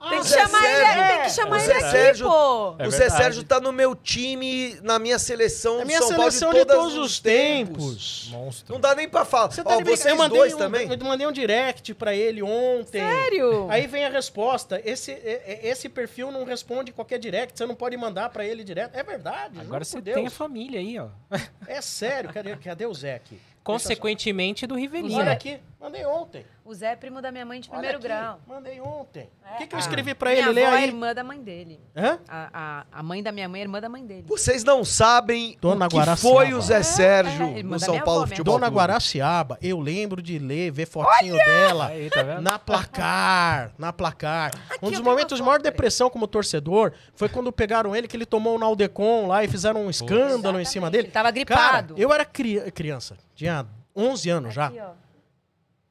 Tem 0.00 0.18
Ah, 0.18 0.20
que 0.22 0.28
Zé 0.28 0.38
chamar 0.46 0.64
ele, 0.64 1.08
tem 1.08 1.22
que 1.22 1.30
chamar 1.30 1.56
o 1.56 1.58
ele 1.58 1.66
Zé 1.66 1.72
aqui, 1.74 1.90
Sérgio- 1.90 2.28
pô. 2.28 2.74
É 2.78 2.86
o 2.86 2.90
Zé. 2.90 3.10
Sérgio 3.10 3.42
tá 3.42 3.58
no 3.60 3.72
meu 3.72 3.96
time, 3.96 4.78
na 4.80 4.96
minha 4.96 5.18
seleção 5.18 5.78
a 5.78 5.80
do 5.80 5.86
minha 5.86 5.98
São 5.98 6.08
Paulo 6.10 6.30
seleção 6.30 6.52
de, 6.52 6.58
de 6.60 6.64
todas 6.66 6.82
todos 6.92 6.98
os 6.98 7.18
tempos. 7.18 8.28
Monstro. 8.30 8.72
Não 8.74 8.80
dá 8.80 8.94
nem 8.94 9.08
pra 9.08 9.24
falar. 9.24 9.50
Você 9.50 9.64
tá 9.64 9.74
Ó, 9.74 9.78
de 9.78 9.84
vocês 9.84 10.06
eu 10.06 10.16
mandei 10.16 10.38
dois 10.38 10.54
um, 10.54 10.58
também? 10.58 10.88
Eu 10.88 10.98
mandei 11.04 11.26
um 11.26 11.32
direct 11.32 11.94
pra 11.94 12.14
ele 12.14 12.42
ontem. 12.44 13.00
Sério? 13.00 13.66
Aí 13.70 13.88
vem 13.88 14.04
a 14.04 14.08
resposta. 14.08 14.80
Esse, 14.84 15.10
esse 15.62 15.88
perfil 15.88 16.30
não 16.30 16.44
responde 16.44 16.92
qualquer 16.92 17.18
direct. 17.18 17.58
Você 17.58 17.66
não 17.66 17.74
pode 17.74 17.96
mandar 17.96 18.28
pra 18.30 18.44
ele 18.44 18.62
direto. 18.62 18.94
É 18.94 19.02
verdade. 19.02 19.58
Agora 19.60 19.84
você 19.84 19.96
por 19.96 20.04
tem 20.04 20.12
a 20.14 20.16
Deus. 20.20 20.32
família 20.32 20.78
aí, 20.78 20.96
ó. 20.98 21.08
É 21.66 21.80
sério. 21.80 22.30
Cadê, 22.32 22.54
cadê 22.56 22.86
o 22.86 22.94
Zé 22.94 23.16
aqui? 23.16 23.38
Consequentemente 23.64 24.66
do 24.66 24.74
Rivelino. 24.76 25.18
Olha 25.18 25.32
aqui. 25.32 25.58
Mandei 25.80 26.04
ontem. 26.04 26.44
O 26.64 26.74
Zé 26.74 26.90
é 26.92 26.96
primo 26.96 27.22
da 27.22 27.30
minha 27.30 27.46
mãe 27.46 27.60
de 27.60 27.68
Olha 27.70 27.78
primeiro 27.78 27.98
aqui, 27.98 28.08
grau. 28.08 28.40
Mandei 28.48 28.80
ontem. 28.80 29.30
O 29.54 29.58
que, 29.58 29.66
que 29.68 29.74
eu 29.76 29.78
Ah. 29.78 29.80
escrevi 29.80 30.12
pra 30.12 30.30
minha 30.30 30.42
ele? 30.42 30.52
Lê 30.52 30.64
avó 30.64 30.74
é 30.74 30.78
aí. 30.78 30.84
irmã 30.88 31.14
da 31.14 31.22
mãe 31.22 31.40
dele. 31.40 31.80
Hã? 31.96 32.18
A, 32.28 32.50
a, 32.52 32.98
a 32.98 33.02
mãe 33.02 33.22
da 33.22 33.30
minha 33.30 33.48
mãe 33.48 33.60
é 33.60 33.64
irmã 33.64 33.80
da 33.80 33.88
mãe 33.88 34.04
dele. 34.04 34.24
Vocês 34.26 34.64
não 34.64 34.84
sabem 34.84 35.56
Dona 35.60 35.86
o 35.86 35.88
que 35.88 35.96
Guaraciaba. 35.96 36.36
foi 36.36 36.52
o 36.52 36.60
Zé 36.60 36.82
Sérgio 36.82 37.46
é, 37.46 37.58
irmã 37.58 37.74
no 37.76 37.80
São 37.80 37.94
minha 37.94 38.04
Paulo 38.04 38.20
avó, 38.22 38.26
minha 38.26 38.36
Futebol 38.36 38.54
Dona 38.56 38.66
Clube. 38.66 38.76
Guaraciaba, 38.80 39.56
eu 39.62 39.78
lembro 39.78 40.20
de 40.20 40.36
ler, 40.40 40.72
ver 40.72 40.86
fotinho 40.86 41.36
dela 41.36 41.86
Aí, 41.86 42.10
tá 42.10 42.22
vendo? 42.24 42.42
na 42.42 42.58
placar, 42.58 43.72
na 43.78 43.92
placar. 43.92 44.50
um 44.82 44.86
eu 44.86 44.90
dos 44.90 45.00
momentos 45.00 45.38
de 45.38 45.44
maior 45.44 45.60
depressão 45.60 46.10
como 46.10 46.26
torcedor 46.26 46.92
foi 47.14 47.28
quando 47.28 47.52
pegaram 47.52 47.94
ele, 47.94 48.08
que 48.08 48.16
ele 48.16 48.26
tomou 48.26 48.56
um 48.56 48.58
Naldecon 48.58 49.28
lá 49.28 49.44
e 49.44 49.48
fizeram 49.48 49.86
um 49.86 49.90
escândalo 49.90 50.58
em 50.60 50.64
cima 50.64 50.88
Exatamente, 50.88 50.90
dele. 50.90 51.06
ele 51.06 51.12
tava 51.12 51.32
Cara, 51.32 51.82
gripado. 51.82 51.94
eu 51.96 52.12
era 52.12 52.24
cri- 52.24 52.68
criança, 52.72 53.16
tinha 53.34 53.64
11 53.94 54.28
anos 54.28 54.52
já. 54.54 54.66
Aqui, 54.66 54.80
ó. 54.80 55.07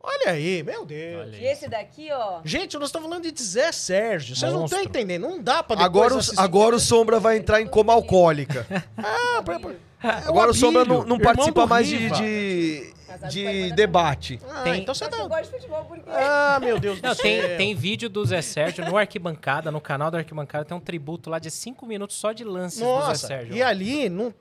Olha 0.01 0.31
aí, 0.31 0.63
meu 0.63 0.85
Deus. 0.85 1.27
Olha 1.27 1.37
E 1.37 1.45
esse 1.45 1.67
daqui, 1.67 2.09
ó. 2.11 2.39
Gente, 2.45 2.77
nós 2.77 2.89
estamos 2.89 3.07
falando 3.09 3.29
de 3.31 3.43
Zé 3.43 3.71
Sérgio. 3.71 4.35
Vocês 4.35 4.53
não 4.53 4.65
estão 4.65 4.81
entendendo. 4.81 5.23
Não 5.23 5.41
dá 5.41 5.61
pra 5.63 5.75
depois 5.75 5.85
Agora, 5.85 6.15
o- 6.15 6.39
agora 6.41 6.75
o 6.75 6.79
Sombra 6.79 7.19
vai 7.19 7.37
entrar 7.37 7.61
em 7.61 7.67
coma 7.67 7.93
alcoólica. 7.93 8.65
Ah, 8.97 9.41
pra- 9.43 9.59
pra- 9.59 9.71
é 10.03 10.09
Agora 10.27 10.51
o 10.51 10.53
Sombra 10.53 10.85
não, 10.85 11.03
não 11.03 11.17
participa 11.19 11.65
mais 11.65 11.87
de, 11.87 12.09
de, 12.11 12.93
de 13.29 13.71
debate. 13.73 14.39
Ah, 14.47 14.61
Tem- 14.63 14.81
então 14.81 14.93
você 14.93 15.07
tá... 15.09 15.17
gosta 15.27 15.43
de 15.45 15.49
futebol 15.49 15.83
porque... 15.85 16.07
Ah, 16.09 16.59
meu 16.61 16.79
Deus 16.79 17.01
do 17.01 17.07
Não, 17.07 17.15
céu. 17.15 17.23
tem, 17.23 17.57
tem 17.57 17.75
vídeo 17.75 18.07
do 18.07 18.23
Zé 18.23 18.41
Sérgio 18.41 18.85
no 18.85 18.95
Arquibancada, 18.95 19.71
no 19.71 19.81
canal 19.81 20.11
do 20.11 20.17
Arquibancada, 20.17 20.63
tem 20.65 20.77
um 20.77 20.79
tributo 20.79 21.29
lá 21.31 21.39
de 21.39 21.49
5 21.49 21.85
minutos 21.87 22.15
só 22.15 22.31
de 22.31 22.43
lances 22.43 22.79
do 22.79 22.85
Zé 22.85 22.91
Nossa, 22.91 23.27
Sérgio. 23.27 23.55
e 23.55 23.63
ali... 23.63 24.07
Não... 24.09 24.31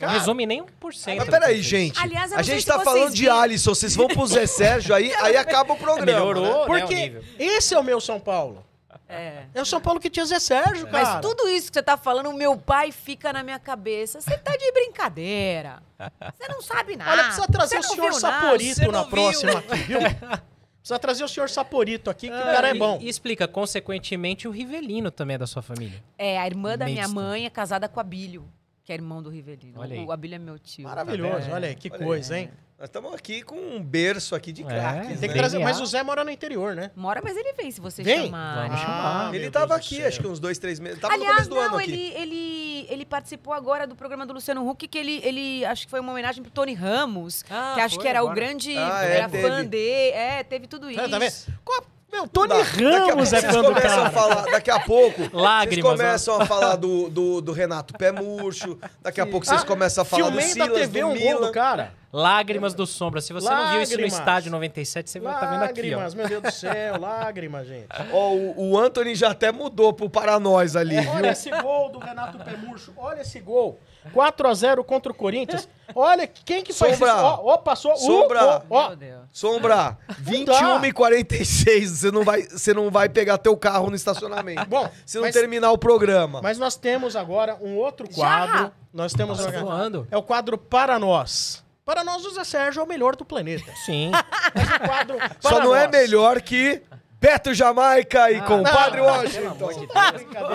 Não 0.00 0.08
resume 0.08 0.46
nem 0.46 0.62
1%. 0.62 1.16
Mas 1.16 1.28
peraí, 1.28 1.62
gente. 1.62 1.98
Aliás, 2.00 2.32
a 2.32 2.42
gente 2.42 2.64
tá 2.66 2.80
falando 2.80 3.12
de 3.12 3.22
viram. 3.22 3.38
Alisson. 3.38 3.74
Vocês 3.74 3.94
vão 3.94 4.08
pro 4.08 4.26
Zé 4.26 4.46
Sérgio, 4.46 4.94
aí, 4.94 5.12
aí 5.14 5.36
acaba 5.36 5.74
o 5.74 5.76
programa. 5.78 6.06
Melhorou, 6.06 6.42
né? 6.44 6.50
né, 6.50 6.56
o 6.62 6.66
Porque 6.66 6.94
nível. 6.94 7.24
esse 7.38 7.74
é 7.74 7.78
o 7.78 7.82
meu 7.84 8.00
São 8.00 8.18
Paulo. 8.18 8.64
É. 9.08 9.44
É 9.54 9.60
o 9.60 9.66
São 9.66 9.78
Paulo 9.80 10.00
que 10.00 10.08
tinha 10.08 10.24
Zé 10.24 10.38
Sérgio, 10.40 10.88
Mas 10.90 11.06
cara. 11.06 11.20
tudo 11.20 11.46
isso 11.48 11.68
que 11.70 11.74
você 11.74 11.82
tá 11.82 11.98
falando, 11.98 12.30
o 12.30 12.34
meu 12.34 12.56
pai 12.56 12.90
fica 12.90 13.30
na 13.32 13.42
minha 13.42 13.58
cabeça. 13.58 14.20
Você 14.22 14.38
tá 14.38 14.56
de 14.56 14.72
brincadeira. 14.72 15.82
Você 15.98 16.48
não 16.48 16.62
sabe 16.62 16.96
nada. 16.96 17.10
Olha, 17.12 17.24
precisa 17.24 17.46
trazer 17.46 17.82
Você 17.82 17.88
o 17.92 17.94
senhor 17.94 18.12
Saporito 18.14 18.90
na 18.90 19.04
próxima 19.04 19.58
aqui, 19.58 19.74
viu? 19.84 19.98
Precisa 20.82 20.98
trazer 20.98 21.22
o 21.22 21.28
senhor 21.28 21.48
Saporito 21.48 22.10
aqui, 22.10 22.26
que 22.28 22.34
o 22.34 22.38
Ah, 22.40 22.52
cara 22.54 22.70
é 22.70 22.74
e- 22.74 22.78
bom. 22.78 22.98
E 23.00 23.08
explica, 23.08 23.46
consequentemente, 23.46 24.48
o 24.48 24.50
Rivelino 24.50 25.12
também 25.12 25.34
é 25.36 25.38
da 25.38 25.46
sua 25.46 25.62
família. 25.62 26.02
É, 26.18 26.40
a 26.40 26.44
irmã 26.46 26.76
da 26.76 26.86
minha 26.86 27.06
mãe 27.06 27.46
é 27.46 27.50
casada 27.50 27.88
com 27.88 28.00
a 28.00 28.02
Bílio. 28.02 28.44
Que 28.84 28.92
é 28.92 28.96
irmão 28.96 29.22
do 29.22 29.30
Rivelino. 29.30 29.80
Olha 29.80 29.94
aí. 29.94 30.04
O 30.04 30.10
Abílio 30.12 30.36
é 30.36 30.38
meu 30.38 30.58
tio. 30.58 30.84
Maravilhoso, 30.84 31.40
vendo? 31.46 31.54
olha 31.54 31.68
aí, 31.68 31.74
que 31.74 31.88
Olha 31.90 32.00
aí. 32.00 32.06
coisa, 32.06 32.38
hein? 32.38 32.50
Nós 32.78 32.88
estamos 32.88 33.14
aqui 33.14 33.42
com 33.42 33.54
um 33.54 33.80
berço 33.80 34.34
aqui 34.34 34.50
de 34.52 34.62
É, 34.64 34.66
craques. 34.66 35.20
Tem 35.20 35.28
que 35.28 35.36
trazer, 35.36 35.60
mas 35.60 35.80
o 35.80 35.86
Zé 35.86 36.02
mora 36.02 36.24
no 36.24 36.30
interior, 36.32 36.74
né? 36.74 36.90
Mora, 36.96 37.20
mas 37.22 37.36
ele 37.36 37.52
vem 37.52 37.70
se 37.70 37.80
você 37.80 38.02
Vem? 38.02 38.24
chamar. 38.24 38.66
Vamos 38.66 38.80
chamar. 38.80 39.24
meu 39.26 39.34
Ele 39.34 39.42
Deus 39.44 39.52
tava 39.52 39.66
do 39.68 39.74
aqui, 39.74 40.02
acho 40.02 40.18
que 40.20 40.26
uns 40.26 40.40
dois, 40.40 40.58
três 40.58 40.80
meses. 40.80 40.98
Tava 40.98 41.14
no 41.16 41.22
Aliás, 41.22 41.46
começo 41.46 41.50
do 41.50 41.54
não, 41.54 41.62
ano 41.62 41.76
aqui. 41.76 41.92
ele, 41.92 42.12
ele, 42.16 42.86
ele 42.90 43.06
participou 43.06 43.54
agora 43.54 43.86
do 43.86 43.94
programa 43.94 44.26
do 44.26 44.32
Luciano 44.32 44.68
Huck, 44.68 44.88
que 44.88 44.98
ele, 44.98 45.20
ele 45.22 45.64
acho 45.64 45.84
que 45.84 45.90
foi 45.92 46.00
uma 46.00 46.10
homenagem 46.10 46.42
pro 46.42 46.50
Tony 46.50 46.74
Ramos, 46.74 47.44
Ah, 47.48 47.74
que 47.76 47.80
acho 47.82 47.94
foi 47.94 48.02
que 48.02 48.08
era 48.08 48.18
agora. 48.18 48.32
o 48.32 48.34
grande, 48.34 48.76
Ah, 48.76 49.04
é, 49.04 49.16
era 49.18 49.28
teve. 49.28 49.48
fã 49.48 49.64
dele, 49.64 50.10
é, 50.16 50.42
teve 50.42 50.66
tudo 50.66 50.90
isso. 50.90 51.00
Tá, 51.00 51.08
tá 51.08 51.18
vendo? 51.20 51.32
Qual- 51.64 51.84
Meu, 52.12 52.28
Tony 52.28 52.48
Dá. 52.48 52.56
Daqui 52.58 52.84
a 52.84 53.06
Ramos 53.06 53.32
é 53.32 53.40
vocês 53.40 53.54
fã 53.54 53.62
do 53.62 53.68
começam 53.68 53.90
a 53.90 53.96
cara. 53.96 54.10
falar, 54.10 54.42
daqui 54.50 54.70
a 54.70 54.80
pouco, 54.80 55.22
Lágrimas, 55.32 55.82
vocês 55.82 55.98
começam 56.26 56.40
a 56.42 56.46
falar 56.46 56.76
do, 56.76 57.08
do, 57.08 57.40
do 57.40 57.52
Renato 57.52 57.94
Pé 57.96 58.12
Murcho, 58.12 58.78
daqui 59.00 59.18
a 59.20 59.26
pouco 59.26 59.46
vocês 59.46 59.62
Ah, 59.62 59.66
começam 59.66 60.02
a 60.02 60.04
falar 60.04 60.22
do 60.24 60.26
Filmei 60.28 60.46
da 60.54 60.64
Silas, 60.66 60.78
TV 60.80 61.00
do 61.00 61.06
um 61.06 61.10
gol 61.10 61.18
Milan. 61.18 61.46
do 61.46 61.52
cara. 61.52 61.94
Lágrimas 62.12 62.74
do 62.74 62.86
Sombra. 62.86 63.22
Se 63.22 63.32
você 63.32 63.48
não 63.48 63.70
viu 63.72 63.80
isso 63.80 63.92
no 63.92 63.96
Lágrimas. 64.02 64.12
estádio 64.18 64.52
97, 64.52 65.08
você 65.08 65.18
vai 65.20 65.32
estar 65.32 65.46
vendo 65.46 65.62
aqui. 65.62 65.80
Lágrimas, 65.80 66.14
meu 66.14 66.28
Deus 66.28 66.42
do 66.42 66.50
céu, 66.52 67.00
lágrimas, 67.00 67.66
gente. 67.66 67.86
Ó, 68.12 68.32
o, 68.34 68.72
o 68.72 68.78
Anthony 68.78 69.14
já 69.14 69.30
até 69.30 69.50
mudou 69.50 69.94
pro 69.94 70.10
para 70.10 70.38
nós 70.38 70.76
ali, 70.76 70.98
Olha 70.98 71.22
viu? 71.22 71.30
esse 71.30 71.50
gol 71.62 71.88
do 71.90 71.98
Renato 71.98 72.36
Pemurcho, 72.44 72.92
olha 72.98 73.22
esse 73.22 73.40
gol. 73.40 73.80
4x0 74.14 74.84
contra 74.84 75.12
o 75.12 75.14
Corinthians. 75.14 75.68
Olha, 75.94 76.26
quem 76.26 76.62
que 76.62 76.72
faz 76.72 76.94
Sombra. 76.98 77.12
isso? 77.14 77.22
Ó, 77.24 77.40
ó, 77.54 77.56
passou. 77.58 77.92
Uh, 77.92 77.96
Sombra. 77.98 78.44
ó, 78.44 78.62
ó. 78.70 78.88
Meu 78.88 78.96
Deus. 78.96 79.20
Sombra, 79.32 79.98
21 80.18 80.84
e 80.86 80.92
46, 80.92 81.90
você 81.90 82.10
não 82.10 82.24
vai, 82.24 82.42
você 82.42 82.74
não 82.74 82.90
vai 82.90 83.08
pegar 83.08 83.38
teu 83.38 83.56
carro 83.56 83.90
no 83.90 83.96
estacionamento. 83.96 84.64
Bom, 84.66 84.90
se 85.06 85.16
não 85.18 85.24
mas- 85.24 85.34
terminar 85.34 85.70
o 85.72 85.78
programa. 85.78 86.40
Mas 86.42 86.58
nós 86.58 86.76
temos 86.76 87.14
agora 87.16 87.56
um 87.60 87.76
outro 87.76 88.08
quadro. 88.08 88.58
Já? 88.58 88.72
Nós 88.92 89.12
temos 89.12 89.38
Tá 89.44 89.48
um- 89.50 89.64
voando. 89.64 90.06
É 90.10 90.16
o 90.16 90.22
quadro 90.22 90.56
Para 90.58 90.98
Nós. 90.98 91.62
Para 91.84 92.04
nós, 92.04 92.24
o 92.24 92.30
Zé 92.30 92.44
Sérgio 92.44 92.78
é 92.80 92.84
o 92.84 92.86
melhor 92.86 93.16
do 93.16 93.24
planeta. 93.24 93.72
Sim. 93.84 94.12
Mas 94.54 94.70
o 94.70 94.78
quadro 94.88 95.16
Só 95.40 95.58
não 95.58 95.74
é 95.74 95.82
Nós. 95.88 95.90
melhor 95.90 96.40
que 96.40 96.80
Beto 97.22 97.54
Jamaica 97.54 98.32
e 98.32 98.40
compadre 98.42 98.98
não, 98.98 99.06
Washington. 99.06 99.68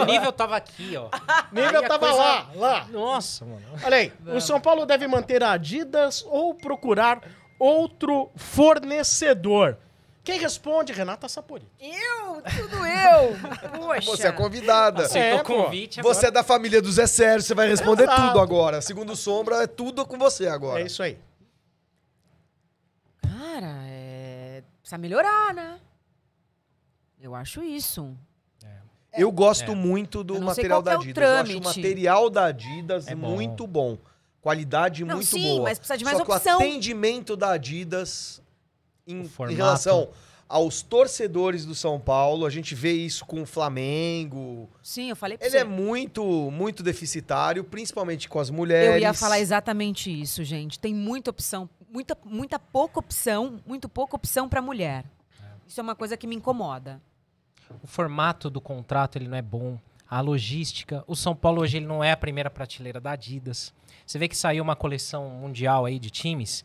O 0.01 0.03
nível 0.03 0.33
tava 0.33 0.57
aqui, 0.57 0.97
ó. 0.97 1.07
Nível 1.49 1.81
tava 1.83 1.99
coisa- 1.99 2.15
lá, 2.17 2.51
lá. 2.55 2.85
Nossa, 2.91 3.45
mano. 3.45 3.61
Olha 3.81 3.95
aí, 3.95 4.11
o 4.25 4.41
São 4.41 4.59
Paulo 4.59 4.85
deve 4.85 5.07
manter 5.07 5.41
a 5.41 5.53
Adidas 5.53 6.25
ou 6.27 6.53
procurar 6.53 7.21
outro 7.57 8.29
fornecedor? 8.35 9.77
Quem 10.25 10.37
responde? 10.41 10.91
Renata 10.91 11.29
Sapori. 11.29 11.65
Eu? 11.79 12.41
Tudo 12.41 12.85
eu? 12.85 13.79
Poxa. 13.79 14.01
Você 14.11 14.27
é 14.27 14.31
convidada. 14.33 15.03
Aceitou 15.03 15.39
É, 15.39 15.43
convite 15.43 16.01
agora. 16.01 16.13
Você 16.13 16.27
é 16.27 16.31
da 16.31 16.43
família 16.43 16.81
do 16.81 16.91
Zé 16.91 17.07
Sérgio, 17.07 17.47
você 17.47 17.55
vai 17.55 17.69
responder 17.69 18.03
Exato. 18.03 18.21
tudo 18.27 18.41
agora. 18.41 18.81
Segundo 18.81 19.15
Sombra, 19.15 19.63
é 19.63 19.67
tudo 19.67 20.05
com 20.05 20.17
você 20.17 20.47
agora. 20.49 20.81
É 20.81 20.85
isso 20.85 21.01
aí. 21.01 21.17
Cara, 23.21 23.73
é... 23.87 24.63
precisa 24.81 24.97
melhorar, 24.97 25.53
né? 25.53 25.79
Eu 27.21 27.33
acho 27.35 27.63
isso. 27.63 28.15
Eu 29.13 29.31
gosto 29.31 29.71
É. 29.71 29.75
muito 29.75 30.23
do 30.23 30.35
sei 30.35 30.43
material 30.43 30.81
da 30.81 30.91
que 30.91 30.95
é 30.95 30.97
o 30.97 31.01
Adidas. 31.01 31.23
Eu 31.29 31.37
acho 31.37 31.57
o 31.57 31.63
material 31.63 32.29
da 32.29 32.45
Adidas 32.45 33.07
É 33.07 33.15
bom. 33.15 33.29
muito 33.35 33.65
bom. 33.65 33.97
Qualidade 34.41 35.03
Não, 35.03 35.15
muito 35.15 35.27
sim, 35.27 35.41
boa. 35.43 35.63
mas 35.63 35.79
precisa 35.79 35.97
de 35.97 36.05
mais 36.05 36.17
Só 36.17 36.23
que 36.25 36.31
opção. 36.31 36.59
o 36.59 36.61
atendimento 36.61 37.35
da 37.35 37.51
Adidas 37.51 38.41
em, 39.07 39.21
em 39.49 39.53
relação 39.55 40.09
aos 40.47 40.81
torcedores 40.83 41.65
do 41.65 41.73
São 41.73 41.99
Paulo, 41.99 42.45
a 42.45 42.49
gente 42.49 42.75
vê 42.75 42.93
isso 42.93 43.25
com 43.25 43.41
o 43.41 43.45
Flamengo. 43.45 44.69
Sim, 44.83 45.09
eu 45.09 45.15
falei 45.15 45.37
pra 45.37 45.47
Ele 45.47 45.51
você. 45.51 45.57
é 45.57 45.63
muito, 45.63 46.23
muito 46.51 46.83
deficitário, 46.83 47.63
principalmente 47.63 48.29
com 48.29 48.39
as 48.39 48.49
mulheres. 48.49 48.95
Eu 48.95 48.99
ia 48.99 49.13
falar 49.13 49.39
exatamente 49.39 50.09
isso, 50.21 50.43
gente. 50.43 50.79
Tem 50.79 50.93
muita 50.93 51.31
opção, 51.31 51.67
muita, 51.91 52.15
muita 52.23 52.59
pouca 52.59 52.99
opção, 52.99 53.59
muito 53.65 53.89
pouca 53.89 54.15
opção 54.15 54.47
pra 54.47 54.61
mulher. 54.61 55.03
Isso 55.67 55.79
é 55.79 55.83
uma 55.83 55.95
coisa 55.95 56.15
que 56.15 56.25
me 56.27 56.35
incomoda. 56.35 57.01
O 57.83 57.87
formato 57.87 58.49
do 58.49 58.61
contrato 58.61 59.17
ele 59.17 59.27
não 59.27 59.37
é 59.37 59.41
bom. 59.41 59.77
A 60.09 60.21
logística. 60.21 61.03
O 61.05 61.15
São 61.15 61.35
Paulo 61.35 61.61
hoje 61.61 61.77
ele 61.77 61.85
não 61.85 62.01
é 62.03 62.11
a 62.11 62.17
primeira 62.17 62.49
prateleira 62.49 62.99
da 63.01 63.11
Adidas. 63.11 63.73
Você 64.05 64.17
vê 64.17 64.27
que 64.29 64.37
saiu 64.37 64.63
uma 64.63 64.75
coleção 64.75 65.29
mundial 65.29 65.85
aí 65.85 65.99
de 65.99 66.09
times 66.09 66.63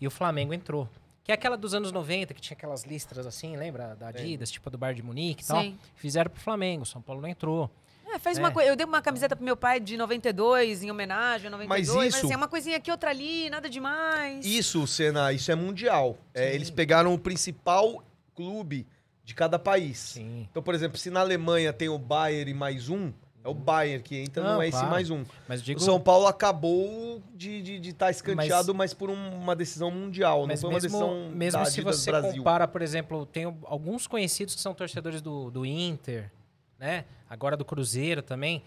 e 0.00 0.06
o 0.06 0.10
Flamengo 0.10 0.54
entrou. 0.54 0.88
Que 1.24 1.32
é 1.32 1.34
aquela 1.34 1.56
dos 1.56 1.74
anos 1.74 1.90
90, 1.90 2.34
que 2.34 2.40
tinha 2.40 2.54
aquelas 2.56 2.84
listras 2.84 3.26
assim, 3.26 3.56
lembra? 3.56 3.96
Da 3.96 4.08
Adidas, 4.08 4.50
tipo 4.50 4.68
a 4.68 4.70
do 4.70 4.78
Bar 4.78 4.94
de 4.94 5.02
Munique 5.02 5.42
e 5.42 5.46
tal. 5.46 5.60
Sim. 5.62 5.76
Fizeram 5.96 6.30
pro 6.30 6.40
Flamengo. 6.40 6.82
O 6.82 6.86
São 6.86 7.00
Paulo 7.02 7.20
não 7.22 7.28
entrou. 7.28 7.68
É, 8.06 8.18
fez 8.18 8.36
É. 8.36 8.40
uma 8.40 8.52
coisa. 8.52 8.68
Eu 8.70 8.76
dei 8.76 8.86
uma 8.86 9.02
camiseta 9.02 9.34
pro 9.34 9.44
meu 9.44 9.56
pai 9.56 9.80
de 9.80 9.96
92, 9.96 10.84
em 10.84 10.90
homenagem 10.90 11.48
a 11.48 11.50
92. 11.50 11.88
Mas 11.88 12.14
isso- 12.14 12.26
assim, 12.26 12.34
é 12.34 12.36
uma 12.36 12.46
coisinha 12.46 12.76
aqui, 12.76 12.90
outra 12.92 13.10
ali, 13.10 13.50
nada 13.50 13.68
demais. 13.68 14.44
Isso, 14.46 14.86
Senna, 14.86 15.32
isso 15.32 15.50
é 15.50 15.54
mundial. 15.56 16.16
É, 16.32 16.54
eles 16.54 16.70
pegaram 16.70 17.12
o 17.12 17.18
principal 17.18 18.04
clube 18.34 18.86
de 19.24 19.34
cada 19.34 19.58
país. 19.58 19.98
Sim. 19.98 20.46
Então, 20.50 20.62
por 20.62 20.74
exemplo, 20.74 20.98
se 20.98 21.10
na 21.10 21.20
Alemanha 21.20 21.72
tem 21.72 21.88
o 21.88 21.98
Bayern 21.98 22.50
e 22.50 22.54
mais 22.54 22.88
um, 22.88 23.12
é 23.42 23.48
o 23.48 23.54
Bayern 23.54 24.02
que 24.02 24.16
entra, 24.18 24.42
não, 24.42 24.54
Não, 24.54 24.62
é 24.62 24.68
esse 24.68 24.76
claro. 24.76 24.90
mais 24.90 25.10
um. 25.10 25.24
Mas 25.48 25.62
digo. 25.62 25.78
O 25.80 25.82
São 25.82 26.00
Paulo 26.00 26.26
acabou 26.26 27.22
de 27.34 27.78
estar 27.88 28.10
escanteado, 28.10 28.74
mas, 28.74 28.92
por 28.94 29.10
um- 29.10 29.34
uma 29.36 29.54
decisão 29.56 29.90
mundial, 29.90 30.46
Mas 30.46 30.60
não 30.62 30.70
foi 30.70 30.70
uma 30.70 30.80
mesmo, 30.82 30.88
decisão 30.98 31.30
mesmo 31.30 31.60
da 31.60 31.64
se 31.70 31.80
você 31.82 32.10
Brasil. 32.10 32.36
compara, 32.38 32.66
por 32.68 32.80
exemplo, 32.82 33.26
tenho 33.26 33.56
alguns 33.64 34.06
conhecidos 34.06 34.54
que 34.54 34.60
são 34.60 34.74
torcedores 34.74 35.20
do, 35.22 35.50
do 35.50 35.64
Inter, 35.66 36.30
né? 36.78 37.04
Agora 37.28 37.56
do 37.56 37.64
Cruzeiro 37.64 38.22
também. 38.22 38.62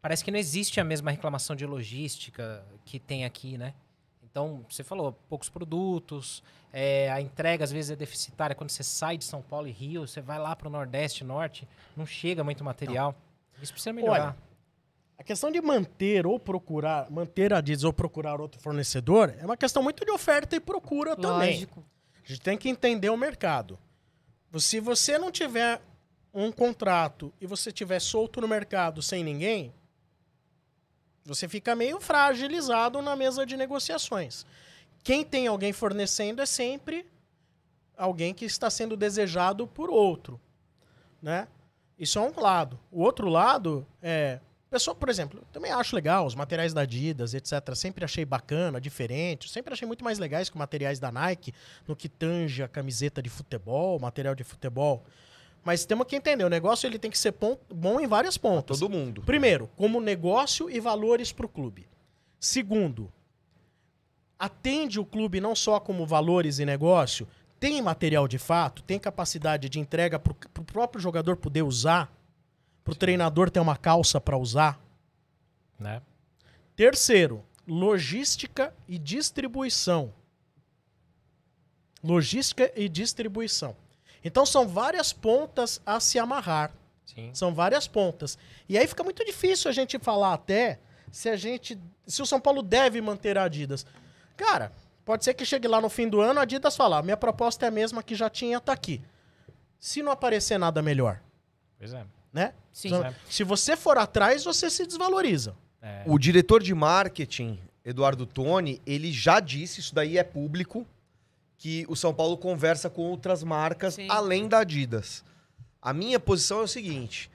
Parece 0.00 0.24
que 0.24 0.30
não 0.30 0.38
existe 0.38 0.78
a 0.80 0.84
mesma 0.84 1.10
reclamação 1.10 1.56
de 1.56 1.66
logística 1.66 2.64
que 2.84 3.00
tem 3.00 3.24
aqui, 3.24 3.58
né? 3.58 3.74
Então, 4.36 4.62
você 4.68 4.84
falou, 4.84 5.18
poucos 5.30 5.48
produtos, 5.48 6.42
é, 6.70 7.10
a 7.10 7.22
entrega 7.22 7.64
às 7.64 7.72
vezes 7.72 7.92
é 7.92 7.96
deficitária. 7.96 8.54
Quando 8.54 8.68
você 8.68 8.82
sai 8.82 9.16
de 9.16 9.24
São 9.24 9.40
Paulo 9.40 9.66
e 9.66 9.70
Rio, 9.70 10.06
você 10.06 10.20
vai 10.20 10.38
lá 10.38 10.54
para 10.54 10.68
o 10.68 10.70
Nordeste, 10.70 11.24
Norte, 11.24 11.66
não 11.96 12.04
chega 12.04 12.44
muito 12.44 12.62
material. 12.62 13.14
Isso 13.62 13.72
precisa 13.72 13.94
melhorar. 13.94 14.36
A 15.16 15.24
questão 15.24 15.50
de 15.50 15.58
manter 15.62 16.26
ou 16.26 16.38
procurar, 16.38 17.10
manter 17.10 17.54
a 17.54 17.58
Adidas 17.58 17.82
ou 17.82 17.94
procurar 17.94 18.38
outro 18.38 18.60
fornecedor 18.60 19.34
é 19.38 19.44
uma 19.46 19.56
questão 19.56 19.82
muito 19.82 20.04
de 20.04 20.10
oferta 20.10 20.54
e 20.54 20.60
procura 20.60 21.16
também. 21.16 21.54
Lógico. 21.54 21.82
A 22.22 22.28
gente 22.28 22.42
tem 22.42 22.58
que 22.58 22.68
entender 22.68 23.08
o 23.08 23.16
mercado. 23.16 23.78
Se 24.58 24.80
você 24.80 25.16
não 25.18 25.32
tiver 25.32 25.80
um 26.34 26.52
contrato 26.52 27.32
e 27.40 27.46
você 27.46 27.72
tiver 27.72 28.00
solto 28.00 28.42
no 28.42 28.48
mercado 28.48 29.00
sem 29.00 29.24
ninguém, 29.24 29.72
você 31.26 31.48
fica 31.48 31.74
meio 31.74 32.00
fragilizado 32.00 33.02
na 33.02 33.16
mesa 33.16 33.44
de 33.44 33.56
negociações. 33.56 34.46
Quem 35.02 35.24
tem 35.24 35.46
alguém 35.46 35.72
fornecendo 35.72 36.40
é 36.40 36.46
sempre 36.46 37.06
alguém 37.96 38.32
que 38.32 38.44
está 38.44 38.70
sendo 38.70 38.96
desejado 38.96 39.66
por 39.66 39.90
outro, 39.90 40.40
né? 41.20 41.48
Isso 41.98 42.18
é 42.18 42.22
um 42.22 42.38
lado. 42.38 42.78
O 42.90 43.02
outro 43.02 43.28
lado 43.28 43.86
é 44.02 44.40
pessoa, 44.70 44.94
por 44.94 45.08
exemplo, 45.08 45.42
também 45.52 45.72
acho 45.72 45.96
legal 45.96 46.26
os 46.26 46.34
materiais 46.34 46.74
da 46.74 46.82
Adidas, 46.82 47.32
etc. 47.32 47.74
Sempre 47.74 48.04
achei 48.04 48.24
bacana, 48.24 48.80
diferente. 48.80 49.48
Sempre 49.48 49.72
achei 49.72 49.86
muito 49.86 50.04
mais 50.04 50.18
legais 50.18 50.50
que 50.50 50.58
materiais 50.58 50.98
da 50.98 51.10
Nike 51.10 51.54
no 51.86 51.96
que 51.96 52.08
tange 52.08 52.62
a 52.62 52.68
camiseta 52.68 53.22
de 53.22 53.30
futebol, 53.30 53.98
material 53.98 54.34
de 54.34 54.44
futebol. 54.44 55.04
Mas 55.66 55.84
temos 55.84 56.06
que 56.06 56.14
entender, 56.14 56.44
o 56.44 56.48
negócio 56.48 56.86
ele 56.86 56.96
tem 56.96 57.10
que 57.10 57.18
ser 57.18 57.34
bom 57.74 57.98
em 57.98 58.06
várias 58.06 58.38
pontas. 58.38 58.78
Todo 58.78 58.88
mundo. 58.88 59.22
Primeiro, 59.22 59.68
como 59.74 60.00
negócio 60.00 60.70
e 60.70 60.78
valores 60.78 61.32
para 61.32 61.44
o 61.44 61.48
clube. 61.48 61.88
Segundo, 62.38 63.12
atende 64.38 65.00
o 65.00 65.04
clube 65.04 65.40
não 65.40 65.56
só 65.56 65.80
como 65.80 66.06
valores 66.06 66.60
e 66.60 66.64
negócio, 66.64 67.26
tem 67.58 67.82
material 67.82 68.28
de 68.28 68.38
fato, 68.38 68.80
tem 68.84 68.96
capacidade 68.96 69.68
de 69.68 69.80
entrega 69.80 70.20
para 70.20 70.32
o 70.32 70.64
próprio 70.64 71.02
jogador 71.02 71.36
poder 71.36 71.62
usar, 71.62 72.16
para 72.84 72.92
o 72.92 72.96
treinador 72.96 73.50
ter 73.50 73.58
uma 73.58 73.76
calça 73.76 74.20
para 74.20 74.38
usar. 74.38 74.80
Né? 75.76 76.00
Terceiro, 76.76 77.42
logística 77.66 78.72
e 78.86 78.96
distribuição. 78.96 80.14
Logística 82.04 82.70
e 82.76 82.88
distribuição. 82.88 83.74
Então 84.26 84.44
são 84.44 84.66
várias 84.66 85.12
pontas 85.12 85.80
a 85.86 86.00
se 86.00 86.18
amarrar. 86.18 86.72
Sim. 87.04 87.30
São 87.32 87.54
várias 87.54 87.86
pontas. 87.86 88.36
E 88.68 88.76
aí 88.76 88.86
fica 88.86 89.04
muito 89.04 89.24
difícil 89.24 89.70
a 89.70 89.72
gente 89.72 89.98
falar 89.98 90.34
até 90.34 90.80
se 91.12 91.28
a 91.28 91.36
gente. 91.36 91.78
Se 92.06 92.20
o 92.20 92.26
São 92.26 92.40
Paulo 92.40 92.60
deve 92.62 93.00
manter 93.00 93.38
a 93.38 93.44
Adidas. 93.44 93.86
Cara, 94.36 94.72
pode 95.04 95.24
ser 95.24 95.32
que 95.34 95.44
chegue 95.44 95.68
lá 95.68 95.80
no 95.80 95.88
fim 95.88 96.08
do 96.08 96.20
ano, 96.20 96.40
a 96.40 96.42
Adidas 96.42 96.76
falar, 96.76 97.02
minha 97.02 97.16
proposta 97.16 97.64
é 97.66 97.68
a 97.68 97.70
mesma 97.70 98.02
que 98.02 98.14
já 98.14 98.28
tinha, 98.28 98.60
tá 98.60 98.72
aqui. 98.72 99.00
Se 99.78 100.02
não 100.02 100.10
aparecer 100.10 100.58
nada 100.58 100.82
melhor, 100.82 101.20
Pois 101.78 101.92
é. 101.94 102.04
né? 102.32 102.52
Sim. 102.72 102.88
Então, 102.88 103.04
É. 103.04 103.14
Se 103.30 103.44
você 103.44 103.76
for 103.76 103.96
atrás, 103.96 104.44
você 104.44 104.68
se 104.68 104.86
desvaloriza. 104.86 105.54
É. 105.80 106.02
O 106.06 106.18
diretor 106.18 106.60
de 106.62 106.74
marketing, 106.74 107.60
Eduardo 107.84 108.26
Toni, 108.26 108.80
ele 108.84 109.12
já 109.12 109.38
disse, 109.38 109.78
isso 109.80 109.94
daí 109.94 110.18
é 110.18 110.24
público, 110.24 110.84
que 111.58 111.86
o 111.88 111.96
São 111.96 112.12
Paulo 112.12 112.36
conversa 112.36 112.90
com 112.90 113.02
outras 113.02 113.42
marcas 113.42 113.94
Sim. 113.94 114.06
além 114.10 114.48
da 114.48 114.58
Adidas. 114.58 115.24
A 115.80 115.92
minha 115.92 116.18
posição 116.18 116.60
é 116.60 116.62
o 116.62 116.68
seguinte: 116.68 117.30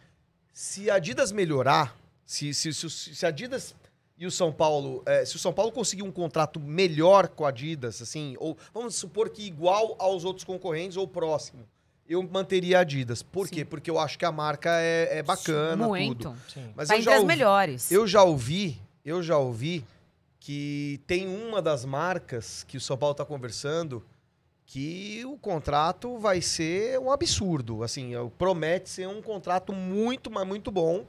se 0.54 0.90
a 0.90 0.96
Adidas 0.96 1.32
melhorar, 1.32 1.96
se, 2.26 2.54
se, 2.54 2.74
se, 2.74 2.90
se 2.90 3.26
a 3.26 3.30
Adidas 3.30 3.76
e 4.18 4.26
o 4.26 4.32
São 4.32 4.52
Paulo, 4.52 5.02
é, 5.06 5.26
se 5.26 5.36
o 5.36 5.40
São 5.40 5.52
Paulo 5.52 5.72
conseguir 5.72 6.04
um 6.04 6.12
contrato 6.12 6.60
melhor 6.60 7.28
com 7.28 7.46
a 7.46 7.50
Adidas, 7.50 8.02
assim, 8.02 8.36
ou 8.40 8.58
vamos 8.74 8.96
supor 8.96 9.30
que 9.30 9.44
igual 9.44 9.96
aos 9.98 10.24
outros 10.24 10.44
concorrentes 10.44 10.96
ou 10.96 11.08
próximo, 11.08 11.68
eu 12.08 12.22
manteria 12.22 12.78
a 12.78 12.82
Adidas. 12.82 13.24
Por 13.24 13.48
Sim. 13.48 13.56
quê? 13.56 13.66
Porque 13.66 13.90
eu 13.90 13.98
acho 13.98 14.20
que 14.20 14.26
a 14.26 14.32
marca 14.32 14.70
é, 14.80 15.20
é 15.20 15.24
bacana, 15.24 15.88
Muito. 15.88 16.30
tudo. 16.30 16.38
Sim. 16.54 16.72
Mas 16.76 16.90
tá 16.90 16.98
eu 16.98 17.02
já, 17.02 17.14
as 17.14 17.22
ouvi, 17.22 17.28
melhores. 17.28 17.92
eu 17.92 18.06
já 18.06 18.24
ouvi, 18.24 18.82
eu 19.04 19.24
já 19.24 19.38
ouvi 19.38 19.84
que 20.40 21.00
tem 21.08 21.28
uma 21.28 21.62
das 21.62 21.86
marcas 21.86 22.64
que 22.64 22.76
o 22.76 22.82
São 22.82 22.98
Paulo 22.98 23.14
está 23.14 23.24
conversando 23.24 24.04
que 24.72 25.26
o 25.26 25.38
contrato 25.38 26.18
vai 26.18 26.42
ser 26.42 26.98
um 26.98 27.12
absurdo. 27.12 27.84
Assim, 27.84 28.14
promete 28.38 28.90
ser 28.90 29.06
um 29.06 29.22
contrato 29.22 29.74
muito, 29.74 30.32
mas 30.32 30.48
muito 30.48 30.72
bom. 30.72 31.06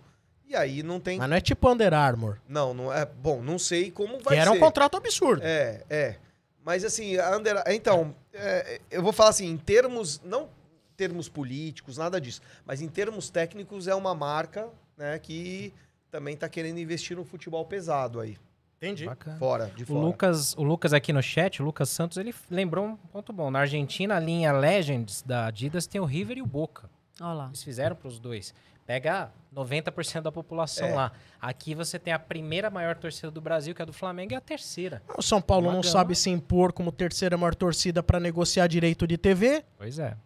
E 0.48 0.56
aí 0.56 0.82
não 0.82 0.98
tem. 0.98 1.16
Mas 1.16 1.30
não 1.30 1.36
é 1.36 1.40
tipo 1.40 1.70
Under 1.70 1.94
Armour. 1.94 2.38
Não, 2.48 2.74
não 2.74 2.92
é. 2.92 3.06
Bom, 3.06 3.40
não 3.40 3.60
sei 3.60 3.92
como 3.92 4.18
Que 4.18 4.24
vai 4.24 4.38
era 4.38 4.50
ser. 4.50 4.56
um 4.56 4.58
contrato 4.58 4.96
absurdo. 4.96 5.42
É, 5.44 5.84
é. 5.88 6.16
Mas 6.64 6.84
assim, 6.84 7.16
a 7.18 7.36
Under... 7.36 7.62
então, 7.68 8.12
é, 8.32 8.80
eu 8.90 9.00
vou 9.00 9.12
falar 9.12 9.30
assim, 9.30 9.46
em 9.46 9.56
termos, 9.56 10.20
não 10.24 10.48
termos 10.96 11.28
políticos, 11.28 11.96
nada 11.96 12.20
disso, 12.20 12.40
mas 12.66 12.82
em 12.82 12.88
termos 12.88 13.30
técnicos 13.30 13.86
é 13.86 13.94
uma 13.94 14.12
marca, 14.14 14.68
né, 14.96 15.18
que 15.20 15.72
também 16.10 16.36
tá 16.36 16.48
querendo 16.48 16.78
investir 16.78 17.16
no 17.16 17.24
futebol 17.24 17.64
pesado 17.64 18.20
aí, 18.20 18.36
Entendi. 18.82 19.06
Bacana. 19.06 19.36
fora, 19.38 19.66
de 19.76 19.84
O 19.84 19.86
fora. 19.86 20.00
Lucas, 20.00 20.54
o 20.56 20.62
Lucas 20.64 20.92
aqui 20.92 21.12
no 21.12 21.22
chat, 21.22 21.62
o 21.62 21.64
Lucas 21.64 21.88
Santos, 21.88 22.16
ele 22.18 22.34
lembrou 22.50 22.84
um 22.84 22.96
ponto 22.96 23.32
bom. 23.32 23.48
Na 23.50 23.60
Argentina, 23.60 24.16
a 24.16 24.20
linha 24.20 24.50
Legends 24.52 25.22
da 25.22 25.46
Adidas 25.46 25.86
tem 25.86 26.00
o 26.00 26.04
River 26.04 26.38
e 26.38 26.42
o 26.42 26.46
Boca. 26.46 26.90
Olha 27.20 27.32
lá. 27.32 27.46
Eles 27.46 27.62
fizeram 27.62 27.94
para 27.94 28.08
os 28.08 28.18
dois. 28.18 28.52
Pega 28.84 29.30
90% 29.54 30.22
da 30.22 30.32
população 30.32 30.88
É. 30.88 30.94
lá. 30.94 31.12
Aqui 31.40 31.72
você 31.76 31.96
tem 31.96 32.12
a 32.12 32.18
primeira 32.18 32.68
maior 32.68 32.96
torcida 32.96 33.30
do 33.30 33.40
Brasil, 33.40 33.72
que 33.72 33.80
é 33.80 33.84
a 33.84 33.86
do 33.86 33.92
Flamengo, 33.92 34.32
e 34.32 34.34
a 34.34 34.40
terceira. 34.40 35.00
O 35.16 35.22
São 35.22 35.40
Paulo 35.40 35.66
Uma 35.68 35.74
não 35.74 35.80
gama. 35.82 35.92
sabe 35.92 36.16
se 36.16 36.28
impor 36.30 36.72
como 36.72 36.90
terceira 36.90 37.36
maior 37.36 37.54
torcida 37.54 38.02
para 38.02 38.18
negociar 38.18 38.66
direito 38.66 39.06
de 39.06 39.16
TV. 39.16 39.64
Pois 39.78 40.00
é. 40.00 40.16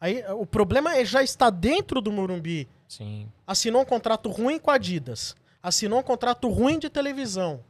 Aí 0.00 0.24
o 0.30 0.46
problema 0.46 0.96
é 0.96 1.04
já 1.04 1.22
está 1.22 1.50
dentro 1.50 2.00
do 2.00 2.10
Morumbi. 2.10 2.66
Sim. 2.88 3.28
Assinou 3.46 3.82
um 3.82 3.84
contrato 3.84 4.30
ruim 4.30 4.58
com 4.58 4.70
a 4.70 4.74
Adidas. 4.74 5.36
Assinou 5.62 6.00
um 6.00 6.02
contrato 6.02 6.48
ruim 6.48 6.78
de 6.78 6.88
televisão. 6.90 7.62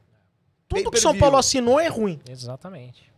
Tudo 0.68 0.90
que 0.90 0.98
o 0.98 1.00
São. 1.00 1.18
Paulo 1.18 1.36
assinou 1.36 1.78
é 1.78 1.88
ruim. 1.88 2.18
Exatamente. 2.28 3.12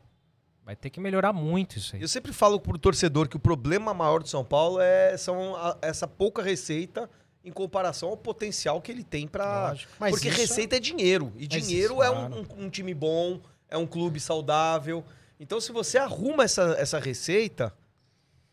Vai 0.64 0.74
ter 0.74 0.90
que 0.90 0.98
melhorar 0.98 1.32
muito 1.32 1.76
isso 1.78 1.94
aí. 1.94 2.02
Eu 2.02 2.08
sempre 2.08 2.32
falo 2.32 2.58
pro 2.58 2.76
torcedor 2.78 3.28
que 3.28 3.36
o 3.36 3.38
problema 3.40 3.92
maior 3.94 4.22
do 4.22 4.28
São 4.28 4.44
Paulo 4.44 4.80
é 4.80 5.16
são 5.16 5.54
a- 5.54 5.76
essa 5.82 6.08
pouca 6.08 6.42
receita 6.42 7.08
em 7.44 7.52
comparação 7.52 8.08
ao 8.08 8.16
potencial 8.16 8.80
que 8.80 8.90
ele 8.90 9.04
tem 9.04 9.28
para 9.28 9.76
Porque 9.98 10.30
receita 10.30 10.76
é 10.76 10.80
dinheiro. 10.80 11.32
E 11.36 11.40
Mas 11.40 11.48
dinheiro 11.66 11.94
isso, 11.94 12.02
é 12.02 12.10
um, 12.10 12.40
um- 12.40 12.64
um 12.64 12.70
time 12.70 12.94
bom, 12.94 13.40
é 13.68 13.76
um 13.76 13.86
clube 13.86 14.18
saudável. 14.18 15.04
Então, 15.38 15.60
se 15.60 15.70
você 15.70 15.98
arruma 15.98 16.44
essa, 16.44 16.74
essa 16.78 16.98
receita, 16.98 17.72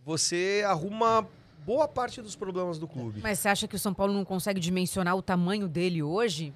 você 0.03 0.63
arruma 0.67 1.25
boa 1.71 1.87
parte 1.87 2.21
dos 2.21 2.35
problemas 2.35 2.77
do 2.77 2.85
clube. 2.87 3.21
Mas 3.23 3.39
você 3.39 3.47
acha 3.47 3.65
que 3.67 3.75
o 3.75 3.79
São 3.79 3.93
Paulo 3.93 4.11
não 4.13 4.25
consegue 4.25 4.59
dimensionar 4.59 5.15
o 5.15 5.21
tamanho 5.21 5.67
dele 5.69 6.03
hoje? 6.03 6.53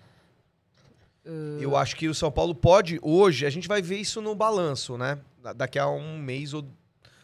Eu 1.60 1.76
acho 1.76 1.96
que 1.96 2.08
o 2.08 2.14
São 2.14 2.32
Paulo 2.32 2.54
pode, 2.54 3.00
hoje, 3.02 3.46
a 3.46 3.50
gente 3.50 3.68
vai 3.68 3.82
ver 3.82 3.98
isso 3.98 4.22
no 4.22 4.36
balanço, 4.36 4.98
né? 4.98 5.18
Da- 5.42 5.54
Daqui 5.54 5.80
a 5.80 5.88
um 5.88 6.20
mês 6.20 6.54
ou, 6.54 6.64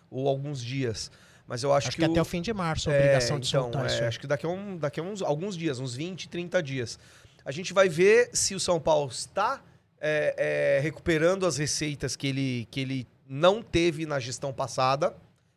ou 0.10 0.28
alguns 0.28 0.64
dias. 0.64 1.12
Mas 1.46 1.62
eu 1.64 1.72
acho, 1.74 1.90
Acho 1.90 1.98
que, 1.98 2.04
o- 2.04 2.12
até 2.12 2.22
o 2.22 2.26
fim 2.26 2.42
de 2.42 2.52
março 2.54 2.90
a 2.90 2.94
É, 2.94 2.98
obrigação 2.98 3.40
de 3.40 3.48
então, 3.48 3.64
soltar 3.64 3.84
é, 3.84 3.88
isso. 3.88 4.04
Acho 4.06 4.20
que 4.20 4.26
daqui 4.26 4.46
a, 4.46 4.50
um, 4.50 4.78
daqui 4.78 5.00
a 5.00 5.04
uns, 5.04 5.22
alguns 5.22 5.56
dias, 5.58 5.80
uns 5.80 5.94
20, 5.94 6.30
30 6.30 6.64
dias. 6.64 6.98
A 7.46 7.52
gente 7.52 7.74
vai 7.74 7.90
ver 7.90 8.30
se 8.34 8.56
o 8.56 8.60
São 8.60 8.80
Paulo 8.80 9.12
está 9.12 9.62
é, 10.00 10.78
é, 10.78 10.80
recuperando 10.82 11.46
as 11.46 11.58
receitas 11.58 12.16
que 12.16 12.26
ele, 12.28 12.68
que 12.72 12.80
ele 12.80 13.08
não 13.28 13.62
teve 13.62 14.06
na 14.08 14.18
gestão 14.20 14.52
passada, 14.54 15.16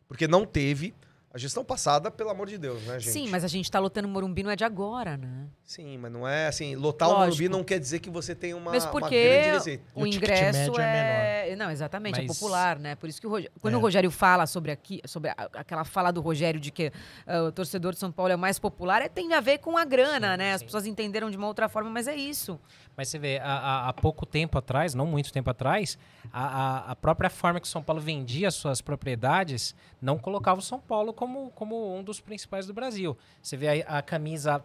porque 0.09 0.26
não 0.28 0.45
teve. 0.45 0.93
A 1.35 1.39
gestão 1.39 1.64
passada, 1.64 2.12
pelo 2.12 2.30
amor 2.30 2.47
de 2.47 2.57
Deus, 2.57 2.80
né, 2.85 3.01
gente? 3.01 3.12
Sim, 3.12 3.28
mas 3.28 3.43
a 3.43 3.49
gente 3.49 3.68
tá 3.68 3.80
lotando 3.80 4.07
o 4.07 4.11
Morumbi 4.11 4.45
não 4.45 4.53
é 4.53 4.55
de 4.55 4.62
agora, 4.62 5.16
né? 5.16 5.49
Sim, 5.64 5.99
mas 5.99 6.12
não 6.12 6.28
é 6.28 6.47
assim. 6.47 6.76
Lotar 6.76 7.09
o 7.09 7.12
Lógico. 7.12 7.26
Morumbi 7.26 7.49
não 7.49 7.64
quer 7.64 7.80
dizer 7.80 7.99
que 7.99 8.09
você 8.09 8.37
tem 8.37 8.55
uma, 8.55 8.70
Mesmo 8.70 8.89
uma 8.93 9.01
porque 9.01 9.20
grande 9.20 9.49
receita. 9.51 9.85
E 9.97 10.01
o 10.01 10.05
o 10.05 10.07
ingresso 10.07 10.59
médio 10.59 10.80
é 10.80 11.51
é, 11.51 11.57
Não, 11.57 11.70
exatamente, 11.72 12.20
é 12.20 12.22
Mas- 12.24 12.39
popular, 12.39 12.78
né? 12.78 12.95
Por 12.95 13.09
isso 13.09 13.20
que 13.20 13.26
o 13.26 13.30
Rogério- 13.30 13.51
quando 13.61 13.74
É. 13.74 13.76
o 13.76 13.80
Rogério 13.80 14.11
fala 14.12 14.47
sobre 14.47 14.70
aqui, 14.70 15.01
sobre 15.07 15.30
a- 15.30 15.35
aquela 15.55 15.85
fala 15.85 16.12
do 16.12 16.20
Rogério 16.20 16.61
de 16.61 16.70
que 16.70 16.93
ah, 17.26 17.43
o 17.49 17.53
torcedor 17.53 17.93
de 17.95 17.99
São 17.99 18.12
Paulo 18.12 18.30
é 18.30 18.37
o 18.37 18.39
mais 18.39 18.61
popular, 18.61 19.03
é, 19.03 19.09
tem 19.09 19.32
a 19.35 19.41
ver 19.41 19.59
com 19.59 19.76
a 19.76 19.85
grana, 19.85 20.32
Sim, 20.32 20.39
né? 20.39 20.53
As 20.53 20.61
sim. 20.61 20.66
pessoas 20.66 20.87
entenderam 20.87 21.30
de 21.32 21.37
uma 21.37 21.49
outra 21.49 21.68
forma, 21.68 21.91
mas 21.91 22.07
é 22.07 22.14
isso. 22.14 22.61
Mas 22.97 23.09
você 23.09 23.18
vê, 23.18 23.39
há, 23.43 23.89
há- 23.89 23.93
pouco 23.93 24.24
tempo 24.24 24.57
atrás, 24.57 24.95
não 24.95 25.05
muito 25.07 25.32
tempo 25.32 25.51
atrás, 25.51 25.99
a, 26.32 26.45
a- 26.47 26.91
a 26.93 26.97
própria 26.97 27.28
forma 27.28 27.59
que 27.59 27.66
o 27.66 27.70
São 27.70 27.82
Paulo 27.82 28.01
vendia 28.01 28.53
suas 28.53 28.80
propriedades 28.80 29.74
não 30.01 30.16
colocava 30.18 30.61
o 30.61 30.62
São 30.62 30.78
Paulo 30.78 31.12
como, 31.12 31.24
como 31.55 31.97
um 31.97 32.03
dos 32.03 32.20
principais 32.20 32.66
do 32.66 32.72
Brasil. 32.75 33.16
Você 33.43 33.57
vê 33.57 33.83
a, 33.83 33.99
a 33.99 34.03
camisa 34.03 34.62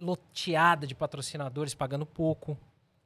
loteada 0.00 0.86
de 0.86 0.94
patrocinadores 0.94 1.74
pagando 1.74 2.04
pouco, 2.04 2.56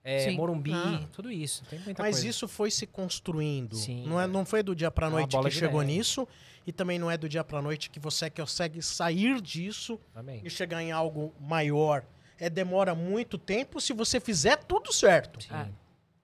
é. 0.04 0.30
Morumbi, 0.30 0.72
Ah. 0.72 1.04
tudo 1.12 1.30
isso. 1.30 1.62
Mas 1.86 1.96
coisa. 1.96 2.28
isso 2.28 2.48
foi 2.48 2.70
se 2.70 2.86
construindo. 2.86 3.76
Sim, 3.76 4.06
não, 4.06 4.18
é, 4.18 4.24
é. 4.24 4.26
não 4.26 4.44
foi 4.44 4.62
do 4.62 4.74
dia 4.74 4.90
pra 4.90 5.06
É 5.08 5.10
noite 5.10 5.36
que 5.38 5.50
chegou 5.50 5.82
nisso. 5.82 6.26
E 6.66 6.72
também 6.72 6.98
não 6.98 7.10
é 7.10 7.16
do 7.16 7.28
dia 7.28 7.42
pra 7.42 7.60
noite 7.62 7.88
que 7.90 7.98
você 7.98 8.28
consegue 8.28 8.80
sair 8.82 9.40
disso 9.40 9.98
Também. 10.12 10.40
e 10.44 10.50
chegar 10.50 10.82
em 10.82 10.92
algo 10.92 11.34
maior. 11.40 12.04
É 12.38 12.48
demora 12.50 12.94
muito 12.94 13.36
tempo 13.38 13.80
se 13.80 13.92
você 13.92 14.20
fizer 14.20 14.56
tudo 14.64 14.92
certo. 14.92 15.42
Sim, 15.42 15.48
Ah, 15.50 15.68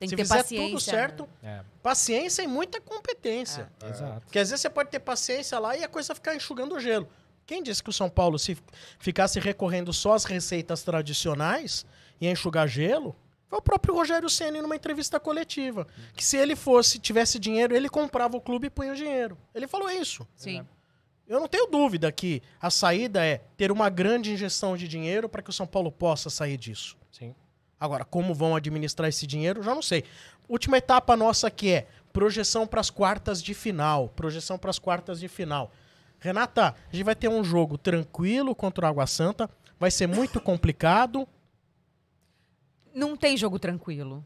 Tem 0.05 0.09
se 0.09 0.17
que 0.17 0.23
ter 0.23 0.29
fizer 0.29 0.43
paciência. 0.43 0.69
tudo 0.69 0.81
certo, 0.81 1.29
né? 1.43 1.61
é, 1.61 1.65
paciência 1.83 2.43
e 2.43 2.47
muita 2.47 2.81
competência. 2.81 3.71
exato. 3.85 4.21
Porque 4.23 4.39
às 4.39 4.51
vezes 4.51 4.63
você 4.63 4.71
pode 4.71 4.91
ter 4.91 5.01
paciência 5.01 5.59
lá 5.59 5.77
e 5.77 5.85
a 5.85 5.89
coisa 5.89 6.15
ficar 6.15 6.35
enxugando 6.35 6.75
o 6.75 6.81
gelo. 6.81 7.09
Quem 7.47 7.63
disse 7.63 7.83
que 7.83 7.91
o 7.91 7.93
São 7.93 8.09
Paulo, 8.09 8.39
se 8.39 8.57
ficasse 8.99 9.39
recorrendo 9.39 9.93
só 9.93 10.15
às 10.15 10.25
receitas 10.25 10.83
tradicionais 10.83 11.85
e 12.21 12.27
enxugar 12.27 12.67
gelo, 12.67 13.15
foi 13.49 13.59
o 13.59 13.63
próprio 13.63 13.95
Rogério 13.95 14.29
Ceni 14.31 14.61
numa 14.63 14.75
entrevista 14.75 15.21
coletiva. 15.21 15.87
Que 16.17 16.25
se 16.25 16.37
ele 16.37 16.57
fosse, 16.57 16.99
tivesse 16.99 17.39
dinheiro, 17.39 17.77
ele 17.77 17.89
comprava 17.89 18.37
o 18.37 18.41
clube 18.41 18.67
e 18.67 18.71
punha 18.71 18.93
o 18.93 18.97
dinheiro. 18.97 19.37
Ele 19.55 19.67
falou 19.67 19.91
isso. 19.91 20.27
Sim. 20.35 20.67
Eu 21.27 21.41
não 21.41 21.49
tenho 21.49 21.67
dúvida 21.67 22.11
que 22.13 22.43
a 22.61 22.71
saída 22.71 23.25
é 23.25 23.39
ter 23.57 23.73
uma 23.73 23.89
grande 23.89 24.31
injeção 24.33 24.77
de 24.77 24.87
dinheiro 24.87 25.29
para 25.29 25.43
que 25.43 25.51
o 25.51 25.53
São 25.53 25.67
Paulo 25.67 25.91
possa 25.91 26.29
sair 26.29 26.57
disso. 26.57 26.97
Sim. 27.11 27.35
Agora, 27.85 28.03
como 28.03 28.33
vão 28.33 28.57
administrar 28.57 29.11
esse 29.11 29.27
dinheiro, 29.27 29.63
já 29.63 29.75
não 29.75 29.83
sei. 29.83 30.05
Última 30.49 30.79
etapa 30.79 31.15
nossa 31.15 31.51
que 31.51 31.71
é 31.71 31.87
projeção 32.15 32.67
para 32.67 32.81
as 32.81 32.89
quartas 32.89 33.43
de 33.43 33.53
final. 33.53 34.09
Projeção 34.09 34.57
para 34.57 34.71
as 34.71 34.79
quartas 34.79 35.21
de 35.21 35.29
final. 35.29 35.71
Renata, 36.19 36.75
a 36.91 36.97
gente 36.97 37.05
vai 37.05 37.15
ter 37.15 37.29
um 37.29 37.45
jogo 37.45 37.77
tranquilo 37.77 38.55
contra 38.55 38.87
o 38.87 38.89
Água 38.89 39.07
Santa. 39.07 39.51
Vai 39.79 39.91
ser 39.91 40.07
muito 40.07 40.41
complicado. 40.41 41.29
Não 42.95 43.19
tem 43.19 43.37
jogo 43.37 43.59
tranquilo. 43.59 44.25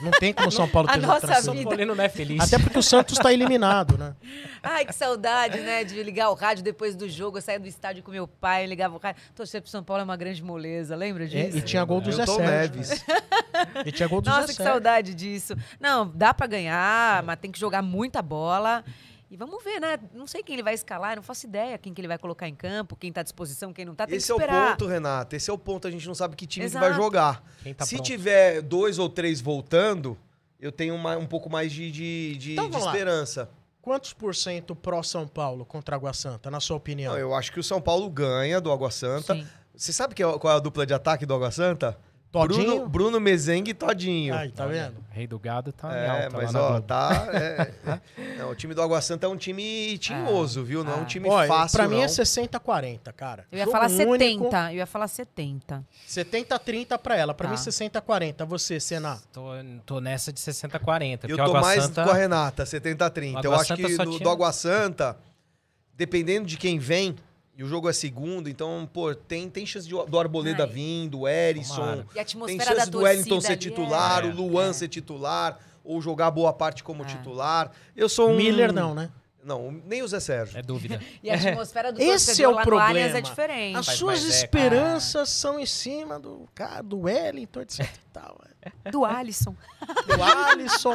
Não 0.00 0.10
tem 0.12 0.32
como 0.32 0.48
o 0.48 0.52
São 0.52 0.68
Paulo 0.68 0.88
A 0.90 0.92
ter 0.94 1.00
jogo 1.00 1.12
nossa. 1.12 1.42
São. 1.42 1.62
Paulino 1.62 1.94
não 1.94 2.04
é 2.04 2.08
feliz. 2.08 2.40
Até 2.40 2.58
porque 2.58 2.78
o 2.78 2.82
Santos 2.82 3.18
está 3.18 3.32
eliminado, 3.32 3.98
né? 3.98 4.14
Ai, 4.62 4.84
que 4.84 4.94
saudade, 4.94 5.58
né? 5.60 5.82
De 5.84 6.00
ligar 6.02 6.30
o 6.30 6.34
rádio 6.34 6.62
depois 6.62 6.94
do 6.94 7.08
jogo. 7.08 7.38
Eu 7.38 7.42
saía 7.42 7.58
do 7.58 7.66
estádio 7.66 8.02
com 8.02 8.10
meu 8.10 8.28
pai, 8.28 8.66
ligava 8.66 8.94
o 8.94 8.98
rádio. 8.98 9.20
Torcer 9.34 9.60
pro 9.60 9.70
São 9.70 9.82
Paulo 9.82 10.00
é 10.00 10.04
uma 10.04 10.16
grande 10.16 10.42
moleza, 10.42 10.94
lembra 10.94 11.24
É, 11.24 11.26
disso? 11.26 11.58
e 11.58 11.62
tinha 11.62 11.84
gol 11.84 12.00
do 12.00 12.12
Zé. 12.12 12.24
Neves. 12.38 13.04
E 13.84 13.92
tinha 13.92 14.08
gol 14.08 14.20
do 14.20 14.30
Nossa, 14.30 14.42
Zé 14.42 14.46
que 14.48 14.52
Sérgio. 14.54 14.72
saudade 14.72 15.14
disso. 15.14 15.54
Não, 15.80 16.10
dá 16.14 16.32
pra 16.32 16.46
ganhar, 16.46 17.22
mas 17.24 17.38
tem 17.40 17.50
que 17.50 17.58
jogar 17.58 17.82
muita 17.82 18.22
bola. 18.22 18.84
E 19.32 19.36
vamos 19.38 19.64
ver, 19.64 19.80
né? 19.80 19.98
Não 20.12 20.26
sei 20.26 20.42
quem 20.42 20.52
ele 20.56 20.62
vai 20.62 20.74
escalar, 20.74 21.16
não 21.16 21.22
faço 21.22 21.46
ideia 21.46 21.78
quem 21.78 21.94
que 21.94 22.00
ele 22.02 22.06
vai 22.08 22.18
colocar 22.18 22.46
em 22.46 22.54
campo, 22.54 22.94
quem 22.94 23.10
tá 23.10 23.22
à 23.22 23.24
disposição, 23.24 23.72
quem 23.72 23.86
não 23.86 23.94
tá. 23.94 24.06
Tem 24.06 24.16
Esse 24.18 24.26
que 24.26 24.32
é 24.32 24.44
o 24.44 24.48
ponto, 24.68 24.86
Renato. 24.86 25.34
Esse 25.34 25.48
é 25.48 25.52
o 25.54 25.56
ponto. 25.56 25.88
A 25.88 25.90
gente 25.90 26.06
não 26.06 26.14
sabe 26.14 26.36
que 26.36 26.46
time 26.46 26.66
que 26.66 26.70
Exato. 26.70 26.84
vai 26.84 26.94
jogar. 26.94 27.42
Quem 27.62 27.72
tá 27.72 27.86
Se 27.86 27.94
pronto. 27.94 28.06
tiver 28.06 28.60
dois 28.60 28.98
ou 28.98 29.08
três 29.08 29.40
voltando, 29.40 30.18
eu 30.60 30.70
tenho 30.70 30.94
uma- 30.94 31.16
um 31.16 31.24
pouco 31.26 31.48
mais 31.48 31.72
de, 31.72 31.90
de, 31.90 32.36
de- 32.36 32.52
Então 32.52 32.66
de 32.66 32.72
vamos 32.72 32.84
lá. 32.86 32.92
esperança. 32.92 33.48
Quantos 33.80 34.12
por 34.12 34.34
cento 34.34 34.76
pró-São 34.76 35.26
Paulo 35.26 35.64
contra 35.64 35.94
a 35.94 35.98
Água 35.98 36.12
Santa, 36.12 36.50
na 36.50 36.60
sua 36.60 36.76
opinião? 36.76 37.14
Não, 37.14 37.18
eu 37.18 37.34
acho 37.34 37.50
que 37.50 37.58
o 37.58 37.64
São 37.64 37.80
Paulo 37.80 38.10
ganha 38.10 38.60
do 38.60 38.70
Água 38.70 38.90
Santa. 38.90 39.34
Sim. 39.34 39.46
Você 39.74 39.94
sabe 39.94 40.14
que 40.14 40.22
é- 40.22 40.38
qual 40.38 40.52
é 40.52 40.56
a 40.56 40.60
dupla 40.60 40.84
de 40.84 40.92
ataque 40.92 41.24
do 41.24 41.32
Água 41.34 41.50
Santa? 41.50 41.98
Todinho? 42.32 42.64
Bruno, 42.64 42.88
Bruno 42.88 43.20
Mezengue 43.20 43.72
e 43.72 43.74
Todinho. 43.74 44.34
Aí, 44.34 44.50
tá 44.50 44.64
vendo? 44.66 44.94
Rei 45.10 45.26
do 45.26 45.38
Gado 45.38 45.70
tá 45.70 45.88
em 45.92 45.94
É, 46.00 46.08
alta 46.24 46.36
mas 46.38 46.52
lá 46.54 46.60
na 46.60 46.76
ó, 46.76 46.80
tá. 46.80 47.28
é- 47.30 48.00
não, 48.38 48.48
o 48.50 48.54
time 48.54 48.72
do 48.72 48.80
Água 48.80 49.02
Santa 49.02 49.26
é 49.26 49.28
um 49.28 49.36
time 49.36 49.98
tinhoso, 49.98 50.64
viu? 50.64 50.82
Não 50.82 50.92
é 50.92 50.96
um 50.96 51.02
Ah. 51.02 51.04
time 51.04 51.28
Ó, 51.28 51.46
fácil. 51.46 51.76
pra 51.76 51.86
mim 51.86 51.96
não. 51.96 52.04
é 52.04 52.06
60-40, 52.08 53.12
cara. 53.12 53.44
Eu 53.52 53.58
ia 53.58 53.64
Jogo 53.66 53.76
falar 53.76 53.90
único, 53.90 54.44
70. 54.44 54.72
Eu 54.72 54.76
ia 54.78 54.86
falar 54.86 55.08
70. 55.08 55.84
70-30 56.08 56.98
pra 56.98 57.16
ela. 57.16 57.34
Pra 57.34 57.48
Tá. 57.48 57.52
mim, 57.54 57.58
60-40. 57.60 58.46
Você, 58.46 58.80
Senna. 58.80 59.18
Tô, 59.30 59.42
tô 59.84 60.00
nessa 60.00 60.32
de 60.32 60.40
60-40. 60.40 61.28
Eu 61.28 61.36
tô 61.36 61.52
mais 61.52 61.82
Santa- 61.84 62.04
com 62.04 62.10
a 62.10 62.14
Renata, 62.14 62.64
70-30. 62.64 63.40
O 63.42 63.46
Eu 63.46 63.54
acho 63.54 63.66
Santa 63.66 63.82
que 63.88 63.96
do, 63.96 64.04
tinha- 64.10 64.18
do 64.20 64.30
Água 64.30 64.50
Santa, 64.52 65.18
dependendo 65.94 66.46
de 66.46 66.56
quem 66.56 66.78
vem, 66.78 67.14
E 67.56 67.62
o 67.62 67.66
jogo 67.68 67.88
é 67.88 67.92
segundo, 67.92 68.48
então, 68.48 68.88
pô, 68.92 69.14
tem, 69.14 69.48
tem 69.50 69.66
chance 69.66 69.86
de- 69.86 69.94
do 70.06 70.18
Arboleda 70.18 70.64
Ai. 70.64 70.70
vir, 70.70 71.08
do 71.08 71.28
Erisson. 71.28 72.04
E 72.14 72.24
Tem 72.46 72.58
chance 72.58 72.74
da 72.76 72.84
do 72.86 73.00
Wellington 73.00 73.40
ser 73.42 73.48
ali 73.48 73.56
titular, 73.56 74.24
é. 74.24 74.28
o 74.28 74.34
Luan 74.34 74.70
É. 74.70 74.72
ser 74.72 74.88
titular, 74.88 75.58
ou 75.84 76.00
jogar 76.00 76.30
boa 76.30 76.52
parte 76.52 76.82
como 76.82 77.02
É. 77.02 77.06
titular. 77.06 77.70
Eu 77.94 78.08
sou 78.08 78.30
um. 78.30 78.36
Miller 78.36 78.72
não, 78.72 78.94
né? 78.94 79.10
Não, 79.44 79.70
nem 79.84 80.02
o 80.02 80.08
Zé 80.08 80.20
Sérgio. 80.20 80.56
É 80.56 80.62
dúvida. 80.62 80.98
E 81.22 81.28
a 81.28 81.34
atmosfera 81.34 81.92
do 81.92 82.00
Esse 82.00 82.42
é 82.42 82.48
o 82.48 82.52
lá 82.52 82.64
no 82.64 82.78
Allianz 82.78 82.86
problema. 83.12 83.18
é 83.18 83.20
diferente. 83.20 83.76
As 83.76 83.86
Faz 83.86 83.98
suas 83.98 84.18
eco. 84.24 84.28
esperanças 84.34 85.28
são 85.28 85.58
em 85.60 85.66
cima 85.66 86.18
do 86.18 86.48
cara, 86.54 86.82
do 86.82 87.00
Wellington, 87.00 87.60
etc 87.60 87.80
e 87.80 87.98
tal. 88.14 88.40
é. 88.84 88.90
Do 88.90 89.04
Alisson. 89.04 89.54
Do 90.06 90.22
Alisson. 90.22 90.94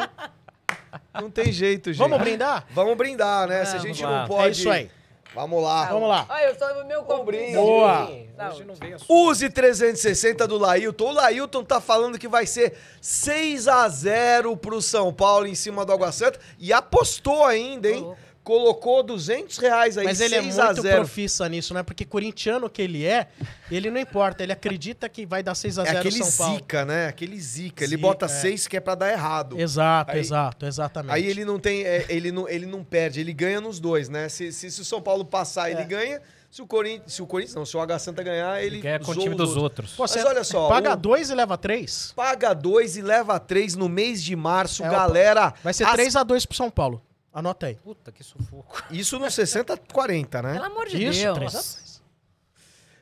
Não 1.13 1.29
tem 1.29 1.51
jeito, 1.51 1.91
gente. 1.91 1.99
Vamos 1.99 2.19
brindar? 2.19 2.65
Vamos 2.71 2.95
brindar, 2.97 3.47
né? 3.47 3.63
Se 3.65 3.75
a 3.75 3.79
gente 3.79 4.01
lá. 4.03 4.21
não 4.21 4.27
pode. 4.27 4.47
É 4.47 4.51
isso 4.51 4.69
aí. 4.69 4.89
Vamos 5.37 5.61
lá. 5.61 5.85
Vamos 5.85 6.09
lá. 6.09 6.25
Olha, 6.27 6.45
eu 6.45 6.55
sou 6.55 6.83
meu 6.83 7.23
brinde. 7.23 7.53
Boa. 7.53 8.09
Hoje 8.49 8.63
não 8.63 8.73
veio 8.73 8.97
a 8.97 9.13
Use 9.13 9.47
360 9.47 10.47
do 10.47 10.57
Lailton. 10.57 11.09
O 11.09 11.11
Lailton 11.11 11.63
tá 11.63 11.79
falando 11.79 12.17
que 12.17 12.27
vai 12.27 12.47
ser 12.47 12.75
6 12.99 13.67
a 13.67 13.87
0 13.87 14.57
pro 14.57 14.81
São 14.81 15.13
Paulo 15.13 15.45
em 15.45 15.53
cima 15.53 15.85
do 15.85 15.93
Água 15.93 16.11
Santa. 16.11 16.39
E 16.57 16.73
apostou 16.73 17.45
ainda, 17.45 17.87
hein? 17.87 18.01
louco. 18.01 18.26
Colocou 18.47 19.03
200 19.03 19.57
reais 19.57 19.97
aí, 19.97 20.05
Mas 20.05 20.21
ele 20.21 20.35
é 20.35 20.41
6 20.41 20.57
a 20.59 20.65
muito 20.67 20.81
0 20.81 20.95
profissa 20.95 21.49
nisso, 21.49 21.73
né? 21.73 21.83
Porque 21.83 22.05
corintiano 22.05 22.69
que 22.69 22.81
ele 22.81 23.05
é, 23.05 23.27
ele 23.69 23.91
não 23.91 23.99
importa. 23.99 24.41
Ele 24.41 24.53
acredita 24.53 25.09
que 25.09 25.25
vai 25.25 25.43
dar 25.43 25.53
6 25.53 25.77
a 25.77 25.83
É 25.83 25.85
0 25.87 25.99
aquele 25.99 26.23
São 26.23 26.31
Paulo. 26.45 26.55
zica, 26.59 26.85
né? 26.85 27.07
Aquele 27.07 27.37
zica. 27.39 27.83
Ele 27.83 27.91
Zica, 27.97 28.01
bota 28.01 28.25
é. 28.25 28.29
6 28.29 28.65
que 28.67 28.77
é 28.77 28.79
pra 28.79 28.95
dar 28.95 29.11
errado. 29.11 29.59
Exato, 29.59 30.11
Aí- 30.13 30.19
exato, 30.19 30.65
exatamente. 30.65 31.13
Aí 31.13 31.25
ele 31.25 31.43
não 31.43 31.59
tem. 31.59 31.83
é, 31.83 32.05
ele, 32.07 32.31
não, 32.31 32.47
ele 32.47 32.65
não 32.65 32.83
perde, 32.85 33.19
ele 33.19 33.33
ganha 33.33 33.59
nos 33.59 33.79
dois, 33.81 34.07
né? 34.07 34.29
Se, 34.29 34.51
se, 34.53 34.71
se 34.71 34.81
o 34.81 34.85
São 34.85 35.01
Paulo 35.01 35.25
passar, 35.25 35.69
É. 35.69 35.73
ele 35.73 35.83
ganha. 35.83 36.21
Se 36.49 36.61
o 36.61 36.65
Corinthians. 36.65 37.11
Se 37.13 37.21
o 37.21 37.27
Corinthians, 37.27 37.55
não, 37.55 37.65
se 37.65 37.75
o 37.75 37.81
H 37.81 37.99
Santa 37.99 38.23
ganhar, 38.23 38.63
ele. 38.63 38.77
Ele 38.77 38.81
ganha 38.81 38.99
com 38.99 39.11
o 39.11 39.15
time 39.15 39.31
os 39.31 39.35
dos 39.35 39.57
outros. 39.57 39.91
outros. 39.91 39.91
Pô, 39.95 40.03
Mas 40.03 40.25
olha 40.25 40.43
só, 40.45 40.69
Paga 40.69 40.93
o- 40.93 40.95
dois 40.95 41.29
e 41.29 41.35
leva 41.35 41.57
três. 41.57 42.13
Paga 42.15 42.53
2 42.53 42.95
e 42.95 43.01
leva 43.01 43.37
3 43.37 43.75
no 43.75 43.89
mês 43.89 44.23
de 44.23 44.33
março, 44.37 44.83
É, 44.85 44.89
galera. 44.89 45.53
Vai 45.61 45.73
ser 45.73 45.83
as- 45.83 45.91
3 45.91 46.15
a 46.15 46.23
2 46.23 46.45
pro 46.45 46.55
São 46.55 46.71
Paulo. 46.71 47.01
Anota 47.33 47.67
aí. 47.67 47.75
Puta, 47.75 48.11
que 48.11 48.23
sufoco. 48.23 48.83
Isso 48.89 49.19
no 49.19 49.25
60-40, 49.25 50.41
né? 50.41 50.53
Pelo 50.53 50.65
amor 50.65 50.87
de 50.87 51.03
Isso, 51.03 51.21
Deus. 51.21 51.37
3 51.37 51.55
a 51.55 51.57
2. 51.57 52.01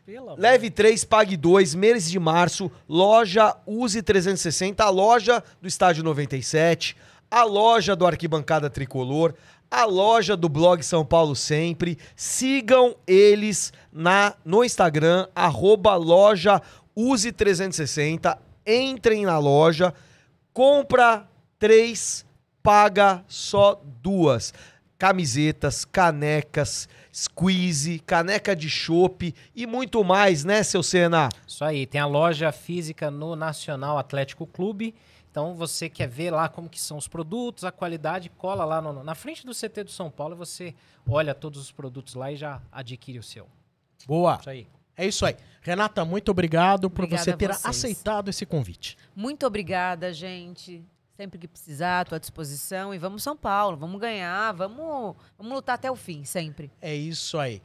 Pelo 0.06 0.30
amor. 0.30 0.40
Leve 0.40 0.70
3, 0.70 1.04
pague 1.06 1.36
2, 1.38 1.74
mês 1.74 2.10
de 2.10 2.20
março, 2.20 2.72
loja 2.88 3.56
Use 3.66 4.02
360, 4.02 4.84
a 4.84 4.90
loja 4.90 5.44
do 5.62 5.68
Estádio 5.68 6.04
97, 6.04 6.96
a 7.32 7.44
loja 7.44 7.96
do 7.96 8.06
Arquibancada 8.06 8.70
Tricolor, 8.70 9.34
a 9.70 9.84
loja 9.86 10.38
do 10.38 10.48
blog 10.48 10.84
São 10.84 11.06
Paulo 11.06 11.36
Sempre. 11.36 11.98
Sigam 12.16 12.96
eles 13.08 13.74
na 13.92 14.36
no 14.46 14.64
Instagram, 14.64 15.28
arroba 15.36 15.96
loja 15.96 16.62
Use 16.96 17.32
360. 17.32 18.38
Entrem 18.66 19.26
na 19.26 19.38
loja, 19.38 19.94
compra 20.54 21.28
três, 21.60 22.25
paga 22.66 23.24
só 23.28 23.80
duas. 24.02 24.52
Camisetas, 24.98 25.86
canecas, 25.86 26.88
squeeze, 27.14 28.00
caneca 28.00 28.56
de 28.56 28.70
chopp 28.70 29.36
e 29.54 29.68
muito 29.68 30.04
mais, 30.04 30.44
né, 30.44 30.64
seu 30.64 30.82
Senna? 30.82 31.30
Isso 31.46 31.64
aí, 31.64 31.86
tem 31.86 32.02
a 32.02 32.06
loja 32.08 32.52
física 32.52 33.12
no 33.12 33.36
Nacional 33.36 33.98
Atlético 33.98 34.48
Clube. 34.48 34.96
Então 35.30 35.54
você 35.54 35.90
quer 35.90 36.08
ver 36.08 36.32
lá 36.32 36.48
como 36.48 36.70
que 36.70 36.80
são 36.80 36.98
os 36.98 37.08
produtos, 37.10 37.66
a 37.66 37.72
qualidade, 37.72 38.30
cola 38.38 38.64
lá 38.66 38.82
no- 38.82 39.04
na 39.04 39.14
frente 39.14 39.46
do 39.46 39.54
CT 39.54 39.84
do 39.84 39.92
São 39.92 40.10
Paulo 40.10 40.34
e 40.34 40.38
você 40.38 40.74
olha 41.08 41.36
todos 41.36 41.60
os 41.60 41.72
produtos 41.72 42.16
lá 42.16 42.32
e 42.32 42.38
já 42.38 42.62
adquire 42.72 43.20
o 43.20 43.24
seu. 43.24 43.48
Boa. 44.08 44.38
Isso 44.40 44.50
aí. 44.50 44.68
É 44.98 45.06
isso 45.06 45.26
aí. 45.26 45.36
Renata, 45.62 46.06
muito 46.06 46.32
obrigado 46.32 46.90
por 46.90 47.04
Obrigada 47.04 47.24
você 47.32 47.34
ter 47.38 47.52
aceitado 47.52 48.30
esse 48.30 48.46
convite. 48.46 48.98
Muito 49.14 49.46
obrigada, 49.46 50.14
gente. 50.14 50.86
Sempre 51.18 51.40
que 51.40 51.48
precisar, 51.48 52.02
à 52.02 52.06
tua 52.06 52.20
disposição. 52.20 52.94
E 52.94 52.98
vamos 52.98 53.24
São 53.24 53.38
Paulo, 53.38 53.78
vamos 53.78 54.00
ganhar, 54.02 54.52
vamos, 54.54 55.16
vamos 55.38 55.54
lutar 55.54 55.76
até 55.76 55.90
o 55.90 55.96
fim, 55.96 56.24
sempre. 56.26 56.70
É 56.82 56.94
isso 56.94 57.38
aí. 57.38 57.62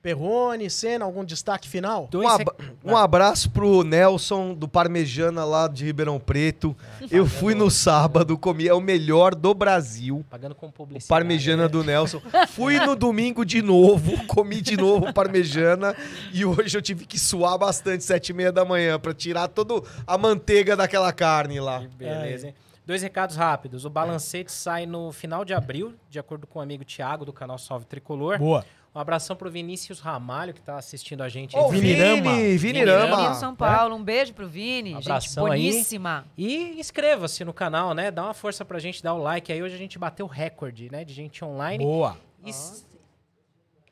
Perrone, 0.00 0.70
Senna, 0.70 1.04
algum 1.04 1.24
destaque 1.24 1.68
final? 1.68 2.08
Um, 2.14 2.26
ab- 2.28 2.52
um 2.84 2.96
abraço 2.96 3.50
pro 3.50 3.82
Nelson 3.82 4.54
do 4.54 4.68
Parmejana 4.68 5.44
lá 5.44 5.66
de 5.66 5.84
Ribeirão 5.84 6.20
Preto. 6.20 6.74
Eu 7.10 7.26
fui 7.26 7.52
no 7.52 7.68
sábado, 7.68 8.38
comi, 8.38 8.68
é 8.68 8.72
o 8.72 8.80
melhor 8.80 9.34
do 9.34 9.52
Brasil. 9.52 10.24
Pagando 10.30 10.54
com 10.54 10.68
O 10.68 10.72
publicidade. 10.72 11.08
parmejana 11.08 11.64
né? 11.64 11.68
do 11.68 11.82
Nelson. 11.82 12.22
Fui 12.50 12.78
no 12.78 12.94
domingo 12.94 13.44
de 13.44 13.60
novo, 13.60 14.12
comi 14.28 14.60
de 14.62 14.76
novo 14.76 15.12
parmejana 15.12 15.94
e 16.32 16.44
hoje 16.44 16.78
eu 16.78 16.80
tive 16.82 17.04
que 17.04 17.18
suar 17.18 17.58
bastante, 17.58 18.04
sete 18.04 18.30
e 18.30 18.32
meia 18.32 18.52
da 18.52 18.64
manhã, 18.64 19.00
pra 19.00 19.12
tirar 19.12 19.48
toda 19.48 19.82
a 20.06 20.16
manteiga 20.16 20.76
daquela 20.76 21.12
carne 21.12 21.58
lá. 21.58 21.80
Que 21.80 21.88
Beleza, 21.88 22.46
hein? 22.46 22.54
Dois 22.88 23.02
recados 23.02 23.36
rápidos. 23.36 23.84
O 23.84 23.90
balancete 23.90 24.50
sai 24.50 24.86
no 24.86 25.12
final 25.12 25.44
de 25.44 25.52
abril, 25.52 25.94
de 26.08 26.18
acordo 26.18 26.46
com 26.46 26.58
o 26.58 26.62
amigo 26.62 26.86
Thiago, 26.86 27.22
do 27.22 27.34
canal 27.34 27.58
Salve 27.58 27.84
Tricolor. 27.84 28.38
Boa. 28.38 28.64
Um 28.94 28.98
abração 28.98 29.36
pro 29.36 29.50
Vinícius 29.50 30.00
Ramalho, 30.00 30.54
que 30.54 30.62
tá 30.62 30.78
assistindo 30.78 31.22
a 31.22 31.28
gente. 31.28 31.54
Ô, 31.54 31.66
aí. 31.66 31.70
Vinirama. 31.72 32.32
Vini, 32.32 32.56
Vini 32.56 32.56
Vinirama. 32.56 33.34
São 33.34 33.54
Paulo, 33.54 33.94
um 33.94 34.02
beijo 34.02 34.32
pro 34.32 34.48
Vini. 34.48 34.92
Um 34.92 34.94
gente 34.94 35.04
abração 35.04 35.44
aí. 35.44 35.60
boníssima. 35.60 36.24
E 36.34 36.80
inscreva-se 36.80 37.44
no 37.44 37.52
canal, 37.52 37.92
né? 37.92 38.10
Dá 38.10 38.24
uma 38.24 38.32
força 38.32 38.64
pra 38.64 38.78
gente, 38.78 39.02
dá 39.02 39.12
o 39.12 39.18
like 39.18 39.52
aí. 39.52 39.62
Hoje 39.62 39.74
a 39.74 39.78
gente 39.78 39.98
bateu 39.98 40.26
recorde, 40.26 40.90
né? 40.90 41.04
De 41.04 41.12
gente 41.12 41.44
online. 41.44 41.84
Boa. 41.84 42.16
E 42.42 42.50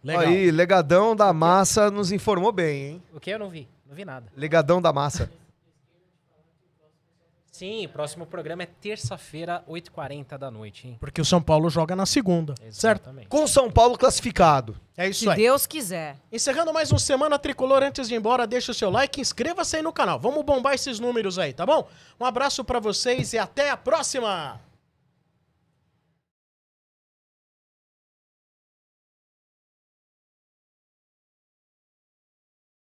Legal. 0.02 0.22
Aí, 0.22 0.50
Legadão 0.50 1.14
da 1.14 1.34
Massa 1.34 1.90
nos 1.90 2.12
informou 2.12 2.50
bem, 2.50 2.86
hein? 2.86 3.02
O 3.12 3.20
que 3.20 3.28
eu 3.28 3.38
não 3.38 3.50
vi? 3.50 3.68
Não 3.86 3.94
vi 3.94 4.06
nada. 4.06 4.32
Legadão 4.34 4.80
da 4.80 4.90
Massa. 4.90 5.30
Sim, 7.56 7.88
próximo 7.90 8.26
programa 8.26 8.64
é 8.64 8.66
terça-feira, 8.66 9.64
8h40 9.66 10.36
da 10.36 10.50
noite, 10.50 10.88
hein? 10.88 10.98
Porque 11.00 11.22
o 11.22 11.24
São 11.24 11.40
Paulo 11.40 11.70
joga 11.70 11.96
na 11.96 12.04
segunda, 12.04 12.54
certo? 12.70 13.04
Exatamente. 13.04 13.28
Com 13.28 13.46
São 13.46 13.70
Paulo 13.70 13.96
classificado. 13.96 14.78
É 14.94 15.08
isso 15.08 15.20
Se 15.20 15.30
aí. 15.30 15.36
Deus 15.36 15.66
quiser. 15.66 16.18
Encerrando 16.30 16.70
mais 16.70 16.92
um 16.92 16.98
Semana 16.98 17.38
Tricolor, 17.38 17.82
antes 17.82 18.08
de 18.08 18.14
ir 18.14 18.18
embora, 18.18 18.46
deixa 18.46 18.72
o 18.72 18.74
seu 18.74 18.90
like, 18.90 19.22
inscreva-se 19.22 19.74
aí 19.74 19.82
no 19.82 19.90
canal. 19.90 20.20
Vamos 20.20 20.44
bombar 20.44 20.74
esses 20.74 21.00
números 21.00 21.38
aí, 21.38 21.54
tá 21.54 21.64
bom? 21.64 21.88
Um 22.20 22.26
abraço 22.26 22.62
pra 22.62 22.78
vocês 22.78 23.32
e 23.32 23.38
até 23.38 23.70
a 23.70 23.76
próxima! 23.78 24.60